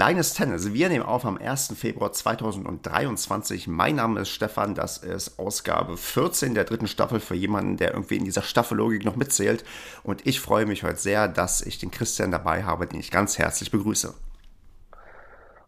Kleines 0.00 0.32
Tennis. 0.32 0.72
Wir 0.72 0.88
nehmen 0.88 1.04
auf 1.04 1.26
am 1.26 1.36
1. 1.36 1.78
Februar 1.78 2.10
2023. 2.10 3.66
Mein 3.66 3.96
Name 3.96 4.20
ist 4.20 4.30
Stefan. 4.30 4.74
Das 4.74 4.96
ist 4.96 5.38
Ausgabe 5.38 5.98
14 5.98 6.54
der 6.54 6.64
dritten 6.64 6.86
Staffel 6.86 7.20
für 7.20 7.34
jemanden, 7.34 7.76
der 7.76 7.92
irgendwie 7.92 8.16
in 8.16 8.24
dieser 8.24 8.40
Staffellogik 8.40 9.04
noch 9.04 9.16
mitzählt. 9.16 9.62
Und 10.02 10.26
ich 10.26 10.40
freue 10.40 10.64
mich 10.64 10.84
heute 10.84 10.96
sehr, 10.96 11.28
dass 11.28 11.60
ich 11.60 11.76
den 11.76 11.90
Christian 11.90 12.30
dabei 12.30 12.64
habe, 12.64 12.86
den 12.86 12.98
ich 12.98 13.10
ganz 13.10 13.36
herzlich 13.36 13.70
begrüße. 13.70 14.14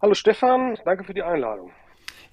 Hallo 0.01 0.15
Stefan, 0.15 0.79
danke 0.83 1.05
für 1.05 1.13
die 1.13 1.23
Einladung. 1.23 1.71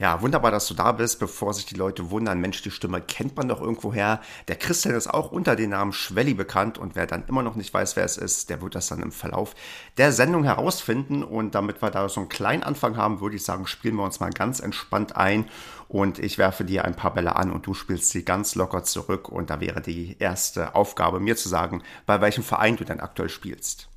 Ja, 0.01 0.21
wunderbar, 0.21 0.49
dass 0.49 0.65
du 0.65 0.73
da 0.73 0.93
bist, 0.93 1.19
bevor 1.19 1.53
sich 1.53 1.65
die 1.65 1.75
Leute 1.75 2.09
wundern, 2.09 2.39
Mensch, 2.39 2.61
die 2.61 2.71
Stimme 2.71 3.01
kennt 3.01 3.35
man 3.35 3.49
doch 3.49 3.59
irgendwoher. 3.59 4.21
Der 4.47 4.55
Christian 4.55 4.95
ist 4.95 5.07
auch 5.13 5.29
unter 5.33 5.57
dem 5.57 5.71
Namen 5.71 5.91
Schwelli 5.91 6.33
bekannt 6.33 6.77
und 6.77 6.95
wer 6.95 7.05
dann 7.05 7.25
immer 7.27 7.43
noch 7.43 7.55
nicht 7.55 7.73
weiß, 7.73 7.97
wer 7.97 8.05
es 8.05 8.15
ist, 8.15 8.49
der 8.49 8.61
wird 8.61 8.75
das 8.75 8.87
dann 8.87 9.01
im 9.01 9.11
Verlauf 9.11 9.55
der 9.97 10.13
Sendung 10.13 10.45
herausfinden. 10.45 11.21
Und 11.21 11.53
damit 11.53 11.81
wir 11.81 11.91
da 11.91 12.07
so 12.07 12.21
einen 12.21 12.29
kleinen 12.29 12.63
Anfang 12.63 12.95
haben, 12.95 13.19
würde 13.19 13.35
ich 13.35 13.43
sagen, 13.43 13.67
spielen 13.67 13.97
wir 13.97 14.05
uns 14.05 14.21
mal 14.21 14.29
ganz 14.29 14.61
entspannt 14.61 15.17
ein 15.17 15.49
und 15.89 16.17
ich 16.17 16.37
werfe 16.37 16.63
dir 16.63 16.85
ein 16.85 16.95
paar 16.95 17.13
Bälle 17.13 17.35
an 17.35 17.51
und 17.51 17.67
du 17.67 17.73
spielst 17.73 18.11
sie 18.11 18.23
ganz 18.23 18.55
locker 18.55 18.85
zurück. 18.85 19.27
Und 19.27 19.49
da 19.49 19.59
wäre 19.59 19.81
die 19.81 20.15
erste 20.17 20.75
Aufgabe, 20.75 21.19
mir 21.19 21.35
zu 21.35 21.49
sagen, 21.49 21.83
bei 22.05 22.21
welchem 22.21 22.45
Verein 22.45 22.77
du 22.77 22.85
denn 22.85 23.01
aktuell 23.01 23.27
spielst. 23.27 23.89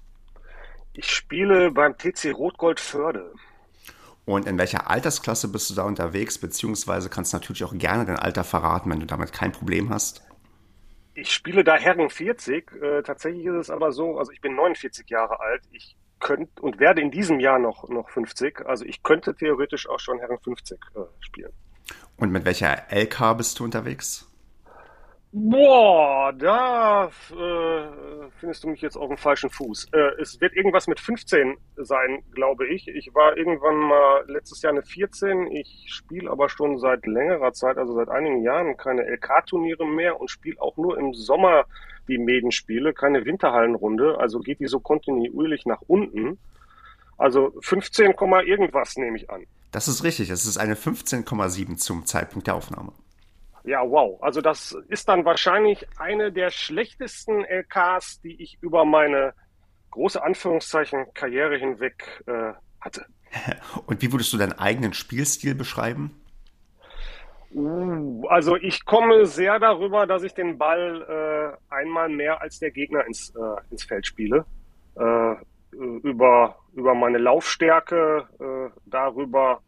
Ich 0.95 1.09
spiele 1.09 1.71
beim 1.71 1.97
TC 1.97 2.35
Rotgold 2.35 2.81
Förde. 2.81 3.33
Und 4.25 4.47
in 4.47 4.59
welcher 4.59 4.89
Altersklasse 4.89 5.49
bist 5.49 5.69
du 5.71 5.75
da 5.75 5.83
unterwegs? 5.83 6.39
Beziehungsweise 6.39 7.09
kannst 7.09 7.33
du 7.33 7.37
natürlich 7.37 7.65
auch 7.65 7.77
gerne 7.77 8.05
dein 8.05 8.19
Alter 8.19 8.45
verraten, 8.45 8.91
wenn 8.91 9.01
du 9.01 9.07
damit 9.07 9.33
kein 9.33 9.53
Problem 9.53 9.91
hast. 9.91 10.23
Ich 11.15 11.33
spiele 11.33 11.65
da 11.65 11.77
Herren 11.77 12.09
40. 12.09 12.73
Äh, 12.81 13.03
tatsächlich 13.03 13.45
ist 13.47 13.55
es 13.55 13.71
aber 13.71 13.93
so, 13.93 14.19
also 14.19 14.33
ich 14.33 14.41
bin 14.41 14.55
49 14.55 15.09
Jahre 15.11 15.41
alt. 15.41 15.63
Ich 15.73 15.97
könnte 16.21 16.63
und 16.63 16.79
werde 16.79 17.03
in 17.03 17.11
diesem 17.11 17.41
Jahr 17.41 17.59
noch, 17.59 17.89
noch 17.89 18.09
50. 18.11 18.65
Also 18.65 18.85
ich 18.85 19.03
könnte 19.03 19.35
theoretisch 19.35 19.89
auch 19.89 19.99
schon 19.99 20.19
Herren 20.21 20.39
50 20.39 20.79
äh, 20.95 21.01
spielen. 21.21 21.53
Und 22.17 22.31
mit 22.31 22.45
welcher 22.45 22.85
LK 22.91 23.37
bist 23.37 23.59
du 23.59 23.65
unterwegs? 23.65 24.32
Boah, 25.35 26.31
da 26.35 27.07
äh, 27.07 28.31
findest 28.39 28.65
du 28.65 28.69
mich 28.69 28.83
jetzt 28.83 28.97
auf 28.97 29.09
dem 29.09 29.17
falschen 29.17 29.49
Fuß. 29.49 29.89
Äh, 29.95 30.21
es 30.21 30.39
wird 30.43 30.55
irgendwas 30.55 30.89
mit 30.89 31.01
15 31.01 31.57
sein, 31.77 32.23
glaube 32.33 32.67
ich. 32.67 32.87
Ich 32.89 33.15
war 33.15 33.35
irgendwann 33.39 33.77
mal 33.77 34.25
letztes 34.27 34.61
Jahr 34.61 34.75
eine 34.75 34.83
14. 34.83 35.51
Ich 35.53 35.87
spiele 35.89 36.31
aber 36.31 36.51
schon 36.51 36.79
seit 36.79 37.07
längerer 37.07 37.55
Zeit, 37.55 37.79
also 37.79 37.95
seit 37.95 38.11
einigen 38.11 38.43
Jahren, 38.43 38.77
keine 38.77 39.09
LK-Turniere 39.09 39.87
mehr 39.87 40.21
und 40.21 40.29
spiele 40.29 40.61
auch 40.61 40.77
nur 40.77 40.99
im 40.99 41.15
Sommer 41.15 41.65
die 42.09 42.19
Medenspiele, 42.19 42.93
keine 42.93 43.25
Winterhallenrunde. 43.25 44.19
Also 44.19 44.39
geht 44.41 44.61
die 44.61 44.67
so 44.67 44.81
kontinuierlich 44.81 45.65
nach 45.65 45.81
unten. 45.87 46.39
Also 47.17 47.55
15, 47.63 48.13
irgendwas 48.19 48.99
nehme 48.99 49.17
ich 49.17 49.31
an. 49.31 49.47
Das 49.71 49.89
ist 49.89 50.05
richtig. 50.05 50.29
Es 50.29 50.45
ist 50.45 50.59
eine 50.59 50.75
15,7 50.75 51.79
zum 51.79 52.05
Zeitpunkt 52.05 52.49
der 52.49 52.55
Aufnahme. 52.55 52.93
Ja, 53.65 53.83
wow. 53.83 54.21
Also 54.23 54.41
das 54.41 54.77
ist 54.89 55.09
dann 55.09 55.25
wahrscheinlich 55.25 55.87
eine 55.99 56.33
der 56.33 56.51
schlechtesten 56.51 57.45
LKs, 57.45 58.21
die 58.21 58.43
ich 58.43 58.59
über 58.61 58.85
meine 58.85 59.35
große 59.91 60.23
Anführungszeichen 60.23 61.07
Karriere 61.15 61.57
hinweg 61.57 62.23
äh, 62.27 62.53
hatte. 62.81 63.07
Und 63.87 64.03
wie 64.03 64.11
würdest 64.13 64.33
du 64.33 64.39
deinen 64.39 64.59
eigenen 64.59 64.95
Spielstil 64.95 65.55
beschreiben? 65.55 66.19
Uh, 67.55 68.27
also 68.29 68.57
ich 68.57 68.85
komme 68.87 69.27
sehr 69.27 69.59
darüber, 69.59 70.07
dass 70.07 70.23
ich 70.23 70.33
den 70.33 70.57
Ball 70.57 71.59
äh, 71.71 71.75
einmal 71.75 72.09
mehr 72.09 72.41
als 72.41 72.59
der 72.59 72.71
Gegner 72.71 73.07
ins, 73.07 73.31
äh, 73.37 73.71
ins 73.71 73.85
Feld 73.85 74.07
spiele. 74.07 74.47
Äh, 74.97 75.35
über, 75.73 76.57
über 76.75 76.95
meine 76.95 77.19
Laufstärke, 77.19 78.27
äh, 78.39 78.81
darüber, 78.87 79.61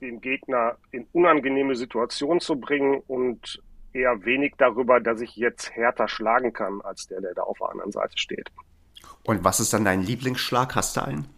den 0.00 0.20
Gegner 0.20 0.76
in 0.90 1.06
unangenehme 1.12 1.74
Situationen 1.74 2.40
zu 2.40 2.56
bringen 2.56 3.02
und 3.06 3.60
eher 3.92 4.24
wenig 4.24 4.54
darüber, 4.58 5.00
dass 5.00 5.20
ich 5.20 5.36
jetzt 5.36 5.70
härter 5.70 6.08
schlagen 6.08 6.52
kann 6.52 6.80
als 6.82 7.06
der, 7.06 7.20
der 7.20 7.34
da 7.34 7.42
auf 7.42 7.58
der 7.58 7.70
anderen 7.70 7.92
Seite 7.92 8.16
steht. 8.16 8.50
Und 9.24 9.44
was 9.44 9.60
ist 9.60 9.72
dann 9.72 9.84
dein 9.84 10.02
Lieblingsschlag? 10.02 10.74
Hast 10.74 10.96
du 10.96 11.04
einen? 11.04 11.28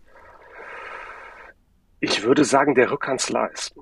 Ich 2.01 2.23
würde 2.23 2.45
sagen, 2.45 2.75
der 2.75 2.91
Rückhandslice. 2.91 3.75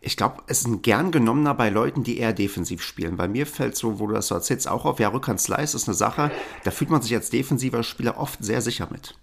Ich 0.00 0.16
glaube, 0.16 0.42
es 0.48 0.60
ist 0.60 0.66
ein 0.66 0.82
gern 0.82 1.12
genommener 1.12 1.54
bei 1.54 1.70
Leuten, 1.70 2.02
die 2.02 2.18
eher 2.18 2.32
defensiv 2.32 2.82
spielen. 2.82 3.16
Bei 3.16 3.28
mir 3.28 3.46
fällt 3.46 3.76
so, 3.76 4.00
wo 4.00 4.08
du 4.08 4.14
das 4.14 4.26
so 4.26 4.34
erzählst, 4.34 4.68
auch 4.68 4.84
auf, 4.84 4.98
ja, 4.98 5.08
Rückhandslice 5.08 5.74
ist 5.74 5.86
eine 5.86 5.94
Sache, 5.94 6.32
da 6.64 6.72
fühlt 6.72 6.90
man 6.90 7.02
sich 7.02 7.14
als 7.14 7.30
defensiver 7.30 7.84
Spieler 7.84 8.18
oft 8.18 8.44
sehr 8.44 8.60
sicher 8.60 8.88
mit. 8.90 9.16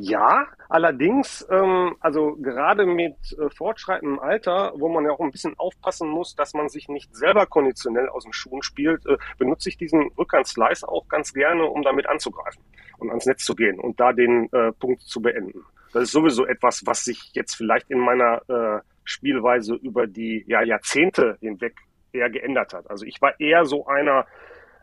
Ja, 0.00 0.46
allerdings, 0.68 1.44
ähm, 1.50 1.96
also 1.98 2.36
gerade 2.36 2.86
mit 2.86 3.16
äh, 3.32 3.50
fortschreitendem 3.50 4.20
Alter, 4.20 4.72
wo 4.76 4.88
man 4.88 5.04
ja 5.04 5.10
auch 5.10 5.18
ein 5.18 5.32
bisschen 5.32 5.58
aufpassen 5.58 6.08
muss, 6.08 6.36
dass 6.36 6.54
man 6.54 6.68
sich 6.68 6.88
nicht 6.88 7.12
selber 7.16 7.46
konditionell 7.46 8.08
aus 8.08 8.22
den 8.22 8.32
Schuhen 8.32 8.62
spielt, 8.62 9.04
äh, 9.06 9.16
benutze 9.38 9.68
ich 9.68 9.76
diesen 9.76 10.12
Rückhand-Slice 10.16 10.86
auch 10.86 11.08
ganz 11.08 11.34
gerne, 11.34 11.64
um 11.64 11.82
damit 11.82 12.08
anzugreifen 12.08 12.62
und 12.98 13.08
ans 13.08 13.26
Netz 13.26 13.44
zu 13.44 13.56
gehen 13.56 13.80
und 13.80 13.98
da 13.98 14.12
den 14.12 14.48
äh, 14.52 14.70
Punkt 14.70 15.02
zu 15.02 15.20
beenden. 15.20 15.64
Das 15.92 16.04
ist 16.04 16.12
sowieso 16.12 16.46
etwas, 16.46 16.86
was 16.86 17.02
sich 17.02 17.30
jetzt 17.32 17.56
vielleicht 17.56 17.90
in 17.90 17.98
meiner 17.98 18.42
äh, 18.48 18.80
Spielweise 19.02 19.74
über 19.74 20.06
die 20.06 20.44
ja, 20.46 20.62
Jahrzehnte 20.62 21.38
hinweg 21.40 21.74
eher 22.12 22.30
geändert 22.30 22.72
hat. 22.72 22.88
Also 22.88 23.04
ich 23.04 23.20
war 23.20 23.38
eher 23.40 23.64
so 23.64 23.86
einer, 23.86 24.26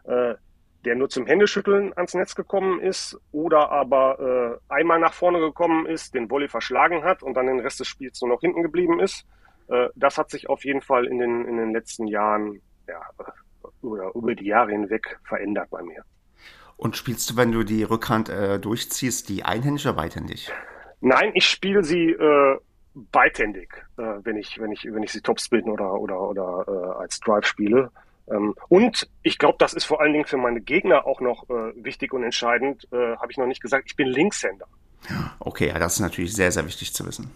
äh, 0.03 0.35
der 0.85 0.95
nur 0.95 1.09
zum 1.09 1.25
Händeschütteln 1.25 1.93
ans 1.95 2.13
Netz 2.13 2.35
gekommen 2.35 2.79
ist 2.79 3.19
oder 3.31 3.71
aber 3.71 4.59
äh, 4.69 4.73
einmal 4.73 4.99
nach 4.99 5.13
vorne 5.13 5.39
gekommen 5.39 5.85
ist, 5.87 6.13
den 6.13 6.29
Volley 6.29 6.47
verschlagen 6.47 7.03
hat 7.03 7.23
und 7.23 7.33
dann 7.35 7.47
den 7.47 7.59
Rest 7.59 7.79
des 7.79 7.87
Spiels 7.87 8.21
nur 8.21 8.29
noch 8.29 8.41
hinten 8.41 8.61
geblieben 8.61 8.99
ist. 8.99 9.25
Äh, 9.67 9.89
das 9.95 10.17
hat 10.17 10.29
sich 10.29 10.47
auf 10.47 10.63
jeden 10.63 10.81
Fall 10.81 11.05
in 11.05 11.19
den, 11.19 11.45
in 11.45 11.57
den 11.57 11.73
letzten 11.73 12.07
Jahren 12.07 12.61
ja, 12.87 13.01
oder 13.81 14.11
über 14.13 14.35
die 14.35 14.45
Jahre 14.45 14.71
hinweg 14.71 15.19
verändert 15.23 15.69
bei 15.71 15.81
mir. 15.81 16.03
Und 16.77 16.97
spielst 16.97 17.29
du, 17.29 17.37
wenn 17.37 17.51
du 17.51 17.63
die 17.63 17.83
Rückhand 17.83 18.29
äh, 18.29 18.59
durchziehst, 18.59 19.29
die 19.29 19.43
einhändig 19.43 19.85
oder 19.85 19.95
beidhändig? 19.95 20.51
Nein, 21.01 21.31
ich 21.33 21.45
spiele 21.45 21.83
sie 21.83 22.11
äh, 22.11 22.57
beidhändig, 22.93 23.73
äh, 23.97 24.03
wenn 24.23 24.37
ich 24.37 24.59
wenn 24.59 24.71
ich 24.71 24.85
wenn 24.85 25.03
ich 25.03 25.11
sie 25.11 25.21
Topspin 25.21 25.69
oder 25.69 25.93
oder 25.93 26.19
oder 26.19 26.65
äh, 26.67 26.99
als 27.01 27.19
Drive 27.19 27.45
spiele. 27.45 27.91
Ähm, 28.29 28.55
und 28.69 29.09
ich 29.23 29.37
glaube, 29.37 29.57
das 29.59 29.73
ist 29.73 29.85
vor 29.85 30.01
allen 30.01 30.13
Dingen 30.13 30.25
für 30.25 30.37
meine 30.37 30.61
Gegner 30.61 31.05
auch 31.05 31.21
noch 31.21 31.49
äh, 31.49 31.73
wichtig 31.75 32.13
und 32.13 32.23
entscheidend. 32.23 32.87
Äh, 32.91 33.15
Habe 33.17 33.31
ich 33.31 33.37
noch 33.37 33.47
nicht 33.47 33.61
gesagt, 33.61 33.85
ich 33.87 33.95
bin 33.95 34.07
Linkshänder. 34.07 34.67
Okay, 35.39 35.67
ja, 35.67 35.79
das 35.79 35.95
ist 35.95 35.99
natürlich 35.99 36.33
sehr, 36.33 36.51
sehr 36.51 36.65
wichtig 36.65 36.93
zu 36.93 37.05
wissen. 37.05 37.31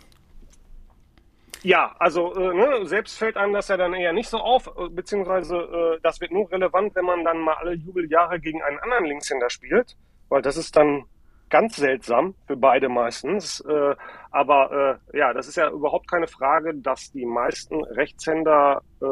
Ja, 1.61 1.93
also 1.99 2.33
äh, 2.35 2.53
ne, 2.53 2.85
selbst 2.85 3.17
fällt 3.17 3.35
einem 3.35 3.53
das 3.53 3.67
ja 3.67 3.75
dann 3.75 3.93
eher 3.93 4.13
nicht 4.13 4.29
so 4.29 4.37
auf, 4.37 4.67
äh, 4.67 4.89
beziehungsweise 4.89 5.57
äh, 5.57 5.99
das 6.01 6.21
wird 6.21 6.31
nur 6.31 6.49
relevant, 6.51 6.95
wenn 6.95 7.05
man 7.05 7.25
dann 7.25 7.39
mal 7.39 7.55
alle 7.55 7.73
Jubeljahre 7.73 8.39
gegen 8.39 8.61
einen 8.61 8.79
anderen 8.79 9.05
Linkshänder 9.05 9.49
spielt, 9.49 9.97
weil 10.29 10.41
das 10.41 10.55
ist 10.55 10.77
dann 10.77 11.03
ganz 11.49 11.75
seltsam 11.75 12.35
für 12.47 12.55
beide 12.55 12.89
meistens. 12.89 13.61
Äh, 13.61 13.95
aber 14.31 14.99
äh, 15.13 15.17
ja, 15.17 15.33
das 15.33 15.47
ist 15.47 15.57
ja 15.57 15.69
überhaupt 15.69 16.09
keine 16.09 16.27
Frage, 16.27 16.73
dass 16.75 17.11
die 17.11 17.25
meisten 17.25 17.83
Rechtshänder 17.83 18.81
äh, 19.01 19.05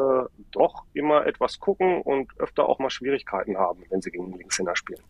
doch 0.52 0.84
immer 0.92 1.26
etwas 1.26 1.58
gucken 1.58 2.02
und 2.02 2.30
öfter 2.38 2.68
auch 2.68 2.78
mal 2.78 2.90
Schwierigkeiten 2.90 3.56
haben, 3.56 3.82
wenn 3.90 4.00
sie 4.00 4.10
gegen 4.10 4.32
Linkshänder 4.36 4.76
spielen. 4.76 5.02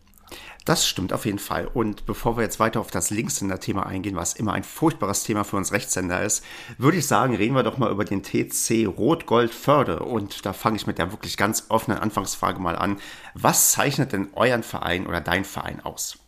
Das 0.65 0.87
stimmt 0.87 1.13
auf 1.13 1.25
jeden 1.25 1.39
Fall. 1.39 1.67
Und 1.67 2.05
bevor 2.05 2.37
wir 2.37 2.43
jetzt 2.43 2.59
weiter 2.59 2.79
auf 2.79 2.91
das 2.91 3.09
Linkshänder-Thema 3.09 3.85
eingehen, 3.85 4.15
was 4.15 4.33
immer 4.33 4.53
ein 4.53 4.63
furchtbares 4.63 5.23
Thema 5.23 5.43
für 5.43 5.57
uns 5.57 5.71
Rechtshänder 5.71 6.21
ist, 6.21 6.45
würde 6.77 6.97
ich 6.97 7.07
sagen, 7.07 7.35
reden 7.35 7.55
wir 7.55 7.63
doch 7.63 7.77
mal 7.77 7.91
über 7.91 8.05
den 8.05 8.21
TC 8.21 8.87
Rot-Gold-Förde. 8.87 9.99
Und 9.99 10.45
da 10.45 10.53
fange 10.53 10.77
ich 10.77 10.85
mit 10.85 10.97
der 10.97 11.11
wirklich 11.11 11.37
ganz 11.37 11.65
offenen 11.69 11.99
Anfangsfrage 11.99 12.59
mal 12.59 12.75
an. 12.75 12.99
Was 13.33 13.71
zeichnet 13.71 14.13
denn 14.13 14.29
euren 14.33 14.63
Verein 14.63 15.07
oder 15.07 15.21
dein 15.21 15.45
Verein 15.45 15.83
aus? 15.83 16.19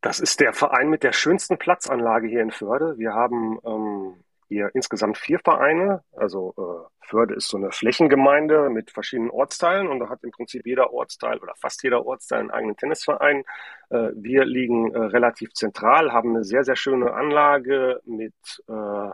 Das 0.00 0.20
ist 0.20 0.40
der 0.40 0.52
Verein 0.52 0.88
mit 0.88 1.02
der 1.02 1.12
schönsten 1.12 1.58
Platzanlage 1.58 2.28
hier 2.28 2.42
in 2.42 2.50
Förde. 2.50 2.98
Wir 2.98 3.14
haben 3.14 3.58
ähm, 3.64 4.24
hier 4.48 4.70
insgesamt 4.74 5.18
vier 5.18 5.38
Vereine. 5.38 6.02
Also 6.12 6.54
äh, 6.56 7.06
Förde 7.06 7.34
ist 7.34 7.48
so 7.48 7.56
eine 7.56 7.72
Flächengemeinde 7.72 8.68
mit 8.70 8.90
verschiedenen 8.90 9.30
Ortsteilen 9.30 9.88
und 9.88 10.00
da 10.00 10.08
hat 10.08 10.22
im 10.22 10.30
Prinzip 10.30 10.66
jeder 10.66 10.92
Ortsteil 10.92 11.38
oder 11.38 11.54
fast 11.56 11.82
jeder 11.82 12.06
Ortsteil 12.06 12.40
einen 12.40 12.50
eigenen 12.50 12.76
Tennisverein. 12.76 13.44
Äh, 13.90 14.10
wir 14.14 14.44
liegen 14.44 14.94
äh, 14.94 14.98
relativ 14.98 15.52
zentral, 15.54 16.12
haben 16.12 16.30
eine 16.30 16.44
sehr, 16.44 16.64
sehr 16.64 16.76
schöne 16.76 17.12
Anlage 17.12 18.00
mit, 18.04 18.34
äh, 18.68 19.10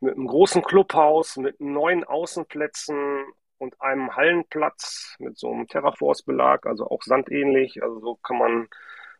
mit 0.00 0.14
einem 0.14 0.26
großen 0.26 0.62
Clubhaus, 0.62 1.36
mit 1.36 1.60
neun 1.60 2.04
Außenplätzen 2.04 3.24
und 3.58 3.80
einem 3.80 4.14
Hallenplatz 4.14 5.16
mit 5.18 5.38
so 5.38 5.50
einem 5.52 5.66
Terraforce-Belag, 5.68 6.66
also 6.66 6.88
auch 6.88 7.02
sandähnlich. 7.02 7.82
Also 7.82 8.00
so 8.00 8.16
kann 8.16 8.38
man 8.38 8.68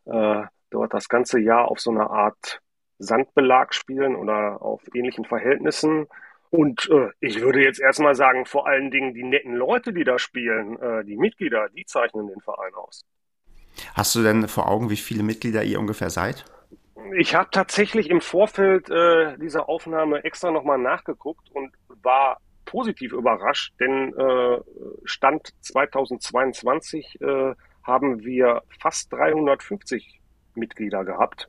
äh, 0.07 0.47
dort 0.71 0.95
das 0.95 1.09
ganze 1.09 1.41
Jahr 1.41 1.71
auf 1.71 1.81
so 1.81 1.91
einer 1.91 2.11
Art 2.11 2.61
Sandbelag 2.99 3.73
spielen 3.73 4.17
oder 4.17 4.63
auf 4.63 4.83
ähnlichen 4.95 5.25
Verhältnissen. 5.25 6.07
Und 6.51 6.89
äh, 6.91 7.11
ich 7.21 7.41
würde 7.41 7.63
jetzt 7.63 7.81
erstmal 7.81 8.15
sagen, 8.15 8.47
vor 8.47 8.67
allen 8.67 8.91
Dingen 8.91 9.15
die 9.15 9.25
netten 9.25 9.55
Leute, 9.55 9.93
die 9.93 10.05
da 10.05 10.19
spielen, 10.19 10.79
äh, 10.81 11.05
die 11.05 11.17
Mitglieder, 11.17 11.69
die 11.71 11.85
zeichnen 11.85 12.29
den 12.29 12.41
Verein 12.41 12.73
aus. 12.75 13.05
Hast 13.95 14.15
du 14.15 14.23
denn 14.23 14.49
vor 14.49 14.69
Augen, 14.69 14.91
wie 14.91 14.97
viele 14.97 15.23
Mitglieder 15.23 15.63
ihr 15.63 15.79
ungefähr 15.79 16.11
seid? 16.11 16.45
Ich 17.19 17.35
habe 17.35 17.51
tatsächlich 17.51 18.11
im 18.11 18.21
Vorfeld 18.21 18.89
äh, 18.91 19.37
dieser 19.39 19.69
Aufnahme 19.69 20.25
extra 20.25 20.51
nochmal 20.51 20.79
nachgeguckt 20.79 21.51
und 21.53 21.73
war 22.03 22.39
positiv 22.65 23.13
überrascht, 23.13 23.75
denn 23.79 24.13
äh, 24.15 24.59
Stand 25.05 25.53
2022 25.63 27.21
äh, 27.21 27.55
haben 27.85 28.25
wir 28.25 28.63
fast 28.81 29.13
350 29.13 30.21
Mitglieder 30.57 31.05
gehabt. 31.05 31.49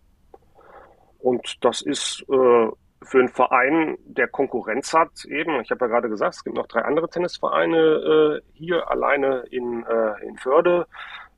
Und 1.20 1.64
das 1.64 1.82
ist 1.82 2.24
äh, 2.30 2.68
für 3.04 3.20
einen 3.20 3.30
Verein, 3.30 3.98
der 4.06 4.28
Konkurrenz 4.28 4.94
hat, 4.94 5.26
eben, 5.26 5.60
ich 5.62 5.72
habe 5.72 5.86
ja 5.86 5.88
gerade 5.88 6.10
gesagt, 6.10 6.36
es 6.36 6.44
gibt 6.44 6.56
noch 6.56 6.68
drei 6.68 6.82
andere 6.82 7.10
Tennisvereine 7.10 7.78
äh, 7.78 8.42
hier 8.54 8.90
alleine 8.90 9.44
in, 9.52 9.86
äh, 9.86 10.26
in 10.26 10.38
Förde. 10.38 10.88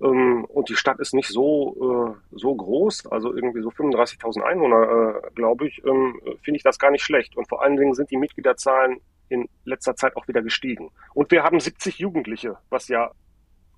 Ähm, 0.02 0.46
und 0.46 0.70
die 0.70 0.76
Stadt 0.76 1.00
ist 1.00 1.14
nicht 1.14 1.28
so, 1.28 2.16
äh, 2.16 2.38
so 2.38 2.56
groß, 2.56 3.08
also 3.08 3.34
irgendwie 3.34 3.62
so 3.62 3.70
35.000 3.70 4.42
Einwohner, 4.42 5.22
äh, 5.26 5.32
glaube 5.36 5.68
ich, 5.68 5.84
ähm, 5.86 6.20
finde 6.42 6.58
ich 6.58 6.64
das 6.64 6.80
gar 6.80 6.92
nicht 6.92 7.04
schlecht. 7.04 7.36
Und 7.36 7.48
vor 7.50 7.62
allen 7.62 7.76
Dingen 7.76 7.94
sind 7.94 8.10
die 8.10 8.18
Mitgliederzahlen 8.18 9.02
in 9.28 9.48
letzter 9.66 9.96
Zeit 9.96 10.16
auch 10.16 10.28
wieder 10.28 10.42
gestiegen. 10.42 10.92
Und 11.14 11.30
wir 11.32 11.44
haben 11.44 11.60
70 11.60 12.00
Jugendliche, 12.00 12.58
was 12.70 12.88
ja 12.88 13.12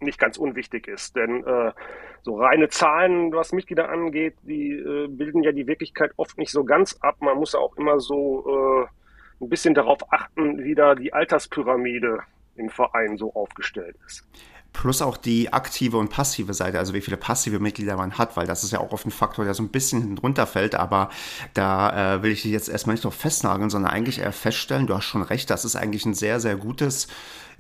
nicht 0.02 0.20
ganz 0.20 0.38
unwichtig 0.38 0.88
ist. 0.88 1.16
Denn 1.16 1.44
äh, 1.44 1.72
so 2.24 2.38
reine 2.38 2.70
Zahlen, 2.70 3.32
was 3.32 3.52
Mitglieder 3.52 3.90
angeht, 3.90 4.36
die 4.44 4.74
äh, 4.74 5.08
bilden 5.08 5.44
ja 5.44 5.52
die 5.52 5.68
Wirklichkeit 5.68 6.12
oft 6.18 6.38
nicht 6.38 6.52
so 6.52 6.64
ganz 6.64 6.98
ab. 7.02 7.18
Man 7.20 7.38
muss 7.38 7.56
auch 7.56 7.76
immer 7.78 8.00
so 8.00 8.46
äh, 8.48 9.44
ein 9.44 9.50
bisschen 9.50 9.74
darauf 9.74 10.00
achten, 10.12 10.64
wie 10.64 10.76
da 10.76 10.96
die 10.96 11.14
Alterspyramide 11.14 12.20
im 12.56 12.70
Verein 12.70 13.18
so 13.18 13.34
aufgestellt 13.34 13.96
ist. 14.06 14.28
Plus 14.74 15.02
auch 15.02 15.18
die 15.18 15.52
aktive 15.52 15.98
und 15.98 16.10
passive 16.10 16.54
Seite, 16.54 16.80
also 16.80 16.94
wie 16.94 17.02
viele 17.02 17.18
passive 17.18 17.60
Mitglieder 17.60 17.98
man 17.98 18.18
hat, 18.18 18.38
weil 18.38 18.48
das 18.48 18.64
ist 18.64 18.72
ja 18.72 18.80
auch 18.80 18.94
oft 18.94 19.06
ein 19.06 19.12
Faktor, 19.12 19.44
der 19.44 19.54
so 19.54 19.64
ein 19.64 19.70
bisschen 19.70 20.18
runterfällt. 20.18 20.76
Aber 20.76 21.10
da 21.54 22.16
äh, 22.16 22.24
will 22.24 22.32
ich 22.32 22.44
dich 22.44 22.54
jetzt 22.54 22.70
erstmal 22.70 22.94
nicht 22.94 23.04
drauf 23.04 23.16
festnageln, 23.16 23.70
sondern 23.70 23.92
eigentlich 23.92 24.20
eher 24.20 24.32
feststellen, 24.32 24.88
du 24.88 24.96
hast 24.96 25.06
schon 25.06 25.24
recht, 25.24 25.50
das 25.50 25.66
ist 25.66 25.76
eigentlich 25.76 26.06
ein 26.06 26.14
sehr, 26.14 26.40
sehr 26.40 26.56
gutes 26.56 27.08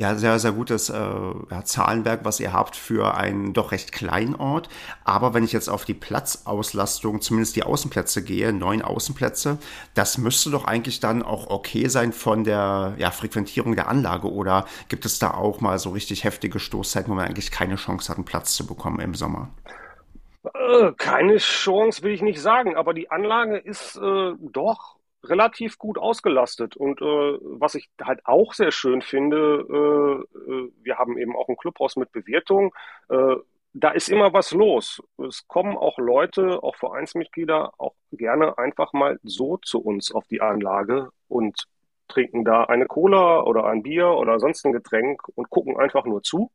ja, 0.01 0.15
sehr, 0.15 0.39
sehr 0.39 0.53
gutes 0.53 0.89
äh, 0.89 0.95
ja, 0.95 1.63
Zahlenwerk, 1.63 2.25
was 2.25 2.39
ihr 2.39 2.53
habt 2.53 2.75
für 2.75 3.13
einen 3.13 3.53
doch 3.53 3.71
recht 3.71 3.92
kleinen 3.92 4.33
Ort. 4.33 4.68
Aber 5.03 5.36
wenn 5.36 5.44
ich 5.44 5.51
jetzt 5.51 5.69
auf 5.69 5.86
die 5.86 5.94
Platzauslastung, 5.94 7.21
zumindest 7.21 7.56
die 7.56 7.62
Außenplätze 7.62 8.24
gehe, 8.24 8.51
neun 8.51 8.81
Außenplätze, 8.81 9.59
das 9.94 10.18
müsste 10.18 10.50
doch 10.50 10.65
eigentlich 10.65 11.01
dann 11.01 11.21
auch 11.21 11.51
okay 11.51 11.88
sein 11.88 12.13
von 12.13 12.44
der 12.44 12.95
ja, 12.98 13.12
Frequentierung 13.12 13.75
der 13.75 13.89
Anlage. 13.89 14.31
Oder 14.31 14.65
gibt 14.89 15.06
es 15.06 15.19
da 15.19 15.36
auch 15.36 15.62
mal 15.62 15.77
so 15.77 15.92
richtig 15.92 16.24
heftige 16.24 16.57
Stoßzeiten, 16.57 17.12
wo 17.12 17.15
man 17.15 17.27
eigentlich 17.27 17.51
keine 17.51 17.75
Chance 17.75 18.09
hat, 18.09 18.18
einen 18.18 18.25
Platz 18.25 18.56
zu 18.56 18.65
bekommen 18.65 19.00
im 19.01 19.13
Sommer? 19.13 19.51
Äh, 20.44 20.94
keine 20.98 21.38
Chance 21.38 22.01
will 22.01 22.12
ich 22.12 22.24
nicht 22.24 22.42
sagen, 22.42 22.75
aber 22.75 22.95
die 22.95 23.12
Anlage 23.12 23.57
ist 23.57 23.98
äh, 23.98 24.31
doch 24.39 24.95
relativ 25.23 25.77
gut 25.77 25.97
ausgelastet. 25.97 26.75
Und 26.75 27.01
äh, 27.01 27.06
was 27.06 27.75
ich 27.75 27.89
halt 28.01 28.21
auch 28.25 28.53
sehr 28.53 28.71
schön 28.71 29.01
finde, 29.01 29.65
äh, 29.69 30.51
äh, 30.51 30.71
wir 30.81 30.97
haben 30.97 31.18
eben 31.18 31.35
auch 31.35 31.47
ein 31.50 31.57
Clubhaus 31.57 31.95
mit 31.95 32.12
Bewirtung. 32.12 32.73
Äh, 33.09 33.35
da 33.73 33.91
ist 33.91 34.09
immer 34.09 34.33
was 34.33 34.51
los. 34.51 35.01
Es 35.18 35.47
kommen 35.47 35.77
auch 35.77 35.97
Leute, 35.97 36.62
auch 36.62 36.75
Vereinsmitglieder, 36.75 37.73
auch 37.77 37.94
gerne 38.12 38.57
einfach 38.57 38.94
mal 38.94 39.19
so 39.23 39.57
zu 39.57 39.81
uns 39.81 40.12
auf 40.12 40.27
die 40.27 40.41
Anlage 40.41 41.09
und 41.27 41.67
trinken 42.09 42.44
da 42.44 42.65
eine 42.65 42.85
Cola 42.85 43.41
oder 43.44 43.65
ein 43.65 43.83
Bier 43.83 44.09
oder 44.09 44.39
sonst 44.39 44.65
ein 44.65 44.74
Getränk 44.74 45.21
und 45.35 45.50
gucken 45.50 45.77
einfach 45.77 46.06
nur 46.06 46.21
zu. 46.24 46.51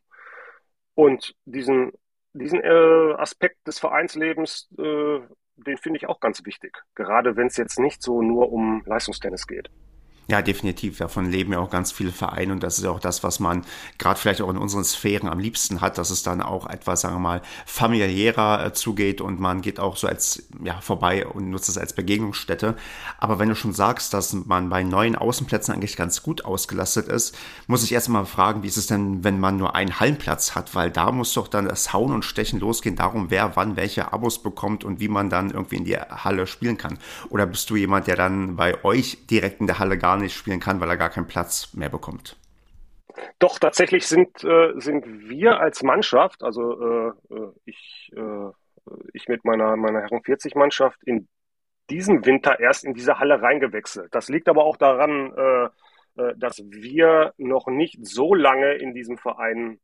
Und 0.95 1.35
diesen, 1.45 1.93
diesen 2.35 2.61
äh, 2.62 3.15
Aspekt 3.17 3.67
des 3.67 3.79
Vereinslebens, 3.79 4.69
äh, 4.79 5.21
den 5.56 5.76
finde 5.76 5.99
ich 5.99 6.08
auch 6.08 6.20
ganz 6.20 6.44
wichtig. 6.44 6.82
Gerade 6.94 7.37
wenn 7.37 7.47
es 7.47 7.56
jetzt 7.56 7.79
nicht 7.79 8.03
so 8.03 8.23
nur 8.23 8.53
um 8.53 8.82
Leistungstennis 8.87 9.47
geht. 9.47 9.70
Ja, 10.28 10.43
definitiv. 10.43 10.99
Davon 10.99 11.31
leben 11.31 11.52
ja 11.52 11.61
auch 11.61 11.70
ganz 11.70 11.93
viele 11.93 12.11
Vereine 12.11 12.52
und 12.52 12.61
das 12.64 12.78
ist 12.78 12.84
ja 12.84 12.90
auch 12.90 12.99
das, 12.99 13.23
was 13.23 13.38
man 13.38 13.64
gerade 13.96 14.19
vielleicht 14.19 14.40
auch 14.40 14.50
in 14.50 14.56
unseren 14.56 14.82
Sphären 14.82 15.28
am 15.28 15.38
liebsten 15.38 15.81
hat, 15.81 15.99
dass 15.99 16.11
es 16.11 16.25
dann 16.25 16.43
auch 16.43 16.69
etwas, 16.69 17.02
sagen 17.02 17.14
wir 17.14 17.20
mal, 17.20 17.43
familiärer 17.64 18.67
äh, 18.67 18.73
zugeht 18.73 19.20
und 19.20 19.38
man 19.38 19.61
geht 19.61 19.78
auch 19.78 19.96
so 19.96 20.08
als, 20.08 20.43
ja, 20.64 20.81
vorbei 20.81 21.25
und 21.28 21.50
nutzt 21.50 21.69
es 21.69 21.78
als 21.78 21.93
Begegnungsstätte. 21.93 22.75
Aber 23.19 23.38
wenn 23.38 23.50
du 23.50 23.55
schon 23.55 23.73
sagst, 23.73 24.14
dass 24.14 24.32
man 24.32 24.69
bei 24.69 24.82
neuen 24.82 25.14
Außenplätzen 25.14 25.73
eigentlich 25.73 25.96
ganz 25.96 26.25
gut 26.25 26.44
ausgelastet 26.44 27.06
ist, 27.06 27.38
muss 27.69 27.84
ich 27.84 27.93
erst 27.93 28.08
mal 28.08 28.25
fragen, 28.25 28.64
wie 28.64 28.69
ist 28.69 28.78
es 28.78 28.88
denn, 28.88 29.23
wenn 29.23 29.38
man 29.38 29.56
nur 29.56 29.76
einen 29.76 30.00
Hallenplatz 30.00 30.56
hat? 30.56 30.75
Weil 30.75 30.90
da 30.90 31.12
muss 31.12 31.34
doch 31.34 31.46
dann 31.46 31.67
das 31.67 31.93
Hauen 31.93 32.12
und 32.12 32.25
Stechen 32.25 32.58
losgehen 32.58 32.96
darum, 32.96 33.31
wer 33.31 33.55
wann 33.55 33.76
welche 33.76 34.12
Abos 34.12 34.43
bekommt 34.43 34.82
und 34.82 34.99
wie 34.99 35.08
man 35.08 35.31
dann 35.31 35.52
irgendwie 35.52 35.76
in 35.76 35.84
die 35.84 35.96
Halle 35.96 36.49
spielen 36.49 36.78
kann. 36.78 36.99
Oder 37.28 37.46
bist 37.46 37.70
du 37.70 37.76
jemand, 37.76 38.08
der 38.08 38.17
dann 38.17 38.56
bei 38.56 38.82
euch 38.82 39.19
direkt 39.31 39.61
in 39.61 39.69
der 39.69 39.78
Halle 39.78 39.96
gar 39.96 40.16
nicht 40.17 40.37
spielen 40.37 40.61
kann, 40.61 40.81
weil 40.81 40.91
er 40.91 40.97
gar 40.97 41.11
keinen 41.11 41.27
Platz 41.27 41.75
mehr 41.75 41.89
bekommt. 41.89 42.37
Doch, 43.39 43.59
tatsächlich 43.59 44.07
sind, 44.07 44.45
äh, 44.45 44.73
sind 44.77 45.29
wir 45.29 45.59
als 45.61 45.83
Mannschaft, 45.83 46.43
also 46.43 46.81
äh, 46.81 47.35
äh 47.35 47.53
ich, 47.65 48.13
äh, 48.15 48.51
ich 49.13 49.29
mit 49.29 49.45
meiner, 49.45 49.77
meiner 49.77 50.01
Herren 50.03 50.23
40 50.23 50.55
Mannschaft 50.55 51.03
in 51.05 51.29
diesem 51.91 52.25
Winter 52.27 52.61
erst 52.61 52.85
in 52.85 52.95
diese 52.95 53.19
Halle 53.19 53.41
reingewechselt. 53.41 54.15
Das 54.15 54.29
liegt 54.29 54.49
aber 54.49 54.65
auch 54.65 54.77
daran, 54.77 55.33
äh, 55.37 55.65
äh, 56.23 56.35
dass 56.37 56.59
wir 56.67 57.33
noch 57.37 57.67
nicht 57.69 58.05
so 58.05 58.35
lange 58.35 58.75
in 58.75 58.95
diesem 58.95 59.19
Verein 59.19 59.81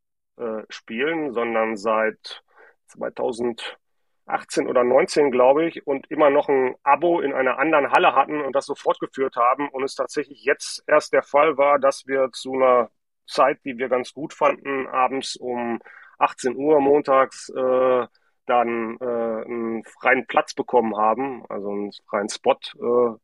spielen, 0.70 1.34
sondern 1.34 1.76
seit 1.76 2.42
2000 2.86 3.78
18 4.26 4.68
oder 4.68 4.84
19, 4.84 5.30
glaube 5.30 5.66
ich, 5.66 5.86
und 5.86 6.10
immer 6.10 6.30
noch 6.30 6.48
ein 6.48 6.74
Abo 6.82 7.20
in 7.20 7.32
einer 7.32 7.58
anderen 7.58 7.90
Halle 7.90 8.14
hatten 8.14 8.40
und 8.40 8.54
das 8.54 8.66
so 8.66 8.74
fortgeführt 8.74 9.36
haben 9.36 9.68
und 9.68 9.82
es 9.82 9.94
tatsächlich 9.94 10.44
jetzt 10.44 10.84
erst 10.86 11.12
der 11.12 11.22
Fall 11.22 11.56
war, 11.58 11.78
dass 11.78 12.06
wir 12.06 12.30
zu 12.32 12.54
einer 12.54 12.90
Zeit, 13.26 13.58
die 13.64 13.78
wir 13.78 13.88
ganz 13.88 14.12
gut 14.12 14.32
fanden, 14.34 14.86
abends 14.88 15.36
um 15.36 15.80
18 16.18 16.56
Uhr 16.56 16.80
montags 16.80 17.48
äh, 17.50 18.06
dann 18.46 18.96
äh, 19.00 19.04
einen 19.04 19.84
freien 19.84 20.26
Platz 20.26 20.54
bekommen 20.54 20.96
haben, 20.96 21.44
also 21.48 21.70
einen 21.70 21.92
freien 22.08 22.28
Spot. 22.28 22.58
Äh, 22.80 23.16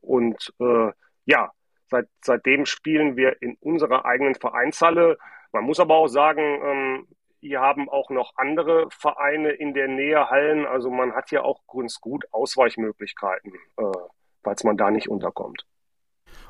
und 0.00 0.52
äh, 0.60 0.92
ja, 1.24 1.52
seit, 1.90 2.08
seitdem 2.22 2.66
spielen 2.66 3.16
wir 3.16 3.40
in 3.40 3.56
unserer 3.60 4.04
eigenen 4.04 4.34
Vereinshalle. 4.34 5.18
Man 5.52 5.64
muss 5.64 5.80
aber 5.80 5.96
auch 5.96 6.08
sagen, 6.08 6.42
ähm, 6.64 7.08
hier 7.42 7.60
haben 7.60 7.88
auch 7.88 8.08
noch 8.10 8.32
andere 8.36 8.86
Vereine 8.90 9.50
in 9.50 9.74
der 9.74 9.88
Nähe 9.88 10.30
Hallen. 10.30 10.64
Also 10.64 10.90
man 10.90 11.12
hat 11.12 11.32
ja 11.32 11.42
auch 11.42 11.60
ganz 11.66 12.00
gut 12.00 12.24
Ausweichmöglichkeiten, 12.30 13.52
äh, 13.78 13.84
falls 14.44 14.62
man 14.62 14.76
da 14.76 14.90
nicht 14.90 15.08
unterkommt. 15.08 15.66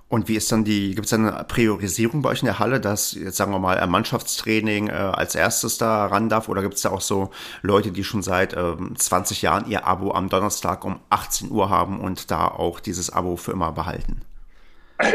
Und 0.08 0.28
wie 0.28 0.36
ist 0.36 0.52
dann 0.52 0.64
die, 0.64 0.94
gibt 0.94 1.06
es 1.06 1.14
eine 1.14 1.46
Priorisierung 1.48 2.20
bei 2.20 2.28
euch 2.28 2.42
in 2.42 2.46
der 2.46 2.58
Halle, 2.58 2.78
dass 2.78 3.14
jetzt 3.14 3.38
sagen 3.38 3.52
wir 3.52 3.58
mal 3.58 3.78
ein 3.78 3.88
Mannschaftstraining 3.88 4.88
äh, 4.88 4.92
als 4.92 5.34
erstes 5.34 5.78
da 5.78 6.04
ran 6.04 6.28
darf? 6.28 6.50
Oder 6.50 6.60
gibt 6.60 6.74
es 6.74 6.82
da 6.82 6.90
auch 6.90 7.00
so 7.00 7.30
Leute, 7.62 7.90
die 7.90 8.04
schon 8.04 8.22
seit 8.22 8.52
äh, 8.52 8.74
20 8.94 9.40
Jahren 9.40 9.70
ihr 9.70 9.86
Abo 9.86 10.12
am 10.12 10.28
Donnerstag 10.28 10.84
um 10.84 11.00
18 11.08 11.50
Uhr 11.50 11.70
haben 11.70 12.00
und 12.00 12.30
da 12.30 12.48
auch 12.48 12.80
dieses 12.80 13.08
Abo 13.08 13.36
für 13.36 13.52
immer 13.52 13.72
behalten? 13.72 14.20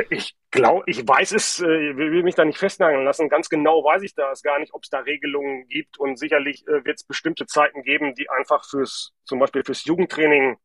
Ich 0.09 0.35
glaube, 0.51 0.83
ich 0.87 1.07
weiß 1.07 1.33
es, 1.33 1.59
äh, 1.59 1.65
will 1.65 2.23
mich 2.23 2.35
da 2.35 2.45
nicht 2.45 2.57
festnageln 2.57 3.03
lassen. 3.03 3.29
Ganz 3.29 3.49
genau 3.49 3.83
weiß 3.83 4.01
ich 4.03 4.15
das 4.15 4.41
gar 4.41 4.59
nicht, 4.59 4.73
ob 4.73 4.83
es 4.83 4.89
da 4.89 4.99
Regelungen 4.99 5.67
gibt. 5.67 5.97
Und 5.97 6.17
sicherlich 6.17 6.67
äh, 6.67 6.85
wird 6.85 6.97
es 6.97 7.03
bestimmte 7.03 7.45
Zeiten 7.45 7.83
geben, 7.83 8.15
die 8.15 8.29
einfach 8.29 8.65
fürs, 8.65 9.13
zum 9.25 9.39
Beispiel 9.39 9.63
fürs 9.63 9.85
Jugendtraining 9.85 10.57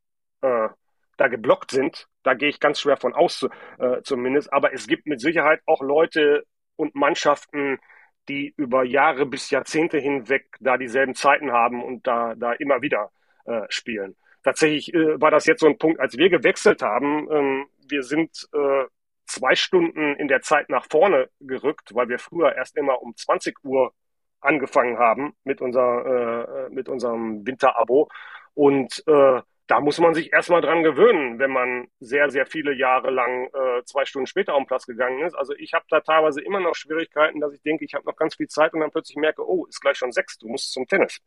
äh, 0.43 0.69
da 1.17 1.29
geblockt 1.29 1.71
sind. 1.71 2.07
Da 2.23 2.35
gehe 2.35 2.49
ich 2.49 2.61
ganz 2.61 2.81
schwer 2.81 2.97
von 2.97 3.15
aus, 3.15 3.47
äh, 3.79 4.03
zumindest. 4.03 4.53
Aber 4.53 4.73
es 4.73 4.87
gibt 4.87 5.07
mit 5.07 5.21
Sicherheit 5.21 5.61
auch 5.67 5.83
Leute 5.83 6.45
und 6.77 6.95
Mannschaften, 6.95 7.79
die 8.29 8.55
über 8.57 8.85
Jahre 8.85 9.27
bis 9.27 9.51
Jahrzehnte 9.51 9.99
hinweg 9.99 10.47
da 10.61 10.77
dieselben 10.77 11.15
Zeiten 11.15 11.53
haben 11.53 11.83
und 11.83 12.07
da, 12.07 12.35
da 12.37 12.53
immer 12.53 12.81
wieder 12.83 13.11
äh, 13.45 13.63
spielen. 13.69 14.17
tatsächlich 14.43 14.95
äh, 14.95 15.21
war 15.21 15.31
das 15.31 15.47
jetzt 15.47 15.61
so 15.61 15.67
ein 15.67 15.79
Punkt, 15.79 16.01
als 16.01 16.17
wir 16.17 16.31
gewechselt 16.31 16.83
haben. 16.83 17.29
Ähm, 17.31 17.67
wir 17.89 18.03
sind 18.03 18.49
äh, 18.55 18.85
zwei 19.27 19.55
Stunden 19.55 20.15
in 20.17 20.29
der 20.29 20.43
Zeit 20.43 20.69
nach 20.69 20.87
vorne 20.91 21.29
gerückt, 21.41 21.95
weil 21.95 22.09
wir 22.09 22.19
früher 22.19 22.55
erst 22.55 22.77
immer 22.77 23.03
um 23.03 23.17
20 23.17 23.57
Uhr 23.65 23.93
angefangen 24.41 24.99
haben 24.99 25.35
mit, 25.45 25.61
unser, 25.61 26.67
äh, 26.67 26.71
mit 26.71 26.89
unserem 26.89 27.47
Winterabo. 27.47 28.09
Und 28.55 29.03
äh, 29.07 29.41
da 29.69 29.81
muss 29.81 29.99
man 29.99 30.13
sich 30.13 30.33
erstmal 30.33 30.61
dran 30.61 30.83
gewöhnen, 30.83 31.39
wenn 31.39 31.51
man 31.51 31.89
sehr, 32.01 32.31
sehr 32.31 32.47
viele 32.47 32.75
Jahre 32.75 33.11
lang 33.11 33.47
äh, 33.47 33.83
zwei 33.85 34.05
Stunden 34.05 34.27
später 34.27 34.55
auf 34.55 34.63
den 34.63 34.67
Platz 34.67 34.87
gegangen 34.87 35.25
ist. 35.25 35.35
Also 35.35 35.55
ich 35.55 35.73
habe 35.73 35.85
da 35.89 36.01
teilweise 36.01 36.43
immer 36.43 36.61
noch 36.61 36.75
Schwierigkeiten, 36.75 37.41
dass 37.41 37.55
ich 37.55 37.63
denke, 37.63 37.85
ich 37.85 37.95
habe 37.95 38.05
noch 38.05 38.17
ganz 38.17 38.35
viel 38.35 38.49
Zeit 38.49 38.75
und 38.75 38.81
dann 38.81 38.91
plötzlich 38.91 39.17
merke, 39.17 39.49
oh, 39.49 39.65
ist 39.67 39.81
gleich 39.81 39.97
schon 39.97 40.13
sechs, 40.13 40.37
du 40.39 40.49
musst 40.49 40.73
zum 40.73 40.87
Tennis. 40.87 41.21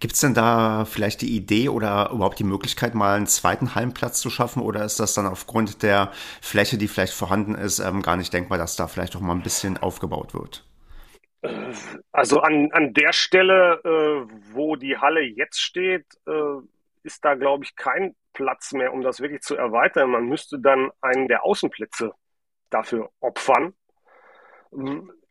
Gibt 0.00 0.14
es 0.14 0.20
denn 0.20 0.34
da 0.34 0.84
vielleicht 0.84 1.22
die 1.22 1.36
Idee 1.36 1.68
oder 1.68 2.10
überhaupt 2.10 2.38
die 2.38 2.44
Möglichkeit, 2.44 2.94
mal 2.94 3.16
einen 3.16 3.26
zweiten 3.26 3.74
Hallenplatz 3.74 4.20
zu 4.20 4.30
schaffen? 4.30 4.62
Oder 4.62 4.84
ist 4.84 5.00
das 5.00 5.14
dann 5.14 5.26
aufgrund 5.26 5.82
der 5.82 6.12
Fläche, 6.40 6.78
die 6.78 6.88
vielleicht 6.88 7.12
vorhanden 7.12 7.54
ist, 7.54 7.78
ähm, 7.78 8.02
gar 8.02 8.16
nicht 8.16 8.32
denkbar, 8.32 8.58
dass 8.58 8.76
da 8.76 8.86
vielleicht 8.86 9.16
auch 9.16 9.20
mal 9.20 9.34
ein 9.34 9.42
bisschen 9.42 9.76
aufgebaut 9.76 10.34
wird? 10.34 10.64
Also 12.12 12.40
an, 12.40 12.70
an 12.72 12.94
der 12.94 13.12
Stelle, 13.12 13.80
äh, 13.84 14.32
wo 14.52 14.76
die 14.76 14.96
Halle 14.96 15.22
jetzt 15.22 15.60
steht, 15.60 16.06
äh, 16.26 16.60
ist 17.04 17.24
da, 17.24 17.34
glaube 17.34 17.64
ich, 17.64 17.76
kein 17.76 18.16
Platz 18.32 18.72
mehr, 18.72 18.92
um 18.92 19.02
das 19.02 19.20
wirklich 19.20 19.42
zu 19.42 19.56
erweitern. 19.56 20.10
Man 20.10 20.26
müsste 20.26 20.58
dann 20.58 20.90
einen 21.00 21.28
der 21.28 21.44
Außenplätze 21.44 22.12
dafür 22.70 23.10
opfern. 23.20 23.74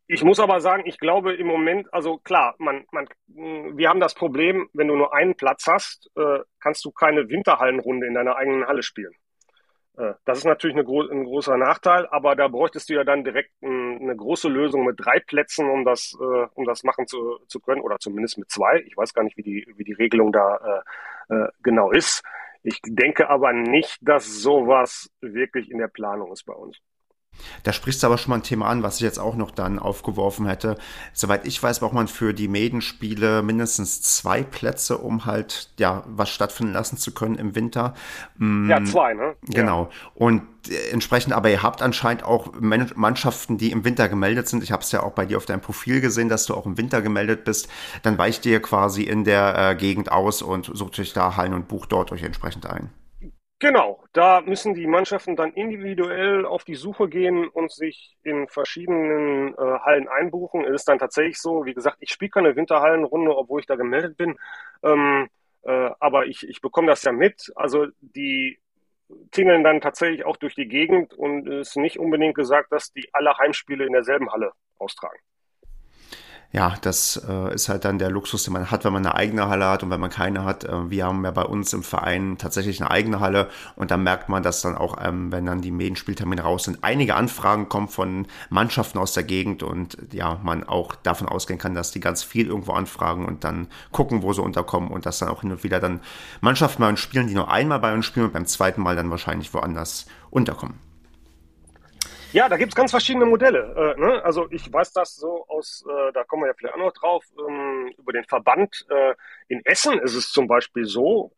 Ich 0.09 0.23
muss 0.23 0.39
aber 0.39 0.61
sagen, 0.61 0.83
ich 0.85 0.99
glaube 0.99 1.33
im 1.33 1.47
Moment, 1.47 1.93
also 1.93 2.17
klar, 2.17 2.55
man, 2.59 2.85
man, 2.91 3.09
wir 3.27 3.89
haben 3.89 3.99
das 3.99 4.13
Problem, 4.13 4.69
wenn 4.73 4.87
du 4.87 4.95
nur 4.95 5.13
einen 5.13 5.35
Platz 5.35 5.67
hast, 5.67 6.09
äh, 6.15 6.39
kannst 6.61 6.85
du 6.85 6.91
keine 6.91 7.27
Winterhallenrunde 7.27 8.07
in 8.07 8.13
deiner 8.13 8.37
eigenen 8.37 8.65
Halle 8.65 8.83
spielen. 8.83 9.13
Äh, 9.97 10.13
das 10.23 10.39
ist 10.39 10.45
natürlich 10.45 10.77
eine, 10.77 10.87
ein 11.11 11.25
großer 11.25 11.57
Nachteil, 11.57 12.07
aber 12.07 12.37
da 12.37 12.47
bräuchtest 12.47 12.89
du 12.89 12.93
ja 12.93 13.03
dann 13.03 13.25
direkt 13.25 13.51
ein, 13.61 13.99
eine 14.01 14.15
große 14.15 14.47
Lösung 14.47 14.85
mit 14.85 14.95
drei 14.97 15.19
Plätzen, 15.19 15.69
um 15.69 15.83
das, 15.83 16.17
äh, 16.19 16.47
um 16.53 16.65
das 16.65 16.83
machen 16.83 17.07
zu, 17.07 17.39
zu 17.47 17.59
können, 17.59 17.81
oder 17.81 17.99
zumindest 17.99 18.37
mit 18.37 18.49
zwei. 18.49 18.81
Ich 18.87 18.95
weiß 18.95 19.13
gar 19.13 19.23
nicht, 19.23 19.35
wie 19.35 19.43
die, 19.43 19.67
wie 19.75 19.83
die 19.83 19.93
Regelung 19.93 20.31
da 20.31 20.83
äh, 21.29 21.35
äh 21.35 21.49
genau 21.63 21.91
ist. 21.91 22.23
Ich 22.63 22.79
denke 22.85 23.29
aber 23.29 23.51
nicht, 23.53 23.97
dass 24.01 24.25
sowas 24.41 25.09
wirklich 25.19 25.69
in 25.69 25.79
der 25.79 25.87
Planung 25.89 26.31
ist 26.31 26.45
bei 26.45 26.53
uns. 26.53 26.79
Da 27.63 27.73
sprichst 27.73 28.03
du 28.03 28.07
aber 28.07 28.17
schon 28.17 28.31
mal 28.31 28.37
ein 28.37 28.43
Thema 28.43 28.67
an, 28.67 28.83
was 28.83 28.95
ich 28.95 29.01
jetzt 29.01 29.19
auch 29.19 29.35
noch 29.35 29.51
dann 29.51 29.79
aufgeworfen 29.79 30.47
hätte. 30.47 30.77
Soweit 31.13 31.45
ich 31.47 31.61
weiß, 31.61 31.79
braucht 31.79 31.93
man 31.93 32.07
für 32.07 32.33
die 32.33 32.47
Maidenspiele 32.47 33.41
mindestens 33.43 34.01
zwei 34.01 34.43
Plätze, 34.43 34.97
um 34.97 35.25
halt, 35.25 35.69
ja, 35.79 36.03
was 36.07 36.29
stattfinden 36.29 36.73
lassen 36.73 36.97
zu 36.97 37.13
können 37.13 37.35
im 37.35 37.55
Winter. 37.55 37.93
Mm, 38.37 38.69
ja, 38.69 38.83
zwei, 38.83 39.13
ne? 39.13 39.35
Genau. 39.43 39.83
Ja. 39.83 39.89
Und 40.15 40.43
äh, 40.69 40.91
entsprechend, 40.91 41.33
aber 41.33 41.49
ihr 41.49 41.63
habt 41.63 41.81
anscheinend 41.81 42.23
auch 42.23 42.53
Mannschaften, 42.59 43.57
die 43.57 43.71
im 43.71 43.83
Winter 43.85 44.09
gemeldet 44.09 44.47
sind. 44.47 44.63
Ich 44.63 44.71
habe 44.71 44.83
es 44.83 44.91
ja 44.91 45.03
auch 45.03 45.13
bei 45.13 45.25
dir 45.25 45.37
auf 45.37 45.45
deinem 45.45 45.61
Profil 45.61 46.01
gesehen, 46.01 46.29
dass 46.29 46.45
du 46.45 46.55
auch 46.55 46.65
im 46.65 46.77
Winter 46.77 47.01
gemeldet 47.01 47.43
bist. 47.43 47.67
Dann 48.03 48.17
weicht 48.17 48.45
ihr 48.45 48.61
quasi 48.61 49.03
in 49.03 49.23
der 49.23 49.71
äh, 49.71 49.75
Gegend 49.75 50.11
aus 50.11 50.41
und 50.41 50.71
sucht 50.73 50.99
euch 50.99 51.13
da 51.13 51.35
Hallen 51.37 51.53
und 51.53 51.67
bucht 51.67 51.91
dort 51.91 52.11
euch 52.11 52.23
entsprechend 52.23 52.65
ein. 52.65 52.89
Genau, 53.59 54.03
da 54.13 54.41
müssen 54.41 54.75
die 54.75 54.85
Mannschaften 54.85 55.35
dann 55.35 55.51
individuell 55.53 56.45
auf 56.45 56.63
die 56.63 56.75
Suche 56.75 57.09
gehen 57.09 57.47
und 57.47 57.71
sich 57.71 58.15
in 58.21 58.47
verschiedenen 58.47 59.55
äh, 59.55 59.79
Hallen 59.79 60.07
einbuchen. 60.07 60.63
Es 60.63 60.81
ist 60.81 60.87
dann 60.87 60.99
tatsächlich 60.99 61.39
so, 61.39 61.65
wie 61.65 61.73
gesagt, 61.73 61.97
ich 61.99 62.11
spiele 62.11 62.29
keine 62.29 62.55
Winterhallenrunde, 62.55 63.35
obwohl 63.35 63.59
ich 63.59 63.65
da 63.65 63.75
gemeldet 63.75 64.15
bin. 64.15 64.37
Ähm, 64.83 65.27
äh, 65.63 65.89
aber 65.99 66.27
ich, 66.27 66.47
ich 66.47 66.61
bekomme 66.61 66.87
das 66.87 67.01
ja 67.01 67.11
mit. 67.11 67.51
Also 67.55 67.87
die 68.01 68.59
tingeln 69.31 69.63
dann 69.63 69.81
tatsächlich 69.81 70.23
auch 70.23 70.37
durch 70.37 70.53
die 70.53 70.67
Gegend 70.67 71.15
und 71.15 71.47
es 71.47 71.69
ist 71.69 71.77
nicht 71.77 71.97
unbedingt 71.97 72.35
gesagt, 72.35 72.71
dass 72.71 72.93
die 72.93 73.09
alle 73.13 73.37
Heimspiele 73.39 73.85
in 73.87 73.93
derselben 73.93 74.31
Halle 74.31 74.51
austragen 74.77 75.19
ja, 76.53 76.75
das 76.81 77.21
äh, 77.27 77.53
ist 77.53 77.67
halt 77.67 77.83
dann 77.83 77.99
der 77.99 78.09
Luxus, 78.09 78.43
den 78.43 78.53
man 78.53 78.71
hat, 78.71 78.85
wenn 78.85 78.93
man 78.93 79.05
eine 79.05 79.15
eigene 79.15 79.49
Halle 79.49 79.67
hat 79.67 79.83
und 79.83 79.89
wenn 79.89 79.99
man 79.99 80.09
keine 80.09 80.45
hat. 80.45 80.63
Äh, 80.63 80.89
wir 80.89 81.05
haben 81.05 81.23
ja 81.25 81.31
bei 81.31 81.43
uns 81.43 81.73
im 81.73 81.83
Verein 81.83 82.37
tatsächlich 82.37 82.79
eine 82.79 82.89
eigene 82.89 83.19
Halle 83.19 83.49
und 83.75 83.91
da 83.91 83.97
merkt 83.97 84.29
man, 84.29 84.43
dass 84.43 84.61
dann 84.61 84.75
auch, 84.75 84.95
ähm, 85.03 85.31
wenn 85.31 85.45
dann 85.45 85.61
die 85.61 85.71
Medienspieltermine 85.71 86.41
raus 86.41 86.63
sind, 86.63 86.79
einige 86.83 87.15
Anfragen 87.15 87.67
kommen 87.67 87.89
von 87.89 88.27
Mannschaften 88.49 88.97
aus 88.97 89.13
der 89.13 89.23
Gegend 89.23 89.61
und 89.61 89.97
ja, 90.13 90.39
man 90.41 90.63
auch 90.63 90.95
davon 90.95 91.27
ausgehen 91.27 91.59
kann, 91.59 91.75
dass 91.75 91.91
die 91.91 91.99
ganz 91.99 92.23
viel 92.23 92.47
irgendwo 92.47 92.71
anfragen 92.71 93.25
und 93.25 93.43
dann 93.43 93.67
gucken, 93.91 94.23
wo 94.23 94.31
sie 94.31 94.41
unterkommen 94.41 94.89
und 94.89 95.05
dass 95.05 95.19
dann 95.19 95.29
auch 95.29 95.41
hin 95.41 95.51
und 95.51 95.65
wieder 95.65 95.81
dann 95.81 95.99
Mannschaften 96.39 96.81
bei 96.81 96.87
uns 96.87 97.01
spielen, 97.01 97.27
die 97.27 97.35
nur 97.35 97.51
einmal 97.51 97.79
bei 97.79 97.93
uns 97.93 98.05
spielen 98.05 98.27
und 98.27 98.33
beim 98.33 98.45
zweiten 98.45 98.81
Mal 98.81 98.95
dann 98.95 99.11
wahrscheinlich 99.11 99.53
woanders 99.53 100.05
unterkommen. 100.29 100.86
Ja, 102.33 102.49
da 102.49 102.57
gibt 102.57 102.73
es 102.73 102.75
ganz 102.75 102.91
verschiedene 102.91 103.25
Modelle. 103.25 103.95
Äh, 103.97 103.99
ne? 103.99 104.23
Also 104.23 104.47
ich 104.51 104.71
weiß 104.71 104.91
das 104.91 105.15
so 105.15 105.45
aus, 105.47 105.85
äh, 105.89 106.11
da 106.11 106.25
kommen 106.25 106.43
wir 106.43 106.47
ja 106.47 106.53
vielleicht 106.57 106.75
auch 106.75 106.79
noch 106.79 106.93
drauf, 106.93 107.23
ähm, 107.47 107.93
über 107.97 108.11
den 108.11 108.25
Verband. 108.25 108.85
Äh, 108.89 109.15
in 109.47 109.65
Essen 109.65 109.97
ist 109.99 110.13
es 110.13 110.31
zum 110.31 110.47
Beispiel 110.47 110.85
so, 110.85 111.31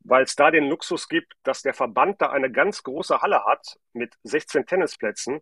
weil 0.00 0.24
es 0.24 0.34
da 0.34 0.50
den 0.50 0.68
Luxus 0.68 1.08
gibt, 1.08 1.34
dass 1.44 1.62
der 1.62 1.74
Verband 1.74 2.20
da 2.20 2.30
eine 2.30 2.50
ganz 2.50 2.82
große 2.82 3.22
Halle 3.22 3.44
hat 3.44 3.78
mit 3.92 4.14
16 4.24 4.66
Tennisplätzen. 4.66 5.40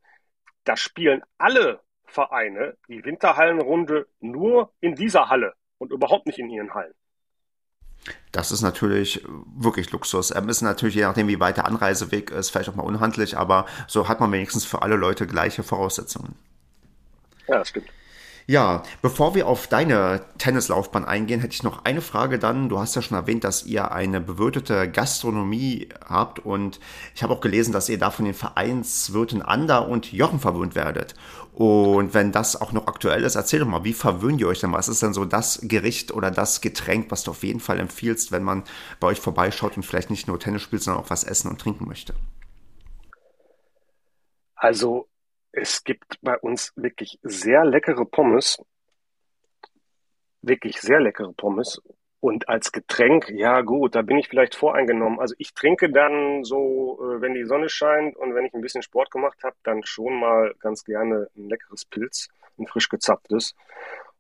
Da 0.64 0.76
spielen 0.76 1.23
alle 1.38 1.80
Vereine 2.04 2.76
die 2.88 3.02
Winterhallenrunde 3.02 4.07
nur 4.21 4.73
in 4.80 4.95
dieser 4.97 5.30
Halle 5.30 5.54
und 5.78 5.92
überhaupt 5.92 6.26
nicht 6.26 6.38
in 6.38 6.50
ihren 6.50 6.75
Hallen. 6.75 6.95
Das 8.33 8.52
ist 8.52 8.62
natürlich 8.62 9.25
wirklich 9.57 9.90
Luxus. 9.90 10.35
Ähm, 10.35 10.49
ist 10.49 10.62
natürlich, 10.62 10.95
je 10.95 11.02
nachdem, 11.02 11.28
wie 11.28 11.40
weit 11.40 11.57
der 11.57 11.66
Anreiseweg 11.66 12.30
ist, 12.30 12.50
vielleicht 12.50 12.69
auch 12.69 12.75
mal 12.75 12.85
unhandlich, 12.85 13.37
aber 13.37 13.66
so 13.87 14.09
hat 14.09 14.21
man 14.21 14.30
wenigstens 14.33 14.64
für 14.64 14.83
alle 14.83 14.97
Leute 14.97 15.26
gleiche 15.26 15.62
Voraussetzungen. 15.62 16.35
Ja, 17.49 17.59
das 17.59 17.69
stimmt. 17.69 17.88
Ja, 18.50 18.83
bevor 19.00 19.37
wir 19.37 19.47
auf 19.47 19.69
deine 19.69 20.23
Tennislaufbahn 20.38 21.04
eingehen, 21.04 21.38
hätte 21.38 21.54
ich 21.54 21.62
noch 21.62 21.85
eine 21.85 22.00
Frage 22.00 22.40
dann. 22.40 22.69
Du 22.69 22.80
hast 22.80 22.97
ja 22.97 23.00
schon 23.00 23.16
erwähnt, 23.16 23.45
dass 23.45 23.64
ihr 23.64 23.92
eine 23.92 24.21
bewirtete 24.21 24.90
Gastronomie 24.90 25.88
habt 26.04 26.40
und 26.40 26.80
ich 27.14 27.23
habe 27.23 27.33
auch 27.33 27.40
gelesen, 27.40 27.71
dass 27.73 27.88
ihr 27.88 27.97
da 27.97 28.11
von 28.11 28.25
den 28.25 28.35
Vereinswirten 28.35 29.40
Anda 29.40 29.78
und 29.78 30.12
Jochen 30.12 30.40
verwöhnt 30.40 30.75
werdet. 30.75 31.14
Und 31.52 32.12
wenn 32.12 32.33
das 32.33 32.61
auch 32.61 32.73
noch 32.73 32.88
aktuell 32.88 33.23
ist, 33.23 33.37
erzähl 33.37 33.61
doch 33.61 33.69
mal, 33.69 33.85
wie 33.85 33.92
verwöhnt 33.92 34.40
ihr 34.40 34.49
euch 34.49 34.59
denn? 34.59 34.73
Was 34.73 34.88
ist 34.88 35.00
denn 35.00 35.14
so 35.14 35.25
das 35.25 35.61
Gericht 35.62 36.11
oder 36.11 36.33
das 36.33 36.61
Getränk, 36.61 37.12
was 37.12 37.23
du 37.23 37.30
auf 37.30 37.45
jeden 37.45 37.61
Fall 37.61 37.78
empfiehlst, 37.78 38.33
wenn 38.33 38.42
man 38.42 38.64
bei 38.99 39.07
euch 39.07 39.21
vorbeischaut 39.21 39.76
und 39.76 39.85
vielleicht 39.85 40.11
nicht 40.11 40.26
nur 40.26 40.40
Tennis 40.40 40.62
spielt, 40.62 40.83
sondern 40.83 41.04
auch 41.04 41.11
was 41.11 41.23
essen 41.23 41.49
und 41.52 41.61
trinken 41.61 41.87
möchte? 41.87 42.14
Also 44.57 45.09
es 45.52 45.85
gibt 45.85 46.19
bei 46.23 46.37
uns 46.38 46.73
wirklich 46.76 47.19
sehr 47.23 47.64
leckere 47.64 48.04
Pommes. 48.04 48.59
Wirklich 50.42 50.80
sehr 50.80 51.00
leckere 51.00 51.33
Pommes. 51.33 51.80
Und 52.21 52.49
als 52.50 52.71
Getränk, 52.71 53.30
ja 53.30 53.62
gut, 53.62 53.95
da 53.95 54.02
bin 54.02 54.19
ich 54.19 54.28
vielleicht 54.28 54.54
voreingenommen. 54.54 55.19
Also 55.19 55.35
ich 55.38 55.54
trinke 55.54 55.90
dann 55.90 56.45
so, 56.45 56.99
äh, 57.00 57.21
wenn 57.23 57.35
die 57.35 57.45
Sonne 57.45 57.71
scheint 57.71 58.14
und 58.16 58.35
wenn 58.35 58.45
ich 58.45 58.52
ein 58.52 58.61
bisschen 58.61 58.83
Sport 58.83 59.11
gemacht 59.11 59.42
habe, 59.42 59.57
dann 59.62 59.83
schon 59.85 60.21
mal 60.21 60.54
ganz 60.61 60.85
gerne 60.85 61.28
ein 61.37 61.49
leckeres 61.49 61.87
Pilz, 61.87 62.28
ein 62.59 62.66
frisch 62.66 62.90
gezapftes. 62.90 63.54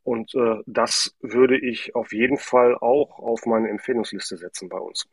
Und 0.02 0.34
äh, 0.34 0.62
das 0.64 1.14
würde 1.20 1.58
ich 1.58 1.94
auf 1.94 2.12
jeden 2.12 2.38
Fall 2.38 2.74
auch 2.78 3.18
auf 3.18 3.44
meine 3.44 3.68
Empfehlungsliste 3.68 4.38
setzen 4.38 4.70
bei 4.70 4.78
uns. 4.78 5.06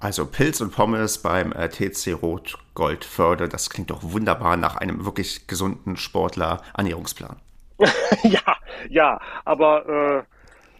Also 0.00 0.24
Pilz 0.24 0.62
und 0.62 0.72
Pommes 0.72 1.18
beim 1.18 1.52
äh, 1.52 1.68
TC 1.68 2.14
Rot 2.22 2.58
Gold 2.72 3.04
Förde, 3.04 3.50
das 3.50 3.68
klingt 3.68 3.90
doch 3.90 4.02
wunderbar 4.02 4.56
nach 4.56 4.76
einem 4.76 5.04
wirklich 5.04 5.46
gesunden 5.46 5.98
Sportler 5.98 6.62
Ernährungsplan. 6.74 7.36
ja, 8.22 8.56
ja, 8.88 9.20
aber 9.44 10.26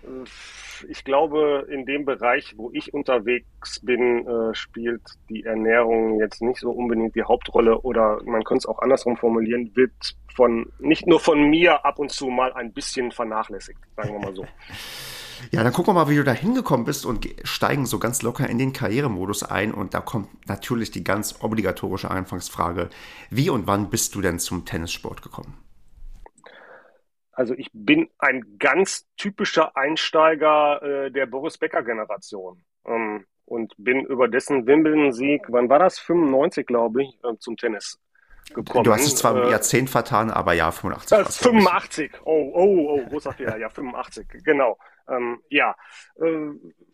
äh, 0.07 0.13
ich 0.89 1.05
glaube, 1.05 1.67
in 1.71 1.85
dem 1.85 2.07
Bereich, 2.07 2.55
wo 2.57 2.71
ich 2.73 2.95
unterwegs 2.95 3.81
bin, 3.81 4.27
äh, 4.27 4.55
spielt 4.55 5.03
die 5.29 5.45
Ernährung 5.45 6.19
jetzt 6.19 6.41
nicht 6.41 6.61
so 6.61 6.71
unbedingt 6.71 7.15
die 7.15 7.25
Hauptrolle 7.25 7.79
oder 7.83 8.23
man 8.25 8.43
könnte 8.45 8.61
es 8.61 8.67
auch 8.67 8.79
andersrum 8.79 9.19
formulieren, 9.19 9.71
wird 9.77 10.17
von 10.35 10.73
nicht 10.79 11.07
nur 11.07 11.21
von 11.21 11.51
mir 11.51 11.85
ab 11.85 11.99
und 11.99 12.11
zu 12.11 12.29
mal 12.29 12.55
ein 12.55 12.73
bisschen 12.73 13.13
vernachlässigt, 13.13 13.81
sagen 13.97 14.15
wir 14.15 14.21
mal 14.21 14.35
so. 14.35 14.47
Ja, 15.51 15.63
dann 15.63 15.73
gucken 15.73 15.95
wir 15.95 16.05
mal, 16.05 16.11
wie 16.11 16.17
du 16.17 16.25
da 16.25 16.33
hingekommen 16.33 16.87
bist 16.87 17.07
und 17.07 17.29
steigen 17.45 17.87
so 17.87 17.99
ganz 17.99 18.23
locker 18.23 18.49
in 18.49 18.59
den 18.59 18.73
Karrieremodus 18.73 19.43
ein. 19.43 19.73
Und 19.73 19.95
da 19.95 20.01
kommt 20.01 20.29
natürlich 20.49 20.91
die 20.91 21.05
ganz 21.05 21.43
obligatorische 21.43 22.11
Anfangsfrage. 22.11 22.91
Wie 23.31 23.51
und 23.51 23.67
wann 23.67 23.91
bist 23.91 24.15
du 24.15 24.21
denn 24.21 24.39
zum 24.39 24.65
Tennissport 24.65 25.23
gekommen? 25.23 25.57
Also 27.33 27.55
ich 27.55 27.71
bin 27.73 28.11
ein 28.19 28.59
ganz 28.59 29.07
typischer 29.17 29.77
Einsteiger 29.77 30.83
äh, 30.83 31.11
der 31.11 31.27
Boris 31.27 31.57
Becker-Generation 31.57 32.63
ähm, 32.87 33.25
und 33.47 33.73
bin 33.79 34.05
über 34.05 34.29
dessen 34.29 34.67
Wimbledon-Sieg, 34.67 35.47
wann 35.49 35.71
war 35.71 35.79
das? 35.79 35.99
95, 35.99 36.67
glaube 36.67 37.03
ich, 37.03 37.19
äh, 37.25 37.37
zum 37.39 37.57
Tennis 37.57 37.99
gekommen. 38.53 38.85
Du 38.85 38.93
hast 38.93 39.07
es 39.07 39.17
zwar 39.17 39.37
im 39.37 39.49
äh, 39.49 39.51
Jahrzehnt 39.53 39.89
vertan, 39.91 40.31
aber 40.31 40.53
ja, 40.53 40.71
85. 40.71 41.19
Äh, 41.19 41.25
85, 41.25 42.13
oh, 42.25 42.51
oh, 42.53 42.89
oh, 42.91 43.09
großer 43.09 43.33
Fehler, 43.33 43.57
ja, 43.57 43.69
85, 43.69 44.27
genau. 44.45 44.77
Ähm, 45.11 45.43
ja, 45.49 45.77
äh, 46.17 46.51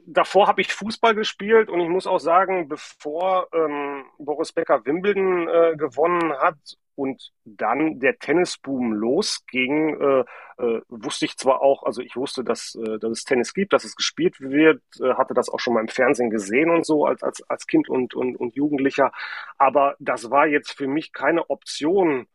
davor 0.06 0.48
habe 0.48 0.60
ich 0.60 0.72
Fußball 0.72 1.14
gespielt 1.14 1.68
und 1.68 1.80
ich 1.80 1.88
muss 1.88 2.06
auch 2.06 2.20
sagen, 2.20 2.68
bevor 2.68 3.48
ähm, 3.52 4.04
Boris 4.18 4.52
Becker 4.52 4.84
Wimbledon 4.84 5.48
äh, 5.48 5.76
gewonnen 5.76 6.32
hat 6.32 6.56
und 6.94 7.32
dann 7.44 8.00
der 8.00 8.18
Tennisboom 8.18 8.94
losging, 8.94 10.00
äh, 10.00 10.24
äh, 10.58 10.80
wusste 10.88 11.26
ich 11.26 11.36
zwar 11.36 11.60
auch, 11.60 11.82
also 11.82 12.00
ich 12.00 12.16
wusste, 12.16 12.42
dass, 12.42 12.74
äh, 12.74 12.98
dass 12.98 13.10
es 13.10 13.24
Tennis 13.24 13.52
gibt, 13.52 13.74
dass 13.74 13.84
es 13.84 13.94
gespielt 13.96 14.40
wird, 14.40 14.82
äh, 15.00 15.14
hatte 15.14 15.34
das 15.34 15.50
auch 15.50 15.60
schon 15.60 15.74
mal 15.74 15.80
im 15.80 15.88
Fernsehen 15.88 16.30
gesehen 16.30 16.70
und 16.70 16.86
so 16.86 17.04
als, 17.04 17.22
als, 17.22 17.42
als 17.50 17.66
Kind 17.66 17.88
und, 17.88 18.14
und, 18.14 18.36
und 18.36 18.54
Jugendlicher, 18.54 19.12
aber 19.58 19.94
das 19.98 20.30
war 20.30 20.46
jetzt 20.46 20.72
für 20.72 20.88
mich 20.88 21.12
keine 21.12 21.50
Option, 21.50 22.26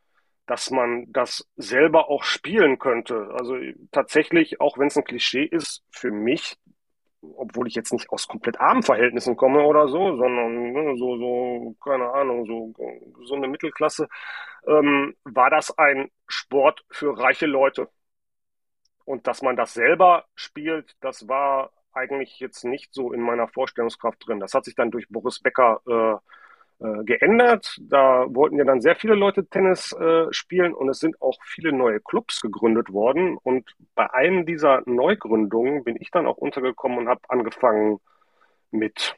dass 0.46 0.70
man 0.70 1.10
das 1.12 1.48
selber 1.56 2.08
auch 2.08 2.24
spielen 2.24 2.78
könnte. 2.78 3.30
Also 3.38 3.56
tatsächlich, 3.90 4.60
auch 4.60 4.78
wenn 4.78 4.88
es 4.88 4.96
ein 4.96 5.04
Klischee 5.04 5.44
ist, 5.44 5.82
für 5.90 6.10
mich, 6.10 6.56
obwohl 7.20 7.68
ich 7.68 7.74
jetzt 7.74 7.92
nicht 7.92 8.10
aus 8.10 8.26
komplett 8.26 8.60
armen 8.60 8.82
Verhältnissen 8.82 9.36
komme 9.36 9.62
oder 9.62 9.88
so, 9.88 10.16
sondern 10.16 10.72
ne, 10.72 10.96
so, 10.96 11.16
so, 11.16 11.76
keine 11.82 12.12
Ahnung, 12.12 12.46
so, 12.46 12.72
so 13.24 13.34
eine 13.34 13.46
Mittelklasse, 13.48 14.08
ähm, 14.66 15.14
war 15.24 15.50
das 15.50 15.76
ein 15.78 16.10
Sport 16.26 16.84
für 16.90 17.16
reiche 17.16 17.46
Leute. 17.46 17.88
Und 19.04 19.26
dass 19.26 19.42
man 19.42 19.56
das 19.56 19.74
selber 19.74 20.26
spielt, 20.34 20.96
das 21.00 21.28
war 21.28 21.70
eigentlich 21.92 22.40
jetzt 22.40 22.64
nicht 22.64 22.92
so 22.94 23.12
in 23.12 23.20
meiner 23.20 23.48
Vorstellungskraft 23.48 24.26
drin. 24.26 24.40
Das 24.40 24.54
hat 24.54 24.64
sich 24.64 24.74
dann 24.74 24.90
durch 24.90 25.08
Boris 25.08 25.40
Becker 25.40 25.80
äh, 25.86 26.32
äh, 26.82 27.04
geändert. 27.04 27.76
Da 27.80 28.26
wollten 28.28 28.56
ja 28.56 28.64
dann 28.64 28.80
sehr 28.80 28.96
viele 28.96 29.14
Leute 29.14 29.46
Tennis 29.46 29.92
äh, 29.92 30.26
spielen 30.32 30.74
und 30.74 30.88
es 30.88 30.98
sind 30.98 31.20
auch 31.22 31.38
viele 31.44 31.72
neue 31.72 32.00
Clubs 32.00 32.40
gegründet 32.40 32.92
worden. 32.92 33.38
Und 33.42 33.70
bei 33.94 34.12
einem 34.12 34.46
dieser 34.46 34.82
Neugründungen 34.86 35.84
bin 35.84 35.96
ich 36.00 36.10
dann 36.10 36.26
auch 36.26 36.38
untergekommen 36.38 36.98
und 36.98 37.08
habe 37.08 37.20
angefangen 37.28 38.00
mit, 38.70 39.16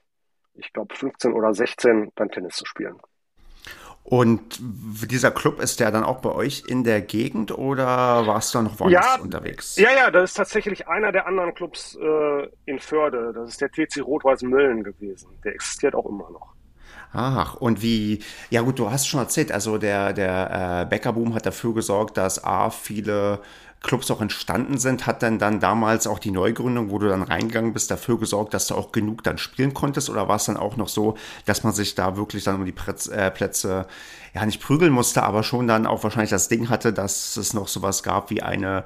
ich 0.55 0.73
glaube, 0.73 0.95
15 0.95 1.33
oder 1.33 1.55
16 1.55 2.13
dann 2.17 2.31
Tennis 2.31 2.57
zu 2.57 2.67
spielen. 2.67 3.01
Und 4.05 4.59
dieser 4.61 5.31
Club 5.31 5.61
ist 5.61 5.81
der 5.81 5.91
dann 5.91 6.05
auch 6.05 6.21
bei 6.21 6.31
euch 6.31 6.65
in 6.69 6.85
der 6.85 7.01
Gegend 7.01 7.57
oder 7.57 8.27
warst 8.27 8.55
du 8.55 8.61
noch 8.61 8.79
woanders 8.79 9.17
ja, 9.17 9.23
unterwegs? 9.23 9.77
Ja, 9.77 9.91
ja, 9.93 10.11
das 10.11 10.31
ist 10.31 10.35
tatsächlich 10.35 10.87
einer 10.87 11.11
der 11.11 11.27
anderen 11.27 11.55
Clubs 11.55 11.97
äh, 11.97 12.49
in 12.67 12.79
Förde. 12.79 13.33
Das 13.35 13.49
ist 13.49 13.63
der 13.63 13.71
TC 13.71 14.03
Rot-Weiß 14.03 14.43
Mölln 14.43 14.85
gewesen. 14.85 15.31
Der 15.43 15.55
existiert 15.55 15.95
auch 15.95 16.05
immer 16.05 16.31
noch. 16.31 16.54
Ach, 17.13 17.55
und 17.55 17.81
wie, 17.81 18.25
ja 18.51 18.63
gut, 18.63 18.79
du 18.79 18.91
hast 18.91 19.07
schon 19.07 19.21
erzählt, 19.21 19.53
also 19.53 19.79
der, 19.79 20.13
der 20.13 20.83
äh, 20.83 20.91
Bäckerboom 20.91 21.35
hat 21.35 21.47
dafür 21.47 21.73
gesorgt, 21.73 22.17
dass 22.17 22.43
A, 22.43 22.71
viele 22.71 23.41
Clubs 23.85 24.11
auch 24.11 24.21
entstanden 24.21 24.79
sind, 24.79 25.07
hat 25.07 25.23
denn 25.23 25.39
dann 25.39 25.61
damals 25.61 26.07
auch 26.09 26.19
die 26.19 26.33
Neugründung, 26.33 26.91
wo 26.91 26.99
du 26.99 27.07
dann 27.09 27.23
reingegangen 27.23 27.73
bist, 27.73 27.91
dafür 27.91 28.19
gesorgt, 28.19 28.55
dass 28.55 28.67
du 28.67 28.75
auch 28.75 28.91
genug 28.91 29.23
dann 29.23 29.39
spielen 29.39 29.75
konntest? 29.75 30.11
Oder 30.11 30.27
war 30.27 30.37
es 30.37 30.47
dann 30.47 30.57
auch 30.57 30.77
noch 30.77 30.89
so, 30.89 31.17
dass 31.45 31.63
man 31.63 31.73
sich 31.73 31.95
da 31.95 32.17
wirklich 32.17 32.43
dann 32.45 32.57
um 32.57 32.65
die 32.65 32.73
Plätze, 32.73 33.15
äh, 33.15 33.31
Plätze 33.31 33.87
ja 34.35 34.45
nicht 34.45 34.61
prügeln 34.61 34.93
musste, 34.93 35.23
aber 35.23 35.45
schon 35.45 35.69
dann 35.69 35.87
auch 35.87 36.03
wahrscheinlich 36.03 36.31
das 36.31 36.49
Ding 36.49 36.69
hatte, 36.69 36.93
dass 36.93 37.37
es 37.37 37.55
noch 37.55 37.69
sowas 37.69 38.03
gab 38.03 38.31
wie 38.31 38.43
eine 38.43 38.85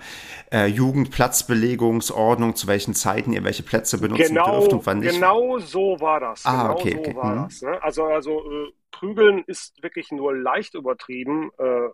äh, 0.52 0.66
Jugendplatzbelegungsordnung, 0.66 2.54
zu 2.54 2.66
welchen 2.66 2.94
Zeiten 2.94 3.32
ihr 3.32 3.44
welche 3.44 3.62
Plätze 3.62 3.98
benutzen 3.98 4.34
genau, 4.34 4.58
dürft 4.60 4.72
und 4.74 4.84
wann 4.86 4.98
nicht? 4.98 5.14
Genau 5.14 5.58
so 5.58 5.96
war 6.00 6.20
das. 6.20 6.44
Ah, 6.44 6.62
genau 6.64 6.74
okay, 6.74 6.92
so 6.92 6.98
okay. 6.98 7.16
war 7.16 7.34
Mhm. 7.34 7.44
das. 7.44 7.62
Ne? 7.62 7.82
Also, 7.82 8.04
also 8.04 8.40
äh, 8.40 8.72
prügeln 8.90 9.44
ist 9.46 9.82
wirklich 9.82 10.10
nur 10.12 10.36
leicht 10.36 10.74
übertrieben. 10.74 11.50
Äh, 11.58 11.88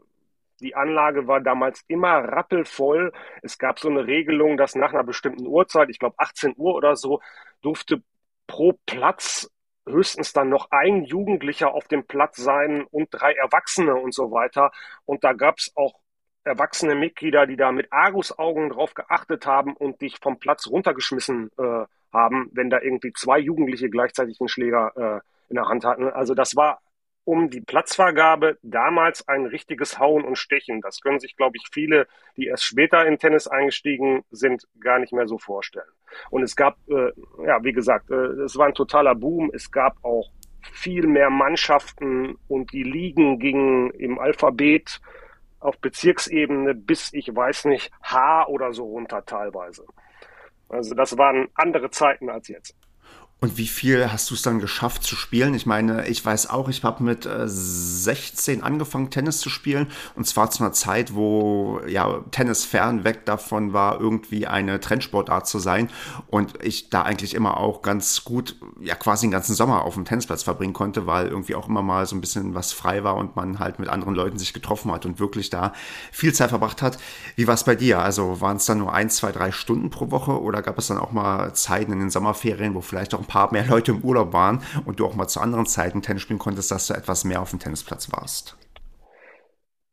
die 0.64 0.74
Anlage 0.74 1.28
war 1.28 1.40
damals 1.40 1.82
immer 1.88 2.24
rappelvoll. 2.24 3.12
Es 3.42 3.58
gab 3.58 3.78
so 3.78 3.88
eine 3.88 4.06
Regelung, 4.06 4.56
dass 4.56 4.74
nach 4.74 4.92
einer 4.92 5.04
bestimmten 5.04 5.46
Uhrzeit, 5.46 5.90
ich 5.90 5.98
glaube 5.98 6.16
18 6.18 6.54
Uhr 6.56 6.74
oder 6.74 6.96
so, 6.96 7.20
durfte 7.62 8.02
pro 8.46 8.72
Platz 8.86 9.50
höchstens 9.86 10.32
dann 10.32 10.48
noch 10.48 10.70
ein 10.70 11.04
Jugendlicher 11.04 11.72
auf 11.72 11.88
dem 11.88 12.06
Platz 12.06 12.36
sein 12.38 12.84
und 12.90 13.08
drei 13.10 13.34
Erwachsene 13.34 13.94
und 13.94 14.14
so 14.14 14.30
weiter. 14.30 14.72
Und 15.04 15.24
da 15.24 15.34
gab 15.34 15.58
es 15.58 15.72
auch 15.76 16.00
erwachsene 16.44 16.94
Mitglieder, 16.94 17.46
die 17.46 17.56
da 17.56 17.72
mit 17.72 17.92
Argusaugen 17.92 18.70
drauf 18.70 18.94
geachtet 18.94 19.46
haben 19.46 19.74
und 19.74 20.00
dich 20.00 20.18
vom 20.20 20.38
Platz 20.38 20.66
runtergeschmissen 20.66 21.50
äh, 21.58 21.84
haben, 22.12 22.50
wenn 22.52 22.70
da 22.70 22.80
irgendwie 22.80 23.12
zwei 23.12 23.38
Jugendliche 23.38 23.90
gleichzeitig 23.90 24.40
einen 24.40 24.48
Schläger 24.48 24.92
äh, 24.96 25.50
in 25.50 25.56
der 25.56 25.68
Hand 25.68 25.84
hatten. 25.84 26.08
Also 26.08 26.34
das 26.34 26.56
war 26.56 26.80
um 27.24 27.48
die 27.48 27.60
Platzvergabe 27.60 28.58
damals 28.62 29.26
ein 29.28 29.46
richtiges 29.46 29.98
Hauen 29.98 30.24
und 30.24 30.36
Stechen. 30.36 30.80
Das 30.80 31.00
können 31.00 31.20
sich, 31.20 31.36
glaube 31.36 31.56
ich, 31.56 31.68
viele, 31.72 32.06
die 32.36 32.46
erst 32.46 32.64
später 32.64 33.06
in 33.06 33.18
Tennis 33.18 33.46
eingestiegen 33.46 34.24
sind, 34.30 34.66
gar 34.80 34.98
nicht 34.98 35.12
mehr 35.12 35.26
so 35.26 35.38
vorstellen. 35.38 35.88
Und 36.30 36.42
es 36.42 36.54
gab, 36.54 36.76
äh, 36.88 37.12
ja, 37.46 37.62
wie 37.64 37.72
gesagt, 37.72 38.10
äh, 38.10 38.42
es 38.44 38.56
war 38.56 38.66
ein 38.66 38.74
totaler 38.74 39.14
Boom. 39.14 39.50
Es 39.54 39.70
gab 39.70 39.96
auch 40.04 40.30
viel 40.72 41.06
mehr 41.06 41.30
Mannschaften 41.30 42.36
und 42.48 42.72
die 42.72 42.82
Ligen 42.84 43.38
gingen 43.38 43.90
im 43.92 44.18
Alphabet 44.18 45.00
auf 45.60 45.78
Bezirksebene 45.78 46.74
bis, 46.74 47.12
ich 47.14 47.34
weiß 47.34 47.66
nicht, 47.66 47.90
H 48.02 48.46
oder 48.48 48.72
so 48.72 48.84
runter 48.84 49.24
teilweise. 49.24 49.84
Also 50.68 50.94
das 50.94 51.16
waren 51.16 51.48
andere 51.54 51.90
Zeiten 51.90 52.28
als 52.28 52.48
jetzt. 52.48 52.76
Und 53.44 53.58
wie 53.58 53.66
viel 53.66 54.10
hast 54.10 54.30
du 54.30 54.34
es 54.34 54.40
dann 54.40 54.58
geschafft 54.58 55.02
zu 55.02 55.16
spielen? 55.16 55.52
Ich 55.52 55.66
meine, 55.66 56.08
ich 56.08 56.24
weiß 56.24 56.48
auch, 56.48 56.70
ich 56.70 56.82
habe 56.82 57.04
mit 57.04 57.26
äh, 57.26 57.46
16 57.46 58.62
angefangen, 58.62 59.10
Tennis 59.10 59.36
zu 59.36 59.50
spielen. 59.50 59.88
Und 60.14 60.26
zwar 60.26 60.50
zu 60.50 60.64
einer 60.64 60.72
Zeit, 60.72 61.14
wo 61.14 61.82
ja 61.86 62.22
Tennis 62.30 62.64
fernweg 62.64 63.26
davon 63.26 63.74
war, 63.74 64.00
irgendwie 64.00 64.46
eine 64.46 64.80
Trendsportart 64.80 65.46
zu 65.46 65.58
sein. 65.58 65.90
Und 66.28 66.54
ich 66.64 66.88
da 66.88 67.02
eigentlich 67.02 67.34
immer 67.34 67.58
auch 67.58 67.82
ganz 67.82 68.24
gut, 68.24 68.56
ja 68.80 68.94
quasi 68.94 69.26
den 69.26 69.32
ganzen 69.32 69.54
Sommer 69.54 69.84
auf 69.84 69.92
dem 69.92 70.06
Tennisplatz 70.06 70.42
verbringen 70.42 70.72
konnte, 70.72 71.06
weil 71.06 71.26
irgendwie 71.26 71.54
auch 71.54 71.68
immer 71.68 71.82
mal 71.82 72.06
so 72.06 72.16
ein 72.16 72.22
bisschen 72.22 72.54
was 72.54 72.72
frei 72.72 73.04
war 73.04 73.16
und 73.16 73.36
man 73.36 73.58
halt 73.58 73.78
mit 73.78 73.90
anderen 73.90 74.14
Leuten 74.14 74.38
sich 74.38 74.54
getroffen 74.54 74.90
hat 74.90 75.04
und 75.04 75.20
wirklich 75.20 75.50
da 75.50 75.74
viel 76.12 76.32
Zeit 76.32 76.48
verbracht 76.48 76.80
hat. 76.80 76.96
Wie 77.36 77.46
war 77.46 77.56
es 77.56 77.64
bei 77.64 77.74
dir? 77.74 77.98
Also 77.98 78.40
waren 78.40 78.56
es 78.56 78.64
dann 78.64 78.78
nur 78.78 78.94
ein, 78.94 79.10
zwei, 79.10 79.32
drei 79.32 79.52
Stunden 79.52 79.90
pro 79.90 80.10
Woche 80.10 80.40
oder 80.40 80.62
gab 80.62 80.78
es 80.78 80.86
dann 80.86 80.96
auch 80.96 81.12
mal 81.12 81.52
Zeiten 81.52 81.92
in 81.92 81.98
den 81.98 82.08
Sommerferien, 82.08 82.74
wo 82.74 82.80
vielleicht 82.80 83.12
auch 83.12 83.20
ein 83.20 83.26
paar 83.26 83.33
mehr 83.52 83.66
Leute 83.66 83.92
im 83.92 84.02
Urlaub 84.02 84.32
waren 84.32 84.62
und 84.84 85.00
du 85.00 85.06
auch 85.06 85.14
mal 85.14 85.28
zu 85.28 85.40
anderen 85.40 85.66
Zeiten 85.66 86.02
Tennis 86.02 86.22
spielen 86.22 86.38
konntest, 86.38 86.70
dass 86.70 86.86
du 86.86 86.94
etwas 86.94 87.24
mehr 87.24 87.40
auf 87.40 87.50
dem 87.50 87.58
Tennisplatz 87.58 88.12
warst? 88.12 88.56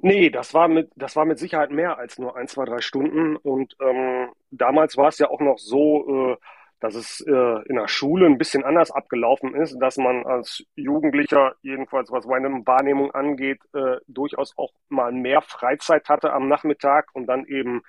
Nee, 0.04 0.32
das 0.32 0.54
war 0.54 0.68
mit, 0.68 0.92
das 0.96 1.16
war 1.16 1.26
mit 1.26 1.38
Sicherheit 1.38 1.70
mehr 1.70 2.00
als 2.00 2.18
nur 2.18 2.36
ein, 2.36 2.48
zwei, 2.48 2.66
drei 2.66 2.82
Stunden. 2.82 3.36
Und 3.36 3.76
ähm, 3.80 4.30
damals 4.50 4.98
war 4.98 5.10
es 5.10 5.20
ja 5.20 5.30
auch 5.30 5.42
noch 5.42 5.60
so, 5.60 6.34
äh, 6.34 6.38
dass 6.80 6.96
es 6.96 7.22
äh, 7.22 7.62
in 7.68 7.76
der 7.76 7.88
Schule 7.88 8.26
ein 8.26 8.40
bisschen 8.40 8.64
anders 8.64 8.90
abgelaufen 8.90 9.54
ist, 9.54 9.78
dass 9.80 9.98
man 9.98 10.26
als 10.26 10.64
Jugendlicher, 10.76 11.54
jedenfalls 11.62 12.12
was 12.12 12.26
meine 12.26 12.50
Wahrnehmung 12.66 13.12
angeht, 13.12 13.60
äh, 13.74 13.98
durchaus 14.08 14.58
auch 14.58 14.72
mal 14.90 15.12
mehr 15.12 15.44
Freizeit 15.44 16.10
hatte 16.10 16.34
am 16.34 16.48
Nachmittag 16.48 17.10
und 17.14 17.28
dann 17.28 17.46
eben 17.46 17.84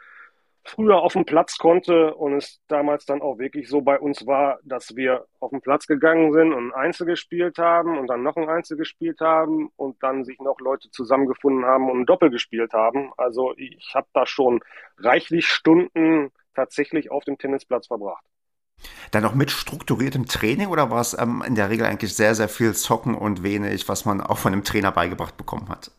früher 0.65 0.99
auf 0.99 1.15
den 1.15 1.25
Platz 1.25 1.59
konnte 1.59 2.15
und 2.15 2.35
es 2.35 2.61
damals 2.69 3.05
dann 3.05 3.21
auch 3.21 3.39
wirklich 3.39 3.69
so 3.69 3.81
bei 3.81 3.99
uns 3.99 4.27
war, 4.27 4.59
dass 4.65 4.95
wir 4.97 5.27
auf 5.41 5.51
den 5.51 5.61
Platz 5.61 5.87
gegangen 5.87 6.33
sind 6.33 6.53
und 6.53 6.69
ein 6.69 6.75
Einzel 6.75 7.07
gespielt 7.07 7.59
haben 7.59 7.99
und 7.99 8.07
dann 8.07 8.23
noch 8.23 8.37
ein 8.37 8.49
Einzel 8.49 8.77
gespielt 8.77 9.21
haben 9.21 9.71
und 9.77 10.03
dann 10.03 10.25
sich 10.25 10.39
noch 10.41 10.61
Leute 10.61 10.91
zusammengefunden 10.91 11.65
haben 11.65 11.91
und 11.91 12.01
ein 12.01 12.07
Doppel 12.07 12.31
gespielt 12.31 12.73
haben. 12.73 13.13
Also 13.17 13.55
ich 13.57 13.93
habe 13.95 14.07
da 14.13 14.27
schon 14.27 14.61
reichlich 14.99 15.47
Stunden 15.47 16.31
tatsächlich 16.55 17.11
auf 17.11 17.25
dem 17.25 17.39
Tennisplatz 17.39 17.89
verbracht. 17.89 18.25
Dann 19.11 19.25
auch 19.25 19.35
mit 19.35 19.51
strukturiertem 19.51 20.27
Training 20.27 20.69
oder 20.69 20.91
war 20.91 21.01
es 21.01 21.17
ähm, 21.19 21.43
in 21.47 21.55
der 21.55 21.71
Regel 21.71 21.87
eigentlich 21.87 22.15
sehr, 22.15 22.35
sehr 22.35 22.49
viel 22.49 22.75
Zocken 22.75 23.15
und 23.15 23.43
wenig, 23.43 23.89
was 23.89 24.05
man 24.05 24.21
auch 24.21 24.39
von 24.39 24.53
einem 24.53 24.65
Trainer 24.65 24.93
beigebracht 24.93 25.37
bekommen 25.37 25.69
hat? 25.69 25.91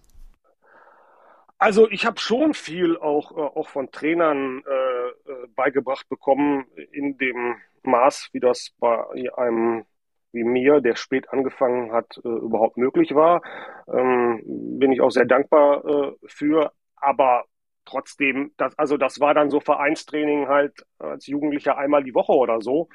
Also 1.63 1.89
ich 1.89 2.05
habe 2.05 2.19
schon 2.19 2.53
viel 2.53 2.97
auch, 2.97 3.31
äh, 3.31 3.39
auch 3.39 3.69
von 3.69 3.89
Trainern 3.89 4.61
äh, 4.67 5.31
äh, 5.31 5.47
beigebracht 5.55 6.09
bekommen 6.09 6.65
in 6.91 7.17
dem 7.17 7.55
Maß, 7.83 8.27
wie 8.33 8.41
das 8.41 8.73
bei 8.79 9.05
einem 9.37 9.85
wie 10.33 10.43
mir, 10.43 10.81
der 10.81 10.97
spät 10.97 11.29
angefangen 11.29 11.93
hat, 11.93 12.17
äh, 12.17 12.27
überhaupt 12.27 12.75
möglich 12.75 13.15
war. 13.15 13.41
Ähm, 13.87 14.41
bin 14.77 14.91
ich 14.91 14.99
auch 14.99 15.11
sehr 15.11 15.23
dankbar 15.23 15.85
äh, 15.85 16.11
für. 16.27 16.73
Aber 16.97 17.45
trotzdem, 17.85 18.51
das, 18.57 18.77
also 18.77 18.97
das 18.97 19.21
war 19.21 19.33
dann 19.33 19.49
so 19.49 19.61
Vereinstraining 19.61 20.49
halt 20.49 20.85
als 20.99 21.27
Jugendlicher 21.27 21.77
einmal 21.77 22.03
die 22.03 22.13
Woche 22.13 22.33
oder 22.33 22.59
so. 22.59 22.89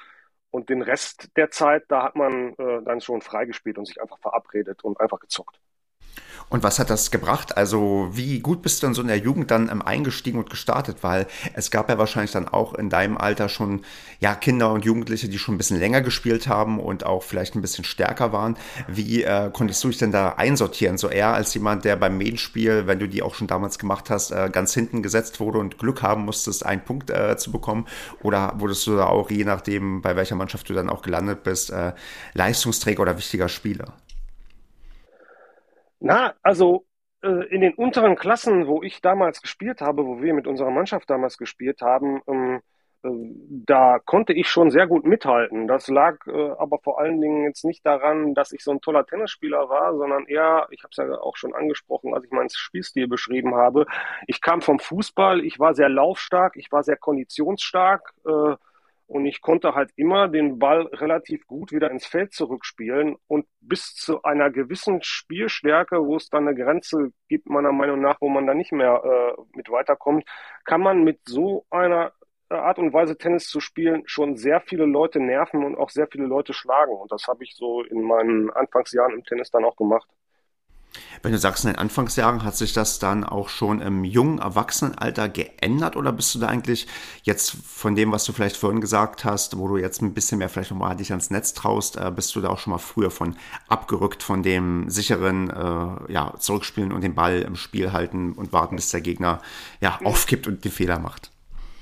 Und 0.50 0.68
den 0.68 0.82
Rest 0.82 1.30
der 1.38 1.50
Zeit, 1.50 1.84
da 1.88 2.02
hat 2.02 2.16
man 2.16 2.52
äh, 2.58 2.82
dann 2.84 3.00
schon 3.00 3.22
freigespielt 3.22 3.78
und 3.78 3.86
sich 3.86 3.98
einfach 4.02 4.18
verabredet 4.18 4.84
und 4.84 5.00
einfach 5.00 5.20
gezockt. 5.20 5.58
Und 6.48 6.62
was 6.62 6.78
hat 6.78 6.88
das 6.88 7.10
gebracht? 7.10 7.56
Also 7.56 8.08
wie 8.12 8.40
gut 8.40 8.62
bist 8.62 8.82
du 8.82 8.86
in 8.86 8.94
so 8.94 9.02
in 9.02 9.08
der 9.08 9.18
Jugend 9.18 9.50
dann 9.50 9.68
ähm, 9.68 9.82
eingestiegen 9.82 10.38
und 10.38 10.48
gestartet? 10.48 10.98
Weil 11.02 11.26
es 11.54 11.70
gab 11.70 11.90
ja 11.90 11.98
wahrscheinlich 11.98 12.32
dann 12.32 12.48
auch 12.48 12.74
in 12.74 12.88
deinem 12.88 13.18
Alter 13.18 13.48
schon 13.48 13.82
ja 14.20 14.34
Kinder 14.34 14.72
und 14.72 14.84
Jugendliche, 14.84 15.28
die 15.28 15.38
schon 15.38 15.54
ein 15.54 15.58
bisschen 15.58 15.78
länger 15.78 16.00
gespielt 16.00 16.48
haben 16.48 16.80
und 16.80 17.04
auch 17.04 17.22
vielleicht 17.22 17.54
ein 17.54 17.60
bisschen 17.60 17.84
stärker 17.84 18.32
waren. 18.32 18.56
Wie 18.86 19.22
äh, 19.22 19.50
konntest 19.52 19.84
du 19.84 19.88
dich 19.88 19.98
denn 19.98 20.12
da 20.12 20.34
einsortieren? 20.34 20.96
So 20.96 21.08
eher 21.08 21.34
als 21.34 21.52
jemand, 21.52 21.84
der 21.84 21.96
beim 21.96 22.16
Medienspiel, 22.16 22.86
wenn 22.86 22.98
du 22.98 23.08
die 23.08 23.22
auch 23.22 23.34
schon 23.34 23.46
damals 23.46 23.78
gemacht 23.78 24.08
hast, 24.08 24.30
äh, 24.30 24.48
ganz 24.50 24.72
hinten 24.72 25.02
gesetzt 25.02 25.40
wurde 25.40 25.58
und 25.58 25.78
Glück 25.78 26.02
haben 26.02 26.24
musstest, 26.24 26.64
einen 26.64 26.82
Punkt 26.82 27.10
äh, 27.10 27.36
zu 27.36 27.52
bekommen? 27.52 27.86
Oder 28.22 28.54
wurdest 28.56 28.86
du 28.86 28.96
da 28.96 29.06
auch, 29.06 29.30
je 29.30 29.44
nachdem, 29.44 30.00
bei 30.00 30.16
welcher 30.16 30.36
Mannschaft 30.36 30.68
du 30.70 30.74
dann 30.74 30.88
auch 30.88 31.02
gelandet 31.02 31.42
bist, 31.42 31.70
äh, 31.70 31.92
Leistungsträger 32.32 33.02
oder 33.02 33.18
wichtiger 33.18 33.48
Spieler? 33.48 33.92
Na, 36.00 36.34
also 36.42 36.86
äh, 37.22 37.46
in 37.54 37.60
den 37.60 37.74
unteren 37.74 38.16
Klassen, 38.16 38.66
wo 38.66 38.82
ich 38.82 39.00
damals 39.00 39.42
gespielt 39.42 39.80
habe, 39.80 40.06
wo 40.06 40.20
wir 40.22 40.34
mit 40.34 40.46
unserer 40.46 40.70
Mannschaft 40.70 41.10
damals 41.10 41.38
gespielt 41.38 41.80
haben, 41.82 42.20
ähm, 42.28 42.60
äh, 43.02 43.08
da 43.66 43.98
konnte 43.98 44.32
ich 44.32 44.48
schon 44.48 44.70
sehr 44.70 44.86
gut 44.86 45.04
mithalten. 45.04 45.66
Das 45.68 45.88
lag 45.88 46.16
äh, 46.26 46.50
aber 46.58 46.78
vor 46.80 47.00
allen 47.00 47.20
Dingen 47.20 47.44
jetzt 47.44 47.64
nicht 47.64 47.84
daran, 47.86 48.34
dass 48.34 48.52
ich 48.52 48.62
so 48.62 48.70
ein 48.72 48.80
toller 48.80 49.04
Tennisspieler 49.06 49.68
war, 49.68 49.96
sondern 49.96 50.26
eher, 50.26 50.68
ich 50.70 50.82
habe 50.84 50.90
es 50.92 50.96
ja 50.96 51.20
auch 51.20 51.36
schon 51.36 51.54
angesprochen, 51.54 52.14
als 52.14 52.24
ich 52.24 52.30
meinen 52.30 52.50
Spielstil 52.50 53.08
beschrieben 53.08 53.54
habe. 53.56 53.86
Ich 54.26 54.40
kam 54.40 54.62
vom 54.62 54.78
Fußball, 54.78 55.44
ich 55.44 55.58
war 55.58 55.74
sehr 55.74 55.88
laufstark, 55.88 56.56
ich 56.56 56.70
war 56.72 56.82
sehr 56.82 56.96
konditionsstark. 56.96 58.14
Äh, 58.26 58.56
und 59.08 59.24
ich 59.24 59.40
konnte 59.40 59.74
halt 59.74 59.90
immer 59.96 60.28
den 60.28 60.58
Ball 60.58 60.82
relativ 60.92 61.46
gut 61.46 61.72
wieder 61.72 61.90
ins 61.90 62.06
Feld 62.06 62.32
zurückspielen 62.34 63.16
und 63.26 63.46
bis 63.60 63.94
zu 63.94 64.22
einer 64.22 64.50
gewissen 64.50 65.02
Spielstärke, 65.02 65.96
wo 66.04 66.16
es 66.16 66.28
dann 66.28 66.46
eine 66.46 66.54
Grenze 66.54 67.12
gibt, 67.28 67.48
meiner 67.48 67.72
Meinung 67.72 68.02
nach, 68.02 68.20
wo 68.20 68.28
man 68.28 68.46
da 68.46 68.52
nicht 68.54 68.70
mehr 68.70 69.02
äh, 69.02 69.42
mit 69.56 69.70
weiterkommt, 69.70 70.24
kann 70.64 70.82
man 70.82 71.04
mit 71.04 71.20
so 71.26 71.64
einer 71.70 72.12
Art 72.50 72.78
und 72.78 72.92
Weise 72.92 73.16
Tennis 73.16 73.48
zu 73.48 73.60
spielen 73.60 74.02
schon 74.06 74.36
sehr 74.36 74.60
viele 74.60 74.84
Leute 74.84 75.20
nerven 75.20 75.64
und 75.64 75.76
auch 75.76 75.90
sehr 75.90 76.08
viele 76.10 76.26
Leute 76.26 76.52
schlagen. 76.52 76.92
Und 76.92 77.10
das 77.10 77.26
habe 77.28 77.44
ich 77.44 77.54
so 77.56 77.82
in 77.82 78.02
meinen 78.02 78.50
Anfangsjahren 78.50 79.14
im 79.14 79.24
Tennis 79.24 79.50
dann 79.50 79.64
auch 79.64 79.76
gemacht. 79.76 80.08
Wenn 81.22 81.32
du 81.32 81.38
sagst, 81.38 81.64
in 81.64 81.70
den 81.70 81.78
Anfangsjahren 81.78 82.44
hat 82.44 82.56
sich 82.56 82.72
das 82.72 82.98
dann 82.98 83.24
auch 83.24 83.48
schon 83.48 83.80
im 83.80 84.04
jungen 84.04 84.38
Erwachsenenalter 84.38 85.28
geändert 85.28 85.96
oder 85.96 86.12
bist 86.12 86.34
du 86.34 86.38
da 86.38 86.46
eigentlich 86.46 86.86
jetzt 87.22 87.50
von 87.50 87.94
dem, 87.94 88.12
was 88.12 88.24
du 88.24 88.32
vielleicht 88.32 88.56
vorhin 88.56 88.80
gesagt 88.80 89.24
hast, 89.24 89.58
wo 89.58 89.68
du 89.68 89.76
jetzt 89.76 90.02
ein 90.02 90.14
bisschen 90.14 90.38
mehr 90.38 90.48
vielleicht 90.48 90.70
nochmal 90.70 90.96
dich 90.96 91.10
ans 91.10 91.30
Netz 91.30 91.54
traust, 91.54 91.96
äh, 91.96 92.10
bist 92.14 92.34
du 92.34 92.40
da 92.40 92.48
auch 92.48 92.58
schon 92.58 92.72
mal 92.72 92.78
früher 92.78 93.10
von 93.10 93.36
abgerückt 93.68 94.22
von 94.22 94.42
dem 94.42 94.88
sicheren 94.88 95.50
äh, 95.50 96.12
ja, 96.12 96.34
Zurückspielen 96.38 96.92
und 96.92 97.02
den 97.02 97.14
Ball 97.14 97.40
im 97.42 97.56
Spiel 97.56 97.92
halten 97.92 98.32
und 98.32 98.52
warten, 98.52 98.76
bis 98.76 98.90
der 98.90 99.00
Gegner 99.00 99.40
ja 99.80 99.98
aufkippt 100.04 100.46
und 100.46 100.64
die 100.64 100.70
Fehler 100.70 100.98
macht? 100.98 101.30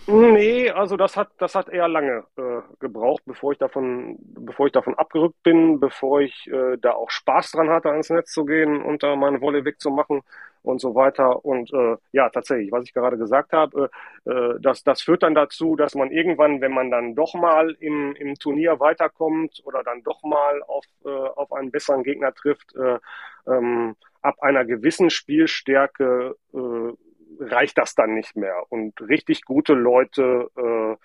Nee, 0.08 0.70
also 0.70 0.96
das 0.96 1.16
hat, 1.16 1.30
das 1.38 1.56
hat 1.56 1.68
eher 1.68 1.88
lange 1.88 2.24
äh, 2.36 2.60
gebraucht, 2.78 3.22
bevor 3.26 3.50
ich 3.50 3.58
davon, 3.58 4.16
bevor 4.20 4.66
ich 4.66 4.72
davon 4.72 4.94
abgerückt 4.94 5.42
bin, 5.42 5.80
bevor 5.80 6.20
ich 6.20 6.46
äh, 6.46 6.76
da 6.80 6.92
auch 6.92 7.10
Spaß 7.10 7.50
dran 7.50 7.70
hatte, 7.70 7.90
ans 7.90 8.10
Netz 8.10 8.30
zu 8.30 8.44
gehen 8.44 8.82
und 8.82 9.02
da 9.02 9.16
meine 9.16 9.40
Wolle 9.40 9.64
wegzumachen 9.64 10.22
und 10.62 10.80
so 10.80 10.94
weiter. 10.94 11.44
Und 11.44 11.72
äh, 11.72 11.96
ja, 12.12 12.28
tatsächlich, 12.30 12.70
was 12.70 12.84
ich 12.84 12.94
gerade 12.94 13.18
gesagt 13.18 13.52
habe, 13.52 13.90
äh, 14.26 14.30
äh, 14.30 14.60
das, 14.60 14.84
das 14.84 15.02
führt 15.02 15.24
dann 15.24 15.34
dazu, 15.34 15.74
dass 15.74 15.96
man 15.96 16.12
irgendwann, 16.12 16.60
wenn 16.60 16.72
man 16.72 16.92
dann 16.92 17.16
doch 17.16 17.34
mal 17.34 17.76
im, 17.80 18.14
im 18.14 18.36
Turnier 18.36 18.78
weiterkommt 18.78 19.60
oder 19.64 19.82
dann 19.82 20.04
doch 20.04 20.22
mal 20.22 20.62
auf, 20.68 20.84
äh, 21.04 21.08
auf 21.08 21.52
einen 21.52 21.72
besseren 21.72 22.04
Gegner 22.04 22.32
trifft, 22.32 22.76
äh, 22.76 22.98
ähm, 23.48 23.96
ab 24.22 24.36
einer 24.40 24.64
gewissen 24.64 25.10
Spielstärke 25.10 26.36
äh, 26.54 26.92
reicht 27.38 27.78
das 27.78 27.94
dann 27.94 28.14
nicht 28.14 28.36
mehr. 28.36 28.64
Und 28.70 29.00
richtig 29.00 29.44
gute 29.44 29.74
Leute 29.74 30.50
äh, 30.56 30.96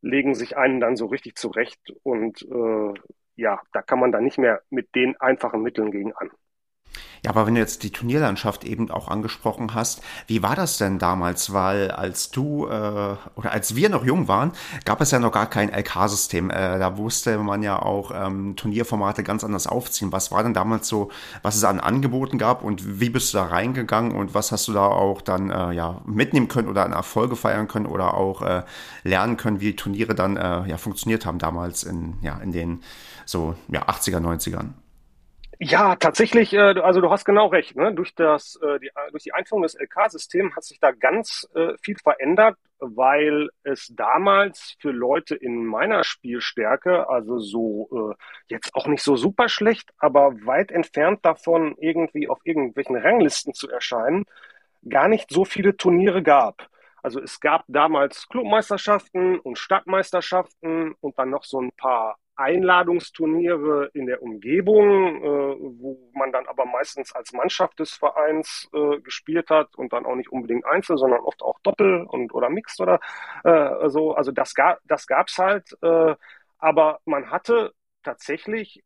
legen 0.00 0.34
sich 0.34 0.56
einen 0.56 0.80
dann 0.80 0.96
so 0.96 1.06
richtig 1.06 1.36
zurecht 1.36 1.80
und 2.02 2.42
äh, 2.42 2.94
ja, 3.36 3.60
da 3.72 3.82
kann 3.82 4.00
man 4.00 4.12
dann 4.12 4.24
nicht 4.24 4.38
mehr 4.38 4.62
mit 4.70 4.94
den 4.94 5.16
einfachen 5.20 5.62
Mitteln 5.62 5.90
gegen 5.90 6.12
an. 6.14 6.30
Ja, 7.24 7.30
aber 7.30 7.46
wenn 7.46 7.54
du 7.54 7.60
jetzt 7.60 7.82
die 7.82 7.90
Turnierlandschaft 7.90 8.64
eben 8.64 8.90
auch 8.90 9.08
angesprochen 9.08 9.74
hast, 9.74 10.02
wie 10.26 10.42
war 10.42 10.54
das 10.54 10.78
denn 10.78 10.98
damals? 10.98 11.52
Weil 11.52 11.90
als 11.90 12.30
du 12.30 12.66
äh, 12.66 13.16
oder 13.34 13.52
als 13.52 13.74
wir 13.74 13.88
noch 13.88 14.04
jung 14.04 14.28
waren, 14.28 14.52
gab 14.84 15.00
es 15.00 15.10
ja 15.10 15.18
noch 15.18 15.32
gar 15.32 15.46
kein 15.46 15.70
LK-System. 15.70 16.50
Äh, 16.50 16.78
da 16.78 16.96
wusste 16.96 17.38
man 17.38 17.62
ja 17.62 17.80
auch 17.80 18.12
ähm, 18.14 18.56
Turnierformate 18.56 19.22
ganz 19.22 19.44
anders 19.44 19.66
aufziehen. 19.66 20.12
Was 20.12 20.30
war 20.30 20.42
denn 20.42 20.54
damals 20.54 20.88
so, 20.88 21.10
was 21.42 21.56
es 21.56 21.64
an 21.64 21.80
Angeboten 21.80 22.38
gab 22.38 22.62
und 22.62 23.00
wie 23.00 23.10
bist 23.10 23.34
du 23.34 23.38
da 23.38 23.46
reingegangen 23.46 24.12
und 24.12 24.34
was 24.34 24.52
hast 24.52 24.68
du 24.68 24.72
da 24.72 24.86
auch 24.86 25.20
dann 25.20 25.50
äh, 25.50 25.72
ja 25.72 26.00
mitnehmen 26.06 26.48
können 26.48 26.68
oder 26.68 26.84
an 26.84 26.92
Erfolge 26.92 27.36
feiern 27.36 27.68
können 27.68 27.86
oder 27.86 28.14
auch 28.14 28.42
äh, 28.42 28.62
lernen 29.02 29.36
können, 29.36 29.60
wie 29.60 29.74
Turniere 29.74 30.14
dann 30.14 30.36
äh, 30.36 30.68
ja 30.68 30.76
funktioniert 30.76 31.26
haben 31.26 31.38
damals 31.38 31.82
in 31.82 32.14
ja 32.22 32.38
in 32.38 32.52
den 32.52 32.82
so 33.24 33.54
ja 33.68 33.88
80er 33.88 34.20
90ern? 34.20 34.70
Ja, 35.60 35.96
tatsächlich, 35.96 36.52
äh, 36.52 36.58
also 36.58 37.00
du 37.00 37.10
hast 37.10 37.24
genau 37.24 37.48
recht. 37.48 37.74
Ne? 37.74 37.92
Durch, 37.92 38.14
das, 38.14 38.56
äh, 38.62 38.78
die, 38.78 38.90
durch 39.10 39.24
die 39.24 39.32
Einführung 39.34 39.62
des 39.62 39.74
LK-Systems 39.74 40.54
hat 40.54 40.62
sich 40.62 40.78
da 40.78 40.92
ganz 40.92 41.48
äh, 41.54 41.72
viel 41.82 41.96
verändert, 41.96 42.56
weil 42.78 43.48
es 43.64 43.92
damals 43.96 44.76
für 44.78 44.92
Leute 44.92 45.34
in 45.34 45.66
meiner 45.66 46.04
Spielstärke, 46.04 47.08
also 47.08 47.40
so 47.40 48.14
jetzt 48.46 48.72
auch 48.76 48.86
nicht 48.86 49.02
so 49.02 49.16
super 49.16 49.48
schlecht, 49.48 49.90
aber 49.98 50.32
weit 50.46 50.70
entfernt 50.70 51.24
davon, 51.24 51.74
irgendwie 51.80 52.28
auf 52.28 52.38
irgendwelchen 52.44 52.96
Ranglisten 52.96 53.52
zu 53.52 53.68
erscheinen, 53.68 54.26
gar 54.88 55.08
nicht 55.08 55.30
so 55.30 55.44
viele 55.44 55.76
Turniere 55.76 56.22
gab. 56.22 56.68
Also 57.02 57.20
es 57.20 57.40
gab 57.40 57.64
damals 57.66 58.28
Clubmeisterschaften 58.28 59.40
und 59.40 59.58
Stadtmeisterschaften 59.58 60.94
und 61.00 61.18
dann 61.18 61.30
noch 61.30 61.42
so 61.42 61.60
ein 61.60 61.72
paar 61.72 62.16
Einladungsturniere 62.38 63.90
in 63.94 64.06
der 64.06 64.22
Umgebung, 64.22 65.16
äh, 65.16 65.56
wo 65.80 66.10
man 66.14 66.32
dann 66.32 66.46
aber 66.46 66.66
meistens 66.66 67.12
als 67.12 67.32
Mannschaft 67.32 67.78
des 67.80 67.92
Vereins 67.92 68.68
äh, 68.72 69.00
gespielt 69.00 69.50
hat 69.50 69.74
und 69.76 69.92
dann 69.92 70.06
auch 70.06 70.14
nicht 70.14 70.30
unbedingt 70.30 70.64
einzeln, 70.64 70.98
sondern 70.98 71.20
oft 71.20 71.42
auch 71.42 71.58
Doppel 71.60 72.04
und 72.04 72.32
oder 72.32 72.48
Mixed 72.48 72.80
oder 72.80 73.00
äh, 73.44 73.88
so. 73.88 74.14
Also 74.14 74.30
das 74.32 74.54
gab 74.54 74.78
das 74.84 75.06
gab's 75.06 75.38
halt, 75.38 75.76
äh, 75.82 76.14
aber 76.58 77.00
man 77.04 77.30
hatte 77.30 77.72
tatsächlich 78.04 78.82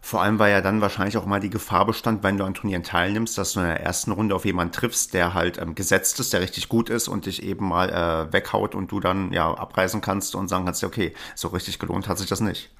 Vor 0.00 0.22
allem, 0.22 0.38
weil 0.38 0.52
ja 0.52 0.60
dann 0.60 0.80
wahrscheinlich 0.80 1.16
auch 1.16 1.26
mal 1.26 1.40
die 1.40 1.50
Gefahr 1.50 1.84
bestand, 1.84 2.22
wenn 2.22 2.36
du 2.36 2.44
an 2.44 2.54
Turnieren 2.54 2.84
teilnimmst, 2.84 3.36
dass 3.36 3.52
du 3.52 3.60
in 3.60 3.66
der 3.66 3.80
ersten 3.80 4.12
Runde 4.12 4.34
auf 4.34 4.44
jemanden 4.44 4.72
triffst, 4.72 5.12
der 5.12 5.34
halt 5.34 5.58
ähm, 5.58 5.74
gesetzt 5.74 6.20
ist, 6.20 6.32
der 6.32 6.40
richtig 6.40 6.68
gut 6.68 6.88
ist 6.88 7.08
und 7.08 7.26
dich 7.26 7.42
eben 7.42 7.66
mal 7.68 7.90
äh, 7.90 8.32
weghaut 8.32 8.74
und 8.74 8.92
du 8.92 9.00
dann 9.00 9.32
ja 9.32 9.52
abreisen 9.52 10.00
kannst 10.00 10.34
und 10.34 10.48
sagen 10.48 10.64
kannst, 10.64 10.84
okay, 10.84 11.14
so 11.34 11.48
richtig 11.48 11.78
gelohnt 11.78 12.08
hat 12.08 12.18
sich 12.18 12.28
das 12.28 12.40
nicht. 12.40 12.70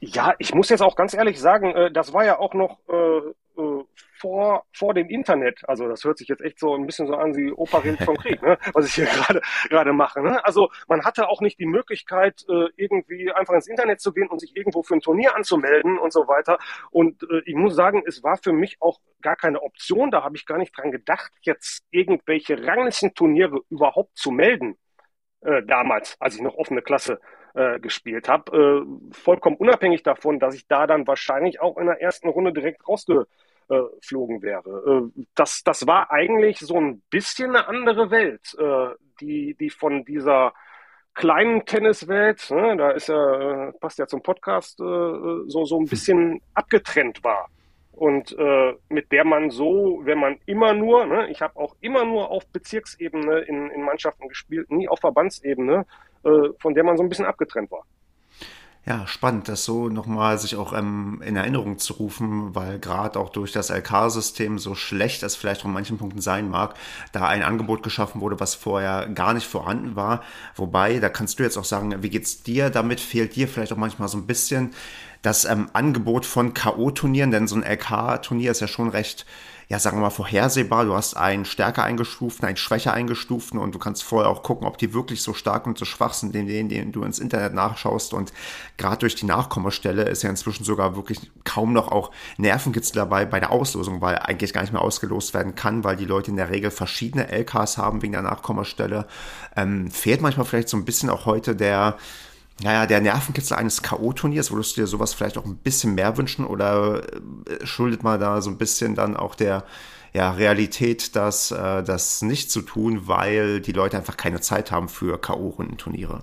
Ja, 0.00 0.34
ich 0.38 0.54
muss 0.54 0.68
jetzt 0.68 0.82
auch 0.82 0.96
ganz 0.96 1.14
ehrlich 1.14 1.40
sagen, 1.40 1.74
äh, 1.74 1.90
das 1.90 2.12
war 2.12 2.24
ja 2.24 2.38
auch 2.38 2.54
noch 2.54 2.78
äh, 2.88 3.60
äh, 3.60 3.84
vor, 4.18 4.64
vor 4.72 4.94
dem 4.94 5.08
Internet. 5.08 5.68
Also 5.68 5.88
das 5.88 6.04
hört 6.04 6.18
sich 6.18 6.28
jetzt 6.28 6.42
echt 6.42 6.58
so 6.58 6.74
ein 6.74 6.86
bisschen 6.86 7.06
so 7.06 7.14
an 7.14 7.36
wie 7.36 7.52
Opa 7.52 7.78
redet 7.78 8.02
vom 8.02 8.16
Krieg, 8.16 8.42
ne? 8.42 8.58
was 8.72 8.86
ich 8.86 8.94
hier 8.94 9.06
gerade 9.68 9.92
mache. 9.92 10.22
Ne? 10.22 10.44
Also 10.44 10.70
man 10.88 11.04
hatte 11.04 11.28
auch 11.28 11.40
nicht 11.40 11.58
die 11.58 11.66
Möglichkeit, 11.66 12.44
äh, 12.48 12.68
irgendwie 12.76 13.32
einfach 13.32 13.54
ins 13.54 13.68
Internet 13.68 14.00
zu 14.00 14.12
gehen 14.12 14.28
und 14.28 14.40
sich 14.40 14.56
irgendwo 14.56 14.82
für 14.82 14.94
ein 14.94 15.00
Turnier 15.00 15.34
anzumelden 15.34 15.98
und 15.98 16.12
so 16.12 16.28
weiter. 16.28 16.58
Und 16.90 17.22
äh, 17.22 17.42
ich 17.46 17.54
muss 17.54 17.74
sagen, 17.74 18.02
es 18.06 18.22
war 18.22 18.36
für 18.36 18.52
mich 18.52 18.76
auch 18.80 19.00
gar 19.22 19.36
keine 19.36 19.62
Option. 19.62 20.10
Da 20.10 20.22
habe 20.22 20.36
ich 20.36 20.46
gar 20.46 20.58
nicht 20.58 20.76
dran 20.76 20.90
gedacht, 20.90 21.32
jetzt 21.42 21.84
irgendwelche 21.90 22.66
Ranglistenturniere 22.66 23.60
überhaupt 23.70 24.16
zu 24.16 24.30
melden. 24.30 24.76
Äh, 25.40 25.62
damals, 25.62 26.16
als 26.18 26.34
ich 26.34 26.42
noch 26.42 26.56
offene 26.56 26.82
Klasse 26.82 27.20
äh, 27.54 27.78
gespielt 27.80 28.28
habe. 28.28 28.84
Äh, 28.84 29.14
vollkommen 29.14 29.56
unabhängig 29.56 30.02
davon, 30.02 30.38
dass 30.38 30.54
ich 30.54 30.66
da 30.66 30.86
dann 30.86 31.06
wahrscheinlich 31.06 31.60
auch 31.60 31.76
in 31.76 31.86
der 31.86 32.00
ersten 32.00 32.28
Runde 32.28 32.52
direkt 32.52 32.86
rausge 32.88 33.26
geflogen 33.68 34.42
wäre. 34.42 35.10
Äh, 35.16 35.24
das, 35.34 35.62
das 35.64 35.86
war 35.86 36.10
eigentlich 36.10 36.58
so 36.58 36.76
ein 36.76 37.02
bisschen 37.10 37.54
eine 37.54 37.68
andere 37.68 38.10
Welt, 38.10 38.56
äh, 38.58 38.94
die, 39.20 39.54
die 39.54 39.70
von 39.70 40.04
dieser 40.04 40.52
kleinen 41.14 41.64
Tenniswelt, 41.66 42.50
ne, 42.50 42.76
da 42.76 42.90
ist 42.92 43.08
ja, 43.08 43.72
passt 43.80 43.98
ja 43.98 44.06
zum 44.06 44.22
Podcast, 44.22 44.78
äh, 44.80 44.84
so, 44.84 45.64
so 45.64 45.78
ein 45.78 45.86
bisschen 45.86 46.40
abgetrennt 46.54 47.24
war. 47.24 47.48
Und 47.90 48.36
äh, 48.38 48.74
mit 48.88 49.10
der 49.10 49.24
man 49.24 49.50
so, 49.50 50.00
wenn 50.04 50.18
man 50.18 50.38
immer 50.46 50.72
nur, 50.72 51.04
ne, 51.06 51.28
ich 51.28 51.42
habe 51.42 51.56
auch 51.56 51.74
immer 51.80 52.04
nur 52.04 52.30
auf 52.30 52.46
Bezirksebene 52.52 53.40
in, 53.40 53.70
in 53.70 53.82
Mannschaften 53.82 54.28
gespielt, 54.28 54.70
nie 54.70 54.88
auf 54.88 55.00
Verbandsebene, 55.00 55.84
äh, 56.24 56.48
von 56.60 56.74
der 56.74 56.84
man 56.84 56.96
so 56.96 57.02
ein 57.02 57.08
bisschen 57.08 57.26
abgetrennt 57.26 57.72
war. 57.72 57.84
Ja, 58.88 59.06
spannend, 59.06 59.48
das 59.48 59.64
so 59.66 59.90
nochmal 59.90 60.38
sich 60.38 60.56
auch 60.56 60.72
ähm, 60.72 61.20
in 61.22 61.36
Erinnerung 61.36 61.76
zu 61.76 61.92
rufen, 61.92 62.54
weil 62.54 62.78
gerade 62.78 63.18
auch 63.20 63.28
durch 63.28 63.52
das 63.52 63.68
LK-System, 63.68 64.58
so 64.58 64.74
schlecht 64.74 65.22
es 65.22 65.36
vielleicht 65.36 65.62
an 65.66 65.74
manchen 65.74 65.98
Punkten 65.98 66.22
sein 66.22 66.48
mag, 66.48 66.74
da 67.12 67.28
ein 67.28 67.42
Angebot 67.42 67.82
geschaffen 67.82 68.22
wurde, 68.22 68.40
was 68.40 68.54
vorher 68.54 69.06
gar 69.08 69.34
nicht 69.34 69.46
vorhanden 69.46 69.94
war. 69.94 70.22
Wobei, 70.56 71.00
da 71.00 71.10
kannst 71.10 71.38
du 71.38 71.42
jetzt 71.42 71.58
auch 71.58 71.66
sagen, 71.66 72.02
wie 72.02 72.08
geht's 72.08 72.42
dir 72.42 72.70
damit? 72.70 72.98
Fehlt 72.98 73.36
dir 73.36 73.46
vielleicht 73.46 73.74
auch 73.74 73.76
manchmal 73.76 74.08
so 74.08 74.16
ein 74.16 74.26
bisschen 74.26 74.70
das 75.20 75.44
ähm, 75.44 75.68
Angebot 75.74 76.24
von 76.24 76.54
K.O.-Turnieren, 76.54 77.30
denn 77.30 77.46
so 77.46 77.56
ein 77.56 77.64
LK-Turnier 77.64 78.52
ist 78.52 78.60
ja 78.60 78.68
schon 78.68 78.88
recht 78.88 79.26
ja, 79.70 79.78
sagen 79.78 79.98
wir 79.98 80.02
mal, 80.02 80.10
vorhersehbar. 80.10 80.86
Du 80.86 80.94
hast 80.94 81.14
einen 81.14 81.44
stärker 81.44 81.84
eingestuften, 81.84 82.48
einen 82.48 82.56
schwächer 82.56 82.94
eingestuften 82.94 83.58
und 83.58 83.74
du 83.74 83.78
kannst 83.78 84.02
vorher 84.02 84.30
auch 84.30 84.42
gucken, 84.42 84.66
ob 84.66 84.78
die 84.78 84.94
wirklich 84.94 85.22
so 85.22 85.34
stark 85.34 85.66
und 85.66 85.76
so 85.76 85.84
schwach 85.84 86.14
sind, 86.14 86.34
den, 86.34 86.46
den, 86.46 86.70
den 86.70 86.90
du 86.90 87.02
ins 87.02 87.18
Internet 87.18 87.52
nachschaust. 87.52 88.14
Und 88.14 88.32
gerade 88.78 89.00
durch 89.00 89.14
die 89.14 89.26
Nachkommastelle 89.26 90.04
ist 90.04 90.22
ja 90.22 90.30
inzwischen 90.30 90.64
sogar 90.64 90.96
wirklich 90.96 91.30
kaum 91.44 91.74
noch 91.74 91.92
auch 91.92 92.12
Nervenkitzel 92.38 92.94
dabei 92.94 93.26
bei 93.26 93.40
der 93.40 93.50
Auslosung, 93.50 94.00
weil 94.00 94.16
eigentlich 94.16 94.54
gar 94.54 94.62
nicht 94.62 94.72
mehr 94.72 94.80
ausgelost 94.80 95.34
werden 95.34 95.54
kann, 95.54 95.84
weil 95.84 95.96
die 95.96 96.06
Leute 96.06 96.30
in 96.30 96.38
der 96.38 96.48
Regel 96.48 96.70
verschiedene 96.70 97.28
LKs 97.28 97.76
haben 97.76 98.00
wegen 98.00 98.14
der 98.14 98.22
Nachkommastelle. 98.22 99.06
Ähm, 99.54 99.90
fehlt 99.90 100.22
manchmal 100.22 100.46
vielleicht 100.46 100.70
so 100.70 100.78
ein 100.78 100.86
bisschen 100.86 101.10
auch 101.10 101.26
heute 101.26 101.54
der, 101.54 101.98
naja, 102.62 102.86
der 102.86 103.00
Nervenkitzel 103.00 103.56
eines 103.56 103.82
K.O.-Turniers, 103.82 104.50
würdest 104.50 104.76
du 104.76 104.80
dir 104.80 104.86
sowas 104.86 105.14
vielleicht 105.14 105.38
auch 105.38 105.44
ein 105.44 105.56
bisschen 105.56 105.94
mehr 105.94 106.16
wünschen 106.16 106.44
oder 106.44 107.02
äh, 107.02 107.64
schuldet 107.64 108.02
man 108.02 108.18
da 108.18 108.40
so 108.40 108.50
ein 108.50 108.58
bisschen 108.58 108.94
dann 108.94 109.16
auch 109.16 109.34
der 109.34 109.64
ja, 110.12 110.30
Realität, 110.32 111.14
das, 111.14 111.50
äh, 111.50 111.82
das 111.82 112.22
nicht 112.22 112.50
zu 112.50 112.62
tun, 112.62 113.06
weil 113.06 113.60
die 113.60 113.72
Leute 113.72 113.96
einfach 113.96 114.16
keine 114.16 114.40
Zeit 114.40 114.72
haben 114.72 114.88
für 114.88 115.20
K.O.-Rundenturniere? 115.20 116.22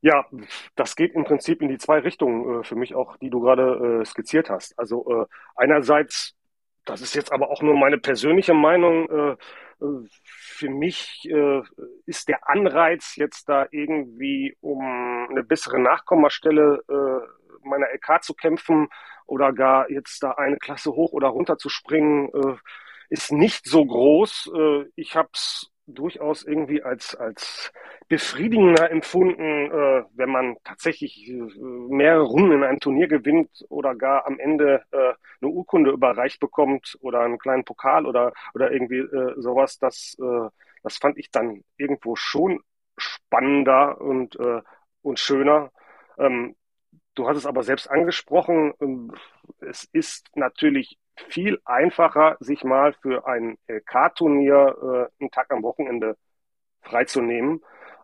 Ja, 0.00 0.26
das 0.76 0.96
geht 0.96 1.14
im 1.14 1.24
Prinzip 1.24 1.62
in 1.62 1.68
die 1.68 1.78
zwei 1.78 2.00
Richtungen 2.00 2.60
äh, 2.60 2.64
für 2.64 2.74
mich 2.74 2.94
auch, 2.94 3.16
die 3.16 3.30
du 3.30 3.40
gerade 3.40 4.00
äh, 4.02 4.04
skizziert 4.04 4.50
hast. 4.50 4.78
Also 4.78 5.06
äh, 5.08 5.26
einerseits, 5.56 6.34
das 6.84 7.00
ist 7.00 7.14
jetzt 7.14 7.32
aber 7.32 7.50
auch 7.50 7.62
nur 7.62 7.76
meine 7.76 7.98
persönliche 7.98 8.52
Meinung, 8.52 9.08
äh, 9.08 9.36
für 10.24 10.70
mich 10.70 11.28
äh, 11.30 11.62
ist 12.06 12.28
der 12.28 12.48
Anreiz 12.48 13.16
jetzt 13.16 13.48
da 13.48 13.66
irgendwie, 13.70 14.56
um 14.60 15.26
eine 15.30 15.44
bessere 15.44 15.78
Nachkommastelle 15.78 16.82
äh, 16.88 17.68
meiner 17.68 17.86
LK 17.92 18.22
zu 18.22 18.34
kämpfen 18.34 18.88
oder 19.26 19.52
gar 19.52 19.90
jetzt 19.90 20.22
da 20.22 20.32
eine 20.32 20.58
Klasse 20.58 20.92
hoch 20.92 21.12
oder 21.12 21.28
runter 21.28 21.56
zu 21.58 21.68
springen, 21.68 22.28
äh, 22.34 22.56
ist 23.08 23.32
nicht 23.32 23.66
so 23.66 23.84
groß. 23.84 24.50
Äh, 24.54 24.84
ich 24.96 25.16
habe 25.16 25.30
es 25.32 25.70
durchaus 25.86 26.44
irgendwie 26.44 26.82
als, 26.82 27.14
als 27.14 27.72
befriedigender 28.08 28.90
empfunden, 28.90 29.70
äh, 29.70 30.04
wenn 30.14 30.30
man 30.30 30.56
tatsächlich 30.64 31.28
äh, 31.28 31.42
mehrere 31.62 32.24
Runden 32.24 32.52
in 32.52 32.64
einem 32.64 32.80
Turnier 32.80 33.08
gewinnt 33.08 33.64
oder 33.68 33.94
gar 33.94 34.26
am 34.26 34.38
Ende 34.38 34.82
äh, 34.92 35.12
eine 35.40 35.50
Urkunde 35.50 35.90
überreicht 35.90 36.40
bekommt 36.40 36.96
oder 37.00 37.20
einen 37.20 37.38
kleinen 37.38 37.64
Pokal 37.64 38.06
oder, 38.06 38.32
oder 38.54 38.70
irgendwie 38.72 38.98
äh, 38.98 39.34
sowas. 39.40 39.78
Das, 39.78 40.16
äh, 40.20 40.48
das 40.82 40.96
fand 40.98 41.18
ich 41.18 41.30
dann 41.30 41.62
irgendwo 41.76 42.16
schon 42.16 42.60
spannender 42.96 44.00
und, 44.00 44.36
äh, 44.38 44.62
und 45.02 45.18
schöner. 45.18 45.70
Ähm, 46.18 46.56
du 47.14 47.28
hast 47.28 47.36
es 47.38 47.46
aber 47.46 47.62
selbst 47.62 47.90
angesprochen. 47.90 48.72
Ähm, 48.80 49.12
es 49.60 49.84
ist 49.92 50.28
natürlich 50.34 50.98
viel 51.28 51.60
einfacher, 51.64 52.36
sich 52.40 52.64
mal 52.64 52.92
für 52.94 53.26
ein 53.26 53.56
LK-Turnier 53.68 55.10
äh, 55.18 55.22
einen 55.22 55.30
Tag 55.30 55.52
am 55.52 55.62
Wochenende 55.62 56.16
freizunehmen, 56.82 57.62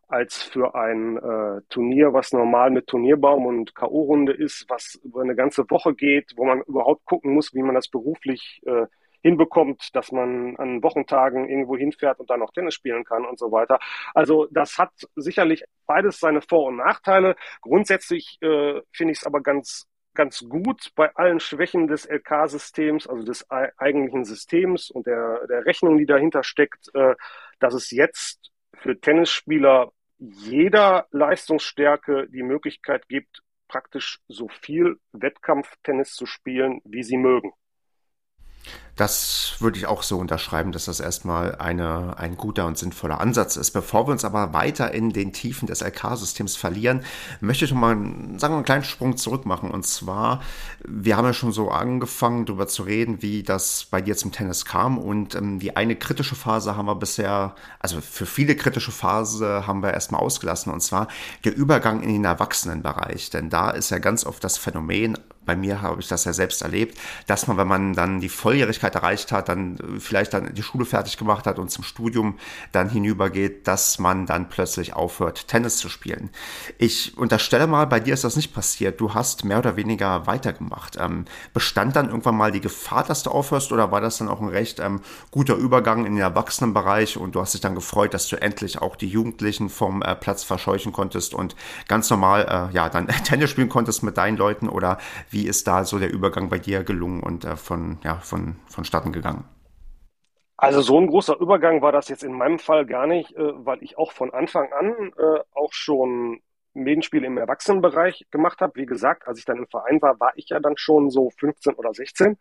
als 0.08 0.42
für 0.42 0.74
ein 0.74 1.16
äh, 1.16 1.62
Turnier, 1.68 2.12
was 2.12 2.32
normal 2.32 2.70
mit 2.70 2.88
Turnierbaum 2.88 3.46
und 3.46 3.74
K.O.-Runde 3.74 4.32
ist, 4.32 4.66
was 4.68 4.96
über 5.04 5.22
eine 5.22 5.36
ganze 5.36 5.70
Woche 5.70 5.94
geht, 5.94 6.32
wo 6.36 6.44
man 6.44 6.62
überhaupt 6.62 7.04
gucken 7.04 7.34
muss, 7.34 7.54
wie 7.54 7.62
man 7.62 7.74
das 7.74 7.88
beruflich 7.88 8.60
äh, 8.66 8.86
hinbekommt, 9.22 9.94
dass 9.94 10.12
man 10.12 10.56
an 10.56 10.82
Wochentagen 10.82 11.48
irgendwo 11.48 11.76
hinfährt 11.76 12.18
und 12.20 12.30
dann 12.30 12.40
noch 12.40 12.52
Tennis 12.52 12.74
spielen 12.74 13.04
kann 13.04 13.24
und 13.24 13.38
so 13.38 13.52
weiter. 13.52 13.78
Also 14.14 14.48
das 14.50 14.78
hat 14.78 14.92
sicherlich 15.14 15.64
beides 15.86 16.18
seine 16.18 16.40
Vor- 16.40 16.66
und 16.66 16.76
Nachteile. 16.76 17.36
Grundsätzlich 17.60 18.38
äh, 18.40 18.80
finde 18.92 19.12
ich 19.12 19.18
es 19.18 19.26
aber 19.26 19.42
ganz 19.42 19.86
ganz 20.20 20.46
gut 20.46 20.92
bei 20.96 21.16
allen 21.16 21.40
Schwächen 21.40 21.86
des 21.86 22.06
LK-Systems, 22.06 23.06
also 23.06 23.24
des 23.24 23.50
eigentlichen 23.50 24.26
Systems 24.26 24.90
und 24.90 25.06
der, 25.06 25.46
der 25.46 25.64
Rechnung, 25.64 25.96
die 25.96 26.04
dahinter 26.04 26.42
steckt, 26.42 26.94
äh, 26.94 27.14
dass 27.58 27.72
es 27.72 27.90
jetzt 27.90 28.50
für 28.74 29.00
Tennisspieler 29.00 29.92
jeder 30.18 31.06
Leistungsstärke 31.10 32.28
die 32.28 32.42
Möglichkeit 32.42 33.08
gibt, 33.08 33.40
praktisch 33.66 34.20
so 34.28 34.48
viel 34.48 34.98
Wettkampftennis 35.12 36.12
zu 36.12 36.26
spielen, 36.26 36.82
wie 36.84 37.02
sie 37.02 37.16
mögen. 37.16 37.54
Das 39.00 39.54
würde 39.60 39.78
ich 39.78 39.86
auch 39.86 40.02
so 40.02 40.18
unterschreiben, 40.18 40.72
dass 40.72 40.84
das 40.84 41.00
erstmal 41.00 41.54
eine, 41.54 42.18
ein 42.18 42.36
guter 42.36 42.66
und 42.66 42.76
sinnvoller 42.76 43.18
Ansatz 43.18 43.56
ist. 43.56 43.70
Bevor 43.70 44.06
wir 44.06 44.12
uns 44.12 44.26
aber 44.26 44.52
weiter 44.52 44.92
in 44.92 45.08
den 45.08 45.32
Tiefen 45.32 45.66
des 45.66 45.80
LK-Systems 45.80 46.56
verlieren, 46.56 47.02
möchte 47.40 47.64
ich 47.64 47.70
noch 47.72 47.80
mal, 47.80 47.96
sagen 48.36 48.52
einen 48.56 48.64
kleinen 48.64 48.84
Sprung 48.84 49.16
zurück 49.16 49.46
machen. 49.46 49.70
Und 49.70 49.86
zwar, 49.86 50.42
wir 50.86 51.16
haben 51.16 51.24
ja 51.24 51.32
schon 51.32 51.50
so 51.50 51.70
angefangen, 51.70 52.44
darüber 52.44 52.68
zu 52.68 52.82
reden, 52.82 53.22
wie 53.22 53.42
das 53.42 53.86
bei 53.90 54.02
dir 54.02 54.18
zum 54.18 54.32
Tennis 54.32 54.66
kam. 54.66 54.98
Und 54.98 55.34
ähm, 55.34 55.60
die 55.60 55.78
eine 55.78 55.96
kritische 55.96 56.34
Phase 56.34 56.76
haben 56.76 56.84
wir 56.84 56.96
bisher, 56.96 57.54
also 57.78 58.02
für 58.02 58.26
viele 58.26 58.54
kritische 58.54 58.92
Phase 58.92 59.66
haben 59.66 59.82
wir 59.82 59.94
erstmal 59.94 60.20
ausgelassen. 60.20 60.70
Und 60.70 60.82
zwar 60.82 61.08
der 61.44 61.56
Übergang 61.56 62.02
in 62.02 62.12
den 62.12 62.24
Erwachsenenbereich. 62.26 63.30
Denn 63.30 63.48
da 63.48 63.70
ist 63.70 63.88
ja 63.88 63.98
ganz 63.98 64.26
oft 64.26 64.44
das 64.44 64.58
Phänomen, 64.58 65.16
bei 65.46 65.56
mir 65.56 65.82
habe 65.82 66.00
ich 66.00 66.08
das 66.08 66.24
ja 66.24 66.32
selbst 66.32 66.62
erlebt, 66.62 66.98
dass 67.26 67.46
man, 67.46 67.56
wenn 67.56 67.66
man 67.66 67.92
dann 67.94 68.20
die 68.20 68.28
Volljährigkeit 68.28 68.94
erreicht 68.94 69.32
hat, 69.32 69.48
dann 69.48 69.78
vielleicht 69.98 70.34
dann 70.34 70.54
die 70.54 70.62
Schule 70.62 70.84
fertig 70.84 71.16
gemacht 71.16 71.46
hat 71.46 71.58
und 71.58 71.70
zum 71.70 71.82
Studium 71.82 72.38
dann 72.72 72.88
hinübergeht, 72.90 73.66
dass 73.66 73.98
man 73.98 74.26
dann 74.26 74.48
plötzlich 74.48 74.94
aufhört, 74.94 75.48
Tennis 75.48 75.78
zu 75.78 75.88
spielen. 75.88 76.30
Ich 76.78 77.16
unterstelle 77.16 77.66
mal, 77.66 77.86
bei 77.86 78.00
dir 78.00 78.14
ist 78.14 78.24
das 78.24 78.36
nicht 78.36 78.54
passiert. 78.54 79.00
Du 79.00 79.14
hast 79.14 79.44
mehr 79.44 79.58
oder 79.58 79.76
weniger 79.76 80.26
weitergemacht. 80.26 80.96
Ähm, 81.00 81.24
bestand 81.54 81.96
dann 81.96 82.10
irgendwann 82.10 82.36
mal 82.36 82.52
die 82.52 82.60
Gefahr, 82.60 83.04
dass 83.04 83.22
du 83.22 83.30
aufhörst 83.30 83.72
oder 83.72 83.90
war 83.90 84.00
das 84.00 84.18
dann 84.18 84.28
auch 84.28 84.40
ein 84.40 84.48
recht 84.48 84.78
ähm, 84.78 85.00
guter 85.30 85.54
Übergang 85.54 86.04
in 86.04 86.14
den 86.14 86.22
Erwachsenenbereich 86.22 87.16
und 87.16 87.34
du 87.34 87.40
hast 87.40 87.54
dich 87.54 87.60
dann 87.60 87.74
gefreut, 87.74 88.14
dass 88.14 88.28
du 88.28 88.40
endlich 88.40 88.80
auch 88.80 88.94
die 88.94 89.08
Jugendlichen 89.08 89.70
vom 89.70 90.02
äh, 90.02 90.14
Platz 90.14 90.44
verscheuchen 90.44 90.92
konntest 90.92 91.34
und 91.34 91.56
ganz 91.88 92.10
normal 92.10 92.70
äh, 92.70 92.74
ja 92.74 92.88
dann 92.88 93.08
Tennis 93.24 93.50
spielen 93.50 93.68
konntest 93.68 94.02
mit 94.02 94.16
deinen 94.16 94.36
Leuten 94.36 94.68
oder 94.68 94.98
wie 95.30 95.46
ist 95.46 95.66
da 95.66 95.84
so 95.84 95.98
der 95.98 96.12
Übergang 96.12 96.48
bei 96.48 96.58
dir 96.58 96.84
gelungen 96.84 97.22
und 97.22 97.44
äh, 97.44 97.56
von, 97.56 97.98
ja, 98.02 98.16
von, 98.16 98.56
vonstatten 98.66 99.12
gegangen? 99.12 99.44
Also 100.56 100.82
so 100.82 101.00
ein 101.00 101.06
großer 101.06 101.40
Übergang 101.40 101.80
war 101.80 101.92
das 101.92 102.08
jetzt 102.08 102.22
in 102.22 102.34
meinem 102.34 102.58
Fall 102.58 102.84
gar 102.84 103.06
nicht, 103.06 103.34
äh, 103.34 103.64
weil 103.64 103.82
ich 103.82 103.96
auch 103.96 104.12
von 104.12 104.32
Anfang 104.32 104.70
an 104.72 105.12
äh, 105.16 105.40
auch 105.54 105.72
schon 105.72 106.40
Medienspiele 106.74 107.26
im 107.26 107.38
Erwachsenenbereich 107.38 108.26
gemacht 108.30 108.60
habe. 108.60 108.74
Wie 108.74 108.86
gesagt, 108.86 109.26
als 109.26 109.38
ich 109.38 109.44
dann 109.44 109.58
im 109.58 109.68
Verein 109.68 110.02
war, 110.02 110.20
war 110.20 110.32
ich 110.34 110.50
ja 110.50 110.60
dann 110.60 110.76
schon 110.76 111.10
so 111.10 111.30
15 111.38 111.74
oder 111.74 111.94
16. 111.94 112.36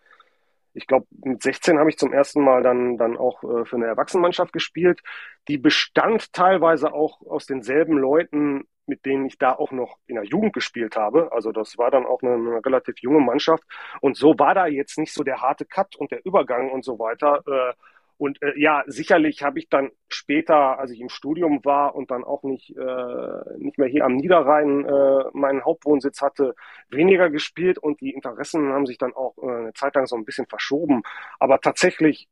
Ich 0.74 0.86
glaube, 0.86 1.08
mit 1.24 1.42
16 1.42 1.80
habe 1.80 1.90
ich 1.90 1.98
zum 1.98 2.12
ersten 2.12 2.44
Mal 2.44 2.62
dann, 2.62 2.98
dann 2.98 3.18
auch 3.18 3.44
äh, 3.44 3.66
für 3.66 3.76
eine 3.76 3.86
Erwachsenenmannschaft 3.86 4.52
gespielt. 4.52 5.02
Die 5.48 5.58
bestand 5.58 6.34
teilweise 6.34 6.94
auch 6.94 7.22
aus 7.22 7.46
denselben 7.46 7.98
Leuten, 7.98 8.66
mit 8.90 9.06
denen 9.06 9.26
ich 9.26 9.38
da 9.38 9.54
auch 9.54 9.72
noch 9.72 9.98
in 10.08 10.16
der 10.16 10.26
Jugend 10.26 10.54
gespielt 10.54 10.98
habe. 10.98 11.32
Also 11.32 11.52
das 11.52 11.78
war 11.78 11.92
dann 11.92 12.06
auch 12.06 12.22
eine, 12.22 12.34
eine 12.34 12.66
relativ 12.66 13.00
junge 13.00 13.22
Mannschaft. 13.22 13.64
Und 14.02 14.18
so 14.18 14.38
war 14.38 14.54
da 14.56 14.68
jetzt 14.68 14.98
nicht 14.98 15.14
so 15.14 15.24
der 15.24 15.42
harte 15.42 15.66
Cut 15.66 15.96
und 15.96 16.12
der 16.12 16.26
Übergang 16.26 16.72
und 16.72 16.84
so 16.84 17.00
weiter. 17.00 17.42
Äh, 17.48 17.74
und 18.20 18.42
äh, 18.42 18.52
ja, 18.60 18.84
sicherlich 18.86 19.44
habe 19.44 19.60
ich 19.60 19.70
dann 19.70 19.92
später, 20.10 20.78
als 20.78 20.92
ich 20.92 21.00
im 21.00 21.08
Studium 21.08 21.64
war 21.64 21.96
und 21.96 22.12
dann 22.12 22.26
auch 22.26 22.44
nicht, 22.44 22.76
äh, 22.76 23.58
nicht 23.58 23.78
mehr 23.78 23.88
hier 23.88 24.04
am 24.04 24.18
Niederrhein 24.18 24.84
äh, 24.84 25.24
meinen 25.32 25.64
Hauptwohnsitz 25.64 26.22
hatte, 26.22 26.54
weniger 26.90 27.30
gespielt 27.30 27.78
und 27.78 28.02
die 28.02 28.12
Interessen 28.12 28.74
haben 28.74 28.86
sich 28.86 28.98
dann 28.98 29.14
auch 29.14 29.38
äh, 29.38 29.48
eine 29.48 29.74
Zeit 29.74 29.96
lang 29.96 30.06
so 30.06 30.18
ein 30.18 30.26
bisschen 30.26 30.48
verschoben. 30.48 31.02
Aber 31.40 31.62
tatsächlich, 31.62 32.28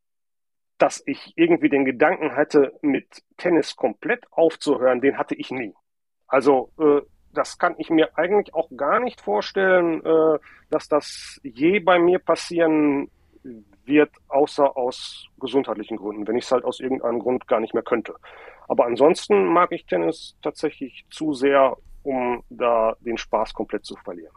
dass 0.78 1.02
ich 1.06 1.32
irgendwie 1.38 1.70
den 1.70 1.86
Gedanken 1.86 2.36
hatte, 2.36 2.74
mit 2.82 3.24
Tennis 3.38 3.78
komplett 3.78 4.26
aufzuhören, 4.32 5.00
den 5.00 5.18
hatte 5.18 5.36
ich 5.36 5.52
nie. 5.52 5.74
Also 6.28 6.72
äh, 6.80 7.02
das 7.34 7.58
kann 7.58 7.76
ich 7.78 7.90
mir 7.90 8.18
eigentlich 8.18 8.54
auch 8.54 8.70
gar 8.76 9.00
nicht 9.00 9.22
vorstellen, 9.22 10.04
äh, 10.06 10.40
dass 10.70 10.88
das 10.88 11.40
je 11.44 11.80
bei 11.80 12.00
mir 12.00 12.20
passieren 12.20 13.10
wird, 13.86 14.12
außer 14.28 14.76
aus 14.76 15.28
gesundheitlichen 15.40 15.98
Gründen, 15.98 16.28
wenn 16.28 16.38
ich 16.38 16.46
es 16.46 16.52
halt 16.52 16.66
aus 16.66 16.80
irgendeinem 16.80 17.20
Grund 17.20 17.48
gar 17.48 17.60
nicht 17.60 17.74
mehr 17.74 17.84
könnte. 17.84 18.16
Aber 18.68 18.86
ansonsten 18.86 19.46
mag 19.46 19.72
ich 19.72 19.86
Tennis 19.86 20.36
tatsächlich 20.42 21.06
zu 21.10 21.34
sehr, 21.34 21.78
um 22.04 22.44
da 22.50 22.96
den 23.00 23.18
Spaß 23.18 23.54
komplett 23.54 23.86
zu 23.86 23.96
verlieren. 23.96 24.34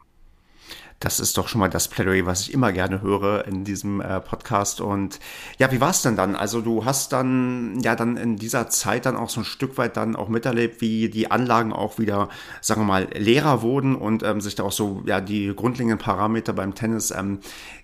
Das 1.00 1.18
ist 1.18 1.38
doch 1.38 1.48
schon 1.48 1.60
mal 1.60 1.70
das 1.70 1.88
Plädoyer, 1.88 2.26
was 2.26 2.42
ich 2.42 2.52
immer 2.52 2.72
gerne 2.72 3.00
höre 3.00 3.46
in 3.46 3.64
diesem 3.64 4.02
äh, 4.02 4.20
Podcast. 4.20 4.82
Und 4.82 5.18
ja, 5.58 5.72
wie 5.72 5.80
war 5.80 5.92
es 5.92 6.02
denn 6.02 6.14
dann? 6.14 6.36
Also 6.36 6.60
du 6.60 6.84
hast 6.84 7.14
dann 7.14 7.80
ja 7.80 7.96
dann 7.96 8.18
in 8.18 8.36
dieser 8.36 8.68
Zeit 8.68 9.06
dann 9.06 9.16
auch 9.16 9.30
so 9.30 9.40
ein 9.40 9.46
Stück 9.46 9.78
weit 9.78 9.96
dann 9.96 10.14
auch 10.14 10.28
miterlebt, 10.28 10.82
wie 10.82 11.08
die 11.08 11.30
Anlagen 11.30 11.72
auch 11.72 11.98
wieder, 11.98 12.28
sagen 12.60 12.82
wir 12.82 12.86
mal, 12.86 13.08
leerer 13.14 13.62
wurden 13.62 13.96
und 13.96 14.22
ähm, 14.22 14.42
sich 14.42 14.56
da 14.56 14.64
auch 14.64 14.72
so 14.72 15.02
ja 15.06 15.22
die 15.22 15.54
grundlegenden 15.56 15.98
Parameter 15.98 16.52
beim 16.52 16.74
Tennis 16.74 17.10
ähm, 17.12 17.38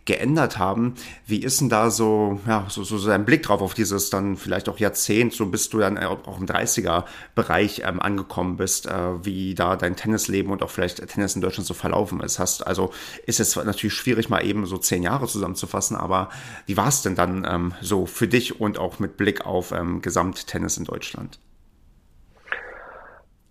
geändert 0.06 0.58
haben. 0.58 0.94
Wie 1.26 1.42
ist 1.42 1.60
denn 1.60 1.68
da 1.68 1.90
so, 1.90 2.40
ja, 2.46 2.66
so, 2.68 2.84
so, 2.84 3.04
dein 3.06 3.24
Blick 3.24 3.42
drauf 3.42 3.60
auf 3.60 3.74
dieses 3.74 4.08
dann 4.08 4.36
vielleicht 4.36 4.68
auch 4.68 4.78
Jahrzehnt, 4.78 5.32
so 5.34 5.46
bis 5.46 5.68
du 5.68 5.78
dann 5.78 5.98
auch 5.98 6.38
im 6.38 6.46
30er-Bereich 6.46 7.82
ähm, 7.84 8.00
angekommen 8.00 8.56
bist, 8.56 8.86
äh, 8.86 9.24
wie 9.24 9.54
da 9.54 9.76
dein 9.76 9.96
Tennisleben 9.96 10.52
und 10.52 10.62
auch 10.62 10.70
vielleicht 10.70 11.06
Tennis 11.08 11.34
in 11.34 11.42
Deutschland 11.42 11.66
so 11.66 11.74
verlaufen 11.74 12.20
ist? 12.20 12.38
Hast 12.38 12.66
also 12.66 12.92
ist 13.26 13.38
jetzt 13.38 13.56
natürlich 13.56 13.94
schwierig, 13.94 14.28
mal 14.28 14.44
eben 14.44 14.66
so 14.66 14.78
zehn 14.78 15.02
Jahre 15.02 15.26
zusammenzufassen, 15.26 15.96
aber 15.96 16.30
wie 16.66 16.76
war 16.76 16.88
es 16.88 17.02
denn 17.02 17.14
dann 17.14 17.46
ähm, 17.48 17.74
so 17.80 18.06
für 18.06 18.28
dich 18.28 18.60
und 18.60 18.78
auch 18.78 18.98
mit 18.98 19.16
Blick 19.16 19.46
auf 19.46 19.72
ähm, 19.72 20.02
Gesamttennis 20.02 20.76
in 20.76 20.84
Deutschland? 20.84 21.38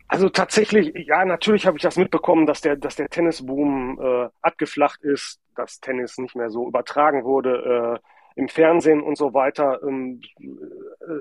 Also 0.08 0.30
tatsächlich, 0.30 0.94
ja, 1.08 1.26
natürlich 1.26 1.66
habe 1.66 1.78
ich 1.78 1.84
das 1.84 1.98
mitbekommen, 1.98 2.46
dass 2.46 2.62
der, 2.62 2.76
dass 2.76 2.96
der 2.96 3.10
Tennisboom 3.10 4.00
äh, 4.00 4.30
abgeflacht 4.42 5.02
ist, 5.04 5.40
dass 5.56 5.80
Tennis 5.80 6.18
nicht 6.18 6.36
mehr 6.36 6.50
so 6.50 6.68
übertragen 6.68 7.24
wurde 7.24 8.00
äh, 8.02 8.40
im 8.40 8.48
Fernsehen 8.50 9.02
und 9.02 9.18
so 9.18 9.34
weiter, 9.34 9.82
ähm, 9.84 10.22
äh, 10.40 10.46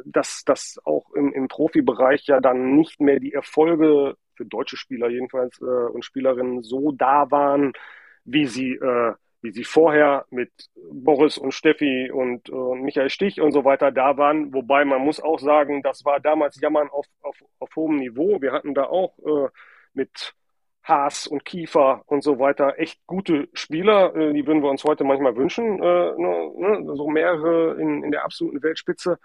dass, 0.05 0.45
dass 0.45 0.79
auch 0.85 1.11
im, 1.15 1.33
im 1.33 1.49
Profibereich 1.49 2.27
ja 2.27 2.41
dann 2.41 2.77
nicht 2.77 3.01
mehr 3.01 3.21
die 3.21 3.33
Erfolge 3.33 4.17
für 4.37 4.45
deutsche 4.45 4.77
Spieler 4.77 5.09
jedenfalls 5.09 5.61
äh, 5.61 5.65
und 5.65 6.05
Spielerinnen 6.05 6.63
so 6.63 6.93
da 6.93 7.31
waren, 7.31 7.73
wie 8.25 8.47
sie, 8.47 8.75
äh, 8.75 9.15
wie 9.43 9.53
sie 9.53 9.65
vorher 9.65 10.25
mit 10.31 10.51
Boris 10.91 11.39
und 11.39 11.53
Steffi 11.53 12.11
und, 12.11 12.49
äh, 12.49 12.75
Michael 12.77 13.11
Stich 13.11 13.41
und 13.41 13.53
so 13.53 13.65
weiter 13.65 13.93
da 13.93 14.17
waren. 14.17 14.53
Wobei 14.55 14.85
man 14.85 15.03
muss 15.03 15.21
auch 15.21 15.39
sagen, 15.39 15.83
das 15.83 16.05
war 16.05 16.21
damals 16.21 16.61
Jammern 16.61 16.89
auf, 16.89 17.07
auf, 17.23 17.37
auf 17.59 17.77
hohem 17.77 17.97
Niveau. 17.97 18.41
Wir 18.41 18.53
hatten 18.53 18.75
da 18.75 18.85
auch 18.85 19.19
äh, 19.19 19.49
mit 19.93 20.35
Haas 20.83 21.27
und 21.27 21.45
Kiefer 21.45 22.03
und 22.07 22.23
so 22.23 22.39
weiter 22.39 22.79
echt 22.79 23.07
gute 23.07 23.49
Spieler. 23.55 24.15
Äh, 24.15 24.33
die 24.35 24.47
würden 24.47 24.63
wir 24.63 24.71
uns 24.71 24.85
heute 24.85 25.05
manchmal 25.05 25.37
wünschen, 25.37 25.83
äh, 25.83 26.13
ne, 26.17 26.53
ne, 26.57 26.97
so 26.97 27.09
mehrere 27.09 27.81
in, 27.81 28.05
in 28.05 28.11
der 28.11 28.25
absoluten 28.25 28.63
Weltspitze. 28.63 29.19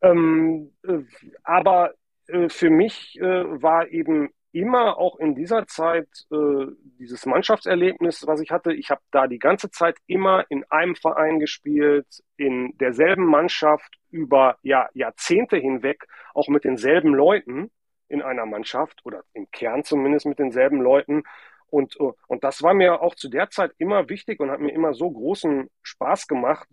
Ähm, 0.00 0.72
äh, 0.82 1.00
aber 1.42 1.94
äh, 2.26 2.48
für 2.48 2.70
mich 2.70 3.18
äh, 3.20 3.62
war 3.62 3.88
eben 3.88 4.30
immer 4.54 4.98
auch 4.98 5.18
in 5.18 5.34
dieser 5.34 5.66
Zeit 5.66 6.08
äh, 6.30 6.66
dieses 6.98 7.26
Mannschaftserlebnis, 7.26 8.24
was 8.26 8.40
ich 8.40 8.50
hatte. 8.50 8.72
Ich 8.72 8.90
habe 8.90 9.00
da 9.10 9.26
die 9.26 9.40
ganze 9.40 9.70
Zeit 9.70 9.96
immer 10.06 10.44
in 10.48 10.64
einem 10.70 10.94
Verein 10.94 11.40
gespielt, 11.40 12.06
in 12.36 12.78
derselben 12.78 13.26
Mannschaft 13.26 13.98
über 14.10 14.56
ja, 14.62 14.88
Jahrzehnte 14.94 15.56
hinweg, 15.56 16.06
auch 16.34 16.46
mit 16.48 16.64
denselben 16.64 17.12
Leuten 17.12 17.70
in 18.08 18.22
einer 18.22 18.46
Mannschaft 18.46 19.00
oder 19.04 19.24
im 19.32 19.50
Kern 19.50 19.82
zumindest 19.82 20.26
mit 20.26 20.38
denselben 20.38 20.80
Leuten. 20.80 21.24
Und, 21.68 21.98
äh, 21.98 22.12
und 22.28 22.44
das 22.44 22.62
war 22.62 22.74
mir 22.74 23.02
auch 23.02 23.16
zu 23.16 23.28
der 23.28 23.50
Zeit 23.50 23.72
immer 23.78 24.08
wichtig 24.08 24.38
und 24.38 24.52
hat 24.52 24.60
mir 24.60 24.72
immer 24.72 24.94
so 24.94 25.10
großen 25.10 25.68
Spaß 25.82 26.28
gemacht, 26.28 26.68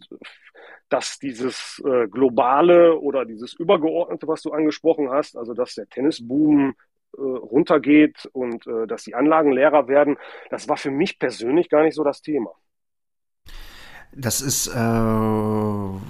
dass 0.88 1.17
dieses 1.17 1.82
äh, 1.84 2.08
globale 2.08 3.00
oder 3.00 3.26
dieses 3.26 3.54
übergeordnete, 3.54 4.28
was 4.28 4.44
du 4.44 4.52
angesprochen 4.52 5.10
hast, 5.10 5.36
also 5.36 5.56
dass 5.56 5.74
der 5.74 5.88
Tennisboom 5.88 6.76
äh, 7.17 7.21
runtergeht 7.21 8.30
und 8.34 8.65
äh, 8.67 8.88
dass 8.88 9.04
die 9.04 9.15
Anlagen 9.15 9.52
leerer 9.52 9.88
werden, 9.88 10.17
das 10.50 10.67
war 10.69 10.78
für 10.78 10.91
mich 10.91 11.19
persönlich 11.19 11.69
gar 11.69 11.84
nicht 11.84 11.95
so 11.95 12.04
das 12.04 12.21
Thema. 12.21 12.52
Das 14.13 14.41
ist 14.41 14.67
äh, 14.67 14.80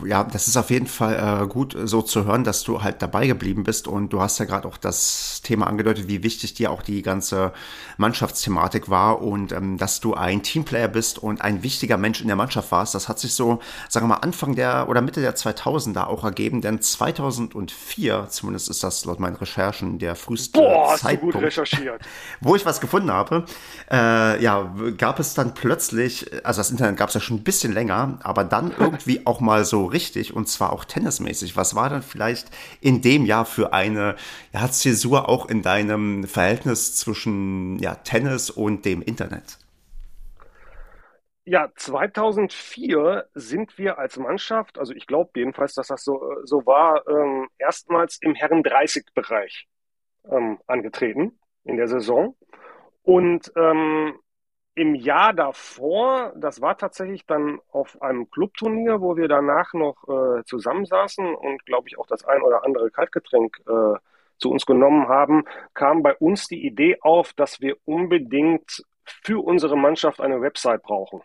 ja, 0.05 0.23
das 0.23 0.47
ist 0.47 0.57
auf 0.57 0.69
jeden 0.71 0.87
Fall 0.87 1.43
äh, 1.43 1.47
gut 1.47 1.77
so 1.83 2.01
zu 2.01 2.25
hören, 2.25 2.43
dass 2.43 2.63
du 2.63 2.81
halt 2.81 3.01
dabei 3.01 3.27
geblieben 3.27 3.63
bist 3.63 3.87
und 3.87 4.11
du 4.11 4.21
hast 4.21 4.39
ja 4.39 4.45
gerade 4.45 4.67
auch 4.67 4.77
das 4.77 5.41
Thema 5.43 5.67
angedeutet, 5.67 6.07
wie 6.07 6.23
wichtig 6.23 6.55
dir 6.55 6.71
auch 6.71 6.81
die 6.81 7.03
ganze 7.03 7.53
Mannschaftsthematik 7.97 8.89
war 8.89 9.21
und 9.21 9.51
ähm, 9.51 9.77
dass 9.77 9.99
du 9.99 10.15
ein 10.15 10.41
Teamplayer 10.41 10.87
bist 10.87 11.19
und 11.19 11.41
ein 11.41 11.61
wichtiger 11.61 11.97
Mensch 11.97 12.21
in 12.21 12.27
der 12.27 12.35
Mannschaft 12.35 12.71
warst. 12.71 12.95
Das 12.95 13.07
hat 13.07 13.19
sich 13.19 13.33
so, 13.33 13.59
sagen 13.87 14.05
wir 14.05 14.15
mal, 14.15 14.21
Anfang 14.21 14.55
der 14.55 14.89
oder 14.89 15.01
Mitte 15.01 15.21
der 15.21 15.35
2000er 15.35 16.05
auch 16.05 16.23
ergeben, 16.23 16.61
denn 16.61 16.81
2004, 16.81 18.27
zumindest 18.29 18.69
ist 18.69 18.83
das 18.83 19.05
laut 19.05 19.19
meinen 19.19 19.35
Recherchen 19.35 19.99
der 19.99 20.15
früheste 20.15 20.59
Boah, 20.59 20.95
Zeitpunkt, 20.97 21.35
gut 21.35 21.43
recherchiert. 21.43 22.01
wo 22.41 22.55
ich 22.55 22.65
was 22.65 22.81
gefunden 22.81 23.11
habe. 23.11 23.45
Äh, 23.91 24.41
ja, 24.43 24.73
gab 24.97 25.19
es 25.19 25.35
dann 25.35 25.53
plötzlich, 25.53 26.31
also 26.43 26.59
das 26.59 26.71
Internet 26.71 26.97
gab 26.97 27.09
es 27.09 27.15
ja 27.15 27.21
schon 27.21 27.37
ein 27.37 27.43
bisschen 27.43 27.73
länger 27.73 27.90
länger, 27.91 28.19
aber 28.23 28.43
dann 28.43 28.73
irgendwie 28.79 29.25
auch 29.25 29.39
mal 29.39 29.65
so 29.65 29.85
richtig 29.85 30.35
und 30.35 30.47
zwar 30.47 30.73
auch 30.73 30.85
tennismäßig. 30.85 31.55
Was 31.57 31.75
war 31.75 31.89
dann 31.89 32.01
vielleicht 32.01 32.47
in 32.81 33.01
dem 33.01 33.25
Jahr 33.25 33.45
für 33.45 33.73
eine 33.73 34.15
ja, 34.53 34.69
Zäsur 34.69 35.29
auch 35.29 35.49
in 35.49 35.61
deinem 35.61 36.23
Verhältnis 36.25 36.95
zwischen 36.95 37.79
ja, 37.79 37.95
Tennis 37.95 38.49
und 38.49 38.85
dem 38.85 39.01
Internet? 39.01 39.57
Ja, 41.43 41.69
2004 41.75 43.25
sind 43.33 43.77
wir 43.79 43.97
als 43.97 44.17
Mannschaft, 44.17 44.77
also 44.77 44.93
ich 44.93 45.07
glaube 45.07 45.31
jedenfalls, 45.35 45.73
dass 45.73 45.87
das 45.87 46.03
so, 46.03 46.21
so 46.43 46.65
war, 46.67 47.01
ähm, 47.07 47.47
erstmals 47.57 48.19
im 48.21 48.35
Herren 48.35 48.61
30-Bereich 48.61 49.67
ähm, 50.29 50.59
angetreten 50.67 51.39
in 51.63 51.77
der 51.77 51.87
Saison. 51.87 52.35
Und 53.01 53.51
ähm, 53.55 54.19
im 54.75 54.95
Jahr 54.95 55.33
davor, 55.33 56.33
das 56.35 56.61
war 56.61 56.77
tatsächlich 56.77 57.25
dann 57.25 57.59
auf 57.71 58.01
einem 58.01 58.29
Clubturnier, 58.29 59.01
wo 59.01 59.17
wir 59.17 59.27
danach 59.27 59.73
noch 59.73 60.07
äh, 60.07 60.43
zusammensaßen 60.45 61.35
und 61.35 61.65
glaube 61.65 61.89
ich 61.89 61.97
auch 61.97 62.07
das 62.07 62.23
ein 62.23 62.41
oder 62.41 62.63
andere 62.63 62.89
Kaltgetränk 62.89 63.61
äh, 63.67 63.99
zu 64.37 64.49
uns 64.49 64.65
genommen 64.65 65.07
haben, 65.07 65.43
kam 65.73 66.01
bei 66.03 66.15
uns 66.15 66.47
die 66.47 66.65
Idee 66.65 66.97
auf, 67.01 67.33
dass 67.33 67.61
wir 67.61 67.75
unbedingt 67.85 68.83
für 69.03 69.43
unsere 69.43 69.77
Mannschaft 69.77 70.21
eine 70.21 70.41
Website 70.41 70.83
brauchen. 70.83 71.21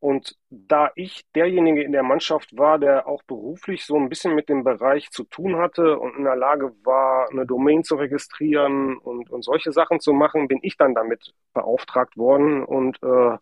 Und 0.00 0.36
da 0.50 0.90
ich 0.94 1.24
derjenige 1.34 1.82
in 1.82 1.92
der 1.92 2.04
Mannschaft 2.04 2.56
war, 2.56 2.78
der 2.78 3.08
auch 3.08 3.22
beruflich 3.24 3.84
so 3.84 3.96
ein 3.96 4.08
bisschen 4.08 4.34
mit 4.34 4.48
dem 4.48 4.62
Bereich 4.62 5.10
zu 5.10 5.24
tun 5.24 5.56
hatte 5.56 5.98
und 5.98 6.16
in 6.16 6.24
der 6.24 6.36
Lage 6.36 6.72
war, 6.84 7.28
eine 7.30 7.46
Domain 7.46 7.82
zu 7.82 7.96
registrieren 7.96 8.96
und, 8.98 9.28
und 9.30 9.42
solche 9.42 9.72
Sachen 9.72 9.98
zu 9.98 10.12
machen, 10.12 10.46
bin 10.46 10.60
ich 10.62 10.76
dann 10.76 10.94
damit 10.94 11.34
beauftragt 11.52 12.16
worden 12.16 12.64
und 12.64 12.96
äh, 13.02 13.38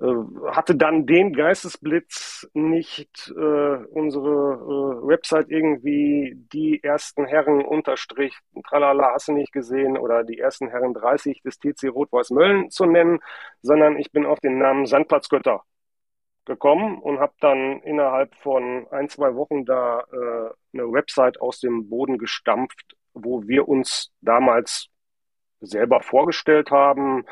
äh, 0.00 0.04
hatte 0.52 0.76
dann 0.76 1.06
den 1.06 1.32
Geistesblitz 1.32 2.48
nicht 2.52 3.32
äh, 3.36 3.40
unsere 3.90 5.02
äh, 5.02 5.08
Website 5.08 5.48
irgendwie 5.48 6.34
die 6.52 6.82
ersten 6.84 7.24
Herren 7.24 7.64
unterstrich 7.64 8.32
tralala 8.68 9.12
hast 9.14 9.28
du 9.28 9.32
nicht 9.32 9.52
gesehen 9.52 9.98
oder 9.98 10.22
die 10.22 10.38
ersten 10.38 10.68
Herren 10.68 10.94
30 10.94 11.42
des 11.42 11.58
TC 11.58 11.88
Rot-Weiß 11.88 12.30
Mölln 12.30 12.70
zu 12.70 12.86
nennen, 12.86 13.18
sondern 13.62 13.98
ich 13.98 14.12
bin 14.12 14.24
auf 14.24 14.38
den 14.38 14.58
Namen 14.58 14.86
Sandplatzgötter 14.86 15.62
gekommen 16.48 16.98
und 16.98 17.20
habe 17.20 17.34
dann 17.40 17.80
innerhalb 17.82 18.34
von 18.34 18.88
ein, 18.90 19.08
zwei 19.08 19.36
Wochen 19.36 19.64
da 19.64 20.00
äh, 20.00 20.50
eine 20.72 20.92
Website 20.92 21.40
aus 21.40 21.60
dem 21.60 21.88
Boden 21.88 22.18
gestampft, 22.18 22.96
wo 23.14 23.46
wir 23.46 23.68
uns 23.68 24.10
damals 24.20 24.88
selber 25.60 26.00
vorgestellt 26.00 26.72
haben 26.72 27.24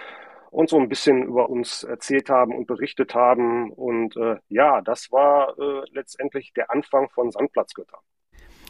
und 0.50 0.70
so 0.70 0.78
ein 0.78 0.88
bisschen 0.88 1.24
über 1.24 1.50
uns 1.50 1.82
erzählt 1.82 2.30
haben 2.30 2.54
und 2.54 2.66
berichtet 2.66 3.14
haben. 3.14 3.72
Und 3.72 4.16
äh, 4.16 4.36
ja, 4.48 4.80
das 4.80 5.10
war 5.10 5.58
äh, 5.58 5.82
letztendlich 5.92 6.52
der 6.54 6.70
Anfang 6.70 7.08
von 7.10 7.30
Sandplatzgötter. 7.30 7.98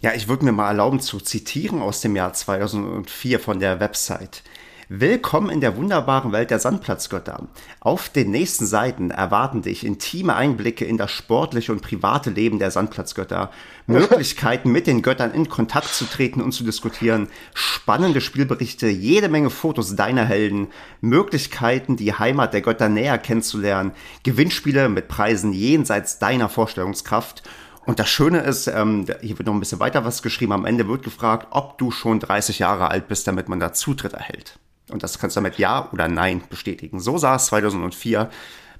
Ja, 0.02 0.12
ich 0.12 0.28
würde 0.28 0.44
mir 0.44 0.52
mal 0.52 0.68
erlauben 0.68 1.00
zu 1.00 1.20
zitieren 1.20 1.82
aus 1.82 2.00
dem 2.00 2.16
Jahr 2.16 2.32
2004 2.32 3.40
von 3.40 3.60
der 3.60 3.80
Website. 3.80 4.42
Willkommen 4.88 5.50
in 5.50 5.60
der 5.60 5.76
wunderbaren 5.76 6.30
Welt 6.30 6.52
der 6.52 6.60
Sandplatzgötter. 6.60 7.48
Auf 7.80 8.08
den 8.08 8.30
nächsten 8.30 8.66
Seiten 8.66 9.10
erwarten 9.10 9.62
dich 9.62 9.84
intime 9.84 10.36
Einblicke 10.36 10.84
in 10.84 10.96
das 10.96 11.10
sportliche 11.10 11.72
und 11.72 11.82
private 11.82 12.30
Leben 12.30 12.60
der 12.60 12.70
Sandplatzgötter, 12.70 13.50
Möglichkeiten 13.88 14.70
mit 14.70 14.86
den 14.86 15.02
Göttern 15.02 15.34
in 15.34 15.48
Kontakt 15.48 15.88
zu 15.88 16.04
treten 16.04 16.40
und 16.40 16.52
zu 16.52 16.62
diskutieren, 16.62 17.26
spannende 17.52 18.20
Spielberichte, 18.20 18.86
jede 18.86 19.28
Menge 19.28 19.50
Fotos 19.50 19.96
deiner 19.96 20.24
Helden, 20.24 20.68
Möglichkeiten, 21.00 21.96
die 21.96 22.14
Heimat 22.14 22.54
der 22.54 22.60
Götter 22.60 22.88
näher 22.88 23.18
kennenzulernen, 23.18 23.90
Gewinnspiele 24.22 24.88
mit 24.88 25.08
Preisen 25.08 25.52
jenseits 25.52 26.20
deiner 26.20 26.48
Vorstellungskraft 26.48 27.42
und 27.86 27.98
das 27.98 28.08
Schöne 28.08 28.38
ist, 28.38 28.68
ähm, 28.68 29.06
hier 29.20 29.36
wird 29.36 29.46
noch 29.46 29.54
ein 29.54 29.60
bisschen 29.60 29.80
weiter 29.80 30.04
was 30.04 30.22
geschrieben. 30.22 30.52
Am 30.52 30.64
Ende 30.64 30.86
wird 30.86 31.02
gefragt, 31.02 31.48
ob 31.50 31.76
du 31.78 31.90
schon 31.90 32.20
30 32.20 32.60
Jahre 32.60 32.88
alt 32.88 33.08
bist, 33.08 33.26
damit 33.26 33.48
man 33.48 33.58
da 33.58 33.72
Zutritt 33.72 34.12
erhält. 34.12 34.60
Und 34.90 35.02
das 35.02 35.18
kannst 35.18 35.36
du 35.36 35.40
damit 35.40 35.58
Ja 35.58 35.88
oder 35.92 36.08
Nein 36.08 36.42
bestätigen. 36.48 37.00
So 37.00 37.18
sah 37.18 37.36
es 37.36 37.46
2004 37.46 38.30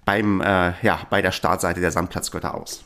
beim, 0.04 0.40
äh, 0.40 0.72
ja, 0.82 1.00
bei 1.10 1.20
der 1.20 1.32
Startseite 1.32 1.80
der 1.80 1.90
Sandplatzgötter 1.90 2.54
aus. 2.54 2.84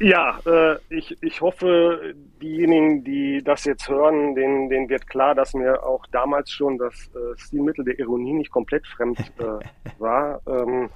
Ja, 0.00 0.40
äh, 0.46 0.76
ich, 0.88 1.16
ich 1.22 1.42
hoffe, 1.42 2.14
diejenigen, 2.40 3.04
die 3.04 3.42
das 3.44 3.64
jetzt 3.64 3.88
hören, 3.88 4.34
denen, 4.34 4.70
denen 4.70 4.88
wird 4.88 5.06
klar, 5.06 5.34
dass 5.34 5.52
mir 5.52 5.84
auch 5.84 6.06
damals 6.06 6.50
schon 6.50 6.78
das 6.78 7.10
äh, 7.14 7.38
Stilmittel 7.38 7.84
der 7.84 7.98
Ironie 7.98 8.32
nicht 8.32 8.50
komplett 8.50 8.86
fremd 8.86 9.20
äh, 9.38 9.60
war. 9.98 10.40
Ähm, 10.46 10.88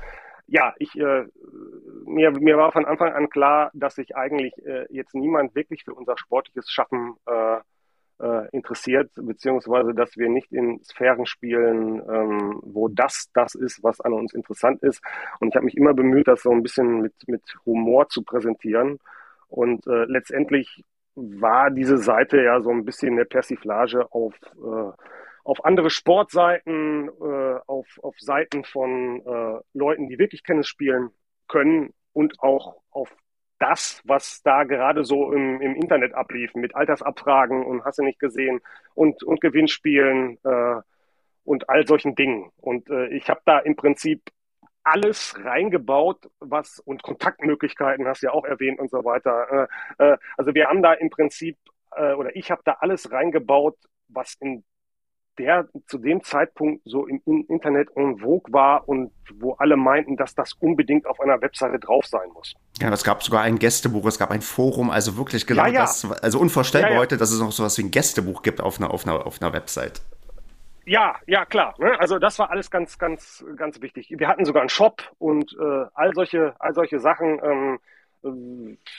ja, 0.46 0.72
ich, 0.78 0.98
äh, 0.98 1.24
mir, 2.06 2.30
mir 2.32 2.56
war 2.56 2.72
von 2.72 2.86
Anfang 2.86 3.12
an 3.12 3.28
klar, 3.28 3.70
dass 3.74 3.94
sich 3.96 4.16
eigentlich 4.16 4.54
äh, 4.64 4.86
jetzt 4.90 5.14
niemand 5.14 5.54
wirklich 5.54 5.84
für 5.84 5.94
unser 5.94 6.16
sportliches 6.16 6.70
Schaffen 6.70 7.14
äh, 7.26 7.58
äh, 8.20 8.48
interessiert, 8.50 9.10
beziehungsweise 9.14 9.94
dass 9.94 10.16
wir 10.16 10.28
nicht 10.28 10.52
in 10.52 10.82
Sphären 10.84 11.26
spielen, 11.26 12.02
ähm, 12.08 12.60
wo 12.62 12.88
das 12.88 13.30
das 13.34 13.54
ist, 13.54 13.82
was 13.82 14.00
an 14.00 14.12
uns 14.12 14.32
interessant 14.32 14.82
ist. 14.82 15.02
Und 15.40 15.48
ich 15.48 15.56
habe 15.56 15.64
mich 15.64 15.76
immer 15.76 15.94
bemüht, 15.94 16.28
das 16.28 16.42
so 16.42 16.50
ein 16.50 16.62
bisschen 16.62 17.00
mit, 17.00 17.14
mit 17.26 17.42
Humor 17.66 18.08
zu 18.08 18.22
präsentieren. 18.22 18.98
Und 19.48 19.86
äh, 19.86 20.04
letztendlich 20.04 20.84
war 21.14 21.70
diese 21.70 21.98
Seite 21.98 22.42
ja 22.42 22.60
so 22.60 22.70
ein 22.70 22.84
bisschen 22.84 23.12
eine 23.12 23.24
Persiflage 23.24 24.12
auf, 24.12 24.34
äh, 24.56 24.92
auf 25.44 25.64
andere 25.64 25.90
Sportseiten, 25.90 27.08
äh, 27.08 27.58
auf, 27.66 27.86
auf 28.02 28.18
Seiten 28.18 28.64
von 28.64 29.22
äh, 29.24 29.60
Leuten, 29.72 30.08
die 30.08 30.18
wirklich 30.18 30.42
Tennis 30.42 30.66
spielen 30.66 31.10
können 31.48 31.92
und 32.12 32.40
auch 32.40 32.76
auf 32.90 33.14
das, 33.58 34.02
was 34.04 34.42
da 34.42 34.64
gerade 34.64 35.04
so 35.04 35.32
im, 35.32 35.60
im 35.60 35.74
Internet 35.74 36.14
ablief, 36.14 36.54
mit 36.54 36.74
Altersabfragen 36.74 37.64
und 37.64 37.84
hast 37.84 37.98
du 37.98 38.02
nicht 38.02 38.18
gesehen 38.18 38.60
und, 38.94 39.22
und 39.22 39.40
Gewinnspielen 39.40 40.38
äh, 40.44 40.80
und 41.44 41.68
all 41.68 41.86
solchen 41.86 42.14
Dingen. 42.14 42.50
Und 42.56 42.90
äh, 42.90 43.08
ich 43.08 43.28
habe 43.30 43.40
da 43.44 43.58
im 43.58 43.76
Prinzip 43.76 44.30
alles 44.82 45.34
reingebaut, 45.42 46.30
was 46.40 46.78
und 46.78 47.02
Kontaktmöglichkeiten 47.02 48.06
hast 48.06 48.22
du 48.22 48.26
ja 48.26 48.32
auch 48.32 48.44
erwähnt 48.44 48.78
und 48.78 48.90
so 48.90 49.04
weiter. 49.04 49.68
Äh, 49.98 50.12
äh, 50.12 50.18
also 50.36 50.54
wir 50.54 50.68
haben 50.68 50.82
da 50.82 50.92
im 50.92 51.10
Prinzip 51.10 51.56
äh, 51.96 52.12
oder 52.12 52.36
ich 52.36 52.50
habe 52.50 52.62
da 52.64 52.76
alles 52.80 53.10
reingebaut, 53.10 53.76
was 54.08 54.34
in 54.40 54.64
der 55.38 55.68
zu 55.86 55.98
dem 55.98 56.22
Zeitpunkt 56.22 56.82
so 56.84 57.06
im 57.06 57.20
Internet 57.48 57.88
en 57.96 58.18
vogue 58.18 58.52
war 58.52 58.88
und 58.88 59.12
wo 59.38 59.54
alle 59.54 59.76
meinten, 59.76 60.16
dass 60.16 60.34
das 60.34 60.52
unbedingt 60.54 61.06
auf 61.06 61.20
einer 61.20 61.40
Webseite 61.40 61.78
drauf 61.78 62.06
sein 62.06 62.28
muss. 62.32 62.54
Ja, 62.80 62.92
es 62.92 63.04
gab 63.04 63.22
sogar 63.22 63.42
ein 63.42 63.58
Gästebuch, 63.58 64.04
es 64.06 64.18
gab 64.18 64.30
ein 64.30 64.42
Forum, 64.42 64.90
also 64.90 65.16
wirklich 65.16 65.46
genau 65.46 65.66
ja, 65.66 65.72
ja. 65.72 65.80
das, 65.82 66.10
also 66.22 66.38
unvorstellbar 66.38 66.92
ja, 66.92 66.98
heute, 66.98 67.16
dass 67.16 67.30
es 67.30 67.40
noch 67.40 67.52
so 67.52 67.64
was 67.64 67.78
wie 67.78 67.82
ein 67.82 67.90
Gästebuch 67.90 68.42
gibt 68.42 68.60
auf 68.60 68.78
einer, 68.78 68.92
auf 68.92 69.06
einer, 69.06 69.26
auf 69.26 69.40
einer 69.40 69.52
Website. 69.52 70.02
Ja, 70.86 71.16
ja, 71.26 71.44
klar. 71.46 71.74
Ne? 71.78 71.98
Also 71.98 72.18
das 72.18 72.38
war 72.38 72.50
alles 72.50 72.70
ganz, 72.70 72.98
ganz, 72.98 73.44
ganz 73.56 73.80
wichtig. 73.80 74.08
Wir 74.10 74.28
hatten 74.28 74.44
sogar 74.44 74.60
einen 74.60 74.68
Shop 74.68 75.02
und 75.18 75.56
äh, 75.58 75.86
all 75.94 76.12
solche, 76.14 76.54
all 76.58 76.74
solche 76.74 77.00
Sachen. 77.00 77.40
Ähm, 77.42 77.74
äh, 77.74 77.78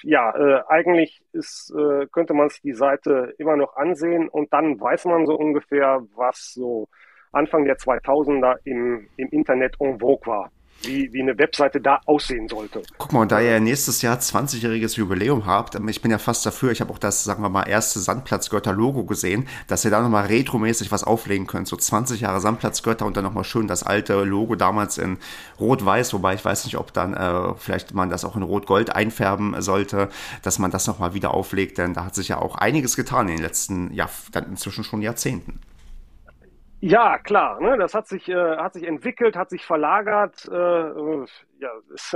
ja, 0.04 0.36
äh, 0.36 0.64
eigentlich 0.68 1.24
ist, 1.34 1.74
äh, 1.76 2.08
könnte 2.12 2.34
man 2.34 2.50
sich 2.50 2.62
die 2.62 2.74
Seite 2.74 3.34
immer 3.38 3.56
noch 3.58 3.76
ansehen 3.76 4.30
und 4.30 4.54
dann 4.54 4.80
weiß 4.80 5.06
man 5.06 5.26
so 5.26 5.36
ungefähr, 5.36 6.02
was 6.16 6.54
so 6.54 6.88
Anfang 7.32 7.66
der 7.66 7.78
2000er 7.78 8.58
im, 8.64 9.08
im 9.18 9.30
Internet 9.30 9.76
en 9.80 10.00
vogue 10.00 10.26
war 10.26 10.52
wie, 10.84 11.12
wie 11.14 11.22
eine 11.22 11.38
Webseite 11.38 11.82
da 11.82 12.00
aussehen 12.06 12.48
sollte. 12.48 12.82
Guck 12.98 13.14
mal, 13.14 13.22
und 13.22 13.32
da 13.32 13.42
ihr 13.42 13.60
nächstes 13.60 14.02
Jahr 14.02 14.18
20-jähriges 14.18 14.98
Jubiläum 14.98 15.46
habt, 15.46 15.76
ähm, 15.76 15.88
ich 15.88 16.02
bin 16.02 16.12
ja 16.12 16.18
fast 16.18 16.46
dafür, 16.46 16.72
ich 16.72 16.82
habe 16.82 16.92
auch 16.92 17.00
das, 17.00 17.24
sagen 17.24 17.42
wir 17.42 17.50
mal, 17.50 17.64
erste 17.64 18.00
Sandplatzgötter-Logo 18.00 19.06
gesehen, 19.06 19.48
dass 19.68 19.86
ihr 19.86 19.92
da 19.92 20.02
nochmal 20.02 20.28
retromäßig 20.28 20.92
was 20.92 21.04
auflegen 21.04 21.48
könnt. 21.48 21.68
So 21.68 21.76
20 21.76 22.22
Jahre 22.22 22.42
Sandplatzgötter 22.42 23.06
und 23.06 23.18
dann 23.18 23.24
nochmal 23.24 23.44
schön 23.44 23.68
das 23.68 23.84
alte 23.84 24.24
Logo 24.24 24.56
damals 24.56 24.98
in 24.98 25.18
Rot-Weiß, 25.60 26.14
wobei 26.14 26.36
ich 26.36 26.46
weiß 26.46 26.66
nicht, 26.66 26.78
ob 26.78 26.94
dann 26.94 27.14
äh, 27.14 27.54
vielleicht 27.58 27.94
man 27.94 28.10
das 28.10 28.26
auch 28.26 28.36
in 28.36 28.44
Rot-Gold 28.44 28.96
einfärben 28.96 29.62
sollte, 29.62 30.10
dass 30.44 30.60
man 30.60 30.72
das 30.72 30.88
nochmal 30.88 31.14
wieder 31.14 31.34
auflegt, 31.34 31.78
denn 31.78 31.94
da 31.94 32.06
hat 32.06 32.16
sich 32.16 32.30
ja 32.30 32.40
auch 32.40 32.56
einiges 32.56 32.96
getan 32.96 33.28
in 33.28 33.36
den 33.36 33.44
letzten, 33.44 33.94
ja, 33.94 34.10
dann 34.32 34.46
inzwischen 34.46 34.84
schon 34.84 35.02
Jahrzehnten. 35.02 35.60
Ja, 36.88 37.18
klar. 37.18 37.60
Ne? 37.60 37.78
Das 37.80 37.96
hat 37.96 38.08
sich, 38.08 38.30
äh, 38.30 38.58
hat 38.58 38.74
sich 38.74 38.84
entwickelt, 38.84 39.36
hat 39.36 39.50
sich 39.50 39.66
verlagert. 39.66 40.46
Äh, 40.46 40.54
ja, 41.60 41.72
ist, 41.96 42.14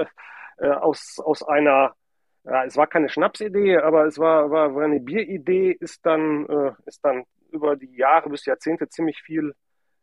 äh, 0.60 0.70
aus, 0.70 1.18
aus 1.26 1.42
einer, 1.42 1.96
ja, 2.44 2.66
es 2.66 2.78
war 2.78 2.86
keine 2.86 3.10
Schnapsidee, 3.10 3.78
aber 3.80 4.06
es 4.06 4.20
war, 4.20 4.52
war, 4.52 4.76
war 4.76 4.84
eine 4.84 5.00
Bieridee, 5.00 5.72
ist 5.72 6.06
dann, 6.06 6.46
äh, 6.46 6.72
ist 6.86 7.04
dann 7.04 7.24
über 7.52 7.76
die 7.78 7.96
Jahre 7.96 8.30
bis 8.30 8.46
Jahrzehnte 8.46 8.88
ziemlich 8.90 9.20
viel 9.24 9.56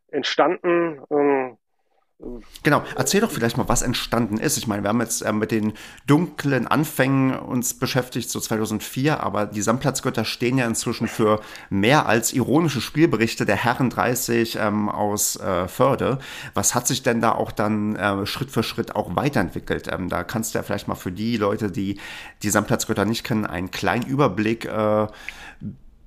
entstanden. 0.08 1.00
Ähm, 1.10 1.58
Genau, 2.62 2.82
erzähl 2.96 3.20
doch 3.20 3.30
vielleicht 3.30 3.58
mal, 3.58 3.68
was 3.68 3.82
entstanden 3.82 4.38
ist. 4.38 4.56
Ich 4.56 4.66
meine, 4.66 4.82
wir 4.82 4.88
haben 4.88 5.00
jetzt 5.00 5.20
äh, 5.20 5.32
mit 5.32 5.50
den 5.50 5.74
dunklen 6.06 6.66
Anfängen 6.66 7.38
uns 7.38 7.74
beschäftigt, 7.74 8.30
so 8.30 8.40
2004, 8.40 9.22
aber 9.22 9.44
die 9.44 9.60
Sandplatzgötter 9.60 10.24
stehen 10.24 10.56
ja 10.56 10.66
inzwischen 10.66 11.08
für 11.08 11.42
mehr 11.68 12.06
als 12.06 12.32
ironische 12.32 12.80
Spielberichte 12.80 13.44
der 13.44 13.56
Herren 13.56 13.90
30 13.90 14.56
ähm, 14.58 14.88
aus 14.88 15.36
äh, 15.36 15.68
Förde. 15.68 16.18
Was 16.54 16.74
hat 16.74 16.86
sich 16.86 17.02
denn 17.02 17.20
da 17.20 17.32
auch 17.32 17.52
dann 17.52 17.96
äh, 17.96 18.24
Schritt 18.24 18.50
für 18.50 18.62
Schritt 18.62 18.96
auch 18.96 19.14
weiterentwickelt? 19.14 19.92
Ähm, 19.92 20.08
da 20.08 20.24
kannst 20.24 20.54
du 20.54 20.58
ja 20.58 20.62
vielleicht 20.62 20.88
mal 20.88 20.94
für 20.94 21.12
die 21.12 21.36
Leute, 21.36 21.70
die 21.70 22.00
die 22.42 22.48
Sandplatzgötter 22.50 23.04
nicht 23.04 23.24
kennen, 23.24 23.44
einen 23.44 23.70
kleinen 23.70 24.06
Überblick 24.06 24.64
äh, 24.64 25.06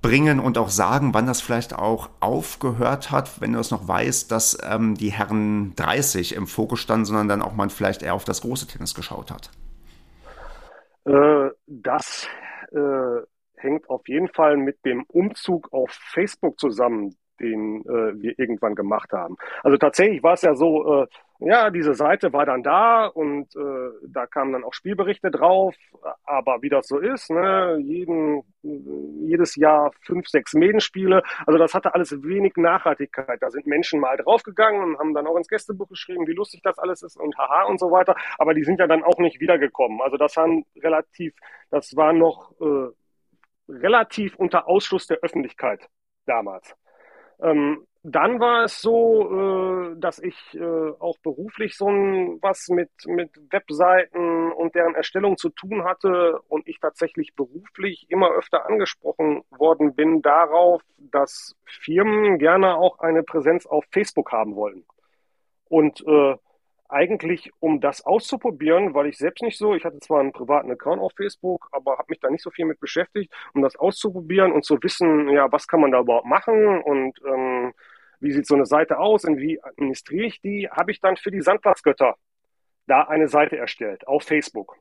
bringen 0.02 0.40
und 0.40 0.58
auch 0.58 0.70
sagen, 0.70 1.14
wann 1.14 1.28
das 1.28 1.42
vielleicht 1.42 1.76
auch 1.78 2.10
aufgehört 2.20 3.12
hat, 3.12 3.42
wenn 3.42 3.54
du 3.54 3.60
es 3.60 3.72
noch 3.72 3.88
weißt, 3.88 4.32
dass 4.32 4.58
ähm, 4.70 4.96
die 4.96 5.12
Herren 5.12 5.74
30 5.76 6.36
im 6.36 6.48
Fokus 6.48 6.80
standen, 6.80 7.06
sondern 7.06 7.28
dann 7.28 7.42
auch 7.42 7.54
man 7.54 7.70
vielleicht 7.70 8.02
eher 8.02 8.14
auf 8.14 8.24
das 8.24 8.42
große 8.42 8.68
Tennis 8.68 8.96
geschaut 8.96 9.32
hat? 9.32 9.52
Äh, 11.06 11.50
das 11.68 12.28
äh, 12.72 13.22
hängt 13.56 13.90
auf 13.90 14.08
jeden 14.08 14.30
Fall 14.30 14.58
mit 14.58 14.84
dem 14.86 15.04
Umzug 15.08 15.74
auf 15.74 15.92
Facebook 15.92 16.60
zusammen, 16.60 17.16
den 17.40 17.82
äh, 17.82 18.22
wir 18.22 18.38
irgendwann 18.38 18.76
gemacht 18.76 19.12
haben. 19.12 19.36
Also 19.64 19.78
tatsächlich 19.78 20.24
war 20.24 20.34
es 20.34 20.42
ja 20.42 20.56
so, 20.56 21.04
äh, 21.04 21.08
ja, 21.40 21.70
diese 21.70 21.94
Seite 21.94 22.34
war 22.34 22.46
dann 22.46 22.64
da 22.64 23.06
und 23.06 23.56
äh, 23.56 23.90
da 24.08 24.28
kamen 24.28 24.52
dann 24.52 24.66
auch 24.66 24.74
Spielberichte 24.74 25.32
drauf, 25.32 25.74
aber 26.26 26.62
wie 26.62 26.68
das 26.70 26.88
so 26.88 27.00
ist, 27.00 27.30
ne, 27.30 27.78
jeden, 27.82 28.44
jedes 28.62 29.56
Jahr 29.56 29.92
fünf, 30.02 30.28
sechs 30.28 30.54
Medenspiele, 30.54 31.24
also 31.48 31.58
das 31.58 31.74
hatte 31.74 31.94
alles 31.96 32.12
wenig 32.24 32.58
Nachhaltigkeit. 32.58 33.42
Da 33.42 33.52
sind 33.52 33.68
Menschen 33.68 34.02
mal 34.02 34.18
draufgegangen 34.18 34.84
und 34.84 35.00
haben 35.00 35.14
dann 35.14 35.28
auch 35.28 35.38
ins 35.38 35.48
Gästebuch 35.48 35.88
geschrieben, 35.88 36.28
wie 36.28 36.34
lustig 36.34 36.62
das 36.62 36.78
alles 36.78 37.04
ist 37.04 37.16
und 37.16 37.38
haha 37.38 37.64
und 37.64 37.80
so 37.80 37.90
weiter, 37.90 38.16
aber 38.38 38.54
die 38.54 38.66
sind 38.66 38.80
ja 38.80 38.88
dann 38.88 39.04
auch 39.04 39.20
nicht 39.20 39.40
wiedergekommen. 39.40 40.02
Also 40.02 40.18
das 40.18 40.36
waren 40.36 40.66
relativ, 40.82 41.34
das 41.70 41.96
war 41.96 42.12
noch 42.12 42.52
äh, 42.60 42.90
relativ 43.70 44.36
unter 44.36 44.68
Ausschluss 44.68 45.08
der 45.08 45.20
Öffentlichkeit 45.20 45.88
damals. 46.26 46.76
Ähm, 47.42 47.86
dann 48.04 48.40
war 48.40 48.64
es 48.64 48.82
so, 48.82 49.92
äh, 49.92 50.00
dass 50.00 50.20
ich 50.20 50.36
äh, 50.54 50.92
auch 51.00 51.18
beruflich 51.22 51.76
so 51.76 51.90
ein, 51.90 52.42
was 52.42 52.70
mit, 52.70 52.90
mit 53.06 53.30
Webseiten 53.52 54.54
und 54.54 54.74
deren 54.74 54.96
Erstellung 54.96 55.36
zu 55.36 55.50
tun 55.50 55.84
hatte 55.84 56.40
und 56.48 56.68
ich 56.68 56.80
tatsächlich 56.80 57.36
beruflich 57.36 58.06
immer 58.10 58.32
öfter 58.32 58.66
angesprochen 58.66 59.44
worden 59.50 59.96
bin 59.96 60.22
darauf, 60.22 60.82
dass 60.98 61.56
Firmen 61.66 62.40
gerne 62.40 62.78
auch 62.78 63.00
eine 63.00 63.24
Präsenz 63.24 63.66
auf 63.66 63.84
Facebook 63.92 64.32
haben 64.32 64.56
wollen. 64.56 64.86
Und 65.68 66.02
äh, 66.08 66.36
eigentlich, 66.90 67.52
um 67.60 67.80
das 67.82 68.06
auszuprobieren, 68.06 68.94
weil 68.94 69.08
ich 69.08 69.18
selbst 69.18 69.42
nicht 69.42 69.58
so, 69.58 69.76
ich 69.76 69.86
hatte 69.86 70.00
zwar 70.00 70.20
einen 70.20 70.32
privaten 70.32 70.72
Account 70.72 71.02
auf 71.02 71.14
Facebook, 71.16 71.70
aber 71.72 71.98
habe 71.98 72.08
mich 72.10 72.20
da 72.20 72.30
nicht 72.30 72.44
so 72.44 72.52
viel 72.52 72.66
mit 72.66 72.80
beschäftigt, 72.80 73.34
um 73.54 73.62
das 73.62 73.76
auszuprobieren 73.76 74.52
und 74.52 74.66
zu 74.66 74.82
wissen, 74.82 75.30
ja, 75.30 75.52
was 75.52 75.68
kann 75.68 75.82
man 75.82 75.92
da 75.92 76.00
überhaupt 76.00 76.26
machen 76.26 76.82
und 76.82 77.20
ähm, 77.26 77.74
wie 78.20 78.32
sieht 78.32 78.48
so 78.48 78.56
eine 78.56 78.66
Seite 78.66 79.00
aus 79.00 79.24
und 79.24 79.38
wie 79.38 79.64
administriere 79.64 80.26
ich 80.26 80.42
die, 80.42 80.70
habe 80.70 80.92
ich 80.92 81.00
dann 81.00 81.16
für 81.16 81.32
die 81.32 81.42
Sandplatzgötter 81.42 82.16
da 82.88 83.04
eine 83.04 83.28
Seite 83.28 83.58
erstellt 83.58 84.08
auf 84.08 84.24
Facebook. 84.24 84.76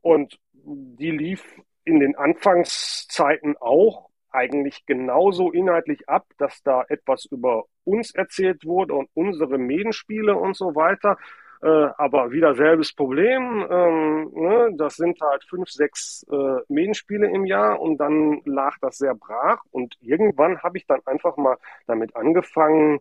Und 0.00 0.38
die 0.52 1.10
lief 1.10 1.44
in 1.84 2.00
den 2.00 2.16
Anfangszeiten 2.16 3.56
auch 3.58 4.08
eigentlich 4.30 4.86
genauso 4.86 5.50
inhaltlich 5.50 6.08
ab, 6.08 6.26
dass 6.38 6.62
da 6.62 6.84
etwas 6.88 7.24
über 7.26 7.64
uns 7.90 8.14
erzählt 8.14 8.64
wurde 8.64 8.94
und 8.94 9.08
unsere 9.14 9.58
Medenspiele 9.58 10.36
und 10.36 10.56
so 10.56 10.74
weiter. 10.74 11.16
Äh, 11.62 11.66
aber 11.98 12.30
wieder 12.30 12.54
selbes 12.54 12.92
Problem. 12.94 13.66
Ähm, 13.70 14.30
ne? 14.34 14.70
Das 14.76 14.96
sind 14.96 15.20
halt 15.20 15.44
fünf, 15.44 15.68
sechs 15.68 16.24
äh, 16.30 16.60
Medenspiele 16.68 17.28
im 17.28 17.44
Jahr 17.44 17.80
und 17.80 17.98
dann 17.98 18.40
lag 18.44 18.76
das 18.80 18.96
sehr 18.98 19.14
brach. 19.14 19.60
Und 19.70 19.96
irgendwann 20.00 20.62
habe 20.62 20.78
ich 20.78 20.86
dann 20.86 21.00
einfach 21.04 21.36
mal 21.36 21.58
damit 21.86 22.16
angefangen, 22.16 23.00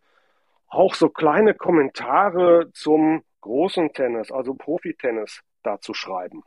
auch 0.68 0.94
so 0.94 1.10
kleine 1.10 1.54
Kommentare 1.54 2.70
zum 2.74 3.24
großen 3.42 3.94
Tennis, 3.94 4.32
also 4.32 4.54
Profitennis, 4.54 5.42
da 5.64 5.80
zu 5.80 5.94
schreiben. 5.94 6.44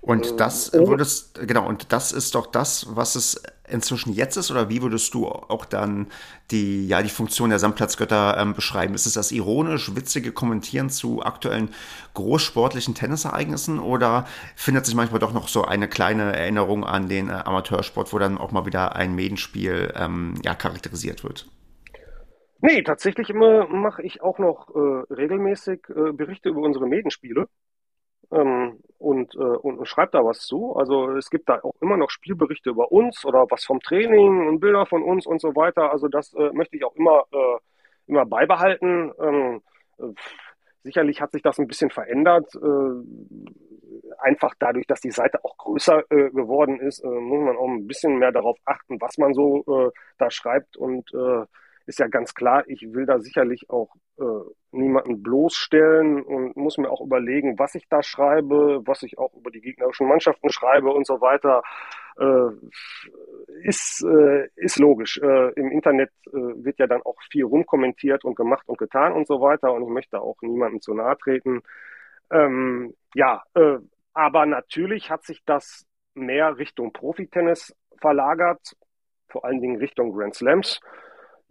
Und 0.00 0.32
äh, 0.32 0.36
das 0.36 0.72
oh. 0.74 0.88
würdest, 0.88 1.40
genau, 1.46 1.66
und 1.66 1.92
das 1.92 2.12
ist 2.12 2.34
doch 2.34 2.46
das, 2.46 2.86
was 2.90 3.14
es 3.14 3.42
inzwischen 3.68 4.12
jetzt 4.12 4.36
ist, 4.36 4.50
oder 4.50 4.68
wie 4.68 4.82
würdest 4.82 5.14
du 5.14 5.26
auch 5.26 5.64
dann 5.64 6.08
die, 6.50 6.88
ja, 6.88 7.02
die 7.02 7.08
Funktion 7.08 7.50
der 7.50 7.58
Sandplatzgötter 7.58 8.36
ähm, 8.38 8.54
beschreiben? 8.54 8.94
Ist 8.94 9.06
es 9.06 9.14
das 9.14 9.32
ironisch, 9.32 9.94
witzige 9.94 10.32
Kommentieren 10.32 10.90
zu 10.90 11.22
aktuellen 11.22 11.70
großsportlichen 12.14 12.94
Tennisereignissen 12.94 13.78
oder 13.78 14.26
findet 14.56 14.86
sich 14.86 14.94
manchmal 14.94 15.20
doch 15.20 15.32
noch 15.32 15.48
so 15.48 15.64
eine 15.64 15.88
kleine 15.88 16.34
Erinnerung 16.36 16.84
an 16.84 17.08
den 17.08 17.28
äh, 17.28 17.32
Amateursport, 17.32 18.12
wo 18.12 18.18
dann 18.18 18.38
auch 18.38 18.52
mal 18.52 18.66
wieder 18.66 18.96
ein 18.96 19.14
Medenspiel 19.14 19.92
ähm, 19.96 20.34
ja, 20.44 20.54
charakterisiert 20.54 21.22
wird? 21.22 21.46
Nee, 22.62 22.82
tatsächlich 22.82 23.30
immer 23.30 23.68
mache 23.68 24.02
ich 24.02 24.20
auch 24.20 24.38
noch 24.38 24.68
äh, 24.74 25.14
regelmäßig 25.14 25.80
äh, 25.88 26.12
Berichte 26.12 26.50
über 26.50 26.60
unsere 26.60 26.86
Medenspiele 26.86 27.46
ähm, 28.32 28.80
und, 29.00 29.34
äh, 29.34 29.38
und, 29.38 29.78
und 29.78 29.86
schreibt 29.86 30.14
da 30.14 30.24
was 30.24 30.40
zu. 30.40 30.76
Also 30.76 31.10
es 31.16 31.30
gibt 31.30 31.48
da 31.48 31.60
auch 31.62 31.74
immer 31.80 31.96
noch 31.96 32.10
Spielberichte 32.10 32.70
über 32.70 32.92
uns 32.92 33.24
oder 33.24 33.46
was 33.48 33.64
vom 33.64 33.80
Training 33.80 34.46
und 34.46 34.60
Bilder 34.60 34.84
von 34.86 35.02
uns 35.02 35.26
und 35.26 35.40
so 35.40 35.56
weiter. 35.56 35.90
Also 35.90 36.08
das 36.08 36.34
äh, 36.34 36.50
möchte 36.52 36.76
ich 36.76 36.84
auch 36.84 36.94
immer, 36.94 37.24
äh, 37.32 37.58
immer 38.06 38.26
beibehalten. 38.26 39.12
Ähm, 39.18 39.62
äh, 39.98 40.12
sicherlich 40.84 41.22
hat 41.22 41.32
sich 41.32 41.42
das 41.42 41.58
ein 41.58 41.66
bisschen 41.66 41.90
verändert. 41.90 42.54
Äh, 42.54 44.18
einfach 44.18 44.54
dadurch, 44.58 44.86
dass 44.86 45.00
die 45.00 45.10
Seite 45.10 45.42
auch 45.44 45.56
größer 45.56 46.04
äh, 46.10 46.30
geworden 46.30 46.78
ist, 46.78 47.02
muss 47.02 47.40
man 47.40 47.56
auch 47.56 47.68
ein 47.68 47.86
bisschen 47.86 48.18
mehr 48.18 48.32
darauf 48.32 48.58
achten, 48.66 49.00
was 49.00 49.16
man 49.16 49.32
so 49.32 49.92
da 50.18 50.30
schreibt 50.30 50.76
und 50.76 51.10
ist 51.90 51.98
ja 51.98 52.06
ganz 52.06 52.34
klar, 52.34 52.62
ich 52.68 52.82
will 52.94 53.04
da 53.04 53.18
sicherlich 53.18 53.68
auch 53.68 53.92
äh, 54.16 54.22
niemanden 54.70 55.24
bloßstellen 55.24 56.22
und 56.22 56.56
muss 56.56 56.78
mir 56.78 56.88
auch 56.88 57.00
überlegen, 57.00 57.58
was 57.58 57.74
ich 57.74 57.88
da 57.88 58.00
schreibe, 58.00 58.80
was 58.86 59.02
ich 59.02 59.18
auch 59.18 59.34
über 59.34 59.50
die 59.50 59.60
gegnerischen 59.60 60.06
Mannschaften 60.06 60.50
schreibe 60.50 60.90
und 60.92 61.04
so 61.04 61.20
weiter. 61.20 61.64
Äh, 62.16 62.52
ist, 63.64 64.04
äh, 64.04 64.48
ist 64.54 64.78
logisch. 64.78 65.18
Äh, 65.18 65.52
Im 65.54 65.72
Internet 65.72 66.10
äh, 66.28 66.30
wird 66.32 66.78
ja 66.78 66.86
dann 66.86 67.02
auch 67.02 67.16
viel 67.28 67.44
rumkommentiert 67.44 68.24
und 68.24 68.36
gemacht 68.36 68.68
und 68.68 68.78
getan 68.78 69.12
und 69.12 69.26
so 69.26 69.40
weiter 69.40 69.72
und 69.72 69.82
ich 69.82 69.88
möchte 69.88 70.20
auch 70.20 70.36
niemandem 70.42 70.80
zu 70.80 70.94
nahe 70.94 71.18
treten. 71.18 71.62
Ähm, 72.30 72.94
ja, 73.14 73.42
äh, 73.54 73.78
aber 74.14 74.46
natürlich 74.46 75.10
hat 75.10 75.24
sich 75.24 75.42
das 75.44 75.84
mehr 76.14 76.56
Richtung 76.56 76.92
Profitennis 76.92 77.74
verlagert, 78.00 78.76
vor 79.28 79.44
allen 79.44 79.60
Dingen 79.60 79.78
Richtung 79.78 80.12
Grand 80.12 80.36
Slams 80.36 80.80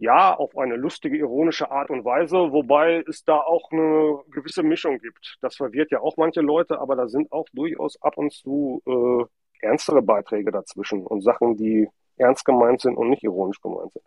ja, 0.00 0.34
auf 0.34 0.56
eine 0.56 0.76
lustige, 0.76 1.18
ironische 1.18 1.70
Art 1.70 1.90
und 1.90 2.06
Weise, 2.06 2.36
wobei 2.52 3.04
es 3.06 3.22
da 3.22 3.36
auch 3.36 3.70
eine 3.70 4.18
gewisse 4.30 4.62
Mischung 4.62 4.98
gibt. 4.98 5.36
Das 5.42 5.56
verwirrt 5.56 5.90
ja 5.90 6.00
auch 6.00 6.16
manche 6.16 6.40
Leute, 6.40 6.80
aber 6.80 6.96
da 6.96 7.06
sind 7.06 7.30
auch 7.32 7.46
durchaus 7.52 8.00
ab 8.00 8.16
und 8.16 8.32
zu 8.32 8.82
äh, 8.86 9.66
ernstere 9.66 10.00
Beiträge 10.00 10.50
dazwischen 10.50 11.06
und 11.06 11.20
Sachen, 11.22 11.58
die 11.58 11.86
ernst 12.16 12.46
gemeint 12.46 12.80
sind 12.80 12.96
und 12.96 13.10
nicht 13.10 13.22
ironisch 13.22 13.60
gemeint 13.60 13.92
sind. 13.92 14.04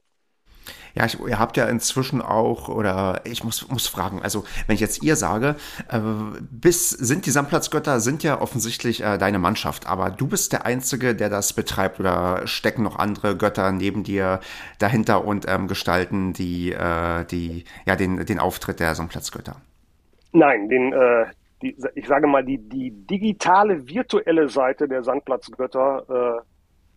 Ja, 0.95 1.05
ich, 1.05 1.19
ihr 1.19 1.39
habt 1.39 1.57
ja 1.57 1.65
inzwischen 1.65 2.21
auch, 2.21 2.69
oder 2.69 3.21
ich 3.23 3.43
muss, 3.43 3.67
muss 3.69 3.87
fragen, 3.87 4.21
also 4.21 4.43
wenn 4.67 4.75
ich 4.75 4.79
jetzt 4.79 5.01
ihr 5.01 5.15
sage, 5.15 5.55
äh, 5.89 5.99
bis 6.51 6.91
sind 6.91 7.25
die 7.25 7.31
Sandplatzgötter 7.31 7.99
sind 7.99 8.21
ja 8.21 8.39
offensichtlich 8.39 9.03
äh, 9.03 9.17
deine 9.17 9.39
Mannschaft, 9.39 9.87
aber 9.87 10.11
du 10.11 10.27
bist 10.27 10.53
der 10.53 10.65
Einzige, 10.65 11.15
der 11.15 11.29
das 11.29 11.53
betreibt 11.53 11.99
oder 11.99 12.45
stecken 12.45 12.83
noch 12.83 12.99
andere 12.99 13.35
Götter 13.35 13.71
neben 13.71 14.03
dir 14.03 14.39
dahinter 14.77 15.25
und 15.25 15.45
ähm, 15.47 15.67
gestalten 15.67 16.33
die, 16.33 16.71
äh, 16.71 17.25
die, 17.25 17.63
ja, 17.85 17.95
den, 17.95 18.25
den 18.25 18.39
Auftritt 18.39 18.79
der 18.79 18.93
Sandplatzgötter? 18.93 19.55
Nein, 20.31 20.69
den, 20.69 20.93
äh, 20.93 21.25
die, 21.63 21.75
ich 21.95 22.07
sage 22.07 22.27
mal, 22.27 22.43
die, 22.43 22.57
die 22.57 22.91
digitale, 22.91 23.87
virtuelle 23.87 24.49
Seite 24.49 24.87
der 24.87 25.03
Sandplatzgötter, 25.03 26.39
äh, 26.39 26.41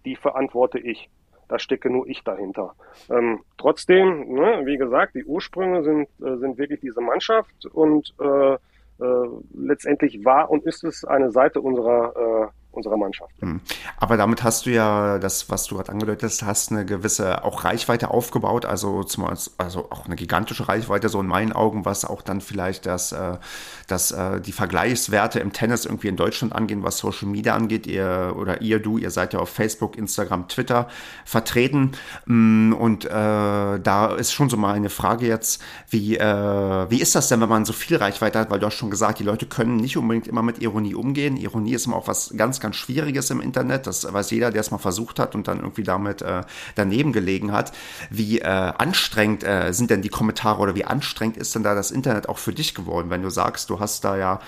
die 0.04 0.16
verantworte 0.16 0.78
ich. 0.78 1.08
Da 1.48 1.58
stecke 1.58 1.90
nur 1.90 2.06
ich 2.08 2.22
dahinter. 2.24 2.74
Ähm, 3.08 3.40
trotzdem, 3.56 4.32
ne, 4.32 4.62
wie 4.64 4.76
gesagt, 4.76 5.14
die 5.14 5.24
Ursprünge 5.24 5.82
sind, 5.82 6.08
äh, 6.20 6.36
sind 6.38 6.58
wirklich 6.58 6.80
diese 6.80 7.00
Mannschaft 7.00 7.66
und 7.66 8.14
äh, 8.20 8.54
äh, 8.54 9.28
letztendlich 9.54 10.24
war 10.24 10.50
und 10.50 10.64
ist 10.64 10.82
es 10.84 11.04
eine 11.04 11.30
Seite 11.30 11.60
unserer 11.60 12.16
äh, 12.16 12.65
unserer 12.76 12.96
Mannschaft. 12.96 13.32
Hm. 13.40 13.60
Aber 13.96 14.16
damit 14.16 14.42
hast 14.42 14.66
du 14.66 14.70
ja 14.70 15.18
das, 15.18 15.50
was 15.50 15.64
du 15.64 15.76
gerade 15.76 15.92
angedeutet 15.92 16.22
hast, 16.22 16.42
hast 16.42 16.72
eine 16.72 16.84
gewisse 16.84 17.44
auch 17.44 17.64
Reichweite 17.64 18.10
aufgebaut, 18.10 18.64
also 18.64 19.02
zum 19.04 19.26
also 19.58 19.90
auch 19.90 20.06
eine 20.06 20.16
gigantische 20.16 20.68
Reichweite, 20.68 21.08
so 21.08 21.20
in 21.20 21.26
meinen 21.26 21.52
Augen, 21.52 21.84
was 21.84 22.04
auch 22.04 22.22
dann 22.22 22.40
vielleicht 22.40 22.86
das, 22.86 23.12
äh, 23.12 23.38
das, 23.86 24.10
äh, 24.10 24.40
die 24.40 24.52
Vergleichswerte 24.52 25.40
im 25.40 25.52
Tennis 25.52 25.84
irgendwie 25.84 26.08
in 26.08 26.16
Deutschland 26.16 26.54
angehen, 26.54 26.82
was 26.82 26.98
Social 26.98 27.28
Media 27.28 27.54
angeht. 27.54 27.86
Ihr 27.86 28.34
oder 28.36 28.60
ihr, 28.60 28.78
du, 28.78 28.98
ihr 28.98 29.10
seid 29.10 29.32
ja 29.32 29.40
auf 29.40 29.48
Facebook, 29.48 29.96
Instagram, 29.96 30.48
Twitter 30.48 30.88
vertreten. 31.24 31.92
Hm, 32.26 32.74
und 32.78 33.04
äh, 33.04 33.08
da 33.08 34.14
ist 34.16 34.32
schon 34.32 34.50
so 34.50 34.56
mal 34.56 34.74
eine 34.74 34.90
Frage 34.90 35.26
jetzt, 35.26 35.62
wie, 35.90 36.16
äh, 36.16 36.90
wie 36.90 37.00
ist 37.00 37.14
das 37.14 37.28
denn, 37.28 37.40
wenn 37.40 37.48
man 37.48 37.64
so 37.64 37.72
viel 37.72 37.96
Reichweite 37.96 38.38
hat? 38.38 38.50
Weil 38.50 38.58
du 38.58 38.66
hast 38.66 38.74
schon 38.74 38.90
gesagt, 38.90 39.18
die 39.18 39.24
Leute 39.24 39.46
können 39.46 39.76
nicht 39.76 39.96
unbedingt 39.96 40.26
immer 40.26 40.42
mit 40.42 40.60
Ironie 40.60 40.94
umgehen. 40.94 41.36
Ironie 41.36 41.74
ist 41.74 41.86
immer 41.86 41.96
auch 41.96 42.08
was 42.08 42.34
ganz, 42.36 42.60
ganz 42.60 42.65
ganz 42.66 42.76
Schwieriges 42.76 43.30
im 43.30 43.40
Internet. 43.40 43.86
Das 43.86 44.12
weiß 44.12 44.30
jeder, 44.32 44.50
der 44.50 44.60
es 44.60 44.72
mal 44.72 44.78
versucht 44.78 45.20
hat 45.20 45.36
und 45.36 45.46
dann 45.46 45.60
irgendwie 45.60 45.84
damit 45.84 46.20
äh, 46.20 46.42
daneben 46.74 47.12
gelegen 47.12 47.52
hat. 47.52 47.72
Wie 48.10 48.40
äh, 48.40 48.44
anstrengend 48.44 49.44
äh, 49.44 49.72
sind 49.72 49.90
denn 49.90 50.02
die 50.02 50.08
Kommentare 50.08 50.60
oder 50.60 50.74
wie 50.74 50.84
anstrengend 50.84 51.36
ist 51.36 51.54
denn 51.54 51.62
da 51.62 51.76
das 51.76 51.92
Internet 51.92 52.28
auch 52.28 52.38
für 52.38 52.52
dich 52.52 52.74
geworden, 52.74 53.08
wenn 53.08 53.22
du 53.22 53.30
sagst, 53.30 53.70
du 53.70 53.78
hast 53.78 54.04
da 54.04 54.16
ja 54.16 54.40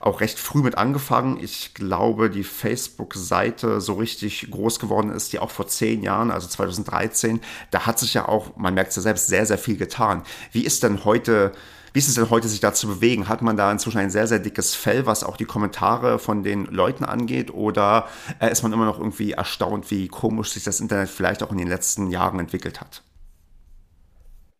auch 0.00 0.20
recht 0.20 0.38
früh 0.38 0.62
mit 0.62 0.78
angefangen. 0.78 1.38
Ich 1.40 1.74
glaube, 1.74 2.28
die 2.30 2.42
Facebook-Seite 2.42 3.80
so 3.80 3.94
richtig 3.94 4.50
groß 4.50 4.80
geworden 4.80 5.10
ist, 5.10 5.32
die 5.32 5.38
auch 5.38 5.50
vor 5.50 5.68
zehn 5.68 6.02
Jahren, 6.02 6.30
also 6.30 6.48
2013, 6.48 7.40
da 7.70 7.86
hat 7.86 7.98
sich 7.98 8.14
ja 8.14 8.26
auch, 8.26 8.56
man 8.56 8.74
merkt 8.74 8.90
es 8.90 8.96
ja 8.96 9.02
selbst, 9.02 9.28
sehr, 9.28 9.46
sehr 9.46 9.58
viel 9.58 9.76
getan. 9.76 10.22
Wie 10.52 10.64
ist 10.64 10.82
denn 10.82 11.04
heute 11.04 11.52
wie 11.92 11.98
ist 11.98 12.08
es 12.08 12.14
denn 12.14 12.30
heute, 12.30 12.48
sich 12.48 12.60
da 12.60 12.72
zu 12.72 12.86
bewegen? 12.86 13.28
Hat 13.28 13.42
man 13.42 13.56
da 13.56 13.70
inzwischen 13.70 13.98
ein 13.98 14.10
sehr, 14.10 14.26
sehr 14.26 14.38
dickes 14.38 14.74
Fell, 14.74 15.06
was 15.06 15.24
auch 15.24 15.36
die 15.36 15.44
Kommentare 15.44 16.18
von 16.18 16.42
den 16.42 16.66
Leuten 16.66 17.04
angeht? 17.04 17.52
Oder 17.52 18.08
äh, 18.40 18.50
ist 18.50 18.62
man 18.62 18.72
immer 18.72 18.84
noch 18.84 18.98
irgendwie 18.98 19.32
erstaunt, 19.32 19.90
wie 19.90 20.08
komisch 20.08 20.50
sich 20.50 20.64
das 20.64 20.80
Internet 20.80 21.08
vielleicht 21.08 21.42
auch 21.42 21.50
in 21.50 21.58
den 21.58 21.68
letzten 21.68 22.10
Jahren 22.10 22.38
entwickelt 22.38 22.80
hat? 22.80 23.02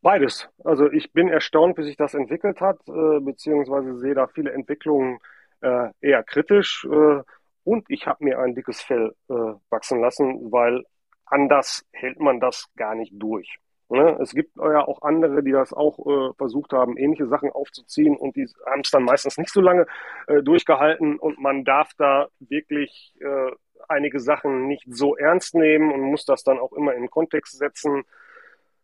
Beides. 0.03 0.49
Also 0.65 0.91
ich 0.91 1.13
bin 1.13 1.29
erstaunt, 1.29 1.77
wie 1.77 1.85
sich 1.85 1.97
das 1.97 2.15
entwickelt 2.15 2.61
hat, 2.61 2.81
äh, 2.89 3.21
beziehungsweise 3.21 3.99
sehe 3.99 4.15
da 4.15 4.27
viele 4.27 4.53
Entwicklungen 4.53 5.19
äh, 5.61 5.89
eher 6.01 6.23
kritisch. 6.23 6.87
Äh, 6.91 7.23
und 7.65 7.85
ich 7.89 8.07
habe 8.07 8.25
mir 8.25 8.39
ein 8.39 8.55
dickes 8.55 8.81
Fell 8.81 9.15
äh, 9.29 9.35
wachsen 9.69 10.01
lassen, 10.01 10.51
weil 10.51 10.85
anders 11.27 11.85
hält 11.93 12.19
man 12.19 12.41
das 12.41 12.67
gar 12.77 12.95
nicht 12.95 13.13
durch. 13.15 13.59
Ne? 13.91 14.17
Es 14.21 14.33
gibt 14.33 14.57
ja 14.57 14.87
auch 14.87 15.03
andere, 15.03 15.43
die 15.43 15.53
das 15.53 15.73
auch 15.73 15.99
äh, 15.99 16.33
versucht 16.37 16.73
haben, 16.73 16.97
ähnliche 16.97 17.27
Sachen 17.27 17.51
aufzuziehen 17.51 18.17
und 18.17 18.37
die 18.37 18.47
haben 18.67 18.83
es 18.83 18.91
dann 18.91 19.03
meistens 19.03 19.37
nicht 19.37 19.53
so 19.53 19.61
lange 19.61 19.87
äh, 20.27 20.43
durchgehalten 20.43 21.19
und 21.19 21.39
man 21.39 21.65
darf 21.65 21.91
da 21.99 22.29
wirklich 22.39 23.15
äh, 23.21 23.51
einige 23.89 24.21
Sachen 24.21 24.67
nicht 24.69 24.85
so 24.89 25.17
ernst 25.17 25.55
nehmen 25.55 25.93
und 25.93 26.03
muss 26.03 26.25
das 26.25 26.45
dann 26.45 26.59
auch 26.59 26.73
immer 26.73 26.95
in 26.95 27.11
Kontext 27.11 27.59
setzen. 27.59 28.05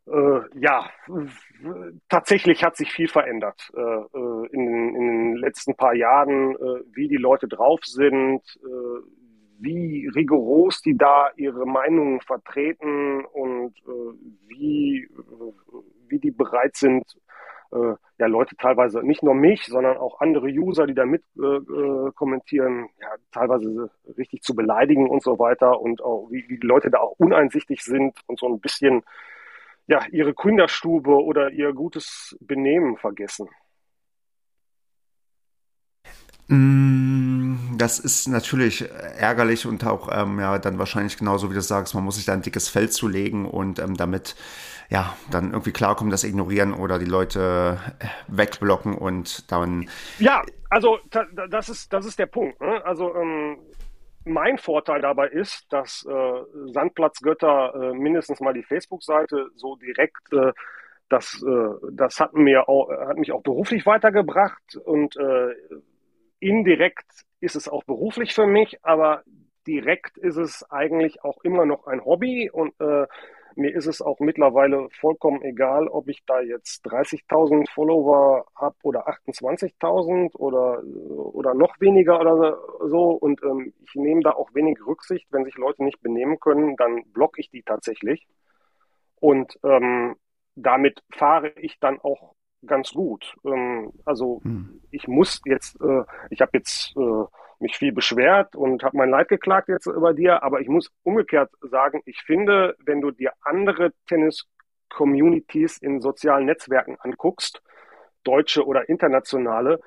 Äh, 0.08 0.40
ja, 0.54 0.88
tatsächlich 2.08 2.64
hat 2.64 2.76
sich 2.76 2.92
viel 2.92 3.08
verändert 3.08 3.70
äh, 3.76 3.80
äh, 3.80 4.46
in, 4.52 4.94
in, 4.94 5.08
den 5.08 5.36
letzten 5.36 5.74
paar 5.74 5.94
Jahren, 5.94 6.54
wie 6.92 7.08
die 7.08 7.16
Leute 7.16 7.48
drauf 7.48 7.80
sind, 7.84 8.42
wie 9.58 10.08
rigoros 10.14 10.82
die 10.82 10.96
da 10.96 11.30
ihre 11.36 11.66
Meinungen 11.66 12.20
vertreten 12.20 13.24
und 13.24 13.76
äh, 13.86 14.48
wie, 14.48 15.04
äh, 15.04 15.52
wie 16.08 16.18
die 16.18 16.30
bereit 16.30 16.76
sind, 16.76 17.04
äh, 17.72 17.94
ja, 18.18 18.26
Leute 18.26 18.56
teilweise 18.56 19.02
nicht 19.02 19.22
nur 19.22 19.34
mich, 19.34 19.64
sondern 19.66 19.96
auch 19.96 20.20
andere 20.20 20.46
User, 20.46 20.86
die 20.86 20.94
da 20.94 21.04
mit 21.04 21.22
äh, 21.36 21.42
äh 21.42 22.12
kommentieren, 22.14 22.88
ja, 23.00 23.08
teilweise 23.32 23.90
richtig 24.16 24.42
zu 24.42 24.54
beleidigen 24.54 25.08
und 25.08 25.22
so 25.22 25.38
weiter 25.38 25.80
und 25.80 26.02
auch 26.02 26.28
wie, 26.30 26.44
wie 26.48 26.58
die 26.58 26.66
Leute 26.66 26.90
da 26.90 26.98
auch 26.98 27.14
uneinsichtig 27.18 27.82
sind 27.82 28.18
und 28.26 28.38
so 28.38 28.46
ein 28.46 28.60
bisschen 28.60 29.02
ja, 29.86 30.04
ihre 30.10 30.34
Kinderstube 30.34 31.22
oder 31.22 31.50
ihr 31.50 31.72
gutes 31.72 32.36
Benehmen 32.40 32.96
vergessen. 32.96 33.48
Mm, 36.48 37.25
das 37.76 37.98
ist 37.98 38.28
natürlich 38.28 38.88
ärgerlich 38.90 39.66
und 39.66 39.84
auch 39.84 40.08
ähm, 40.12 40.38
ja 40.38 40.58
dann 40.58 40.78
wahrscheinlich 40.78 41.16
genauso 41.16 41.50
wie 41.50 41.54
du 41.54 41.62
sagst, 41.62 41.94
man 41.94 42.04
muss 42.04 42.16
sich 42.16 42.24
da 42.24 42.32
ein 42.32 42.42
dickes 42.42 42.68
Feld 42.68 42.92
zulegen 42.92 43.46
und 43.46 43.78
ähm, 43.78 43.96
damit 43.96 44.36
ja 44.88 45.16
dann 45.30 45.52
irgendwie 45.52 45.72
klarkommen, 45.72 46.10
das 46.10 46.24
ignorieren 46.24 46.72
oder 46.72 46.98
die 46.98 47.06
Leute 47.06 47.78
äh, 47.98 48.06
wegblocken 48.28 48.94
und 48.94 49.50
dann. 49.50 49.88
Ja, 50.18 50.42
also 50.70 50.98
das 51.48 51.68
ist 51.68 51.92
das 51.92 52.06
ist 52.06 52.18
der 52.18 52.26
Punkt. 52.26 52.60
Ne? 52.60 52.84
Also 52.84 53.14
ähm, 53.14 53.58
mein 54.24 54.58
Vorteil 54.58 55.00
dabei 55.00 55.28
ist, 55.28 55.66
dass 55.70 56.06
äh, 56.08 56.72
Sandplatzgötter 56.72 57.74
äh, 57.74 57.94
mindestens 57.94 58.40
mal 58.40 58.54
die 58.54 58.64
Facebook-Seite 58.64 59.50
so 59.54 59.76
direkt 59.76 60.32
äh, 60.32 60.52
das, 61.08 61.42
äh, 61.46 61.88
das 61.92 62.18
hat 62.18 62.34
mir 62.34 62.68
auch, 62.68 62.90
hat 62.90 63.16
mich 63.16 63.32
auch 63.32 63.42
beruflich 63.42 63.86
weitergebracht 63.86 64.76
und 64.84 65.16
äh, 65.16 65.54
indirekt 66.40 67.24
ist 67.46 67.54
es 67.54 67.68
auch 67.68 67.84
beruflich 67.84 68.34
für 68.34 68.46
mich, 68.46 68.78
aber 68.82 69.22
direkt 69.66 70.18
ist 70.18 70.36
es 70.36 70.68
eigentlich 70.70 71.24
auch 71.24 71.38
immer 71.44 71.64
noch 71.64 71.86
ein 71.86 72.04
Hobby 72.04 72.50
und 72.50 72.74
äh, 72.80 73.06
mir 73.54 73.74
ist 73.74 73.86
es 73.86 74.02
auch 74.02 74.20
mittlerweile 74.20 74.88
vollkommen 75.00 75.40
egal, 75.42 75.88
ob 75.88 76.08
ich 76.08 76.22
da 76.26 76.40
jetzt 76.40 76.84
30.000 76.86 77.70
Follower 77.72 78.44
habe 78.54 78.76
oder 78.82 79.08
28.000 79.08 80.36
oder, 80.36 80.82
oder 80.84 81.54
noch 81.54 81.80
weniger 81.80 82.20
oder 82.20 82.58
so. 82.86 83.12
Und 83.12 83.42
ähm, 83.42 83.72
ich 83.82 83.94
nehme 83.94 84.20
da 84.20 84.32
auch 84.32 84.50
wenig 84.52 84.78
Rücksicht. 84.86 85.26
Wenn 85.30 85.46
sich 85.46 85.56
Leute 85.56 85.84
nicht 85.84 86.02
benehmen 86.02 86.38
können, 86.38 86.76
dann 86.76 87.04
blocke 87.14 87.40
ich 87.40 87.48
die 87.48 87.62
tatsächlich. 87.62 88.26
Und 89.20 89.58
ähm, 89.64 90.16
damit 90.54 91.02
fahre 91.10 91.48
ich 91.56 91.80
dann 91.80 91.98
auch 91.98 92.35
ganz 92.64 92.92
gut. 92.92 93.34
Ähm, 93.44 93.92
also 94.04 94.40
hm. 94.42 94.80
ich 94.90 95.08
muss 95.08 95.40
jetzt, 95.44 95.80
äh, 95.80 96.04
ich 96.30 96.40
habe 96.40 96.52
jetzt 96.54 96.94
äh, 96.96 97.24
mich 97.58 97.76
viel 97.76 97.92
beschwert 97.92 98.54
und 98.54 98.82
habe 98.82 98.96
mein 98.96 99.10
Leid 99.10 99.28
geklagt 99.28 99.68
jetzt 99.68 99.86
über 99.86 100.14
dir, 100.14 100.42
aber 100.42 100.60
ich 100.60 100.68
muss 100.68 100.90
umgekehrt 101.02 101.50
sagen, 101.60 102.02
ich 102.04 102.22
finde, 102.22 102.76
wenn 102.78 103.00
du 103.00 103.10
dir 103.10 103.32
andere 103.40 103.92
Tennis-Communities 104.08 105.78
in 105.78 106.00
sozialen 106.00 106.46
Netzwerken 106.46 106.96
anguckst, 107.00 107.62
deutsche 108.24 108.66
oder 108.66 108.88
internationale, 108.88 109.80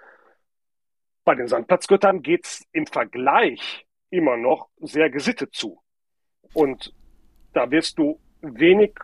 bei 1.26 1.36
den 1.36 1.48
Sandplatzgöttern 1.48 2.22
geht's 2.22 2.66
im 2.72 2.88
Vergleich 2.88 3.86
immer 4.10 4.38
noch 4.38 4.70
sehr 4.78 5.10
gesittet 5.10 5.54
zu. 5.54 5.80
Und 6.54 6.94
da 7.54 7.70
wirst 7.70 8.00
du 8.00 8.20
wenig 8.42 8.96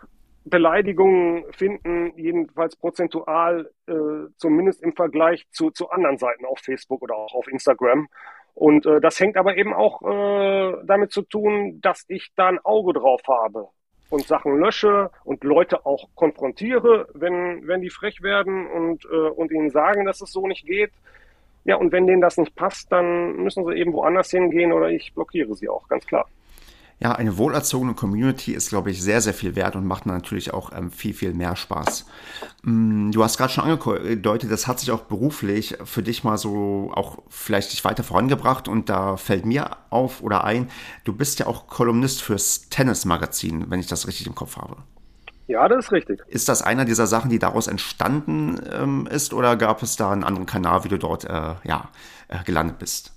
Beleidigungen 0.46 1.44
finden, 1.52 2.14
jedenfalls 2.16 2.76
prozentual, 2.76 3.72
äh, 3.88 4.30
zumindest 4.38 4.84
im 4.84 4.94
Vergleich 4.94 5.46
zu, 5.52 5.72
zu 5.72 5.90
anderen 5.90 6.18
Seiten 6.18 6.46
auf 6.46 6.60
Facebook 6.60 7.02
oder 7.02 7.16
auch 7.16 7.34
auf 7.34 7.48
Instagram. 7.48 8.08
Und 8.54 8.86
äh, 8.86 9.02
das 9.02 9.20
hängt 9.20 9.38
aber 9.38 9.58
eben 9.58 9.74
auch 9.74 10.02
äh, 10.04 10.78
damit 10.86 11.12
zu 11.12 11.24
tun, 11.24 11.80
dass 11.82 12.06
ich 12.08 12.32
da 12.36 12.48
ein 12.48 12.60
Auge 12.64 12.94
drauf 12.94 13.22
habe 13.28 13.68
und 14.10 14.28
Sachen 14.28 14.58
lösche 14.60 15.10
und 15.24 15.44
Leute 15.44 15.86
auch 15.86 16.10
konfrontiere, 16.14 17.08
wenn, 17.16 17.68
wenn 17.68 17.82
die 17.82 17.90
frech 17.90 18.22
werden 18.22 18.68
und, 18.68 19.04
äh, 19.06 19.30
und 19.30 19.52
ihnen 19.52 19.72
sagen, 19.72 20.06
dass 20.06 20.22
es 20.22 20.32
so 20.32 20.48
nicht 20.48 20.66
geht. 20.68 20.92
Ja, 21.64 21.78
und 21.78 21.92
wenn 21.92 22.06
denen 22.06 22.22
das 22.22 22.38
nicht 22.38 22.56
passt, 22.56 22.92
dann 22.92 23.38
müssen 23.38 23.66
sie 23.66 23.74
eben 23.74 23.94
woanders 23.94 24.30
hingehen 24.30 24.72
oder 24.72 24.90
ich 24.90 25.14
blockiere 25.16 25.56
sie 25.56 25.68
auch, 25.68 25.88
ganz 25.88 26.06
klar 26.06 26.28
ja, 27.00 27.12
eine 27.12 27.38
wohlerzogene 27.38 27.94
Community 27.94 28.54
ist, 28.54 28.70
glaube 28.70 28.90
ich, 28.90 29.02
sehr, 29.02 29.22
sehr 29.22 29.34
viel 29.34 29.56
wert 29.56 29.76
und 29.76 29.86
macht 29.86 30.06
natürlich 30.06 30.54
auch 30.54 30.72
ähm, 30.74 30.92
viel, 30.92 31.14
viel 31.14 31.34
mehr 31.34 31.56
Spaß. 31.58 32.06
Mm, 32.64 33.12
du 33.12 33.24
hast 33.24 33.38
gerade 33.38 33.52
schon 33.52 33.66
angedeutet, 33.66 34.50
das 34.50 34.66
hat 34.68 34.80
sich 34.80 34.92
auch 34.92 35.02
beruflich 35.02 35.78
für 35.84 36.02
dich 36.02 36.24
mal 36.24 36.38
so 36.38 36.92
auch 36.94 37.20
vielleicht 37.28 37.74
dich 37.74 37.84
weiter 37.84 38.04
vorangebracht 38.04 38.70
und 38.70 38.90
da 38.90 39.18
fällt 39.18 39.46
mir 39.46 39.72
auf 39.90 40.22
oder 40.22 40.46
ein, 40.46 40.70
du 41.04 41.14
bist 41.14 41.40
ja 41.40 41.48
auch 41.48 41.68
Kolumnist 41.68 42.22
fürs 42.22 42.70
Tennismagazin, 42.70 43.70
wenn 43.70 43.82
ich 43.82 43.88
das 43.88 44.08
richtig 44.08 44.28
im 44.28 44.36
Kopf 44.36 44.56
habe. 44.56 44.78
Ja, 45.48 45.68
das 45.68 45.86
ist 45.86 45.92
richtig. 45.92 46.22
Ist 46.28 46.50
das 46.50 46.62
einer 46.62 46.86
dieser 46.86 47.08
Sachen, 47.08 47.30
die 47.30 47.40
daraus 47.40 47.68
entstanden 47.68 48.60
ähm, 48.72 49.08
ist 49.12 49.34
oder 49.34 49.58
gab 49.58 49.84
es 49.84 49.96
da 49.96 50.12
einen 50.12 50.24
anderen 50.24 50.48
Kanal, 50.48 50.86
wie 50.86 50.90
du 50.90 50.98
dort 50.98 51.26
äh, 51.26 51.56
ja, 51.64 51.90
äh, 52.30 52.44
gelandet 52.46 52.80
bist? 52.80 53.15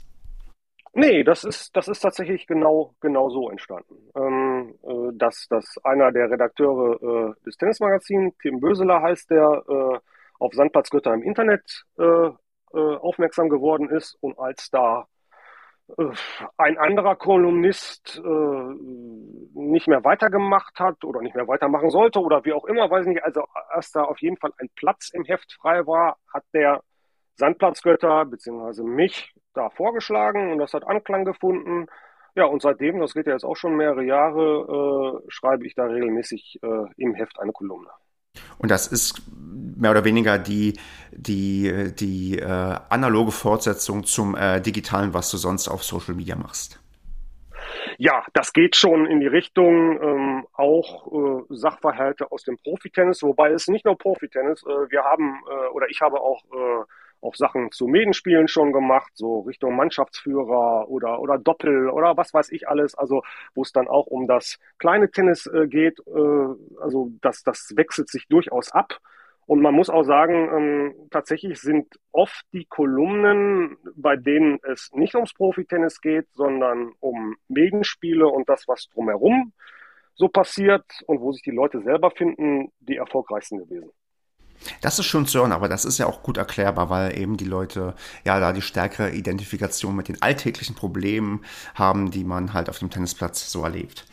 Nee, 0.98 1.22
das 1.22 1.44
ist, 1.44 1.76
das 1.76 1.86
ist 1.86 2.00
tatsächlich 2.00 2.48
genau, 2.48 2.92
genau 3.00 3.30
so 3.30 3.50
entstanden. 3.50 4.10
Ähm, 4.16 4.74
äh, 4.82 5.16
dass, 5.16 5.46
dass 5.48 5.78
einer 5.84 6.10
der 6.10 6.28
Redakteure 6.28 7.34
äh, 7.36 7.44
des 7.46 7.56
Tennismagazins, 7.56 8.34
Tim 8.42 8.58
Böseler 8.58 9.00
heißt 9.00 9.30
der, 9.30 9.62
äh, 9.68 9.98
auf 10.40 10.52
Sandplatzgötter 10.54 11.14
im 11.14 11.22
Internet 11.22 11.84
äh, 11.98 12.02
äh, 12.02 12.32
aufmerksam 12.72 13.48
geworden 13.48 13.88
ist 13.88 14.16
und 14.20 14.40
als 14.40 14.70
da 14.70 15.06
äh, 15.96 16.10
ein 16.56 16.76
anderer 16.78 17.14
Kolumnist 17.14 18.20
nicht 19.54 19.86
mehr 19.86 20.02
weitergemacht 20.02 20.80
hat 20.80 21.04
oder 21.04 21.20
nicht 21.20 21.36
mehr 21.36 21.46
weitermachen 21.46 21.90
sollte 21.90 22.18
oder 22.18 22.44
wie 22.44 22.52
auch 22.52 22.64
immer, 22.64 22.90
weiß 22.90 23.06
ich 23.06 23.14
nicht, 23.14 23.22
also 23.22 23.44
als 23.68 23.92
da 23.92 24.02
auf 24.02 24.18
jeden 24.20 24.36
Fall 24.36 24.52
ein 24.58 24.68
Platz 24.74 25.10
im 25.10 25.22
Heft 25.22 25.52
frei 25.52 25.86
war, 25.86 26.16
hat 26.34 26.42
der 26.52 26.82
Sandplatzgötter 27.36 28.24
beziehungsweise 28.24 28.82
mich 28.82 29.32
da 29.58 29.70
vorgeschlagen 29.70 30.52
und 30.52 30.58
das 30.58 30.74
hat 30.74 30.86
Anklang 30.86 31.24
gefunden. 31.24 31.86
Ja, 32.34 32.44
und 32.44 32.62
seitdem, 32.62 33.00
das 33.00 33.14
geht 33.14 33.26
ja 33.26 33.32
jetzt 33.32 33.44
auch 33.44 33.56
schon 33.56 33.76
mehrere 33.76 34.04
Jahre, 34.04 35.22
äh, 35.24 35.30
schreibe 35.30 35.66
ich 35.66 35.74
da 35.74 35.84
regelmäßig 35.84 36.60
äh, 36.62 36.84
im 36.96 37.14
Heft 37.14 37.38
eine 37.40 37.52
Kolumne. 37.52 37.90
Und 38.58 38.70
das 38.70 38.86
ist 38.86 39.22
mehr 39.76 39.90
oder 39.90 40.04
weniger 40.04 40.38
die, 40.38 40.78
die, 41.12 41.92
die 41.94 42.38
äh, 42.38 42.44
analoge 42.88 43.32
Fortsetzung 43.32 44.04
zum 44.04 44.36
äh, 44.36 44.60
digitalen, 44.60 45.14
was 45.14 45.30
du 45.30 45.36
sonst 45.36 45.68
auf 45.68 45.82
Social 45.82 46.14
Media 46.14 46.36
machst. 46.36 46.80
Ja, 47.96 48.24
das 48.32 48.52
geht 48.52 48.76
schon 48.76 49.06
in 49.06 49.20
die 49.20 49.26
Richtung 49.26 50.00
ähm, 50.00 50.46
auch 50.52 51.06
äh, 51.12 51.42
Sachverhalte 51.48 52.30
aus 52.30 52.44
dem 52.44 52.56
Profitennis, 52.58 53.22
wobei 53.22 53.50
es 53.50 53.66
nicht 53.68 53.84
nur 53.84 53.98
Profitennis, 53.98 54.62
äh, 54.62 54.90
wir 54.90 55.02
haben 55.02 55.40
äh, 55.50 55.68
oder 55.70 55.88
ich 55.88 56.00
habe 56.00 56.20
auch 56.20 56.44
äh, 56.44 56.84
auch 57.20 57.34
Sachen 57.34 57.70
zu 57.72 57.86
Medenspielen 57.86 58.48
schon 58.48 58.72
gemacht, 58.72 59.12
so 59.14 59.40
Richtung 59.40 59.76
Mannschaftsführer 59.76 60.88
oder, 60.88 61.20
oder 61.20 61.38
Doppel 61.38 61.88
oder 61.88 62.16
was 62.16 62.32
weiß 62.32 62.50
ich 62.52 62.68
alles, 62.68 62.94
also 62.94 63.22
wo 63.54 63.62
es 63.62 63.72
dann 63.72 63.88
auch 63.88 64.06
um 64.06 64.26
das 64.26 64.58
kleine 64.78 65.10
Tennis 65.10 65.46
äh, 65.46 65.66
geht, 65.66 65.98
äh, 66.06 66.80
also 66.80 67.10
das, 67.20 67.42
das 67.42 67.72
wechselt 67.76 68.08
sich 68.08 68.28
durchaus 68.28 68.72
ab. 68.72 68.98
Und 69.46 69.62
man 69.62 69.74
muss 69.74 69.88
auch 69.88 70.02
sagen, 70.02 70.50
ähm, 70.54 71.08
tatsächlich 71.10 71.58
sind 71.58 71.98
oft 72.12 72.44
die 72.52 72.66
Kolumnen, 72.66 73.78
bei 73.96 74.16
denen 74.16 74.58
es 74.62 74.90
nicht 74.92 75.14
ums 75.14 75.32
Profitennis 75.32 76.02
geht, 76.02 76.26
sondern 76.34 76.92
um 77.00 77.34
Medenspiele 77.48 78.28
und 78.28 78.46
das, 78.50 78.68
was 78.68 78.88
drumherum 78.92 79.54
so 80.14 80.28
passiert 80.28 80.84
und 81.06 81.20
wo 81.20 81.32
sich 81.32 81.42
die 81.42 81.50
Leute 81.50 81.80
selber 81.80 82.10
finden, 82.10 82.72
die 82.80 82.96
erfolgreichsten 82.96 83.56
gewesen. 83.58 83.90
Das 84.80 84.98
ist 84.98 85.06
schon 85.06 85.26
zu 85.26 85.38
hören, 85.38 85.52
aber 85.52 85.68
das 85.68 85.84
ist 85.84 85.98
ja 85.98 86.06
auch 86.06 86.22
gut 86.22 86.36
erklärbar, 86.36 86.90
weil 86.90 87.18
eben 87.18 87.36
die 87.36 87.44
Leute 87.44 87.94
ja 88.24 88.38
da 88.40 88.52
die 88.52 88.62
stärkere 88.62 89.10
Identifikation 89.10 89.96
mit 89.96 90.08
den 90.08 90.20
alltäglichen 90.22 90.74
Problemen 90.74 91.44
haben, 91.74 92.10
die 92.10 92.24
man 92.24 92.52
halt 92.52 92.68
auf 92.68 92.78
dem 92.78 92.90
Tennisplatz 92.90 93.50
so 93.50 93.62
erlebt. 93.62 94.04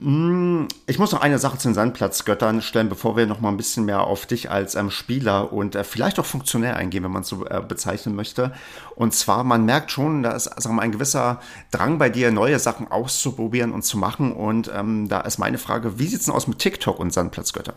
Hm, 0.00 0.68
ich 0.86 0.98
muss 1.00 1.10
noch 1.10 1.22
eine 1.22 1.38
Sache 1.38 1.58
zu 1.58 1.68
den 1.68 1.74
Sandplatzgöttern 1.74 2.62
stellen, 2.62 2.88
bevor 2.88 3.16
wir 3.16 3.26
noch 3.26 3.40
mal 3.40 3.48
ein 3.48 3.56
bisschen 3.56 3.84
mehr 3.84 4.02
auf 4.02 4.26
dich 4.26 4.48
als 4.50 4.76
ähm, 4.76 4.90
Spieler 4.90 5.52
und 5.52 5.74
äh, 5.74 5.82
vielleicht 5.82 6.20
auch 6.20 6.24
funktionär 6.24 6.76
eingehen, 6.76 7.02
wenn 7.02 7.10
man 7.10 7.22
es 7.22 7.28
so 7.28 7.44
äh, 7.46 7.60
bezeichnen 7.66 8.14
möchte. 8.14 8.52
Und 8.94 9.12
zwar, 9.14 9.42
man 9.42 9.64
merkt 9.64 9.90
schon, 9.90 10.22
da 10.22 10.32
ist 10.32 10.44
sagen 10.44 10.76
wir, 10.76 10.82
ein 10.82 10.92
gewisser 10.92 11.40
Drang 11.72 11.98
bei 11.98 12.10
dir, 12.10 12.30
neue 12.30 12.60
Sachen 12.60 12.88
auszuprobieren 12.88 13.72
und 13.72 13.82
zu 13.82 13.98
machen. 13.98 14.32
Und 14.32 14.70
ähm, 14.72 15.08
da 15.08 15.20
ist 15.22 15.38
meine 15.38 15.58
Frage, 15.58 15.98
wie 15.98 16.06
sieht 16.06 16.20
es 16.20 16.26
denn 16.26 16.34
aus 16.34 16.46
mit 16.46 16.58
TikTok 16.60 17.00
und 17.00 17.12
Sandplatzgötter? 17.12 17.74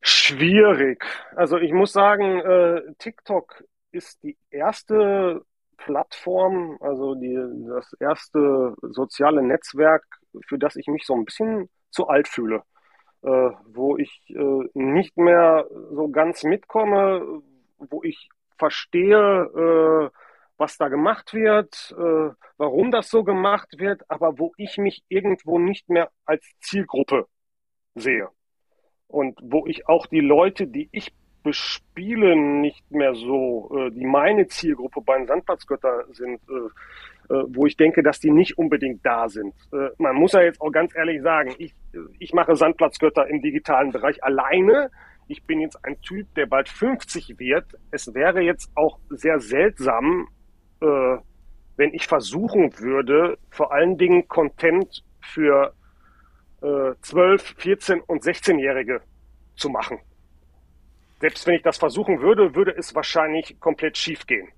Schwierig. 0.00 1.04
Also 1.36 1.58
ich 1.58 1.72
muss 1.72 1.92
sagen, 1.92 2.40
äh, 2.40 2.82
TikTok 2.98 3.64
ist 3.90 4.22
die 4.22 4.38
erste 4.50 5.44
Plattform, 5.76 6.76
also 6.80 7.14
die, 7.14 7.36
das 7.68 7.92
erste 8.00 8.74
soziale 8.82 9.42
Netzwerk, 9.42 10.04
für 10.46 10.58
das 10.58 10.76
ich 10.76 10.86
mich 10.88 11.04
so 11.04 11.14
ein 11.14 11.24
bisschen 11.24 11.68
zu 11.90 12.08
alt 12.08 12.28
fühle, 12.28 12.62
äh, 13.22 13.50
wo 13.66 13.96
ich 13.96 14.22
äh, 14.30 14.68
nicht 14.74 15.16
mehr 15.16 15.66
so 15.92 16.08
ganz 16.08 16.44
mitkomme, 16.44 17.42
wo 17.78 18.02
ich 18.02 18.28
verstehe, 18.58 19.16
äh, 19.18 20.10
was 20.58 20.76
da 20.76 20.88
gemacht 20.88 21.34
wird, 21.34 21.94
äh, 21.98 22.30
warum 22.56 22.90
das 22.90 23.10
so 23.10 23.24
gemacht 23.24 23.78
wird, 23.78 24.02
aber 24.10 24.38
wo 24.38 24.52
ich 24.56 24.78
mich 24.78 25.04
irgendwo 25.08 25.58
nicht 25.58 25.88
mehr 25.88 26.10
als 26.24 26.44
Zielgruppe 26.60 27.26
sehe 27.94 28.28
und 29.08 29.38
wo 29.42 29.66
ich 29.66 29.88
auch 29.88 30.06
die 30.06 30.20
Leute, 30.20 30.66
die 30.66 30.88
ich 30.92 31.12
bespiele, 31.42 32.36
nicht 32.36 32.90
mehr 32.90 33.14
so, 33.14 33.70
äh, 33.74 33.90
die 33.90 34.04
meine 34.04 34.46
Zielgruppe 34.48 35.00
bei 35.00 35.16
den 35.16 35.26
Sandplatzgötter 35.26 36.04
sind, 36.12 36.40
äh, 36.48 37.34
äh, 37.34 37.44
wo 37.48 37.66
ich 37.66 37.76
denke, 37.76 38.02
dass 38.02 38.20
die 38.20 38.30
nicht 38.30 38.58
unbedingt 38.58 39.04
da 39.04 39.28
sind. 39.28 39.54
Äh, 39.72 39.90
man 39.98 40.16
muss 40.16 40.32
ja 40.32 40.42
jetzt 40.42 40.60
auch 40.60 40.70
ganz 40.70 40.94
ehrlich 40.94 41.22
sagen, 41.22 41.54
ich, 41.58 41.74
ich 42.18 42.32
mache 42.32 42.54
Sandplatzgötter 42.56 43.26
im 43.28 43.40
digitalen 43.40 43.92
Bereich 43.92 44.22
alleine. 44.22 44.90
Ich 45.26 45.44
bin 45.44 45.60
jetzt 45.60 45.84
ein 45.84 46.00
Typ, 46.00 46.34
der 46.34 46.46
bald 46.46 46.68
50 46.68 47.38
wird. 47.38 47.66
Es 47.90 48.14
wäre 48.14 48.40
jetzt 48.40 48.70
auch 48.74 48.98
sehr 49.10 49.40
seltsam, 49.40 50.28
äh, 50.80 51.16
wenn 51.76 51.94
ich 51.94 52.06
versuchen 52.06 52.78
würde, 52.78 53.38
vor 53.50 53.72
allen 53.72 53.96
Dingen 53.96 54.26
Content 54.26 55.04
für 55.20 55.74
äh, 56.62 56.94
12, 57.02 57.54
14 57.58 58.00
und 58.00 58.22
16-Jährige 58.22 59.00
zu 59.56 59.68
machen. 59.68 59.98
Selbst 61.20 61.46
wenn 61.46 61.54
ich 61.54 61.62
das 61.62 61.78
versuchen 61.78 62.20
würde, 62.20 62.54
würde 62.54 62.74
es 62.76 62.94
wahrscheinlich 62.94 63.58
komplett 63.60 63.96
schief 63.96 64.26
gehen. 64.26 64.48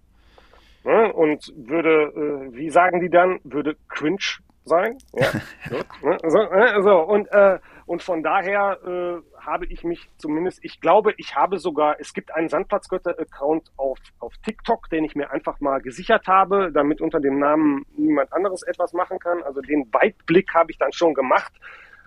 Ne? 0.85 1.13
Und 1.13 1.53
würde, 1.57 2.51
äh, 2.51 2.55
wie 2.55 2.71
sagen 2.71 3.01
die 3.01 3.11
dann, 3.11 3.41
würde 3.45 3.77
cringe 3.89 4.39
sein. 4.65 4.99
Ja? 5.15 5.31
so, 5.71 5.77
ne? 6.07 6.19
so, 6.27 6.39
ne? 6.39 6.83
so, 6.83 7.01
und, 7.01 7.29
äh, 7.33 7.59
Und 7.91 8.05
von 8.05 8.23
daher 8.23 8.79
äh, 8.87 9.21
habe 9.45 9.67
ich 9.67 9.83
mich 9.83 10.09
zumindest, 10.17 10.61
ich 10.63 10.81
glaube, 10.81 11.13
ich 11.17 11.35
habe 11.35 11.59
sogar, 11.59 11.97
es 11.99 12.15
gibt 12.15 12.33
einen 12.33 12.49
Sandplatzgötter-Account 12.49 13.73
auf, 13.77 13.99
auf 14.21 14.33
TikTok, 14.45 14.89
den 14.91 15.05
ich 15.05 15.17
mir 15.17 15.33
einfach 15.33 15.59
mal 15.59 15.81
gesichert 15.81 16.29
habe, 16.29 16.71
damit 16.73 17.01
unter 17.01 17.19
dem 17.19 17.41
Namen 17.41 17.85
niemand 17.97 18.33
anderes 18.33 18.63
etwas 18.63 18.93
machen 18.93 19.19
kann. 19.19 19.43
Also 19.43 19.61
den 19.61 19.93
Weitblick 19.93 20.55
habe 20.55 20.71
ich 20.71 20.79
dann 20.79 20.93
schon 20.93 21.15
gemacht. 21.15 21.53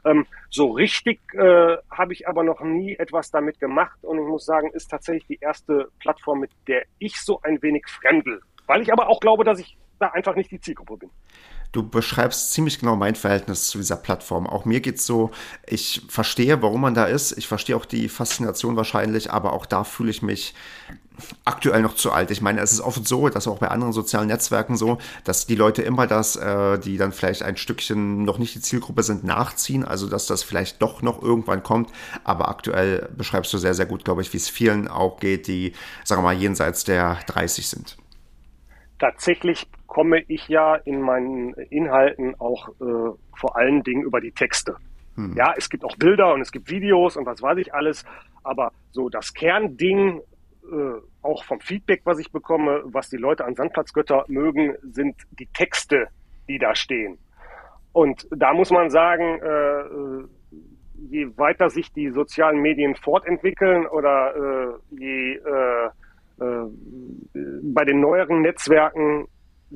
Ähm, 0.05 0.25
so 0.49 0.71
richtig 0.71 1.19
äh, 1.33 1.77
habe 1.89 2.13
ich 2.13 2.27
aber 2.27 2.43
noch 2.43 2.61
nie 2.61 2.95
etwas 2.95 3.31
damit 3.31 3.59
gemacht 3.59 4.03
und 4.03 4.19
ich 4.19 4.25
muss 4.25 4.45
sagen, 4.45 4.71
ist 4.71 4.89
tatsächlich 4.89 5.27
die 5.27 5.39
erste 5.41 5.89
Plattform, 5.99 6.41
mit 6.41 6.51
der 6.67 6.83
ich 6.99 7.19
so 7.21 7.39
ein 7.41 7.61
wenig 7.61 7.87
fremdel. 7.87 8.41
Weil 8.67 8.81
ich 8.81 8.91
aber 8.91 9.07
auch 9.07 9.19
glaube, 9.19 9.43
dass 9.43 9.59
ich 9.59 9.77
da 9.99 10.07
einfach 10.09 10.35
nicht 10.35 10.51
die 10.51 10.59
Zielgruppe 10.59 10.97
bin. 10.97 11.09
Du 11.73 11.81
beschreibst 11.81 12.53
ziemlich 12.53 12.79
genau 12.79 12.95
mein 12.95 13.15
Verhältnis 13.15 13.67
zu 13.67 13.79
dieser 13.79 13.95
Plattform. 13.95 14.45
Auch 14.45 14.63
mir 14.63 14.79
geht's 14.79 15.07
so, 15.07 15.31
ich 15.65 16.03
verstehe, 16.07 16.61
warum 16.61 16.81
man 16.81 16.93
da 16.93 17.05
ist. 17.05 17.35
Ich 17.35 17.47
verstehe 17.47 17.75
auch 17.75 17.85
die 17.85 18.09
Faszination 18.09 18.75
wahrscheinlich, 18.75 19.31
aber 19.31 19.53
auch 19.53 19.65
da 19.65 19.83
fühle 19.83 20.11
ich 20.11 20.21
mich 20.21 20.53
aktuell 21.45 21.81
noch 21.81 21.95
zu 21.95 22.11
alt. 22.11 22.29
Ich 22.29 22.41
meine, 22.41 22.61
es 22.61 22.71
ist 22.71 22.81
oft 22.81 23.07
so, 23.07 23.27
dass 23.27 23.47
auch 23.47 23.57
bei 23.57 23.69
anderen 23.69 23.91
sozialen 23.91 24.27
Netzwerken 24.27 24.77
so, 24.77 24.99
dass 25.23 25.47
die 25.47 25.55
Leute 25.55 25.81
immer 25.81 26.05
das, 26.05 26.35
äh, 26.35 26.77
die 26.77 26.97
dann 26.97 27.11
vielleicht 27.11 27.41
ein 27.41 27.57
Stückchen 27.57 28.23
noch 28.23 28.37
nicht 28.37 28.53
die 28.53 28.61
Zielgruppe 28.61 29.01
sind, 29.01 29.23
nachziehen. 29.23 29.83
Also, 29.83 30.07
dass 30.07 30.27
das 30.27 30.43
vielleicht 30.43 30.79
doch 30.79 31.01
noch 31.01 31.23
irgendwann 31.23 31.63
kommt. 31.63 31.89
Aber 32.23 32.49
aktuell 32.49 33.09
beschreibst 33.17 33.51
du 33.51 33.57
sehr, 33.57 33.73
sehr 33.73 33.87
gut, 33.87 34.05
glaube 34.05 34.21
ich, 34.21 34.31
wie 34.31 34.37
es 34.37 34.47
vielen 34.47 34.87
auch 34.87 35.19
geht, 35.19 35.47
die, 35.47 35.73
sagen 36.03 36.21
wir 36.21 36.33
mal, 36.33 36.39
jenseits 36.39 36.83
der 36.83 37.17
30 37.25 37.67
sind. 37.67 37.97
Tatsächlich 38.99 39.67
komme 39.93 40.23
ich 40.27 40.47
ja 40.47 40.75
in 40.75 41.01
meinen 41.01 41.53
Inhalten 41.69 42.33
auch 42.39 42.69
äh, 42.69 43.15
vor 43.37 43.55
allen 43.55 43.83
Dingen 43.83 44.01
über 44.01 44.19
die 44.19 44.31
Texte. 44.31 44.75
Hm. 45.15 45.35
Ja, 45.37 45.53
es 45.55 45.69
gibt 45.69 45.85
auch 45.85 45.95
Bilder 45.97 46.33
und 46.33 46.41
es 46.41 46.51
gibt 46.51 46.71
Videos 46.71 47.15
und 47.15 47.27
was 47.27 47.43
weiß 47.43 47.59
ich 47.59 47.75
alles, 47.75 48.03
aber 48.43 48.71
so 48.89 49.09
das 49.09 49.35
Kernding, 49.35 50.19
äh, 50.63 50.99
auch 51.21 51.43
vom 51.43 51.59
Feedback, 51.59 52.01
was 52.05 52.17
ich 52.17 52.31
bekomme, 52.31 52.81
was 52.85 53.11
die 53.11 53.17
Leute 53.17 53.45
an 53.45 53.53
Sandplatzgötter 53.53 54.25
mögen, 54.29 54.75
sind 54.81 55.15
die 55.37 55.45
Texte, 55.53 56.07
die 56.49 56.57
da 56.57 56.73
stehen. 56.73 57.19
Und 57.91 58.27
da 58.31 58.51
muss 58.51 58.71
man 58.71 58.89
sagen, 58.89 59.39
äh, 59.41 59.47
äh 59.47 60.27
je 61.09 61.37
weiter 61.37 61.69
sich 61.69 61.91
die 61.91 62.09
sozialen 62.11 62.61
Medien 62.61 62.95
fortentwickeln 62.95 63.85
oder 63.85 64.33
äh, 64.35 64.95
je 64.97 65.33
äh, 65.35 65.89
äh, 66.39 66.69
bei 67.61 67.83
den 67.83 67.99
neueren 67.99 68.41
Netzwerken 68.41 69.27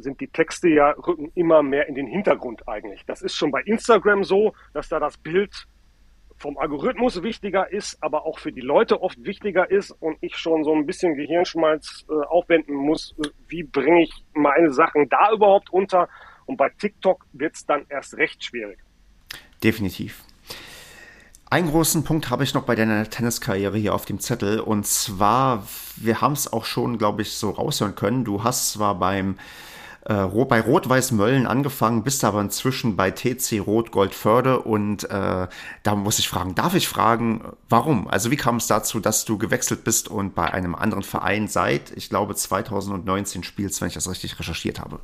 sind 0.01 0.19
die 0.21 0.27
Texte 0.27 0.69
ja 0.69 0.91
rücken 0.91 1.31
immer 1.35 1.63
mehr 1.63 1.87
in 1.87 1.95
den 1.95 2.07
Hintergrund 2.07 2.67
eigentlich. 2.67 3.03
Das 3.05 3.21
ist 3.21 3.35
schon 3.35 3.51
bei 3.51 3.61
Instagram 3.61 4.23
so, 4.23 4.53
dass 4.73 4.89
da 4.89 4.99
das 4.99 5.17
Bild 5.17 5.67
vom 6.37 6.57
Algorithmus 6.57 7.23
wichtiger 7.23 7.71
ist, 7.71 7.97
aber 8.01 8.25
auch 8.25 8.39
für 8.39 8.51
die 8.51 8.61
Leute 8.61 9.01
oft 9.01 9.23
wichtiger 9.23 9.69
ist 9.69 9.91
und 9.91 10.17
ich 10.21 10.37
schon 10.37 10.63
so 10.63 10.73
ein 10.73 10.85
bisschen 10.85 11.15
Gehirnschmalz 11.15 12.05
äh, 12.09 12.25
aufwenden 12.27 12.75
muss, 12.75 13.15
äh, 13.17 13.29
wie 13.47 13.63
bringe 13.63 14.03
ich 14.03 14.13
meine 14.33 14.71
Sachen 14.71 15.09
da 15.09 15.31
überhaupt 15.31 15.71
unter. 15.71 16.07
Und 16.45 16.57
bei 16.57 16.69
TikTok 16.69 17.25
wird 17.33 17.55
es 17.55 17.65
dann 17.65 17.85
erst 17.89 18.17
recht 18.17 18.43
schwierig. 18.43 18.79
Definitiv. 19.63 20.23
Einen 21.49 21.69
großen 21.69 22.03
Punkt 22.03 22.29
habe 22.29 22.43
ich 22.43 22.53
noch 22.53 22.63
bei 22.63 22.75
deiner 22.75 23.09
Tenniskarriere 23.09 23.77
hier 23.77 23.95
auf 23.95 24.05
dem 24.05 24.19
Zettel 24.19 24.59
und 24.59 24.85
zwar, 24.85 25.65
wir 25.95 26.19
haben 26.19 26.33
es 26.33 26.51
auch 26.51 26.65
schon, 26.65 26.97
glaube 26.97 27.21
ich, 27.21 27.33
so 27.33 27.51
raushören 27.51 27.95
können. 27.95 28.25
Du 28.25 28.43
hast 28.43 28.73
zwar 28.73 28.95
beim 28.95 29.37
äh, 30.07 30.45
bei 30.45 30.61
Rot-Weiß 30.61 31.11
Mölln 31.11 31.45
angefangen, 31.47 32.03
bist 32.03 32.23
aber 32.23 32.39
inzwischen 32.39 32.95
bei 32.95 33.11
TC 33.11 33.59
Rot-Gold 33.65 34.15
Förde 34.15 34.61
und 34.61 35.03
äh, 35.09 35.47
da 35.83 35.95
muss 35.95 36.19
ich 36.19 36.29
fragen, 36.29 36.55
darf 36.55 36.75
ich 36.75 36.87
fragen, 36.87 37.41
warum? 37.67 38.07
Also 38.07 38.31
wie 38.31 38.37
kam 38.37 38.55
es 38.55 38.67
dazu, 38.67 39.01
dass 39.01 39.25
du 39.25 39.37
gewechselt 39.37 39.83
bist 39.83 40.07
und 40.07 40.33
bei 40.33 40.45
einem 40.45 40.75
anderen 40.75 41.03
Verein 41.03 41.47
seit, 41.47 41.91
ich 41.91 42.09
glaube, 42.09 42.35
2019 42.35 43.43
spielst, 43.43 43.81
wenn 43.81 43.89
ich 43.89 43.95
das 43.95 44.09
richtig 44.09 44.39
recherchiert 44.39 44.79
habe? 44.79 44.99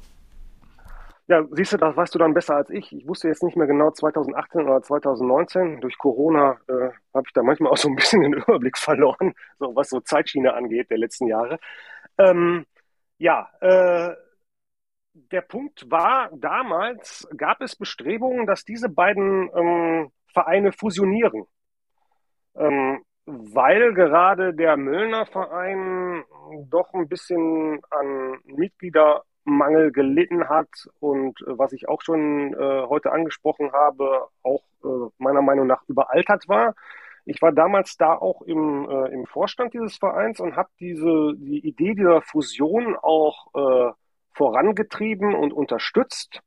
Ja, 1.28 1.44
siehst 1.52 1.74
du, 1.74 1.78
das 1.78 1.96
weißt 1.96 2.14
du 2.16 2.20
dann 2.20 2.34
besser 2.34 2.56
als 2.56 2.70
ich. 2.70 2.92
Ich 2.94 3.08
wusste 3.08 3.28
jetzt 3.28 3.44
nicht 3.44 3.56
mehr 3.56 3.68
genau 3.68 3.92
2018 3.92 4.62
oder 4.62 4.82
2019. 4.82 5.80
Durch 5.80 5.98
Corona 5.98 6.58
äh, 6.68 6.90
habe 7.14 7.26
ich 7.26 7.34
da 7.34 7.44
manchmal 7.44 7.72
auch 7.72 7.78
so 7.78 7.88
ein 7.90 7.96
bisschen 7.96 8.22
den 8.22 8.34
Überblick 8.34 8.78
verloren, 8.78 9.34
so 9.60 9.76
was 9.76 9.90
so 9.90 10.00
Zeitschiene 10.02 10.54
angeht 10.54 10.90
der 10.90 10.98
letzten 10.98 11.28
Jahre. 11.28 11.60
Ähm, 12.18 12.66
ja, 13.18 13.50
äh, 13.62 14.16
der 15.14 15.42
Punkt 15.42 15.90
war, 15.92 16.30
damals 16.34 17.28
gab 17.38 17.62
es 17.62 17.76
Bestrebungen, 17.76 18.46
dass 18.46 18.64
diese 18.64 18.90
beiden 18.90 19.50
ähm, 19.56 20.12
Vereine 20.34 20.72
fusionieren. 20.72 21.46
Ähm, 22.56 23.04
weil 23.26 23.94
gerade 23.94 24.54
der 24.54 24.76
Müllner 24.76 25.26
Verein 25.26 26.24
doch 26.70 26.94
ein 26.94 27.08
bisschen 27.08 27.80
an 27.90 28.38
Mitgliedermangel 28.44 29.92
gelitten 29.92 30.50
hat 30.50 30.70
und 31.00 31.40
äh, 31.42 31.58
was 31.58 31.72
ich 31.74 31.88
auch 31.88 32.02
schon 32.02 32.54
äh, 32.54 32.86
heute 32.88 33.12
angesprochen 33.12 33.72
habe, 33.72 34.28
auch 34.42 34.64
äh, 34.84 35.10
meiner 35.20 35.42
Meinung 35.42 35.68
nach 35.68 35.84
überaltert 35.88 36.48
war. 36.50 36.76
Ich 37.26 37.42
war 37.42 37.54
damals 37.54 37.96
da 37.96 38.14
auch 38.16 38.42
im, 38.42 38.90
äh, 38.90 39.14
im 39.14 39.26
Vorstand 39.26 39.74
dieses 39.74 39.96
Vereins 39.96 40.42
und 40.42 40.58
habe 40.58 40.70
diese 40.82 41.34
die 41.38 41.66
Idee 41.66 41.94
dieser 41.94 42.22
Fusion 42.22 42.98
auch 42.98 43.48
äh, 43.56 43.94
vorangetrieben 44.34 45.36
und 45.36 45.54
unterstützt. 45.54 46.42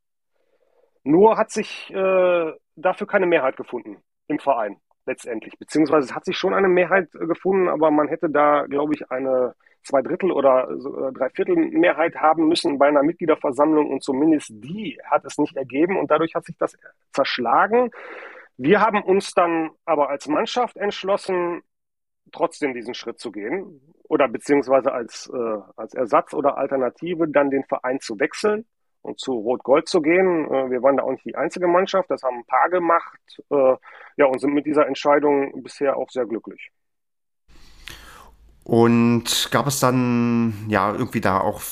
Nur 1.05 1.37
hat 1.37 1.51
sich 1.51 1.91
äh, 1.95 2.53
dafür 2.75 3.07
keine 3.07 3.27
Mehrheit 3.27 3.57
gefunden 3.57 4.03
im 4.29 4.39
Verein 4.39 4.77
letztendlich. 5.07 5.57
Beziehungsweise 5.59 6.09
es 6.09 6.15
hat 6.15 6.25
sich 6.25 6.37
schon 6.37 6.53
eine 6.53 6.69
Mehrheit 6.69 7.09
äh, 7.15 7.27
gefunden, 7.27 7.69
aber 7.69 7.91
man 7.91 8.09
hätte 8.09 8.29
da, 8.29 8.67
glaube 8.67 8.95
ich, 8.95 9.11
eine 9.11 9.55
zwei 9.83 10.03
Drittel 10.03 10.33
oder 10.33 10.69
so, 10.79 11.07
äh, 11.07 11.13
drei 11.13 11.31
Viertel 11.31 11.55
Mehrheit 11.57 12.17
haben 12.17 12.49
müssen 12.49 12.79
bei 12.79 12.89
einer 12.89 13.03
Mitgliederversammlung 13.03 13.91
und 13.91 14.03
zumindest 14.03 14.51
die 14.53 14.99
hat 15.05 15.25
es 15.25 15.39
nicht 15.39 15.57
ergeben 15.57 15.97
und 15.97 16.11
dadurch 16.11 16.35
hat 16.35 16.45
sich 16.45 16.57
das 16.59 16.77
zerschlagen. 17.13 17.91
Wir 18.57 18.81
haben 18.81 19.03
uns 19.03 19.33
dann 19.33 19.71
aber 19.85 20.09
als 20.09 20.29
Mannschaft 20.29 20.77
entschlossen, 20.77 21.63
trotzdem 22.33 22.75
diesen 22.75 22.95
Schritt 22.95 23.19
zu 23.19 23.31
gehen 23.33 23.81
oder 24.09 24.29
beziehungsweise 24.29 24.93
als, 24.93 25.31
äh, 25.33 25.59
als 25.77 25.95
Ersatz 25.95 26.35
oder 26.35 26.59
Alternative 26.59 27.29
dann 27.29 27.51
den 27.51 27.65
Verein 27.65 28.01
zu 28.01 28.19
wechseln 28.19 28.67
und 29.03 29.21
zu 29.21 29.33
Rot-Gold 29.33 29.89
zu 29.89 30.01
gehen. 30.01 30.47
Äh, 30.47 30.71
wir 30.71 30.83
waren 30.83 30.97
da 30.97 31.05
auch 31.05 31.13
nicht 31.13 31.25
die 31.25 31.37
einzige 31.37 31.67
Mannschaft, 31.67 32.11
das 32.11 32.23
haben 32.23 32.39
ein 32.39 32.47
paar 32.47 32.69
gemacht 32.71 33.43
äh, 33.51 33.77
ja, 34.17 34.27
und 34.27 34.41
sind 34.41 34.55
mit 34.55 34.67
dieser 34.67 34.87
Entscheidung 34.87 35.63
bisher 35.63 35.97
auch 35.97 36.11
sehr 36.11 36.27
glücklich. 36.27 36.71
Und 38.67 39.49
gab 39.53 39.69
es 39.69 39.79
dann 39.79 40.67
ja 40.69 40.93
irgendwie 40.93 41.21
da 41.21 41.39
auch 41.39 41.63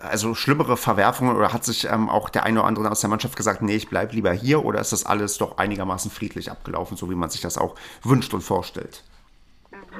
also 0.00 0.34
schlimmere 0.34 0.78
Verwerfungen 0.78 1.36
oder 1.36 1.52
hat 1.52 1.66
sich 1.66 1.84
ähm, 1.84 2.08
auch 2.08 2.30
der 2.30 2.44
eine 2.44 2.60
oder 2.60 2.68
andere 2.68 2.90
aus 2.90 3.02
der 3.02 3.10
Mannschaft 3.10 3.36
gesagt, 3.36 3.60
nee, 3.60 3.76
ich 3.76 3.90
bleibe 3.90 4.14
lieber 4.14 4.32
hier 4.32 4.64
oder 4.64 4.80
ist 4.80 4.92
das 4.92 5.04
alles 5.04 5.36
doch 5.36 5.58
einigermaßen 5.58 6.10
friedlich 6.10 6.50
abgelaufen, 6.50 6.96
so 6.96 7.10
wie 7.10 7.14
man 7.14 7.28
sich 7.28 7.42
das 7.42 7.58
auch 7.58 7.74
wünscht 8.02 8.32
und 8.32 8.40
vorstellt? 8.40 9.04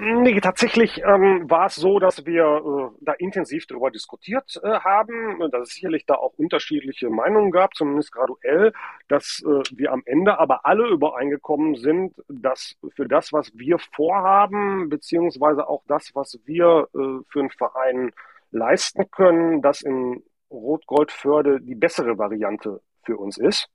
Nee, 0.02 0.40
tatsächlich 0.40 1.02
ähm, 1.04 1.50
war 1.50 1.66
es 1.66 1.74
so, 1.74 1.98
dass 1.98 2.24
wir 2.24 2.44
äh, 2.44 2.96
da 3.02 3.12
intensiv 3.12 3.66
darüber 3.66 3.90
diskutiert 3.90 4.58
äh, 4.62 4.80
haben, 4.80 5.38
dass 5.50 5.68
es 5.68 5.74
sicherlich 5.74 6.06
da 6.06 6.14
auch 6.14 6.32
unterschiedliche 6.38 7.10
Meinungen 7.10 7.50
gab, 7.50 7.74
zumindest 7.74 8.10
graduell, 8.10 8.72
dass 9.08 9.42
äh, 9.44 9.62
wir 9.76 9.92
am 9.92 10.02
Ende 10.06 10.38
aber 10.38 10.64
alle 10.64 10.88
übereingekommen 10.88 11.74
sind, 11.74 12.14
dass 12.28 12.78
für 12.96 13.06
das, 13.06 13.34
was 13.34 13.52
wir 13.52 13.78
vorhaben, 13.78 14.88
beziehungsweise 14.88 15.68
auch 15.68 15.82
das, 15.86 16.14
was 16.14 16.40
wir 16.46 16.88
äh, 16.94 17.22
für 17.28 17.40
einen 17.40 17.50
Verein 17.50 18.10
leisten 18.52 19.10
können, 19.10 19.60
dass 19.60 19.82
in 19.82 20.22
Rot-Gold-Förde 20.50 21.60
die 21.60 21.74
bessere 21.74 22.16
Variante 22.16 22.80
für 23.04 23.18
uns 23.18 23.36
ist. 23.36 23.68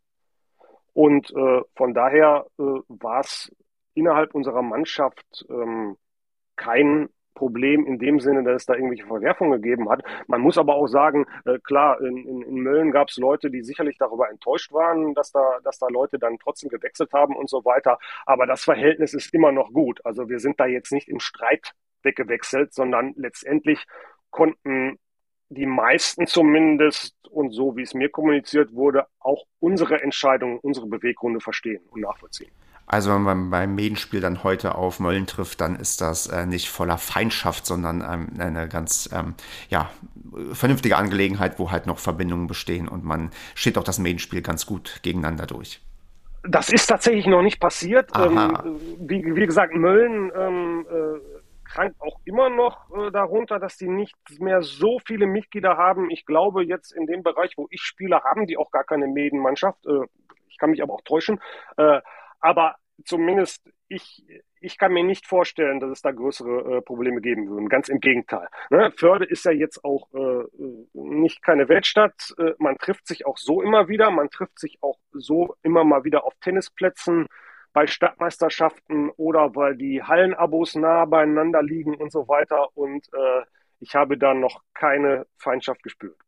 Und 0.94 1.30
äh, 1.36 1.62
von 1.76 1.94
daher 1.94 2.48
äh, 2.58 2.64
war 2.64 3.20
es 3.20 3.52
innerhalb 3.94 4.34
unserer 4.34 4.64
Mannschaft 4.64 5.46
ähm, 5.50 5.98
kein 6.56 7.10
Problem 7.36 7.86
in 7.86 8.00
dem 8.00 8.20
Sinne, 8.20 8.44
dass 8.44 8.62
es 8.62 8.66
da 8.66 8.74
irgendwelche 8.74 9.06
Verwerfungen 9.06 9.62
gegeben 9.62 9.90
hat. 9.90 10.04
Man 10.28 10.42
muss 10.42 10.58
aber 10.58 10.76
auch 10.76 10.88
sagen, 10.88 11.26
äh, 11.46 11.60
klar, 11.60 12.02
in, 12.02 12.18
in, 12.26 12.42
in 12.42 12.56
Mölln 12.56 12.92
gab 12.92 13.10
es 13.10 13.18
Leute, 13.18 13.52
die 13.52 13.62
sicherlich 13.62 13.98
darüber 13.98 14.30
enttäuscht 14.30 14.72
waren, 14.72 15.14
dass 15.14 15.32
da, 15.32 15.60
dass 15.64 15.78
da 15.78 15.88
Leute 15.90 16.18
dann 16.18 16.40
trotzdem 16.40 16.70
gewechselt 16.70 17.12
haben 17.14 17.36
und 17.36 17.50
so 17.50 17.64
weiter. 17.66 18.00
Aber 18.26 18.48
das 18.48 18.64
Verhältnis 18.64 19.14
ist 19.14 19.34
immer 19.34 19.52
noch 19.52 19.72
gut. 19.72 20.04
Also 20.06 20.30
wir 20.30 20.40
sind 20.40 20.60
da 20.60 20.66
jetzt 20.66 20.92
nicht 20.92 21.10
im 21.10 21.20
Streit 21.20 21.74
weggewechselt, 22.02 22.74
sondern 22.74 23.14
letztendlich 23.18 23.86
konnten 24.32 24.98
die 25.50 25.66
meisten 25.66 26.26
zumindest 26.28 27.16
und 27.30 27.52
so 27.52 27.76
wie 27.76 27.84
es 27.84 27.94
mir 27.94 28.10
kommuniziert 28.10 28.74
wurde, 28.74 29.08
auch 29.20 29.46
unsere 29.60 30.02
Entscheidung, 30.02 30.60
unsere 30.60 30.88
Beweggründe 30.88 31.40
verstehen 31.40 31.84
und 31.92 32.02
nachvollziehen. 32.02 32.52
Also 32.88 33.14
wenn 33.14 33.24
man 33.24 33.50
beim 33.50 33.74
Medenspiel 33.74 34.22
dann 34.22 34.44
heute 34.44 34.76
auf 34.76 35.00
Mölln 35.00 35.26
trifft, 35.26 35.60
dann 35.62 35.76
ist 35.76 36.02
das 36.02 36.28
äh, 36.28 36.46
nicht 36.46 36.70
voller 36.70 36.98
Feindschaft, 36.98 37.66
sondern 37.66 38.02
ähm, 38.02 38.40
eine 38.40 38.68
ganz 38.68 39.10
ähm, 39.12 39.34
ja, 39.70 39.90
vernünftige 40.52 40.98
Angelegenheit, 40.98 41.58
wo 41.58 41.72
halt 41.72 41.88
noch 41.88 41.98
Verbindungen 41.98 42.48
bestehen 42.48 42.88
und 42.88 43.04
man 43.04 43.32
steht 43.56 43.78
auch 43.78 43.84
das 43.84 43.98
Medenspiel 43.98 44.42
ganz 44.42 44.66
gut 44.66 45.00
gegeneinander 45.02 45.48
durch. 45.48 45.82
Das 46.48 46.70
ist 46.70 46.86
tatsächlich 46.86 47.26
noch 47.26 47.42
nicht 47.42 47.60
passiert. 47.60 48.12
Ähm, 48.16 48.56
wie, 49.00 49.36
wie, 49.36 49.46
gesagt, 49.48 49.74
Mölln 49.74 50.32
ähm, 50.36 50.86
äh, 50.88 51.20
krankt 51.64 52.00
auch 52.00 52.20
immer 52.24 52.50
noch 52.50 52.88
äh, 52.96 53.10
darunter, 53.10 53.58
dass 53.58 53.78
die 53.78 53.88
nicht 53.88 54.16
mehr 54.40 54.62
so 54.62 55.00
viele 55.08 55.26
Mitglieder 55.26 55.76
haben. 55.78 56.12
Ich 56.12 56.24
glaube, 56.28 56.64
jetzt 56.64 56.92
in 56.92 57.08
dem 57.08 57.24
Bereich, 57.24 57.54
wo 57.58 57.68
ich 57.72 57.82
spiele, 57.82 58.22
haben 58.24 58.46
die 58.46 58.58
auch 58.58 58.70
gar 58.70 58.84
keine 58.84 59.08
Medenmannschaft. 59.08 59.86
Äh, 59.88 60.06
ich 60.50 60.60
kann 60.60 60.70
mich 60.70 60.84
aber 60.84 60.94
auch 60.94 61.02
täuschen. 61.02 61.40
Aber 62.46 62.76
zumindest 63.04 63.68
ich, 63.88 64.24
ich 64.62 64.78
kann 64.78 64.94
mir 64.94 65.04
nicht 65.04 65.26
vorstellen, 65.26 65.80
dass 65.80 65.90
es 65.90 66.04
da 66.04 66.12
größere 66.12 66.78
äh, 66.78 66.82
Probleme 66.82 67.20
geben 67.20 67.50
würden. 67.50 67.70
Ganz 67.70 67.90
im 67.90 68.00
Gegenteil. 68.00 68.48
Ne? 68.70 68.92
Förde 68.96 69.26
ist 69.26 69.46
ja 69.46 69.52
jetzt 69.52 69.84
auch 69.84 70.14
äh, 70.14 70.44
nicht 70.94 71.42
keine 71.42 71.70
Weltstadt. 71.70 72.36
Äh, 72.38 72.52
man 72.60 72.78
trifft 72.78 73.08
sich 73.08 73.26
auch 73.26 73.40
so 73.40 73.64
immer 73.64 73.88
wieder. 73.88 74.12
Man 74.12 74.30
trifft 74.30 74.60
sich 74.60 74.78
auch 74.82 75.00
so 75.12 75.56
immer 75.64 75.84
mal 75.84 76.04
wieder 76.04 76.24
auf 76.24 76.36
Tennisplätzen 76.40 77.26
bei 77.74 77.88
Stadtmeisterschaften 77.88 79.10
oder 79.18 79.56
weil 79.56 79.76
die 79.76 80.04
Hallenabos 80.04 80.76
nah 80.76 81.06
beieinander 81.06 81.64
liegen 81.64 81.96
und 81.96 82.12
so 82.12 82.28
weiter. 82.28 82.68
Und 82.78 83.08
äh, 83.12 83.42
ich 83.80 83.96
habe 83.96 84.20
da 84.20 84.36
noch 84.36 84.62
keine 84.76 85.26
Feindschaft 85.38 85.82
gespürt. 85.82 86.25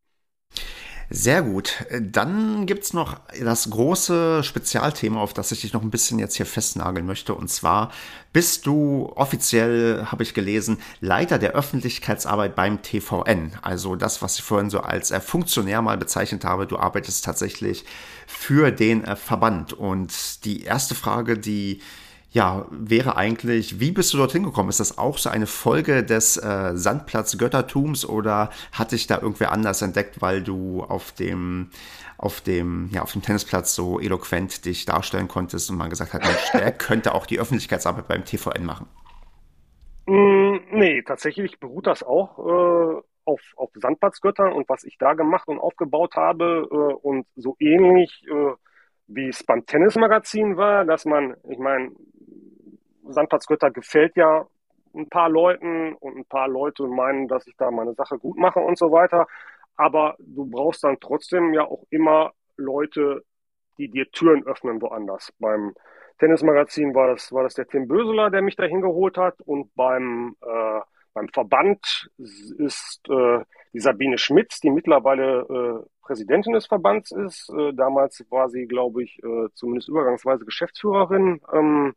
Sehr 1.09 1.41
gut. 1.41 1.85
Dann 2.01 2.65
gibt's 2.65 2.91
noch 2.91 3.21
das 3.41 3.69
große 3.69 4.43
Spezialthema, 4.43 5.21
auf 5.21 5.33
das 5.33 5.53
ich 5.53 5.61
dich 5.61 5.71
noch 5.71 5.81
ein 5.81 5.89
bisschen 5.89 6.19
jetzt 6.19 6.35
hier 6.35 6.45
festnageln 6.45 7.05
möchte. 7.05 7.33
Und 7.33 7.49
zwar 7.49 7.91
bist 8.33 8.65
du 8.65 9.13
offiziell, 9.15 10.05
habe 10.11 10.23
ich 10.23 10.33
gelesen, 10.33 10.79
Leiter 10.99 11.39
der 11.39 11.53
Öffentlichkeitsarbeit 11.53 12.57
beim 12.57 12.81
TVN. 12.81 13.53
Also 13.61 13.95
das, 13.95 14.21
was 14.21 14.37
ich 14.37 14.43
vorhin 14.43 14.69
so 14.69 14.81
als 14.81 15.11
äh, 15.11 15.21
Funktionär 15.21 15.81
mal 15.81 15.97
bezeichnet 15.97 16.43
habe. 16.43 16.67
Du 16.67 16.77
arbeitest 16.77 17.23
tatsächlich 17.23 17.85
für 18.27 18.71
den 18.71 19.05
äh, 19.05 19.15
Verband. 19.15 19.71
Und 19.71 20.43
die 20.43 20.63
erste 20.63 20.93
Frage, 20.93 21.37
die 21.37 21.79
ja, 22.31 22.65
wäre 22.69 23.15
eigentlich, 23.15 23.79
wie 23.79 23.91
bist 23.91 24.13
du 24.13 24.17
dorthin 24.17 24.43
gekommen? 24.43 24.69
Ist 24.69 24.79
das 24.79 24.97
auch 24.97 25.17
so 25.17 25.29
eine 25.29 25.47
Folge 25.47 26.03
des 26.03 26.37
äh, 26.37 26.71
Sandplatz-Göttertums 26.75 28.05
oder 28.07 28.49
hat 28.73 28.91
dich 28.91 29.07
da 29.07 29.21
irgendwer 29.21 29.51
anders 29.51 29.81
entdeckt, 29.81 30.21
weil 30.21 30.43
du 30.43 30.83
auf 30.83 31.13
dem, 31.13 31.69
auf 32.17 32.41
dem, 32.41 32.89
ja, 32.91 33.01
auf 33.01 33.13
dem 33.13 33.21
Tennisplatz 33.21 33.73
so 33.75 33.99
eloquent 33.99 34.65
dich 34.65 34.85
darstellen 34.85 35.29
konntest 35.29 35.69
und 35.69 35.77
man 35.77 35.89
gesagt 35.89 36.13
hat, 36.13 36.23
Mensch, 36.23 36.51
der 36.53 36.71
könnte 36.77 37.15
auch 37.15 37.25
die 37.25 37.39
Öffentlichkeitsarbeit 37.39 38.07
beim 38.07 38.25
TVN 38.25 38.65
machen? 38.65 38.87
Mm, 40.05 40.57
nee, 40.71 41.01
tatsächlich 41.03 41.59
beruht 41.59 41.87
das 41.87 42.03
auch 42.03 42.39
äh, 42.39 43.01
auf, 43.23 43.41
auf 43.55 43.69
Sandplatzgöttern 43.73 44.51
und 44.51 44.67
was 44.67 44.83
ich 44.83 44.97
da 44.97 45.13
gemacht 45.13 45.47
und 45.47 45.59
aufgebaut 45.59 46.15
habe 46.15 46.67
äh, 46.69 46.75
und 46.75 47.25
so 47.35 47.55
ähnlich 47.59 48.25
äh, 48.29 48.53
wie 49.07 49.29
es 49.29 49.43
beim 49.43 49.65
Tennismagazin 49.65 50.57
war, 50.57 50.85
dass 50.85 51.05
man, 51.05 51.35
ich 51.49 51.57
meine, 51.57 51.91
Sandplatzgötter 53.09 53.71
gefällt 53.71 54.15
ja 54.15 54.47
ein 54.95 55.09
paar 55.09 55.29
Leuten 55.29 55.93
und 55.93 56.17
ein 56.17 56.25
paar 56.25 56.47
Leute 56.47 56.87
meinen, 56.87 57.27
dass 57.27 57.47
ich 57.47 57.55
da 57.57 57.71
meine 57.71 57.93
Sache 57.93 58.17
gut 58.17 58.37
mache 58.37 58.59
und 58.59 58.77
so 58.77 58.91
weiter. 58.91 59.27
Aber 59.75 60.15
du 60.19 60.45
brauchst 60.45 60.83
dann 60.83 60.97
trotzdem 60.99 61.53
ja 61.53 61.63
auch 61.63 61.83
immer 61.89 62.33
Leute, 62.57 63.23
die 63.77 63.89
dir 63.89 64.09
Türen 64.11 64.45
öffnen 64.45 64.81
woanders. 64.81 65.31
Beim 65.39 65.73
Tennismagazin 66.19 66.95
war 66.95 67.07
das, 67.07 67.31
war 67.31 67.43
das 67.43 67.53
der 67.53 67.67
Tim 67.67 67.87
Böseler, 67.87 68.31
der 68.31 68.41
mich 68.41 68.55
da 68.55 68.63
hingeholt 68.63 69.17
hat. 69.17 69.39
Und 69.41 69.73
beim, 69.75 70.35
äh, 70.41 70.79
beim 71.13 71.29
Verband 71.29 72.09
ist 72.17 73.01
äh, 73.07 73.39
die 73.73 73.79
Sabine 73.79 74.17
Schmitz, 74.17 74.59
die 74.59 74.71
mittlerweile 74.71 75.41
äh, 75.41 75.87
Präsidentin 76.01 76.53
des 76.53 76.65
Verbands 76.65 77.11
ist. 77.11 77.49
Äh, 77.55 77.73
damals 77.73 78.25
war 78.31 78.49
sie, 78.49 78.65
glaube 78.65 79.03
ich, 79.03 79.21
äh, 79.23 79.49
zumindest 79.53 79.89
übergangsweise 79.89 80.45
Geschäftsführerin. 80.45 81.39
Ähm, 81.53 81.93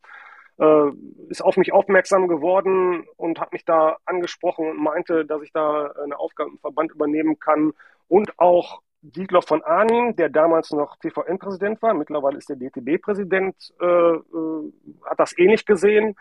äh, 0.61 0.91
ist 1.29 1.43
auf 1.43 1.57
mich 1.57 1.73
aufmerksam 1.73 2.29
geworden 2.29 3.07
und 3.17 3.41
hat 3.41 3.53
mich 3.53 3.65
da 3.65 3.97
angesprochen 4.05 4.69
und 4.71 4.79
meinte, 4.79 5.25
dass 5.25 5.43
ich 5.43 5.53
da 5.53 5.87
eine 6.03 6.19
Aufgabe 6.19 6.51
im 6.51 6.59
Verband 6.59 6.93
übernehmen 6.93 7.39
kann. 7.39 7.73
Und 8.09 8.39
auch 8.39 8.83
Dietloff 9.03 9.47
von 9.47 9.63
Arnim, 9.63 10.15
der 10.17 10.29
damals 10.29 10.71
noch 10.73 10.97
TVN-Präsident 10.97 11.81
war, 11.81 11.95
mittlerweile 11.95 12.37
ist 12.37 12.51
der 12.51 12.57
DTB-Präsident, 12.57 13.73
äh, 13.81 13.87
äh, 13.87 14.73
hat 15.07 15.19
das 15.19 15.37
ähnlich 15.39 15.65
gesehen. 15.65 16.15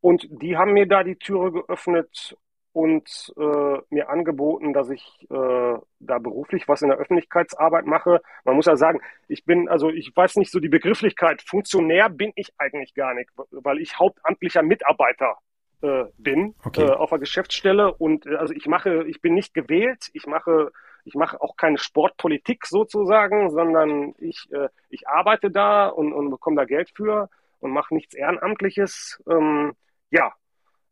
Und 0.00 0.26
die 0.30 0.56
haben 0.56 0.72
mir 0.72 0.86
da 0.86 1.02
die 1.02 1.16
Türe 1.16 1.52
geöffnet 1.52 2.36
und 2.76 3.32
äh, 3.38 3.78
mir 3.88 4.10
angeboten, 4.10 4.74
dass 4.74 4.90
ich 4.90 5.02
äh, 5.30 5.78
da 5.98 6.18
beruflich 6.18 6.68
was 6.68 6.82
in 6.82 6.90
der 6.90 6.98
Öffentlichkeitsarbeit 6.98 7.86
mache. 7.86 8.20
Man 8.44 8.54
muss 8.54 8.66
ja 8.66 8.76
sagen, 8.76 9.00
ich 9.28 9.46
bin, 9.46 9.70
also 9.70 9.88
ich 9.88 10.14
weiß 10.14 10.36
nicht 10.36 10.52
so 10.52 10.60
die 10.60 10.68
Begrifflichkeit, 10.68 11.40
Funktionär 11.40 12.10
bin 12.10 12.32
ich 12.34 12.52
eigentlich 12.58 12.92
gar 12.92 13.14
nicht, 13.14 13.30
weil 13.50 13.78
ich 13.78 13.98
hauptamtlicher 13.98 14.62
Mitarbeiter 14.62 15.38
äh, 15.80 16.04
bin 16.18 16.54
okay. 16.66 16.82
äh, 16.82 16.90
auf 16.90 17.08
der 17.08 17.18
Geschäftsstelle 17.18 17.94
und 17.94 18.26
äh, 18.26 18.36
also 18.36 18.52
ich 18.52 18.66
mache, 18.66 19.04
ich 19.04 19.22
bin 19.22 19.32
nicht 19.32 19.54
gewählt, 19.54 20.10
ich 20.12 20.26
mache 20.26 20.70
ich 21.06 21.14
mache 21.14 21.40
auch 21.40 21.56
keine 21.56 21.78
Sportpolitik 21.78 22.66
sozusagen, 22.66 23.48
sondern 23.48 24.14
ich, 24.18 24.48
äh, 24.50 24.68
ich 24.90 25.08
arbeite 25.08 25.50
da 25.50 25.86
und, 25.86 26.12
und 26.12 26.28
bekomme 26.28 26.56
da 26.56 26.66
Geld 26.66 26.90
für 26.94 27.30
und 27.60 27.70
mache 27.70 27.94
nichts 27.94 28.12
Ehrenamtliches. 28.12 29.22
Ähm, 29.30 29.72
ja, 30.10 30.34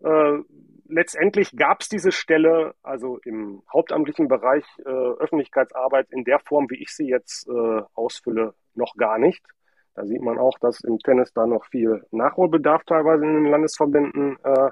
äh, 0.02 0.38
letztendlich 0.86 1.56
gab 1.56 1.80
es 1.80 1.88
diese 1.88 2.12
Stelle, 2.12 2.74
also 2.82 3.18
im 3.24 3.62
hauptamtlichen 3.72 4.28
Bereich 4.28 4.64
äh, 4.84 4.90
Öffentlichkeitsarbeit 4.90 6.08
in 6.10 6.24
der 6.24 6.38
Form, 6.38 6.68
wie 6.70 6.82
ich 6.82 6.94
sie 6.94 7.08
jetzt 7.08 7.48
äh, 7.48 7.82
ausfülle, 7.94 8.54
noch 8.74 8.94
gar 8.96 9.18
nicht. 9.18 9.44
Da 9.94 10.04
sieht 10.04 10.22
man 10.22 10.38
auch, 10.38 10.58
dass 10.58 10.80
im 10.80 10.98
Tennis 10.98 11.32
da 11.32 11.46
noch 11.46 11.66
viel 11.66 12.04
Nachholbedarf 12.10 12.82
teilweise 12.84 13.24
in 13.24 13.34
den 13.34 13.46
Landesverbänden 13.46 14.36
äh, 14.42 14.70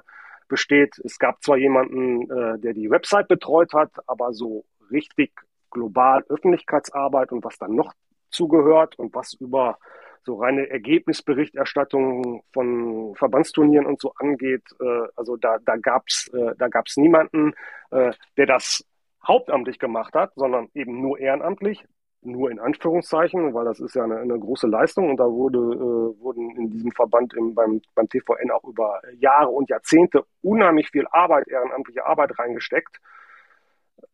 besteht. 0.49 0.99
Es 1.03 1.17
gab 1.17 1.41
zwar 1.41 1.57
jemanden, 1.57 2.29
äh, 2.29 2.59
der 2.59 2.73
die 2.73 2.89
Website 2.89 3.27
betreut 3.27 3.73
hat, 3.73 3.91
aber 4.05 4.33
so 4.33 4.65
richtig 4.91 5.31
global 5.71 6.23
Öffentlichkeitsarbeit 6.29 7.31
und 7.31 7.43
was 7.43 7.57
dann 7.57 7.75
noch 7.75 7.93
zugehört 8.29 8.99
und 8.99 9.15
was 9.15 9.33
über 9.33 9.77
so 10.25 10.35
reine 10.35 10.69
Ergebnisberichterstattung 10.69 12.43
von 12.53 13.15
Verbandsturnieren 13.15 13.85
und 13.85 13.99
so 13.99 14.13
angeht, 14.17 14.63
äh, 14.79 15.07
also 15.15 15.37
da, 15.37 15.57
da 15.65 15.75
gab's 15.77 16.29
äh, 16.33 16.53
da 16.57 16.67
gab's 16.67 16.97
niemanden, 16.97 17.53
äh, 17.91 18.13
der 18.37 18.45
das 18.45 18.85
hauptamtlich 19.25 19.79
gemacht 19.79 20.13
hat, 20.13 20.33
sondern 20.35 20.69
eben 20.73 21.01
nur 21.01 21.19
ehrenamtlich, 21.19 21.85
nur 22.21 22.51
in 22.51 22.59
Anführungszeichen, 22.59 23.53
weil 23.53 23.65
das 23.65 23.79
ist 23.79 23.95
ja 23.95 24.03
eine, 24.03 24.17
eine 24.19 24.39
große 24.39 24.67
Leistung 24.67 25.09
und 25.09 25.17
da 25.17 25.25
wurde, 25.25 25.57
äh, 25.57 26.21
wurden 26.21 26.55
in 26.55 26.69
diesem 26.69 26.91
Verband 26.91 27.33
im, 27.33 27.53
beim, 27.53 27.81
beim 27.95 28.07
TVN 28.07 28.51
auch 28.51 28.63
über 28.63 29.01
Jahre 29.17 29.49
und 29.49 29.69
Jahrzehnte 29.69 30.25
unheimlich 30.41 30.89
viel 30.89 31.05
Arbeit, 31.11 31.47
ehrenamtliche 31.47 32.05
Arbeit 32.05 32.37
reingesteckt. 32.39 32.97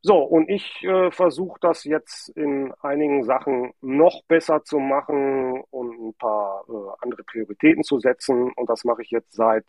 So, 0.02 0.18
und 0.18 0.50
ich 0.50 0.82
äh, 0.84 1.12
versuche 1.12 1.60
das 1.62 1.84
jetzt 1.84 2.30
in 2.30 2.74
einigen 2.82 3.24
Sachen 3.24 3.74
noch 3.82 4.24
besser 4.28 4.64
zu 4.64 4.80
machen 4.80 5.62
und 5.72 6.00
ein 6.00 6.14
paar 6.14 6.64
äh, 6.70 6.74
andere 7.02 7.24
Prioritäten 7.24 7.84
zu 7.84 8.00
setzen. 8.00 8.52
Und 8.56 8.70
das 8.70 8.86
mache 8.86 9.02
ich 9.02 9.12
jetzt 9.12 9.34
seit 9.34 9.66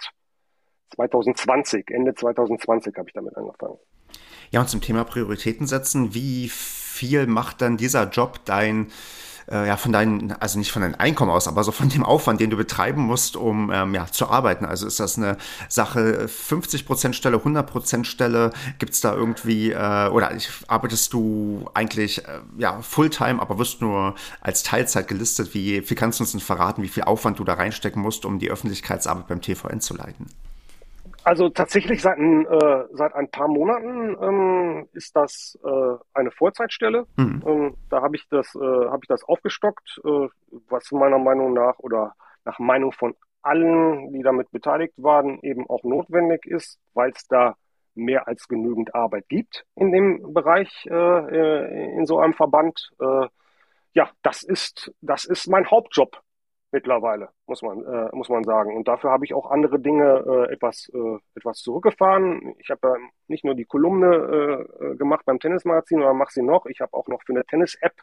2020. 0.94 1.90
Ende 1.90 2.14
2020 2.14 2.96
habe 2.96 3.08
ich 3.08 3.14
damit 3.14 3.36
angefangen. 3.36 3.78
Ja, 4.50 4.61
und 4.61 4.68
zum 4.68 4.80
Thema 4.80 5.04
Prioritäten 5.04 5.66
setzen, 5.66 6.14
wie 6.14 6.48
viel 6.48 7.26
macht 7.26 7.61
dann 7.61 7.76
dieser 7.76 8.08
Job 8.08 8.40
dein 8.44 8.88
äh, 9.51 9.66
ja, 9.66 9.76
von 9.76 9.92
deinen, 9.92 10.32
also 10.32 10.59
nicht 10.59 10.72
von 10.72 10.82
deinem 10.82 10.94
Einkommen 10.96 11.30
aus, 11.30 11.48
aber 11.48 11.64
so 11.64 11.72
von 11.72 11.88
dem 11.88 12.05
Aufwand, 12.05 12.40
den 12.40 12.51
du 12.51 12.57
betreiben 12.57 13.03
musst, 13.03 13.36
um 13.36 13.70
ähm, 13.72 13.94
ja, 13.94 14.07
zu 14.07 14.28
arbeiten. 14.28 14.64
Also 14.64 14.86
ist 14.86 15.01
das 15.01 15.18
eine 15.18 15.36
Sache 15.68 16.26
50% 16.26 17.12
Stelle, 17.12 17.38
100% 17.38 18.05
Stelle? 18.05 18.53
Gibt 18.78 18.92
es 18.92 19.01
da 19.01 19.14
irgendwie, 19.14 19.72
äh, 19.72 20.09
oder 20.09 20.32
arbeitest 20.68 21.12
du 21.12 21.68
eigentlich 21.74 22.24
äh, 22.26 22.40
ja, 22.59 22.80
Fulltime, 22.82 23.40
aber 23.40 23.59
wirst 23.59 23.80
nur 23.80 24.14
als 24.40 24.62
Teilzeit 24.62 25.09
gelistet? 25.09 25.55
Wie 25.55 25.88
wie 25.88 25.94
kannst 25.94 26.20
du 26.20 26.24
uns 26.24 26.32
denn 26.32 26.40
verraten, 26.40 26.82
wie 26.82 26.88
viel 26.88 27.05
Aufwand 27.05 27.38
du 27.38 27.44
da 27.44 27.55
reinstecken 27.55 28.01
musst, 28.03 28.24
um 28.24 28.38
die 28.38 28.51
Öffentlichkeitsarbeit 28.51 29.26
beim 29.28 29.40
TVN 29.40 29.80
zu 29.80 29.96
leiten? 29.96 30.26
Also 31.24 31.50
tatsächlich 31.50 32.00
seit 32.00 32.18
ein, 32.18 32.46
äh, 32.46 32.84
seit 32.92 33.14
ein 33.14 33.30
paar 33.30 33.48
Monaten 33.48 34.16
ähm, 34.20 34.88
ist 34.92 35.14
das 35.14 35.58
äh, 35.62 35.96
eine 36.14 36.30
Vollzeitstelle. 36.30 37.06
Mhm. 37.16 37.42
Ähm, 37.46 37.76
da 37.90 38.02
habe 38.02 38.16
ich 38.16 38.26
das 38.28 38.54
äh, 38.54 38.58
habe 38.58 39.00
ich 39.02 39.08
das 39.08 39.22
aufgestockt, 39.24 40.00
äh, 40.04 40.28
was 40.68 40.90
meiner 40.92 41.18
Meinung 41.18 41.52
nach 41.52 41.78
oder 41.78 42.14
nach 42.44 42.58
Meinung 42.58 42.92
von 42.92 43.14
allen, 43.42 44.12
die 44.12 44.22
damit 44.22 44.50
beteiligt 44.50 44.94
waren, 44.96 45.38
eben 45.42 45.68
auch 45.68 45.82
notwendig 45.82 46.46
ist, 46.46 46.78
weil 46.94 47.10
es 47.10 47.26
da 47.28 47.54
mehr 47.94 48.26
als 48.26 48.48
genügend 48.48 48.94
Arbeit 48.94 49.28
gibt 49.28 49.64
in 49.74 49.92
dem 49.92 50.32
Bereich 50.32 50.86
äh, 50.86 50.94
äh 50.94 51.96
in 51.96 52.06
so 52.06 52.18
einem 52.18 52.34
Verband. 52.34 52.90
Ja, 53.92 54.08
das 54.22 54.44
ist 54.44 54.92
das 55.00 55.24
ist 55.24 55.48
mein 55.48 55.68
Hauptjob 55.68 56.22
mittlerweile, 56.72 57.30
muss 57.46 57.62
man, 57.62 57.84
äh, 57.84 58.08
muss 58.12 58.28
man 58.28 58.44
sagen. 58.44 58.76
Und 58.76 58.88
dafür 58.88 59.10
habe 59.10 59.24
ich 59.24 59.34
auch 59.34 59.50
andere 59.50 59.80
Dinge 59.80 60.24
äh, 60.26 60.52
etwas, 60.52 60.90
äh, 60.92 61.18
etwas 61.34 61.58
zurückgefahren. 61.58 62.54
Ich 62.58 62.70
habe 62.70 62.88
äh, 62.88 63.00
nicht 63.28 63.44
nur 63.44 63.54
die 63.54 63.64
Kolumne 63.64 64.68
äh, 64.80 64.84
äh, 64.84 64.96
gemacht 64.96 65.24
beim 65.24 65.40
Tennismagazin, 65.40 65.98
sondern 65.98 66.16
mache 66.16 66.32
sie 66.32 66.42
noch. 66.42 66.66
Ich 66.66 66.80
habe 66.80 66.94
auch 66.94 67.08
noch 67.08 67.22
für 67.22 67.32
eine 67.32 67.44
Tennis-App 67.44 67.94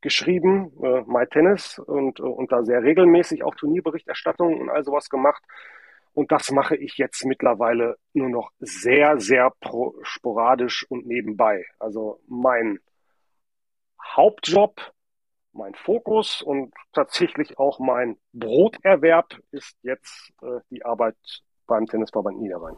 geschrieben, 0.00 0.72
äh, 0.82 1.02
My 1.06 1.26
Tennis 1.26 1.78
und, 1.78 2.20
und 2.20 2.52
da 2.52 2.64
sehr 2.64 2.82
regelmäßig 2.82 3.44
auch 3.44 3.54
Turnierberichterstattung 3.54 4.60
und 4.60 4.70
all 4.70 4.84
sowas 4.84 5.08
gemacht. 5.08 5.42
Und 6.12 6.32
das 6.32 6.50
mache 6.50 6.76
ich 6.76 6.96
jetzt 6.96 7.26
mittlerweile 7.26 7.98
nur 8.14 8.30
noch 8.30 8.50
sehr, 8.58 9.20
sehr 9.20 9.52
pro, 9.60 9.94
sporadisch 10.02 10.86
und 10.88 11.06
nebenbei. 11.06 11.66
Also 11.78 12.20
mein 12.26 12.78
Hauptjob, 14.02 14.92
mein 15.56 15.74
Fokus 15.74 16.42
und 16.42 16.72
tatsächlich 16.92 17.58
auch 17.58 17.78
mein 17.78 18.18
Broterwerb 18.32 19.38
ist 19.50 19.76
jetzt 19.82 20.32
äh, 20.42 20.60
die 20.70 20.84
Arbeit 20.84 21.16
beim 21.66 21.86
Tennisverband 21.86 22.38
Niederrhein. 22.38 22.76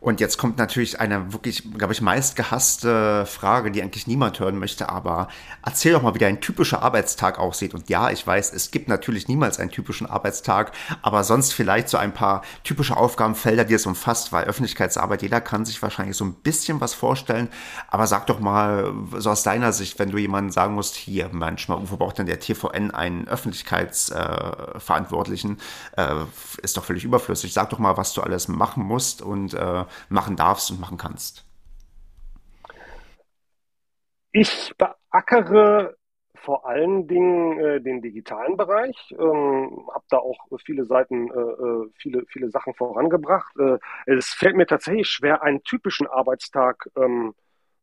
Und 0.00 0.20
jetzt 0.20 0.38
kommt 0.38 0.58
natürlich 0.58 1.00
eine 1.00 1.32
wirklich, 1.32 1.72
glaube 1.76 1.92
ich, 1.92 2.00
meist 2.00 2.36
gehasste 2.36 3.26
Frage, 3.26 3.72
die 3.72 3.82
eigentlich 3.82 4.06
niemand 4.06 4.38
hören 4.38 4.56
möchte. 4.58 4.90
Aber 4.90 5.26
erzähl 5.64 5.92
doch 5.92 6.02
mal, 6.02 6.14
wie 6.14 6.20
dein 6.20 6.40
typischer 6.40 6.82
Arbeitstag 6.82 7.40
aussieht. 7.40 7.74
Und 7.74 7.88
ja, 7.88 8.10
ich 8.10 8.24
weiß, 8.24 8.52
es 8.52 8.70
gibt 8.70 8.86
natürlich 8.88 9.26
niemals 9.26 9.58
einen 9.58 9.70
typischen 9.70 10.06
Arbeitstag, 10.06 10.70
aber 11.02 11.24
sonst 11.24 11.52
vielleicht 11.52 11.88
so 11.88 11.98
ein 11.98 12.14
paar 12.14 12.42
typische 12.62 12.96
Aufgabenfelder, 12.96 13.64
die 13.64 13.74
es 13.74 13.86
umfasst, 13.86 14.30
weil 14.32 14.44
Öffentlichkeitsarbeit, 14.44 15.22
jeder 15.22 15.40
kann 15.40 15.64
sich 15.64 15.82
wahrscheinlich 15.82 16.16
so 16.16 16.24
ein 16.24 16.34
bisschen 16.34 16.80
was 16.80 16.94
vorstellen. 16.94 17.48
Aber 17.88 18.06
sag 18.06 18.28
doch 18.28 18.38
mal, 18.38 18.92
so 19.16 19.30
aus 19.30 19.42
deiner 19.42 19.72
Sicht, 19.72 19.98
wenn 19.98 20.10
du 20.10 20.18
jemandem 20.18 20.52
sagen 20.52 20.74
musst, 20.74 20.94
hier, 20.94 21.28
manchmal, 21.32 21.80
wofür 21.80 21.96
braucht 21.96 22.18
denn 22.18 22.26
der 22.26 22.38
TVN 22.38 22.92
einen 22.92 23.26
Öffentlichkeitsverantwortlichen? 23.26 25.58
Äh, 25.96 26.02
äh, 26.02 26.14
ist 26.62 26.76
doch 26.76 26.84
völlig 26.84 27.02
überflüssig. 27.04 27.52
Sag 27.52 27.70
doch 27.70 27.80
mal, 27.80 27.96
was 27.96 28.12
du 28.12 28.22
alles 28.22 28.46
machen 28.46 28.84
musst 28.84 29.22
und 29.22 29.54
äh, 29.58 29.84
machen 30.08 30.36
darfst 30.36 30.70
und 30.70 30.80
machen 30.80 30.98
kannst? 30.98 31.44
Ich 34.32 34.72
beackere 34.76 35.96
vor 36.48 36.66
allen 36.66 37.06
Dingen 37.06 37.58
äh, 37.58 37.80
den 37.80 38.00
digitalen 38.00 38.56
Bereich, 38.56 38.96
ähm, 39.18 39.88
habe 39.92 40.04
da 40.08 40.18
auch 40.18 40.38
viele 40.64 40.84
Seiten, 40.84 41.30
äh, 41.30 41.34
äh, 41.34 41.90
viele, 41.96 42.24
viele 42.28 42.48
Sachen 42.48 42.74
vorangebracht. 42.74 43.54
Äh, 43.58 43.78
es 44.06 44.28
fällt 44.28 44.56
mir 44.56 44.66
tatsächlich 44.66 45.08
schwer, 45.08 45.42
einen 45.42 45.62
typischen 45.62 46.06
Arbeitstag 46.06 46.88
ähm, 46.96 47.34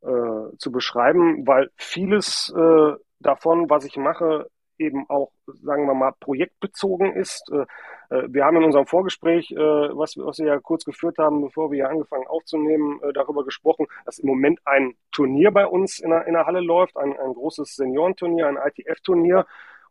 äh, 0.02 0.58
zu 0.58 0.72
beschreiben, 0.72 1.46
weil 1.46 1.70
vieles 1.76 2.54
äh, 2.56 2.94
davon, 3.20 3.70
was 3.70 3.86
ich 3.86 3.98
mache, 3.98 4.50
eben 4.78 5.08
auch, 5.10 5.32
sagen 5.48 5.86
wir 5.86 5.94
mal, 5.94 6.14
projektbezogen 6.20 7.14
ist. 7.14 7.52
Äh, 8.10 8.16
äh, 8.16 8.34
wir 8.34 8.46
haben 8.46 8.58
in 8.58 8.64
unserem 8.64 8.88
Vorgespräch, 8.88 9.52
äh, 9.52 9.56
was, 9.56 10.16
wir 10.18 10.46
ja 10.46 10.60
kurz 10.60 10.86
geführt 10.86 11.18
haben, 11.18 11.42
bevor 11.42 11.72
wir 11.72 11.78
hier 11.78 11.90
angefangen 11.90 12.28
aufzunehmen, 12.28 13.00
darüber 13.14 13.44
gesprochen, 13.44 13.88
dass 14.06 14.20
im 14.20 14.28
Moment 14.28 14.60
ein 14.66 14.96
Turnier 15.12 15.52
bei 15.52 15.66
uns 15.66 16.00
in 16.00 16.10
der, 16.10 16.28
in 16.28 16.34
der 16.34 16.46
Halle 16.46 16.62
läuft, 16.62 16.98
ein, 16.98 17.18
ein 17.18 17.34
großes 17.34 17.76
Seniorenturnier, 17.76 18.48
ein 18.48 18.58
ITF-Turnier. 18.58 19.46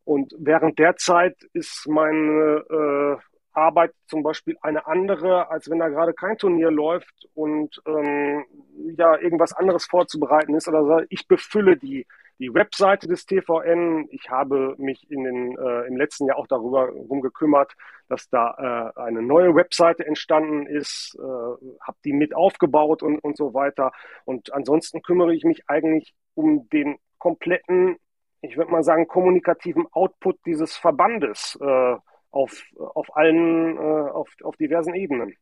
Und 0.04 0.34
während 0.38 0.78
der 0.78 0.96
Zeit 0.96 1.36
ist 1.52 1.86
meine 1.88 2.62
äh, 2.70 3.34
Arbeit 3.55 3.92
zum 4.07 4.22
Beispiel 4.22 4.57
eine 4.62 4.86
andere, 4.86 5.50
als 5.50 5.70
wenn 5.70 5.78
da 5.78 5.88
gerade 5.88 6.14
kein 6.14 6.36
Turnier 6.38 6.70
läuft 6.70 7.28
und 7.34 7.80
ähm, 7.86 8.44
ja 8.96 9.16
irgendwas 9.18 9.52
anderes 9.52 9.86
vorzubereiten 9.86 10.55
ist 10.55 10.68
oder 10.68 10.84
so. 10.84 11.07
Ich 11.09 11.26
befülle 11.28 11.76
die 11.76 12.07
die 12.38 12.52
Webseite 12.52 13.07
des 13.07 13.26
TVN. 13.26 14.09
Ich 14.11 14.30
habe 14.30 14.74
mich 14.78 15.09
in 15.11 15.24
den, 15.24 15.57
äh, 15.57 15.86
im 15.86 15.96
letzten 15.96 16.26
Jahr 16.26 16.38
auch 16.38 16.46
darüber 16.46 16.88
rum 16.88 17.20
gekümmert, 17.20 17.74
dass 18.09 18.28
da 18.28 18.92
äh, 18.96 19.00
eine 19.00 19.22
neue 19.22 19.55
Webseite 19.55 20.07
entstanden 20.07 20.66
ist, 20.66 21.16
äh, 21.18 21.22
habe 21.22 21.98
die 22.05 22.12
mit 22.12 22.34
aufgebaut 22.34 23.02
und, 23.02 23.18
und 23.20 23.36
so 23.36 23.55
weiter. 23.55 23.92
Und 24.24 24.52
ansonsten 24.52 25.02
kümmere 25.02 25.34
ich 25.34 25.44
mich 25.44 25.68
eigentlich 25.68 26.14
um 26.34 26.68
den 26.70 26.98
kompletten, 27.18 27.96
ich 28.40 28.57
würde 28.57 28.72
mal 28.72 28.82
sagen, 28.82 29.07
kommunikativen 29.07 29.86
Output 29.92 30.38
dieses 30.44 30.76
Verbandes 30.76 31.57
äh, 31.61 31.96
auf, 32.35 32.64
auf 32.95 33.16
allen, 33.16 33.76
äh, 33.76 33.80
auf, 33.80 34.28
auf 34.43 34.57
diversen 34.57 34.95
Ebenen. 34.95 35.35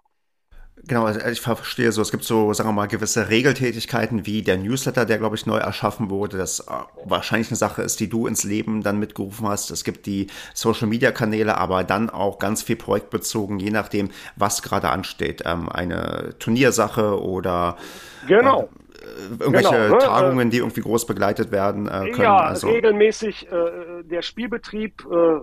Genau, 0.85 1.05
also 1.05 1.21
ich 1.29 1.41
verstehe 1.41 1.93
so, 1.93 2.01
es 2.01 2.11
gibt 2.11 2.25
so, 2.25 2.53
sagen 2.55 2.71
wir 2.71 2.73
mal, 2.73 2.89
gewisse 2.89 3.29
Regeltätigkeiten 3.29 4.25
wie 4.27 4.43
der 4.43 4.57
Newsletter, 4.57 5.05
der, 5.05 5.19
glaube 5.19 5.37
ich, 5.37 5.45
neu 5.45 5.59
erschaffen 5.59 6.09
wurde, 6.09 6.39
das 6.39 6.61
äh, 6.61 6.73
wahrscheinlich 7.05 7.49
eine 7.49 7.57
Sache 7.57 7.83
ist, 7.83 8.01
die 8.01 8.09
du 8.09 8.27
ins 8.27 8.43
Leben 8.43 8.83
dann 8.83 8.99
mitgerufen 8.99 9.47
hast. 9.47 9.71
Es 9.71 9.85
gibt 9.85 10.07
die 10.07 10.29
Social-Media-Kanäle, 10.55 11.59
aber 11.59 11.85
dann 11.85 12.09
auch 12.09 12.39
ganz 12.39 12.63
viel 12.63 12.77
projektbezogen, 12.77 13.61
je 13.61 13.71
nachdem, 13.71 14.11
was 14.37 14.63
gerade 14.63 14.89
ansteht. 14.89 15.43
Ähm, 15.45 15.69
eine 15.69 16.35
Turniersache 16.39 17.21
oder 17.23 17.77
genau. 18.27 18.69
Äh, 19.03 19.43
irgendwelche 19.43 19.71
genau, 19.71 19.95
ne? 19.95 19.99
Tagungen, 19.99 20.51
die 20.51 20.59
irgendwie 20.59 20.81
groß 20.81 21.07
begleitet 21.07 21.51
werden 21.51 21.87
äh, 21.87 22.11
können. 22.11 22.23
Ja, 22.23 22.37
also. 22.39 22.69
regelmäßig 22.69 23.51
äh, 23.51 24.03
der 24.05 24.23
Spielbetrieb, 24.23 25.05
äh, 25.11 25.41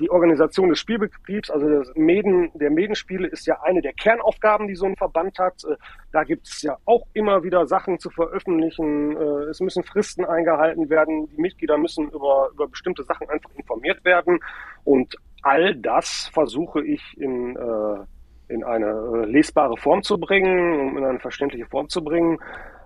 die 0.00 0.10
Organisation 0.10 0.68
des 0.68 0.78
Spielbetriebs, 0.78 1.50
also 1.50 1.68
das 1.68 1.92
Meden, 1.94 2.50
der 2.54 2.70
Medenspiele 2.70 3.28
ist 3.28 3.46
ja 3.46 3.60
eine 3.62 3.80
der 3.82 3.92
Kernaufgaben, 3.92 4.68
die 4.68 4.74
so 4.74 4.86
ein 4.86 4.96
Verband 4.96 5.38
hat. 5.38 5.64
Äh, 5.64 5.76
da 6.12 6.24
gibt 6.24 6.46
es 6.46 6.62
ja 6.62 6.76
auch 6.84 7.06
immer 7.12 7.42
wieder 7.42 7.66
Sachen 7.66 7.98
zu 7.98 8.10
veröffentlichen. 8.10 9.16
Äh, 9.16 9.50
es 9.50 9.60
müssen 9.60 9.82
Fristen 9.82 10.24
eingehalten 10.24 10.88
werden. 10.90 11.28
Die 11.28 11.40
Mitglieder 11.40 11.78
müssen 11.78 12.08
über, 12.10 12.50
über 12.52 12.68
bestimmte 12.68 13.04
Sachen 13.04 13.28
einfach 13.28 13.50
informiert 13.54 14.04
werden. 14.04 14.40
Und 14.84 15.16
all 15.42 15.74
das 15.74 16.30
versuche 16.32 16.82
ich 16.84 17.02
in 17.18 17.56
äh, 17.56 18.04
in 18.48 18.62
eine 18.62 19.24
lesbare 19.26 19.76
Form 19.76 20.02
zu 20.02 20.18
bringen, 20.18 20.96
in 20.96 21.04
eine 21.04 21.18
verständliche 21.18 21.66
Form 21.66 21.88
zu 21.88 22.04
bringen. 22.04 22.38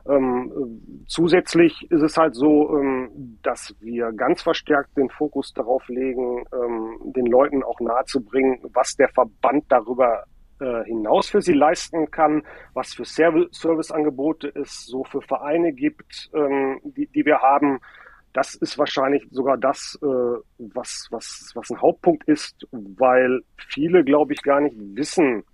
Ähm, 0.09 1.05
zusätzlich 1.07 1.91
ist 1.91 2.03
es 2.03 2.17
halt 2.17 2.35
so, 2.35 2.79
ähm, 2.79 3.39
dass 3.43 3.75
wir 3.81 4.11
ganz 4.13 4.41
verstärkt 4.41 4.97
den 4.97 5.11
Fokus 5.11 5.53
darauf 5.53 5.87
legen, 5.89 6.45
ähm, 6.53 7.13
den 7.13 7.27
Leuten 7.27 7.63
auch 7.63 7.79
nahezubringen, 7.81 8.59
was 8.73 8.97
der 8.97 9.09
Verband 9.09 9.65
darüber 9.69 10.25
äh, 10.61 10.85
hinaus 10.85 11.29
für 11.29 11.43
sie 11.43 11.53
leisten 11.53 12.11
kann, 12.11 12.43
was 12.73 12.95
für 12.95 13.05
Serviceangebote 13.05 14.51
es 14.55 14.87
so 14.87 15.05
für 15.05 15.21
Vereine 15.21 15.73
gibt, 15.75 16.31
ähm, 16.35 16.81
die, 16.85 17.07
die 17.09 17.27
wir 17.27 17.41
haben. 17.41 17.79
Das 18.33 18.55
ist 18.55 18.79
wahrscheinlich 18.79 19.27
sogar 19.31 19.59
das, 19.59 19.99
äh, 20.03 20.07
was, 20.07 21.09
was, 21.11 21.53
was 21.55 21.71
ein 21.71 21.83
Hauptpunkt 21.83 22.27
ist, 22.29 22.67
weil 22.71 23.43
viele, 23.57 24.05
glaube 24.05 24.33
ich, 24.33 24.43
gar 24.43 24.61
nicht 24.61 24.77
wissen, 24.79 25.45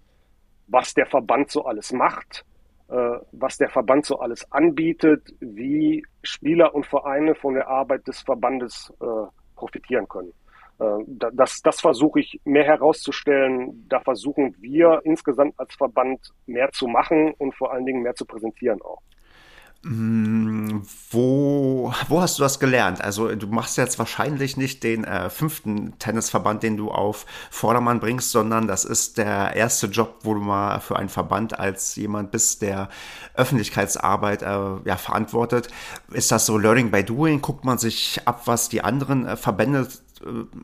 was 0.69 0.95
der 0.95 1.07
Verband 1.07 1.51
so 1.51 1.65
alles 1.65 1.93
macht 1.93 2.45
was 2.89 3.57
der 3.57 3.71
Verband 3.71 4.05
so 4.05 4.19
alles 4.19 4.51
anbietet, 4.53 5.35
wie 5.41 6.05
Spieler 6.23 6.75
und 6.75 6.87
Vereine 6.87 7.35
von 7.35 7.55
der 7.55 7.69
Arbeit 7.69 8.07
des 8.07 8.21
Verbandes 8.21 8.93
äh, 9.01 9.05
profitieren 9.57 10.07
können. 10.09 10.33
Äh, 10.79 11.05
das, 11.33 11.63
das 11.63 11.81
versuche 11.81 12.21
ich 12.21 12.41
mehr 12.45 12.65
herauszustellen. 12.65 13.87
Da 13.89 14.01
versuchen 14.01 14.55
wir 14.61 15.01
insgesamt 15.05 15.59
als 15.59 15.75
Verband 15.75 16.33
mehr 16.47 16.71
zu 16.73 16.87
machen 16.87 17.33
und 17.39 17.55
vor 17.55 17.73
allen 17.73 17.87
Dingen 17.87 18.03
mehr 18.03 18.15
zu 18.15 18.25
präsentieren 18.25 18.81
auch. 18.83 19.01
Mm, 19.85 20.81
wo, 21.11 21.93
wo 22.09 22.21
hast 22.23 22.39
du 22.39 22.43
das 22.43 22.59
gelernt? 22.59 23.03
Also 23.03 23.35
du 23.35 23.47
machst 23.49 23.77
jetzt 23.77 23.99
wahrscheinlich 23.99 24.57
nicht 24.57 24.83
den 24.83 25.05
äh, 25.05 25.29
fünften 25.29 25.99
Tennisverband, 25.99 26.63
den 26.63 26.79
du 26.79 26.91
auf 26.91 27.27
Vordermann 27.51 28.01
bringst, 28.01 28.31
sondern 28.31 28.67
das 28.67 28.87
ist 28.87 29.19
der 29.19 29.55
erste 29.55 29.87
Job, 29.89 30.21
wo 30.23 30.33
du 30.33 30.41
mal 30.41 30.81
für 30.81 30.97
einen 30.97 31.11
Verband 31.11 31.59
als 31.59 31.97
jemand 31.97 32.31
bist, 32.31 32.63
der 32.63 32.89
Öffentlichkeitsarbeit 33.35 34.43
äh, 34.43 34.47
ja, 34.47 34.97
verantwortet. 34.97 35.69
Ist 36.13 36.33
das 36.33 36.47
so 36.47 36.57
Learning 36.57 36.91
by 36.91 37.05
Doing? 37.05 37.43
Guckt 37.43 37.67
man 37.67 37.77
sich 37.77 38.21
ab, 38.25 38.43
was 38.47 38.71
die 38.71 38.83
anderen 38.83 39.27
äh, 39.27 39.37
Verbände 39.37 39.87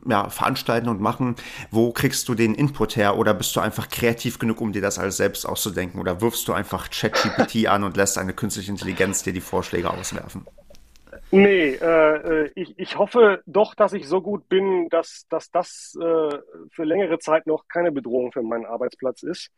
ja, 0.05 0.29
veranstalten 0.29 0.89
und 0.89 1.01
machen. 1.01 1.35
Wo 1.69 1.91
kriegst 1.91 2.27
du 2.29 2.35
den 2.35 2.53
Input 2.55 2.95
her? 2.95 3.17
Oder 3.17 3.33
bist 3.33 3.55
du 3.55 3.59
einfach 3.59 3.89
kreativ 3.89 4.39
genug, 4.39 4.61
um 4.61 4.71
dir 4.71 4.81
das 4.81 4.99
alles 4.99 5.17
selbst 5.17 5.45
auszudenken? 5.45 5.99
Oder 5.99 6.21
wirfst 6.21 6.47
du 6.47 6.53
einfach 6.53 6.89
ChatGPT 6.89 7.67
an 7.67 7.83
und 7.83 7.97
lässt 7.97 8.17
eine 8.17 8.33
künstliche 8.33 8.71
Intelligenz 8.71 9.23
dir 9.23 9.33
die 9.33 9.41
Vorschläge 9.41 9.89
auswerfen? 9.89 10.45
Nee, 11.33 11.75
äh, 11.75 12.45
äh, 12.45 12.51
ich, 12.55 12.77
ich 12.77 12.97
hoffe 12.97 13.41
doch, 13.45 13.73
dass 13.73 13.93
ich 13.93 14.07
so 14.07 14.21
gut 14.21 14.49
bin, 14.49 14.89
dass, 14.89 15.27
dass 15.29 15.49
das 15.49 15.97
äh, 16.01 16.37
für 16.71 16.83
längere 16.83 17.19
Zeit 17.19 17.47
noch 17.47 17.67
keine 17.69 17.91
Bedrohung 17.91 18.33
für 18.33 18.43
meinen 18.43 18.65
Arbeitsplatz 18.65 19.23
ist. 19.23 19.49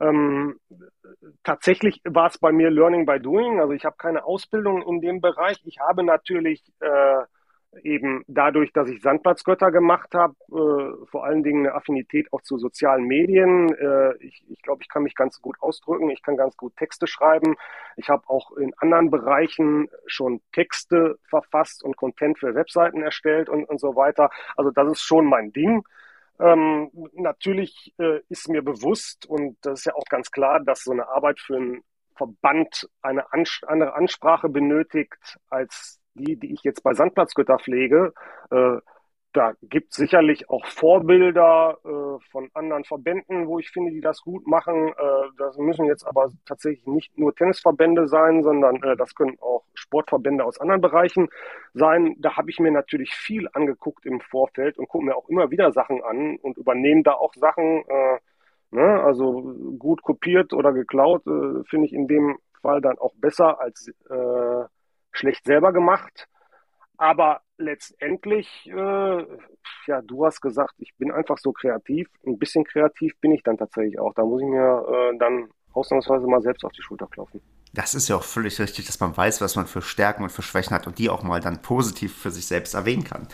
Ähm, 0.00 0.58
tatsächlich 1.42 2.00
war 2.04 2.28
es 2.28 2.38
bei 2.38 2.52
mir 2.52 2.70
Learning 2.70 3.04
by 3.04 3.20
Doing. 3.20 3.60
Also 3.60 3.74
ich 3.74 3.84
habe 3.84 3.96
keine 3.98 4.24
Ausbildung 4.24 4.82
in 4.82 5.02
dem 5.02 5.20
Bereich. 5.20 5.58
Ich 5.64 5.78
habe 5.78 6.02
natürlich 6.02 6.62
äh, 6.80 7.24
eben 7.82 8.24
dadurch, 8.26 8.72
dass 8.72 8.88
ich 8.88 9.00
Sandplatzgötter 9.00 9.70
gemacht 9.70 10.14
habe, 10.14 10.34
äh, 10.48 11.06
vor 11.06 11.24
allen 11.24 11.42
Dingen 11.42 11.66
eine 11.66 11.74
Affinität 11.74 12.32
auch 12.32 12.42
zu 12.42 12.58
sozialen 12.58 13.04
Medien. 13.04 13.72
Äh, 13.74 14.16
ich, 14.18 14.44
ich 14.48 14.60
glaube, 14.62 14.82
ich 14.82 14.88
kann 14.88 15.04
mich 15.04 15.14
ganz 15.14 15.40
gut 15.40 15.56
ausdrücken, 15.60 16.10
ich 16.10 16.22
kann 16.22 16.36
ganz 16.36 16.56
gut 16.56 16.76
Texte 16.76 17.06
schreiben. 17.06 17.56
Ich 17.96 18.08
habe 18.08 18.28
auch 18.28 18.52
in 18.56 18.74
anderen 18.78 19.10
Bereichen 19.10 19.88
schon 20.06 20.40
Texte 20.52 21.18
verfasst 21.28 21.84
und 21.84 21.96
Content 21.96 22.38
für 22.38 22.54
Webseiten 22.54 23.02
erstellt 23.02 23.48
und, 23.48 23.64
und 23.64 23.78
so 23.80 23.94
weiter. 23.94 24.30
Also 24.56 24.70
das 24.70 24.90
ist 24.92 25.02
schon 25.02 25.26
mein 25.26 25.52
Ding. 25.52 25.84
Ähm, 26.40 26.90
natürlich 27.14 27.94
äh, 27.98 28.20
ist 28.28 28.48
mir 28.48 28.62
bewusst, 28.62 29.26
und 29.26 29.58
das 29.62 29.80
ist 29.80 29.84
ja 29.84 29.94
auch 29.94 30.06
ganz 30.08 30.30
klar, 30.30 30.60
dass 30.60 30.84
so 30.84 30.92
eine 30.92 31.08
Arbeit 31.08 31.38
für 31.38 31.56
einen 31.56 31.84
Verband 32.16 32.88
eine 33.02 33.32
andere 33.32 33.94
Ansprache 33.94 34.48
benötigt 34.48 35.38
als 35.48 35.99
die, 36.14 36.36
die 36.36 36.52
ich 36.52 36.62
jetzt 36.62 36.82
bei 36.82 36.94
Sandplatzgötter 36.94 37.58
pflege, 37.58 38.12
äh, 38.50 38.78
da 39.32 39.52
gibt 39.62 39.94
sicherlich 39.94 40.50
auch 40.50 40.66
Vorbilder 40.66 41.78
äh, 41.84 42.24
von 42.32 42.50
anderen 42.52 42.84
Verbänden, 42.84 43.46
wo 43.46 43.60
ich 43.60 43.70
finde, 43.70 43.92
die 43.92 44.00
das 44.00 44.22
gut 44.22 44.46
machen. 44.46 44.88
Äh, 44.88 45.28
das 45.38 45.56
müssen 45.56 45.84
jetzt 45.84 46.04
aber 46.04 46.30
tatsächlich 46.46 46.86
nicht 46.86 47.16
nur 47.16 47.34
Tennisverbände 47.34 48.08
sein, 48.08 48.42
sondern 48.42 48.82
äh, 48.82 48.96
das 48.96 49.14
können 49.14 49.36
auch 49.40 49.64
Sportverbände 49.74 50.44
aus 50.44 50.58
anderen 50.58 50.80
Bereichen 50.80 51.28
sein. 51.74 52.16
Da 52.18 52.36
habe 52.36 52.50
ich 52.50 52.58
mir 52.58 52.72
natürlich 52.72 53.14
viel 53.14 53.48
angeguckt 53.52 54.04
im 54.04 54.20
Vorfeld 54.20 54.78
und 54.78 54.88
gucke 54.88 55.04
mir 55.04 55.16
auch 55.16 55.28
immer 55.28 55.50
wieder 55.50 55.70
Sachen 55.70 56.02
an 56.02 56.36
und 56.42 56.56
übernehme 56.58 57.04
da 57.04 57.12
auch 57.12 57.34
Sachen. 57.34 57.84
Äh, 57.86 58.18
ne? 58.72 59.02
Also 59.04 59.54
gut 59.78 60.02
kopiert 60.02 60.52
oder 60.52 60.72
geklaut 60.72 61.24
äh, 61.28 61.62
finde 61.68 61.86
ich 61.86 61.92
in 61.92 62.08
dem 62.08 62.38
Fall 62.62 62.80
dann 62.80 62.98
auch 62.98 63.14
besser 63.14 63.60
als 63.60 63.92
äh, 64.10 64.64
schlecht 65.12 65.44
selber 65.44 65.72
gemacht. 65.72 66.28
Aber 66.96 67.40
letztendlich, 67.56 68.66
äh, 68.66 69.26
ja, 69.86 70.02
du 70.02 70.26
hast 70.26 70.40
gesagt, 70.40 70.74
ich 70.78 70.94
bin 70.98 71.10
einfach 71.10 71.38
so 71.38 71.52
kreativ. 71.52 72.08
Ein 72.26 72.38
bisschen 72.38 72.64
kreativ 72.64 73.18
bin 73.20 73.32
ich 73.32 73.42
dann 73.42 73.56
tatsächlich 73.56 73.98
auch. 73.98 74.12
Da 74.14 74.24
muss 74.24 74.42
ich 74.42 74.48
mir 74.48 74.84
äh, 74.86 75.18
dann 75.18 75.48
ausnahmsweise 75.72 76.26
mal 76.26 76.42
selbst 76.42 76.64
auf 76.64 76.72
die 76.72 76.82
Schulter 76.82 77.06
klopfen. 77.06 77.40
Das 77.72 77.94
ist 77.94 78.08
ja 78.08 78.16
auch 78.16 78.24
völlig 78.24 78.58
richtig, 78.58 78.86
dass 78.86 78.98
man 78.98 79.16
weiß, 79.16 79.40
was 79.40 79.54
man 79.54 79.68
für 79.68 79.80
Stärken 79.80 80.24
und 80.24 80.30
für 80.30 80.42
Schwächen 80.42 80.74
hat 80.74 80.88
und 80.88 80.98
die 80.98 81.08
auch 81.08 81.22
mal 81.22 81.40
dann 81.40 81.62
positiv 81.62 82.16
für 82.16 82.32
sich 82.32 82.46
selbst 82.46 82.74
erwähnen 82.74 83.04
kann. 83.04 83.28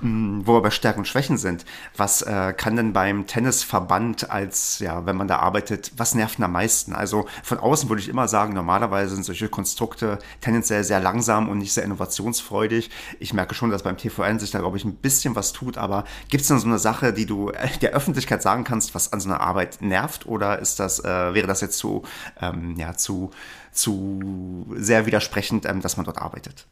Hm, 0.00 0.46
wo 0.46 0.56
aber 0.56 0.70
Stärken 0.70 1.00
und 1.00 1.04
Schwächen 1.04 1.36
sind, 1.36 1.66
was 1.94 2.22
äh, 2.22 2.54
kann 2.56 2.76
denn 2.76 2.94
beim 2.94 3.26
Tennisverband 3.26 4.30
als, 4.30 4.78
ja, 4.78 5.04
wenn 5.04 5.16
man 5.16 5.28
da 5.28 5.40
arbeitet, 5.40 5.92
was 5.98 6.14
nervt 6.14 6.40
am 6.40 6.52
meisten? 6.52 6.94
Also 6.94 7.26
von 7.42 7.58
außen 7.58 7.90
würde 7.90 8.00
ich 8.00 8.08
immer 8.08 8.28
sagen, 8.28 8.54
normalerweise 8.54 9.14
sind 9.14 9.24
solche 9.24 9.50
Konstrukte 9.50 10.18
tendenziell 10.40 10.84
sehr 10.84 11.00
langsam 11.00 11.50
und 11.50 11.58
nicht 11.58 11.74
sehr 11.74 11.84
innovationsfreudig. 11.84 12.88
Ich 13.20 13.34
merke 13.34 13.54
schon, 13.54 13.68
dass 13.68 13.82
beim 13.82 13.98
TVN 13.98 14.38
sich 14.38 14.50
da, 14.52 14.60
glaube 14.60 14.78
ich, 14.78 14.86
ein 14.86 14.96
bisschen 14.96 15.36
was 15.36 15.52
tut, 15.52 15.76
aber 15.76 16.04
gibt 16.30 16.40
es 16.40 16.48
denn 16.48 16.58
so 16.58 16.66
eine 16.66 16.78
Sache, 16.78 17.12
die 17.12 17.26
du 17.26 17.50
äh, 17.50 17.68
der 17.82 17.90
Öffentlichkeit 17.90 18.40
sagen 18.40 18.64
kannst, 18.64 18.94
was 18.94 19.12
an 19.12 19.20
so 19.20 19.28
einer 19.28 19.42
Arbeit 19.42 19.82
nervt 19.82 20.24
oder 20.24 20.60
ist 20.60 20.80
das, 20.80 21.04
äh, 21.04 21.34
wäre 21.34 21.46
das 21.46 21.60
jetzt 21.60 21.76
zu, 21.76 22.04
ähm, 22.40 22.74
ja, 22.78 22.96
zu 22.96 23.30
zu 23.72 24.66
sehr 24.74 25.06
widersprechend, 25.06 25.66
ähm, 25.66 25.80
dass 25.80 25.96
man 25.96 26.04
dort 26.06 26.18
arbeitet. 26.18 26.68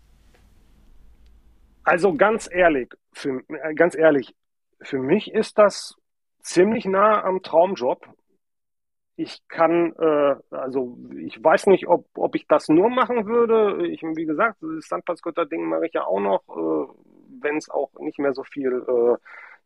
Also 1.82 2.14
ganz 2.14 2.48
ehrlich, 2.51 2.90
für, 3.12 3.42
äh, 3.48 3.74
ganz 3.74 3.96
ehrlich, 3.96 4.34
für 4.82 4.98
mich 4.98 5.32
ist 5.32 5.59
das 5.59 5.96
ziemlich 6.42 6.84
nah 6.84 7.24
am 7.24 7.42
Traumjob. 7.42 8.07
Ich 9.16 9.42
kann, 9.48 9.94
äh, 9.98 10.36
also 10.51 10.96
ich 11.16 11.42
weiß 11.42 11.66
nicht, 11.66 11.88
ob, 11.88 12.07
ob 12.14 12.34
ich 12.34 12.46
das 12.46 12.68
nur 12.68 12.88
machen 12.88 13.26
würde. 13.26 13.86
Ich, 13.86 14.03
wie 14.03 14.24
gesagt, 14.24 14.59
das 14.62 14.88
Sandplatzgötter-Ding 14.88 15.64
mache 15.64 15.86
ich 15.86 15.92
ja 15.92 16.05
auch 16.05 16.20
noch, 16.20 16.42
äh, 16.48 16.92
wenn 17.42 17.57
es 17.57 17.68
auch 17.68 17.90
nicht 17.98 18.18
mehr 18.18 18.34
so 18.34 18.44
viel, 18.44 18.84
äh, 18.88 19.16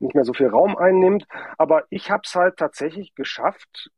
nicht 0.00 0.14
mehr 0.14 0.24
so 0.24 0.32
viel 0.32 0.48
Raum 0.48 0.76
einnimmt. 0.76 1.26
Aber 1.58 1.84
ich 1.90 2.10
habe 2.10 2.22
es 2.24 2.34
halt 2.34 2.56
tatsächlich 2.56 3.14
geschafft, 3.14 3.90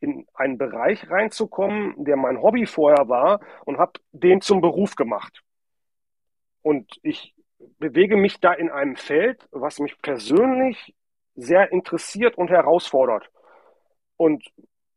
in 0.00 0.26
einen 0.34 0.58
Bereich 0.58 1.10
reinzukommen, 1.10 1.94
der 2.04 2.16
mein 2.16 2.40
Hobby 2.40 2.66
vorher 2.66 3.08
war 3.08 3.40
und 3.64 3.78
habe 3.78 3.92
den 4.12 4.40
zum 4.40 4.60
Beruf 4.60 4.94
gemacht. 4.94 5.42
Und 6.62 6.98
ich 7.02 7.34
bewege 7.78 8.16
mich 8.16 8.40
da 8.40 8.52
in 8.52 8.70
einem 8.70 8.96
Feld, 8.96 9.48
was 9.50 9.80
mich 9.80 10.00
persönlich 10.00 10.94
sehr 11.34 11.72
interessiert 11.72 12.36
und 12.36 12.50
herausfordert. 12.50 13.30
Und 14.16 14.44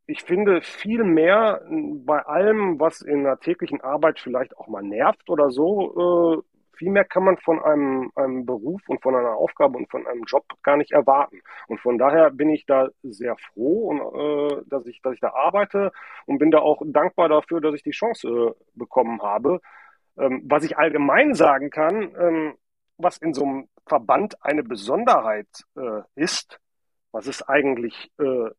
ich 0.08 0.24
finde 0.24 0.62
viel 0.62 1.04
mehr 1.04 1.62
bei 1.70 2.20
allem, 2.26 2.80
was 2.80 3.02
in 3.02 3.24
der 3.24 3.40
täglichen 3.40 3.82
Arbeit 3.82 4.20
vielleicht 4.20 4.58
auch 4.58 4.68
mal 4.68 4.84
nervt 4.84 5.30
oder 5.30 5.52
so, 5.52 6.44
äh, 6.44 6.51
viel 6.82 6.90
mehr 6.90 7.06
kann 7.06 7.24
man 7.24 7.38
von 7.38 7.62
einem, 7.62 8.12
einem 8.16 8.44
Beruf 8.44 8.82
und 8.88 9.04
von 9.04 9.16
einer 9.16 9.36
Aufgabe 9.36 9.78
und 9.78 9.92
von 9.92 10.08
einem 10.08 10.24
Job 10.24 10.46
gar 10.64 10.78
nicht 10.78 10.92
erwarten. 10.92 11.40
Und 11.68 11.80
von 11.80 12.00
daher 12.00 12.32
bin 12.32 12.50
ich 12.50 12.66
da 12.66 12.90
sehr 13.04 13.36
froh, 13.38 13.90
und, 13.90 14.00
äh, 14.00 14.64
dass, 14.66 14.88
ich, 14.88 15.00
dass 15.04 15.14
ich 15.14 15.20
da 15.20 15.30
arbeite 15.30 15.92
und 16.26 16.40
bin 16.40 16.50
da 16.50 16.58
auch 16.58 16.82
dankbar 16.84 17.30
dafür, 17.30 17.62
dass 17.62 17.76
ich 17.76 17.84
die 17.84 17.92
Chance 17.92 18.28
äh, 18.28 18.64
bekommen 18.74 19.22
habe. 19.22 19.62
Ähm, 20.18 20.42
was 20.46 20.64
ich 20.64 20.80
allgemein 20.80 21.36
sagen 21.36 21.70
kann, 21.70 22.16
ähm, 22.20 22.56
was 22.98 23.20
in 23.20 23.36
so 23.36 23.44
einem 23.44 23.70
Verband 23.86 24.44
eine 24.44 24.64
Besonderheit 24.64 25.50
äh, 25.78 26.02
ist, 26.16 26.60
was 27.12 27.28
es 27.28 27.48
eigentlich 27.48 28.12
äh, 28.20 28.50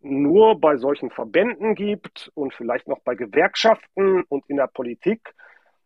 nur 0.00 0.58
bei 0.58 0.78
solchen 0.78 1.10
Verbänden 1.10 1.74
gibt 1.74 2.30
und 2.32 2.54
vielleicht 2.54 2.88
noch 2.88 3.00
bei 3.00 3.14
Gewerkschaften 3.14 4.22
und 4.30 4.48
in 4.48 4.56
der 4.56 4.68
Politik, 4.68 5.34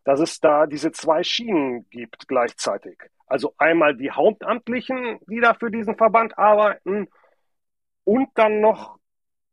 dass 0.03 0.19
es 0.19 0.39
da 0.39 0.65
diese 0.65 0.91
zwei 0.91 1.23
Schienen 1.23 1.89
gibt 1.89 2.27
gleichzeitig. 2.27 2.97
Also 3.25 3.53
einmal 3.57 3.95
die 3.95 4.11
Hauptamtlichen, 4.11 5.19
die 5.27 5.39
da 5.39 5.53
für 5.53 5.71
diesen 5.71 5.95
Verband 5.95 6.37
arbeiten 6.37 7.07
und 8.03 8.29
dann 8.35 8.59
noch 8.59 8.97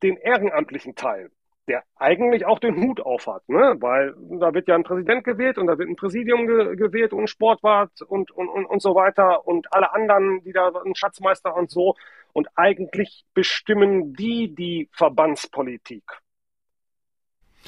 den 0.03 0.17
ehrenamtlichen 0.17 0.95
Teil, 0.97 1.31
der 1.69 1.85
eigentlich 1.95 2.47
auch 2.47 2.59
den 2.59 2.77
Hut 2.83 3.01
aufhat, 3.01 3.49
ne? 3.49 3.77
weil 3.79 4.15
da 4.41 4.53
wird 4.53 4.67
ja 4.67 4.75
ein 4.75 4.83
Präsident 4.83 5.25
gewählt 5.25 5.57
und 5.57 5.67
da 5.67 5.79
wird 5.79 5.89
ein 5.89 5.97
Präsidium 5.97 6.47
ge 6.47 6.75
gewählt 6.75 7.13
und 7.13 7.21
ein 7.21 7.27
Sportwart 7.29 8.03
und, 8.03 8.31
und, 8.33 8.49
und, 8.49 8.67
und 8.67 8.83
so 8.83 8.95
weiter 8.95 9.47
und 9.47 9.73
alle 9.73 9.93
anderen, 9.93 10.43
die 10.43 10.53
da 10.53 10.73
ein 10.85 10.95
Schatzmeister 10.95 11.55
und 11.55 11.71
so. 11.71 11.95
Und 12.33 12.49
eigentlich 12.55 13.25
bestimmen 13.35 14.15
die 14.15 14.55
die 14.55 14.89
Verbandspolitik 14.93 16.05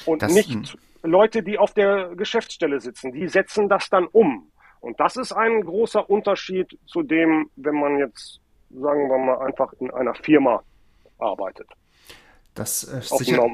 und 0.05 0.21
das, 0.21 0.33
nicht 0.33 0.77
Leute, 1.03 1.43
die 1.43 1.57
auf 1.57 1.73
der 1.73 2.15
Geschäftsstelle 2.15 2.79
sitzen, 2.79 3.11
die 3.11 3.27
setzen 3.27 3.69
das 3.69 3.89
dann 3.89 4.07
um. 4.07 4.51
Und 4.79 4.99
das 4.99 5.15
ist 5.15 5.31
ein 5.31 5.61
großer 5.61 6.09
Unterschied 6.09 6.77
zu 6.87 7.03
dem, 7.03 7.49
wenn 7.55 7.75
man 7.75 7.99
jetzt, 7.99 8.41
sagen 8.69 9.09
wir 9.09 9.17
mal, 9.17 9.45
einfach 9.45 9.71
in 9.79 9.91
einer 9.91 10.15
Firma 10.15 10.63
arbeitet. 11.19 11.67
Das 12.53 12.83
ist 12.83 13.17
sicher, 13.17 13.47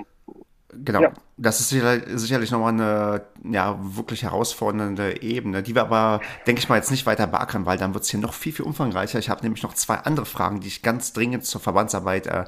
Genau, 0.71 1.01
ja. 1.01 1.13
Das 1.41 1.61
ist 1.61 1.69
sicherlich 1.69 2.51
nochmal 2.51 2.73
eine 2.73 3.21
ja, 3.49 3.79
wirklich 3.79 4.23
herausfordernde 4.23 5.21
Ebene, 5.21 5.63
die 5.63 5.73
wir 5.73 5.83
aber, 5.83 6.19
denke 6.45 6.59
ich 6.59 6.67
mal, 6.67 6.75
jetzt 6.75 6.91
nicht 6.91 7.05
weiter 7.05 7.27
beackern, 7.27 7.65
weil 7.65 7.77
dann 7.77 7.93
wird 7.93 8.03
es 8.03 8.09
hier 8.09 8.19
noch 8.19 8.33
viel, 8.33 8.51
viel 8.51 8.65
umfangreicher. 8.65 9.19
Ich 9.19 9.29
habe 9.29 9.41
nämlich 9.43 9.63
noch 9.63 9.73
zwei 9.73 9.95
andere 9.95 10.25
Fragen, 10.25 10.59
die 10.59 10.67
ich 10.67 10.81
ganz 10.81 11.13
dringend 11.13 11.45
zur 11.45 11.61
Verbandsarbeit 11.61 12.27
äh, 12.27 12.43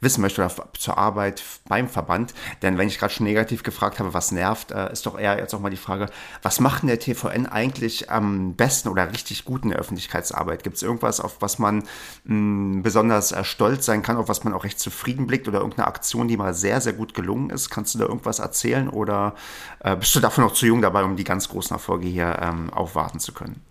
wissen 0.00 0.20
möchte 0.20 0.44
oder 0.44 0.54
zur 0.78 0.96
Arbeit 0.96 1.42
beim 1.68 1.88
Verband. 1.88 2.34
Denn 2.62 2.78
wenn 2.78 2.86
ich 2.86 2.98
gerade 2.98 3.12
schon 3.12 3.26
negativ 3.26 3.64
gefragt 3.64 3.98
habe, 3.98 4.14
was 4.14 4.30
nervt, 4.30 4.70
äh, 4.70 4.92
ist 4.92 5.06
doch 5.06 5.18
eher 5.18 5.38
jetzt 5.38 5.52
auch 5.54 5.60
mal 5.60 5.70
die 5.70 5.76
Frage, 5.76 6.06
was 6.42 6.60
macht 6.60 6.82
denn 6.82 6.88
der 6.88 7.00
TVN 7.00 7.46
eigentlich 7.46 8.10
am 8.10 8.54
besten 8.54 8.88
oder 8.88 9.10
richtig 9.10 9.44
gut 9.44 9.64
in 9.64 9.70
der 9.70 9.80
Öffentlichkeitsarbeit? 9.80 10.62
Gibt 10.62 10.76
es 10.76 10.82
irgendwas, 10.82 11.18
auf 11.18 11.38
was 11.40 11.58
man 11.58 11.82
mh, 12.24 12.82
besonders 12.82 13.32
äh, 13.32 13.42
stolz 13.42 13.86
sein 13.86 14.02
kann, 14.02 14.16
auf 14.16 14.28
was 14.28 14.44
man 14.44 14.52
auch 14.52 14.62
recht 14.62 14.78
zufrieden 14.78 15.26
blickt 15.26 15.48
oder 15.48 15.58
irgendeine 15.58 15.88
Aktion, 15.88 16.28
die 16.28 16.36
mal 16.36 16.54
sehr, 16.54 16.80
sehr 16.80 16.92
gut 16.92 17.12
gelungen 17.12 17.50
ist? 17.50 17.70
Kannst 17.70 17.94
du 17.94 17.98
da 17.98 18.04
irgendwas 18.04 18.35
erzählen 18.38 18.88
oder 18.88 19.34
äh, 19.80 19.96
bist 19.96 20.14
du 20.14 20.20
dafür 20.20 20.44
noch 20.44 20.52
zu 20.52 20.66
jung 20.66 20.82
dabei, 20.82 21.04
um 21.04 21.16
die 21.16 21.24
ganz 21.24 21.48
großen 21.48 21.74
Erfolge 21.74 22.06
hier 22.06 22.38
ähm, 22.40 22.72
aufwarten 22.72 23.20
zu 23.20 23.32
können? 23.32 23.62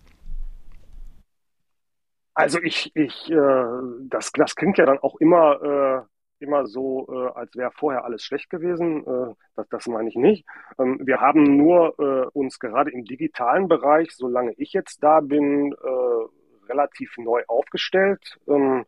Also 2.34 2.60
ich, 2.62 2.92
ich, 2.96 3.32
äh, 3.32 3.66
das, 4.10 4.32
das 4.34 4.56
klingt 4.56 4.78
ja 4.78 4.86
dann 4.86 5.00
auch 5.00 5.16
immer, 5.22 6.06
äh, 6.40 6.44
immer 6.44 6.68
so, 6.68 7.08
äh, 7.10 7.40
als 7.40 7.56
wäre 7.56 7.72
vorher 7.72 8.04
alles 8.04 8.24
schlecht 8.24 8.50
gewesen. 8.50 9.08
Äh, 9.08 9.34
das, 9.56 9.70
das 9.70 9.88
meine 9.88 10.10
ich 10.10 10.16
nicht. 10.16 10.46
Ähm, 10.78 11.00
wir 11.02 11.22
haben 11.22 11.56
nur 11.56 11.98
äh, 11.98 12.28
uns 12.34 12.60
gerade 12.60 12.92
im 12.92 13.06
digitalen 13.06 13.70
Bereich, 13.70 14.12
solange 14.12 14.54
ich 14.58 14.74
jetzt 14.74 15.02
da 15.02 15.22
bin, 15.22 15.72
äh, 15.72 16.70
relativ 16.70 17.18
neu 17.18 17.44
aufgestellt. 17.48 18.38
Ähm, 18.48 18.86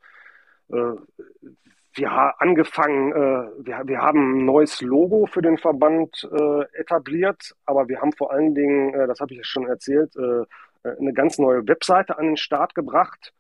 äh, 0.70 0.96
wir 1.98 2.12
haben 2.12 2.34
angefangen, 2.40 3.12
äh, 3.12 3.66
wir, 3.66 3.82
wir 3.86 4.02
haben 4.02 4.40
ein 4.40 4.46
neues 4.46 4.82
Logo 4.82 5.26
für 5.26 5.42
den 5.42 5.58
Verband 5.58 6.28
äh, 6.32 6.80
etabliert, 6.80 7.56
aber 7.66 7.88
wir 7.88 8.02
haben 8.02 8.14
vor 8.14 8.32
allen 8.32 8.54
Dingen, 8.54 8.94
äh, 8.94 9.08
das 9.08 9.20
habe 9.20 9.34
ich 9.34 9.40
ja 9.40 9.44
schon 9.44 9.68
erzählt, 9.68 10.16
äh, 10.16 10.46
eine 11.00 11.14
ganz 11.14 11.38
neue 11.38 11.68
Webseite 11.68 12.18
an 12.18 12.28
den 12.28 12.38
Start 12.38 12.76
gebracht, 12.76 13.34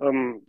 ähm, 0.00 0.42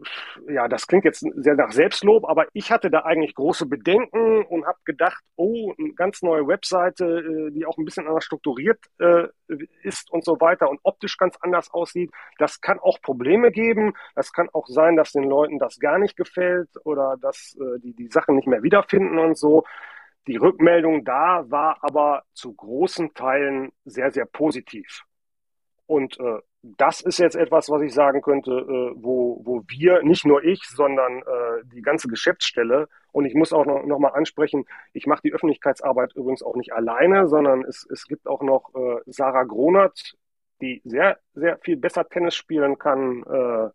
ja, 0.47 0.67
das 0.67 0.87
klingt 0.87 1.05
jetzt 1.05 1.25
sehr 1.35 1.55
nach 1.55 1.71
Selbstlob, 1.71 2.25
aber 2.25 2.47
ich 2.53 2.71
hatte 2.71 2.89
da 2.89 2.99
eigentlich 3.01 3.35
große 3.35 3.65
Bedenken 3.65 4.43
und 4.43 4.65
habe 4.65 4.77
gedacht, 4.85 5.23
oh, 5.35 5.73
eine 5.77 5.93
ganz 5.93 6.21
neue 6.21 6.47
Webseite, 6.47 7.05
äh, 7.05 7.51
die 7.51 7.65
auch 7.65 7.77
ein 7.77 7.85
bisschen 7.85 8.07
anders 8.07 8.25
strukturiert 8.25 8.79
äh, 8.99 9.27
ist 9.83 10.11
und 10.11 10.23
so 10.23 10.39
weiter 10.39 10.69
und 10.69 10.79
optisch 10.83 11.17
ganz 11.17 11.35
anders 11.41 11.71
aussieht, 11.71 12.11
das 12.37 12.61
kann 12.61 12.79
auch 12.79 13.01
Probleme 13.01 13.51
geben. 13.51 13.93
Das 14.15 14.31
kann 14.31 14.49
auch 14.53 14.67
sein, 14.67 14.95
dass 14.95 15.11
den 15.11 15.23
Leuten 15.23 15.59
das 15.59 15.79
gar 15.79 15.97
nicht 15.97 16.15
gefällt 16.15 16.69
oder 16.83 17.17
dass 17.19 17.57
äh, 17.59 17.79
die 17.79 17.93
die 17.93 18.07
Sachen 18.07 18.35
nicht 18.35 18.47
mehr 18.47 18.63
wiederfinden 18.63 19.19
und 19.19 19.37
so. 19.37 19.65
Die 20.27 20.37
Rückmeldung 20.37 21.05
da 21.05 21.45
war 21.49 21.77
aber 21.81 22.23
zu 22.33 22.53
großen 22.53 23.13
Teilen 23.13 23.71
sehr, 23.85 24.11
sehr 24.11 24.25
positiv. 24.25 25.05
Und 25.89 26.19
äh, 26.19 26.39
das 26.61 27.01
ist 27.01 27.17
jetzt 27.17 27.35
etwas, 27.35 27.69
was 27.69 27.81
ich 27.81 27.93
sagen 27.93 28.21
könnte, 28.21 28.51
äh, 28.51 28.91
wo, 28.95 29.41
wo 29.43 29.63
wir, 29.67 30.03
nicht 30.03 30.25
nur 30.25 30.43
ich, 30.43 30.61
sondern 30.63 31.19
äh, 31.19 31.63
die 31.73 31.81
ganze 31.81 32.07
Geschäftsstelle, 32.07 32.87
und 33.11 33.25
ich 33.25 33.33
muss 33.33 33.53
auch 33.53 33.65
noch, 33.65 33.83
noch 33.85 33.97
mal 33.97 34.09
ansprechen, 34.09 34.65
ich 34.93 35.07
mache 35.07 35.21
die 35.23 35.33
Öffentlichkeitsarbeit 35.33 36.13
übrigens 36.15 36.43
auch 36.43 36.55
nicht 36.55 36.73
alleine, 36.73 37.27
sondern 37.27 37.63
es, 37.63 37.87
es 37.89 38.05
gibt 38.05 38.27
auch 38.27 38.43
noch 38.43 38.69
äh, 38.75 39.01
Sarah 39.07 39.45
Gronert 39.45 40.15
die 40.61 40.81
sehr, 40.83 41.17
sehr 41.33 41.57
viel 41.59 41.77
besser 41.77 42.07
Tennis 42.07 42.35
spielen 42.35 42.77
kann 42.77 43.23
äh, 43.23 43.69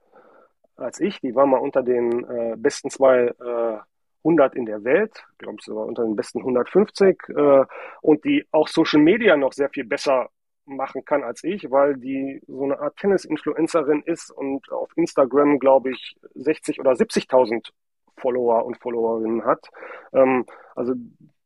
als 0.76 1.00
ich. 1.00 1.20
Die 1.20 1.34
war 1.34 1.46
mal 1.46 1.58
unter 1.58 1.82
den 1.82 2.24
äh, 2.28 2.54
besten 2.56 2.90
zwei 2.90 3.32
äh, 3.40 3.78
100 4.24 4.54
in 4.54 4.66
der 4.66 4.84
Welt, 4.84 5.24
glaube 5.38 5.56
ich 5.58 5.64
sogar 5.64 5.84
unter 5.84 6.02
den 6.04 6.16
besten 6.16 6.38
150 6.38 7.18
äh, 7.28 7.64
und 8.00 8.24
die 8.24 8.46
auch 8.52 8.68
Social 8.68 9.00
Media 9.00 9.36
noch 9.36 9.52
sehr 9.52 9.68
viel 9.68 9.84
besser 9.84 10.30
machen 10.66 11.04
kann 11.04 11.22
als 11.22 11.44
ich, 11.44 11.70
weil 11.70 11.96
die 11.96 12.40
so 12.46 12.64
eine 12.64 12.78
Art 12.78 12.96
Tennis-Influencerin 12.96 14.02
ist 14.02 14.30
und 14.30 14.70
auf 14.72 14.90
Instagram, 14.96 15.58
glaube 15.58 15.90
ich, 15.90 16.16
60 16.34 16.80
oder 16.80 16.92
70.000 16.92 17.70
Follower 18.16 18.64
und 18.64 18.78
Followerinnen 18.78 19.44
hat. 19.44 19.68
Ähm, 20.12 20.46
also 20.74 20.94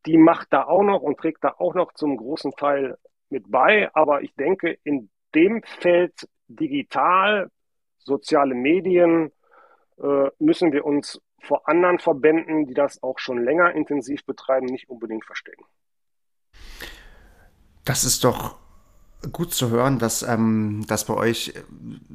die 0.06 0.18
macht 0.18 0.48
da 0.52 0.64
auch 0.64 0.82
noch 0.82 1.02
und 1.02 1.18
trägt 1.18 1.44
da 1.44 1.54
auch 1.58 1.74
noch 1.74 1.92
zum 1.94 2.16
großen 2.16 2.52
Teil 2.52 2.96
mit 3.30 3.50
bei. 3.50 3.90
Aber 3.94 4.22
ich 4.22 4.34
denke, 4.34 4.78
in 4.84 5.10
dem 5.34 5.62
Feld 5.62 6.28
digital, 6.48 7.50
soziale 7.98 8.54
Medien, 8.54 9.32
äh, 9.98 10.30
müssen 10.38 10.72
wir 10.72 10.84
uns 10.84 11.20
vor 11.42 11.68
anderen 11.68 11.98
Verbänden, 11.98 12.66
die 12.66 12.74
das 12.74 13.02
auch 13.02 13.18
schon 13.18 13.42
länger 13.42 13.72
intensiv 13.72 14.24
betreiben, 14.24 14.66
nicht 14.66 14.88
unbedingt 14.88 15.24
verstecken. 15.24 15.64
Das 17.84 18.04
ist 18.04 18.24
doch 18.24 18.56
gut 19.32 19.52
zu 19.52 19.70
hören, 19.70 19.98
dass 19.98 20.22
ähm, 20.22 20.84
das 20.86 21.04
bei 21.04 21.14
euch 21.14 21.52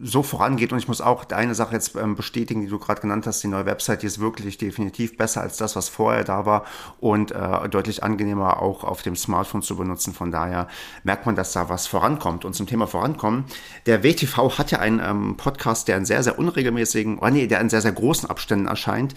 so 0.02 0.24
vorangeht. 0.24 0.72
Und 0.72 0.80
ich 0.80 0.88
muss 0.88 1.02
auch 1.02 1.30
eine 1.30 1.54
Sache 1.54 1.74
jetzt 1.74 1.96
ähm, 1.96 2.16
bestätigen, 2.16 2.62
die 2.62 2.68
du 2.68 2.80
gerade 2.80 3.02
genannt 3.02 3.28
hast. 3.28 3.44
Die 3.44 3.48
neue 3.48 3.66
Website, 3.66 4.04
die 4.04 4.08
ist 4.08 4.20
wirklich 4.20 4.58
definitiv 4.58 5.18
besser 5.18 5.42
als 5.42 5.58
das, 5.58 5.76
was 5.76 5.90
vorher 5.90 6.24
da 6.24 6.46
war 6.46 6.64
und 7.00 7.32
äh, 7.32 7.68
deutlich 7.68 8.04
angenehmer 8.04 8.62
auch 8.62 8.86
auf 8.86 9.02
dem 9.02 9.18
Smartphone 9.18 9.62
zu 9.62 9.76
benutzen. 9.76 10.14
Von 10.14 10.32
daher 10.32 10.68
merkt 11.04 11.26
man, 11.26 11.36
dass 11.36 11.52
da 11.52 11.68
was 11.68 11.88
vorankommt. 11.88 12.46
Und 12.46 12.54
zum 12.54 12.68
Thema 12.68 12.88
Vorankommen, 12.88 13.46
der 13.86 14.04
WTV 14.04 14.58
hat 14.58 14.72
ja 14.72 14.80
einen 14.80 15.02
ähm, 15.04 15.36
Podcast, 15.36 15.90
der 15.90 15.98
in 15.98 16.06
sehr, 16.06 16.24
sehr 16.24 16.40
unregelmäßigen, 16.40 17.20
oh 17.20 17.28
nee, 17.28 17.48
der 17.48 17.60
in 17.60 17.70
sehr, 17.70 17.82
sehr 17.82 17.92
großen 17.92 18.30
Abständen 18.30 18.68
erscheint. 18.68 19.14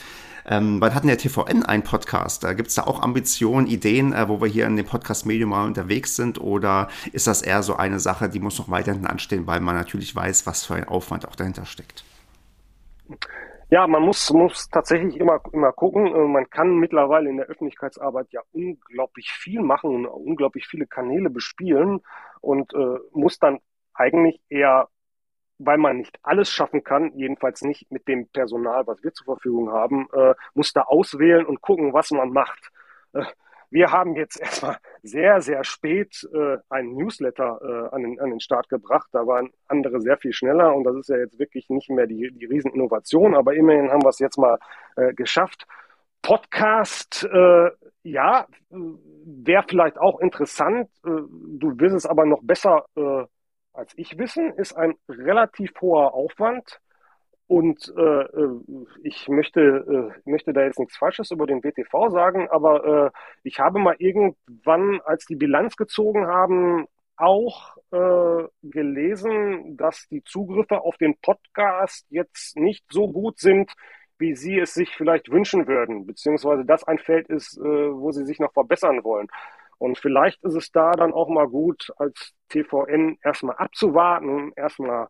Ähm, 0.48 0.81
wann 0.81 0.94
hat 0.94 1.02
denn 1.02 1.09
der 1.09 1.18
TVN 1.18 1.64
einen 1.64 1.82
Podcast? 1.82 2.44
Da 2.44 2.52
gibt 2.52 2.68
es 2.68 2.77
da 2.77 2.85
auch 2.85 3.02
Ambitionen, 3.02 3.66
Ideen, 3.66 4.12
äh, 4.12 4.28
wo 4.28 4.40
wir 4.40 4.48
hier 4.48 4.66
in 4.66 4.77
dem 4.77 4.86
Podcast-Medium 4.86 5.51
mal 5.51 5.66
unterwegs 5.66 6.14
sind? 6.14 6.40
Oder 6.40 6.89
ist 7.12 7.27
das 7.27 7.43
eher 7.43 7.64
so 7.64 7.77
eine 7.77 7.98
Sache, 7.98 8.28
die 8.28 8.39
muss 8.39 8.59
noch 8.59 8.70
weiterhin 8.70 9.06
anstehen, 9.06 9.47
weil 9.48 9.60
man 9.60 9.74
natürlich 9.74 10.14
weiß, 10.14 10.47
was 10.47 10.64
für 10.64 10.74
ein 10.74 10.86
Aufwand 10.86 11.27
auch 11.27 11.35
dahinter 11.35 11.64
steckt? 11.64 12.05
Ja, 13.68 13.89
man 13.89 14.02
muss, 14.02 14.32
muss 14.32 14.68
tatsächlich 14.68 15.16
immer, 15.16 15.40
immer 15.52 15.73
gucken. 15.73 16.06
Äh, 16.06 16.28
man 16.28 16.48
kann 16.48 16.77
mittlerweile 16.77 17.28
in 17.28 17.39
der 17.39 17.47
Öffentlichkeitsarbeit 17.47 18.28
ja 18.31 18.43
unglaublich 18.52 19.31
viel 19.32 19.62
machen 19.62 19.90
und 19.90 20.06
unglaublich 20.06 20.68
viele 20.68 20.86
Kanäle 20.86 21.28
bespielen 21.28 22.02
und 22.40 22.73
äh, 22.74 22.98
muss 23.12 23.40
dann 23.40 23.59
eigentlich 23.94 24.40
eher 24.48 24.89
weil 25.59 25.78
man 25.78 25.99
nicht 25.99 26.19
alles 26.23 26.51
schaffen 26.51 26.85
kann, 26.85 27.12
jedenfalls 27.15 27.62
nicht 27.62 27.91
mit 27.91 28.09
dem 28.09 28.28
Personal, 28.28 28.87
was 28.87 29.03
wir 29.03 29.12
zur 29.12 29.24
Verfügung 29.24 29.70
haben, 29.70 30.09
äh, 30.12 30.35
muss 30.55 30.73
da 30.73 30.83
auswählen 30.83 31.47
und 31.47 31.61
gucken, 31.61 31.93
was 31.93 32.11
man 32.11 32.31
macht. 32.31 32.70
Äh, 33.12 33.24
wir 33.70 33.91
haben 33.91 34.15
jetzt 34.15 34.41
erstmal 34.41 34.77
sehr, 35.03 35.41
sehr 35.41 35.65
spät 35.65 36.28
äh, 36.33 36.59
einen 36.69 36.97
Newsletter 36.97 37.61
äh, 37.62 37.95
an, 37.95 38.03
den, 38.03 38.20
an 38.20 38.31
den 38.31 38.41
Start 38.41 38.69
gebracht. 38.69 39.09
Da 39.12 39.27
waren 39.27 39.51
andere 39.69 40.01
sehr 40.01 40.19
viel 40.19 40.33
schneller 40.33 40.74
und 40.74 40.85
das 40.85 40.97
ist 40.97 41.09
ja 41.09 41.16
jetzt 41.16 41.39
wirklich 41.39 41.69
nicht 41.69 41.91
mehr 41.91 42.07
die, 42.07 42.31
die 42.33 42.47
Rieseninnovation, 42.47 43.35
aber 43.35 43.55
immerhin 43.55 43.91
haben 43.91 44.03
wir 44.03 44.11
es 44.11 44.19
jetzt 44.19 44.39
mal 44.39 44.59
äh, 44.97 45.12
geschafft. 45.15 45.66
Podcast, 46.23 47.28
äh, 47.33 47.70
ja, 48.03 48.47
wäre 48.70 49.65
vielleicht 49.69 49.99
auch 49.99 50.20
interessant. 50.20 50.89
Äh, 51.05 51.11
du 51.11 51.78
wirst 51.78 51.95
es 51.95 52.07
aber 52.07 52.24
noch 52.27 52.43
besser 52.43 52.87
äh, 52.97 53.24
als 53.77 53.93
ich 53.97 54.19
wissen, 54.19 54.53
ist 54.55 54.77
ein 54.77 54.94
relativ 55.09 55.73
hoher 55.81 56.15
Aufwand. 56.15 56.81
Und 57.48 57.93
äh, 57.97 58.23
äh 58.23 58.61
ich 59.05 59.28
möchte, 59.28 59.61
äh, 60.24 60.28
möchte 60.28 60.53
da 60.53 60.62
jetzt 60.65 60.81
nichts 60.81 60.97
Falsches 60.97 61.31
über 61.31 61.47
den 61.47 61.62
WTV 61.62 62.11
sagen, 62.11 62.48
aber 62.51 63.07
äh, 63.07 63.11
ich 63.44 63.61
habe 63.61 63.78
mal 63.78 63.94
irgendwann, 63.98 65.01
als 65.05 65.27
die 65.27 65.36
Bilanz 65.36 65.77
gezogen 65.77 66.27
haben, 66.27 66.86
auch 67.16 67.77
äh, 67.93 68.44
gelesen, 68.62 69.77
dass 69.77 70.09
die 70.09 70.23
Zugriffe 70.24 70.82
auf 70.82 70.97
den 70.97 71.16
Podcast 71.19 72.07
jetzt 72.11 72.57
nicht 72.57 72.85
so 72.90 73.09
gut 73.09 73.39
sind, 73.39 73.73
wie 74.19 74.35
Sie 74.35 74.59
es 74.59 74.74
sich 74.74 74.90
vielleicht 74.94 75.31
wünschen 75.31 75.66
würden, 75.66 76.07
beziehungsweise 76.07 76.65
das 76.65 76.85
ein 76.85 76.98
Feld 76.98 77.28
ist, 77.28 77.59
äh, 77.59 77.62
wo 77.62 78.12
Sie 78.12 78.24
sich 78.24 78.39
noch 78.39 78.53
verbessern 78.53 79.05
wollen. 79.05 79.28
Und 79.78 79.98
vielleicht 79.98 80.43
ist 80.43 80.55
es 80.55 80.70
da 80.73 80.93
dann 80.93 81.12
auch 81.12 81.28
mal 81.28 81.48
gut, 81.48 81.93
als 81.97 82.32
TVN 82.48 83.19
erstmal 83.23 83.57
abzuwarten, 83.57 84.53
erstmal 84.57 85.09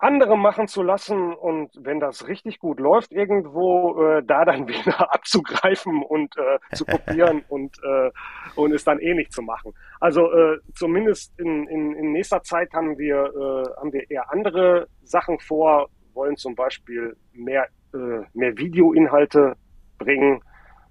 andere 0.00 0.36
machen 0.36 0.66
zu 0.66 0.82
lassen 0.82 1.34
und 1.34 1.70
wenn 1.78 2.00
das 2.00 2.26
richtig 2.26 2.58
gut 2.58 2.80
läuft 2.80 3.12
irgendwo, 3.12 4.02
äh, 4.02 4.22
da 4.24 4.44
dann 4.44 4.66
wieder 4.68 5.12
abzugreifen 5.12 6.02
und 6.02 6.34
äh, 6.36 6.74
zu 6.74 6.84
kopieren 6.84 7.44
und, 7.48 7.76
äh, 7.84 8.10
und 8.56 8.72
es 8.72 8.84
dann 8.84 8.98
ähnlich 8.98 9.28
eh 9.28 9.30
zu 9.30 9.42
machen. 9.42 9.74
Also 10.00 10.32
äh, 10.32 10.58
zumindest 10.74 11.38
in, 11.38 11.66
in, 11.68 11.94
in 11.94 12.12
nächster 12.12 12.42
Zeit 12.42 12.72
haben 12.72 12.98
wir, 12.98 13.16
äh, 13.16 13.78
haben 13.78 13.92
wir 13.92 14.10
eher 14.10 14.32
andere 14.32 14.88
Sachen 15.02 15.38
vor, 15.38 15.90
wollen 16.14 16.36
zum 16.36 16.54
Beispiel 16.54 17.16
mehr, 17.32 17.66
äh, 17.92 18.22
mehr 18.32 18.56
Videoinhalte 18.56 19.54
bringen, 19.98 20.42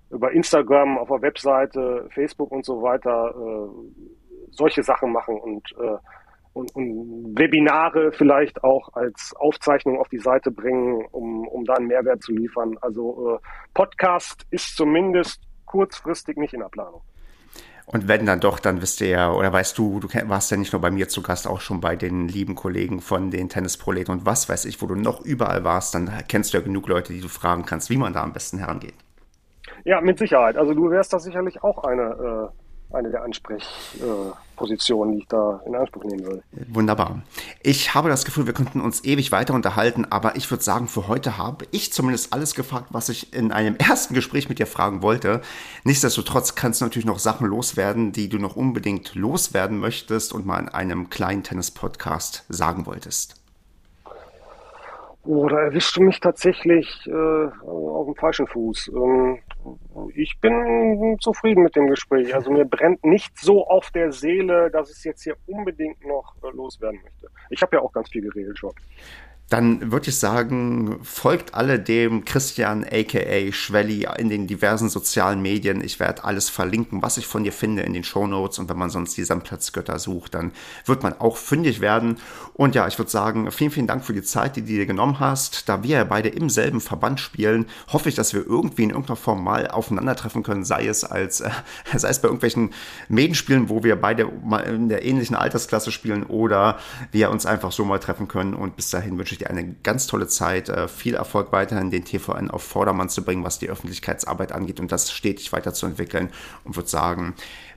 über 0.09 0.31
Instagram, 0.31 0.97
auf 0.97 1.09
der 1.09 1.21
Webseite, 1.21 2.07
Facebook 2.13 2.51
und 2.51 2.65
so 2.65 2.81
weiter 2.81 3.33
äh, 3.35 3.69
solche 4.51 4.83
Sachen 4.83 5.11
machen 5.11 5.39
und, 5.39 5.63
äh, 5.79 5.97
und, 6.53 6.75
und 6.75 7.37
Webinare 7.37 8.11
vielleicht 8.11 8.63
auch 8.63 8.89
als 8.93 9.33
Aufzeichnung 9.37 9.99
auf 9.99 10.09
die 10.09 10.17
Seite 10.17 10.51
bringen, 10.51 11.05
um, 11.11 11.47
um 11.47 11.63
da 11.65 11.75
einen 11.75 11.87
Mehrwert 11.87 12.23
zu 12.23 12.31
liefern. 12.33 12.75
Also 12.81 13.35
äh, 13.35 13.39
Podcast 13.73 14.45
ist 14.49 14.75
zumindest 14.75 15.41
kurzfristig 15.65 16.37
nicht 16.37 16.53
in 16.53 16.61
der 16.61 16.69
Planung. 16.69 17.01
Und 17.91 18.07
wenn 18.07 18.27
dann 18.27 18.39
doch, 18.39 18.59
dann 18.59 18.83
wisst 18.83 19.01
ihr 19.01 19.07
ja, 19.07 19.31
oder 19.31 19.51
weißt 19.51 19.75
du, 19.75 19.99
du 19.99 20.07
warst 20.29 20.51
ja 20.51 20.57
nicht 20.57 20.73
nur 20.73 20.81
bei 20.81 20.91
mir 20.91 21.09
zu 21.09 21.23
Gast, 21.23 21.47
auch 21.47 21.59
schon 21.59 21.81
bei 21.81 21.95
den 21.95 22.27
lieben 22.27 22.53
Kollegen 22.53 23.01
von 23.01 23.31
den 23.31 23.49
Tennisproleten 23.49 24.13
und 24.13 24.25
was 24.27 24.47
weiß 24.47 24.65
ich, 24.65 24.79
wo 24.83 24.85
du 24.85 24.93
noch 24.93 25.25
überall 25.25 25.63
warst, 25.63 25.95
dann 25.95 26.11
kennst 26.27 26.53
du 26.53 26.59
ja 26.59 26.63
genug 26.63 26.87
Leute, 26.87 27.13
die 27.13 27.21
du 27.21 27.27
fragen 27.27 27.65
kannst, 27.65 27.89
wie 27.89 27.97
man 27.97 28.13
da 28.13 28.21
am 28.21 28.31
besten 28.31 28.59
herangeht. 28.59 28.93
Ja, 29.89 30.01
mit 30.01 30.19
Sicherheit. 30.19 30.55
Also 30.55 30.75
du 30.75 30.91
wärst 30.91 31.13
da 31.13 31.19
sicherlich 31.19 31.63
auch 31.63 31.83
eine, 31.83 32.51
äh, 32.91 32.95
eine 32.95 33.09
der 33.09 33.23
Ansprechpositionen, 33.23 35.13
äh, 35.13 35.17
die 35.17 35.23
ich 35.23 35.27
da 35.27 35.63
in 35.65 35.73
Anspruch 35.73 36.03
nehmen 36.03 36.23
würde. 36.27 36.43
Wunderbar. 36.67 37.23
Ich 37.63 37.95
habe 37.95 38.07
das 38.07 38.23
Gefühl, 38.23 38.45
wir 38.45 38.53
könnten 38.53 38.81
uns 38.81 39.03
ewig 39.03 39.31
weiter 39.31 39.55
unterhalten, 39.55 40.05
aber 40.07 40.35
ich 40.35 40.51
würde 40.51 40.63
sagen, 40.63 40.87
für 40.87 41.07
heute 41.07 41.39
habe 41.39 41.65
ich 41.71 41.91
zumindest 41.91 42.33
alles 42.33 42.53
gefragt, 42.53 42.89
was 42.91 43.09
ich 43.09 43.33
in 43.33 43.51
einem 43.51 43.75
ersten 43.79 44.13
Gespräch 44.13 44.47
mit 44.47 44.59
dir 44.59 44.67
fragen 44.67 45.01
wollte. 45.01 45.41
Nichtsdestotrotz 45.85 46.53
kannst 46.53 46.81
du 46.81 46.85
natürlich 46.85 47.07
noch 47.07 47.17
Sachen 47.17 47.47
loswerden, 47.47 48.11
die 48.11 48.29
du 48.29 48.37
noch 48.37 48.55
unbedingt 48.55 49.15
loswerden 49.15 49.79
möchtest 49.79 50.33
und 50.33 50.45
mal 50.45 50.59
in 50.59 50.69
einem 50.69 51.09
kleinen 51.09 51.41
Tennis-Podcast 51.41 52.45
sagen 52.47 52.85
wolltest. 52.85 53.38
Oh, 55.31 55.47
da 55.47 55.59
erwischst 55.59 55.95
du 55.95 56.01
mich 56.01 56.19
tatsächlich 56.19 57.05
äh, 57.05 57.11
auf 57.11 58.07
dem 58.07 58.15
falschen 58.15 58.47
Fuß. 58.47 58.91
Ähm, 58.95 59.37
ich 60.15 60.39
bin 60.41 61.17
zufrieden 61.21 61.61
mit 61.61 61.75
dem 61.75 61.85
Gespräch. 61.85 62.33
Also 62.33 62.49
mir 62.49 62.65
brennt 62.65 63.05
nicht 63.05 63.37
so 63.37 63.67
auf 63.67 63.91
der 63.91 64.11
Seele, 64.11 64.71
dass 64.71 64.89
ich 64.89 64.97
es 64.97 65.03
jetzt 65.03 65.23
hier 65.23 65.35
unbedingt 65.45 66.03
noch 66.03 66.33
äh, 66.41 66.49
loswerden 66.51 66.99
möchte. 67.03 67.27
Ich 67.51 67.61
habe 67.61 67.75
ja 67.75 67.83
auch 67.83 67.91
ganz 67.91 68.09
viel 68.09 68.23
geredet 68.23 68.57
schon 68.57 68.73
dann 69.49 69.91
würde 69.91 70.09
ich 70.09 70.19
sagen, 70.19 70.99
folgt 71.01 71.55
alle 71.55 71.79
dem 71.79 72.23
Christian 72.23 72.83
aka 72.83 73.51
Schwelli 73.51 74.07
in 74.19 74.29
den 74.29 74.45
diversen 74.45 74.89
sozialen 74.89 75.41
Medien. 75.41 75.83
Ich 75.83 75.99
werde 75.99 76.23
alles 76.23 76.49
verlinken, 76.49 77.01
was 77.01 77.17
ich 77.17 77.25
von 77.25 77.43
dir 77.43 77.51
finde 77.51 77.81
in 77.81 77.93
den 77.93 78.03
Show 78.03 78.27
Notes. 78.27 78.59
Und 78.59 78.69
wenn 78.69 78.77
man 78.77 78.91
sonst 78.91 79.17
die 79.17 79.23
Sandplatzgötter 79.23 79.97
sucht, 79.97 80.35
dann 80.35 80.51
wird 80.85 81.01
man 81.01 81.13
auch 81.19 81.35
fündig 81.35 81.81
werden. 81.81 82.17
Und 82.53 82.75
ja, 82.75 82.87
ich 82.87 82.99
würde 82.99 83.09
sagen, 83.09 83.51
vielen, 83.51 83.71
vielen 83.71 83.87
Dank 83.87 84.05
für 84.05 84.13
die 84.13 84.21
Zeit, 84.21 84.55
die 84.55 84.61
du 84.61 84.67
dir 84.67 84.85
genommen 84.85 85.19
hast. 85.19 85.67
Da 85.67 85.81
wir 85.81 85.97
ja 85.97 86.03
beide 86.03 86.29
im 86.29 86.51
selben 86.51 86.79
Verband 86.79 87.19
spielen, 87.19 87.65
hoffe 87.91 88.09
ich, 88.09 88.15
dass 88.15 88.35
wir 88.35 88.45
irgendwie 88.45 88.83
in 88.83 88.91
irgendeiner 88.91 89.15
Form 89.15 89.43
mal 89.43 89.67
aufeinandertreffen 89.67 90.43
können, 90.43 90.63
sei 90.63 90.85
es 90.85 91.03
als, 91.03 91.41
äh, 91.41 91.49
sei 91.95 92.09
es 92.09 92.21
bei 92.21 92.27
irgendwelchen 92.27 92.69
Medenspielen, 93.07 93.69
wo 93.69 93.83
wir 93.83 93.95
beide 93.95 94.29
mal 94.43 94.59
in 94.59 94.89
der 94.89 95.03
ähnlichen 95.03 95.35
Altersklasse 95.35 95.91
spielen 95.91 96.23
oder 96.23 96.77
wir 97.11 97.31
uns 97.31 97.47
einfach 97.47 97.71
so 97.71 97.83
mal 97.83 97.97
treffen 97.97 98.27
können. 98.27 98.53
Und 98.53 98.75
bis 98.75 98.91
dahin 98.91 99.17
wünsche 99.17 99.33
ich 99.33 99.38
dir 99.41 99.49
eine 99.49 99.73
ganz 99.83 100.07
tolle 100.07 100.27
Zeit. 100.27 100.69
Äh, 100.69 100.87
viel 100.87 101.15
Erfolg 101.15 101.51
weiterhin, 101.51 101.91
den 101.91 102.05
TVN 102.05 102.51
auf 102.51 102.63
Vordermann 102.63 103.09
zu 103.09 103.23
bringen, 103.23 103.43
was 103.43 103.59
die 103.59 103.69
Öffentlichkeitsarbeit 103.69 104.51
angeht 104.51 104.79
und 104.79 104.91
das 104.91 105.11
stetig 105.11 105.51
weiterzuentwickeln. 105.51 106.31
Und 106.63 106.75
würde 106.75 106.89
sagen, 106.89 107.35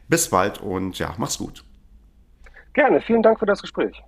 bis 0.09 0.31
bald 0.31 0.61
und 0.61 0.99
ja, 0.99 1.15
mach's 1.19 1.39
gut. 1.39 1.65
Gerne, 2.75 3.01
vielen 3.01 3.23
Dank 3.23 3.39
für 3.39 3.47
das 3.47 3.61
Gespräch. 3.61 4.03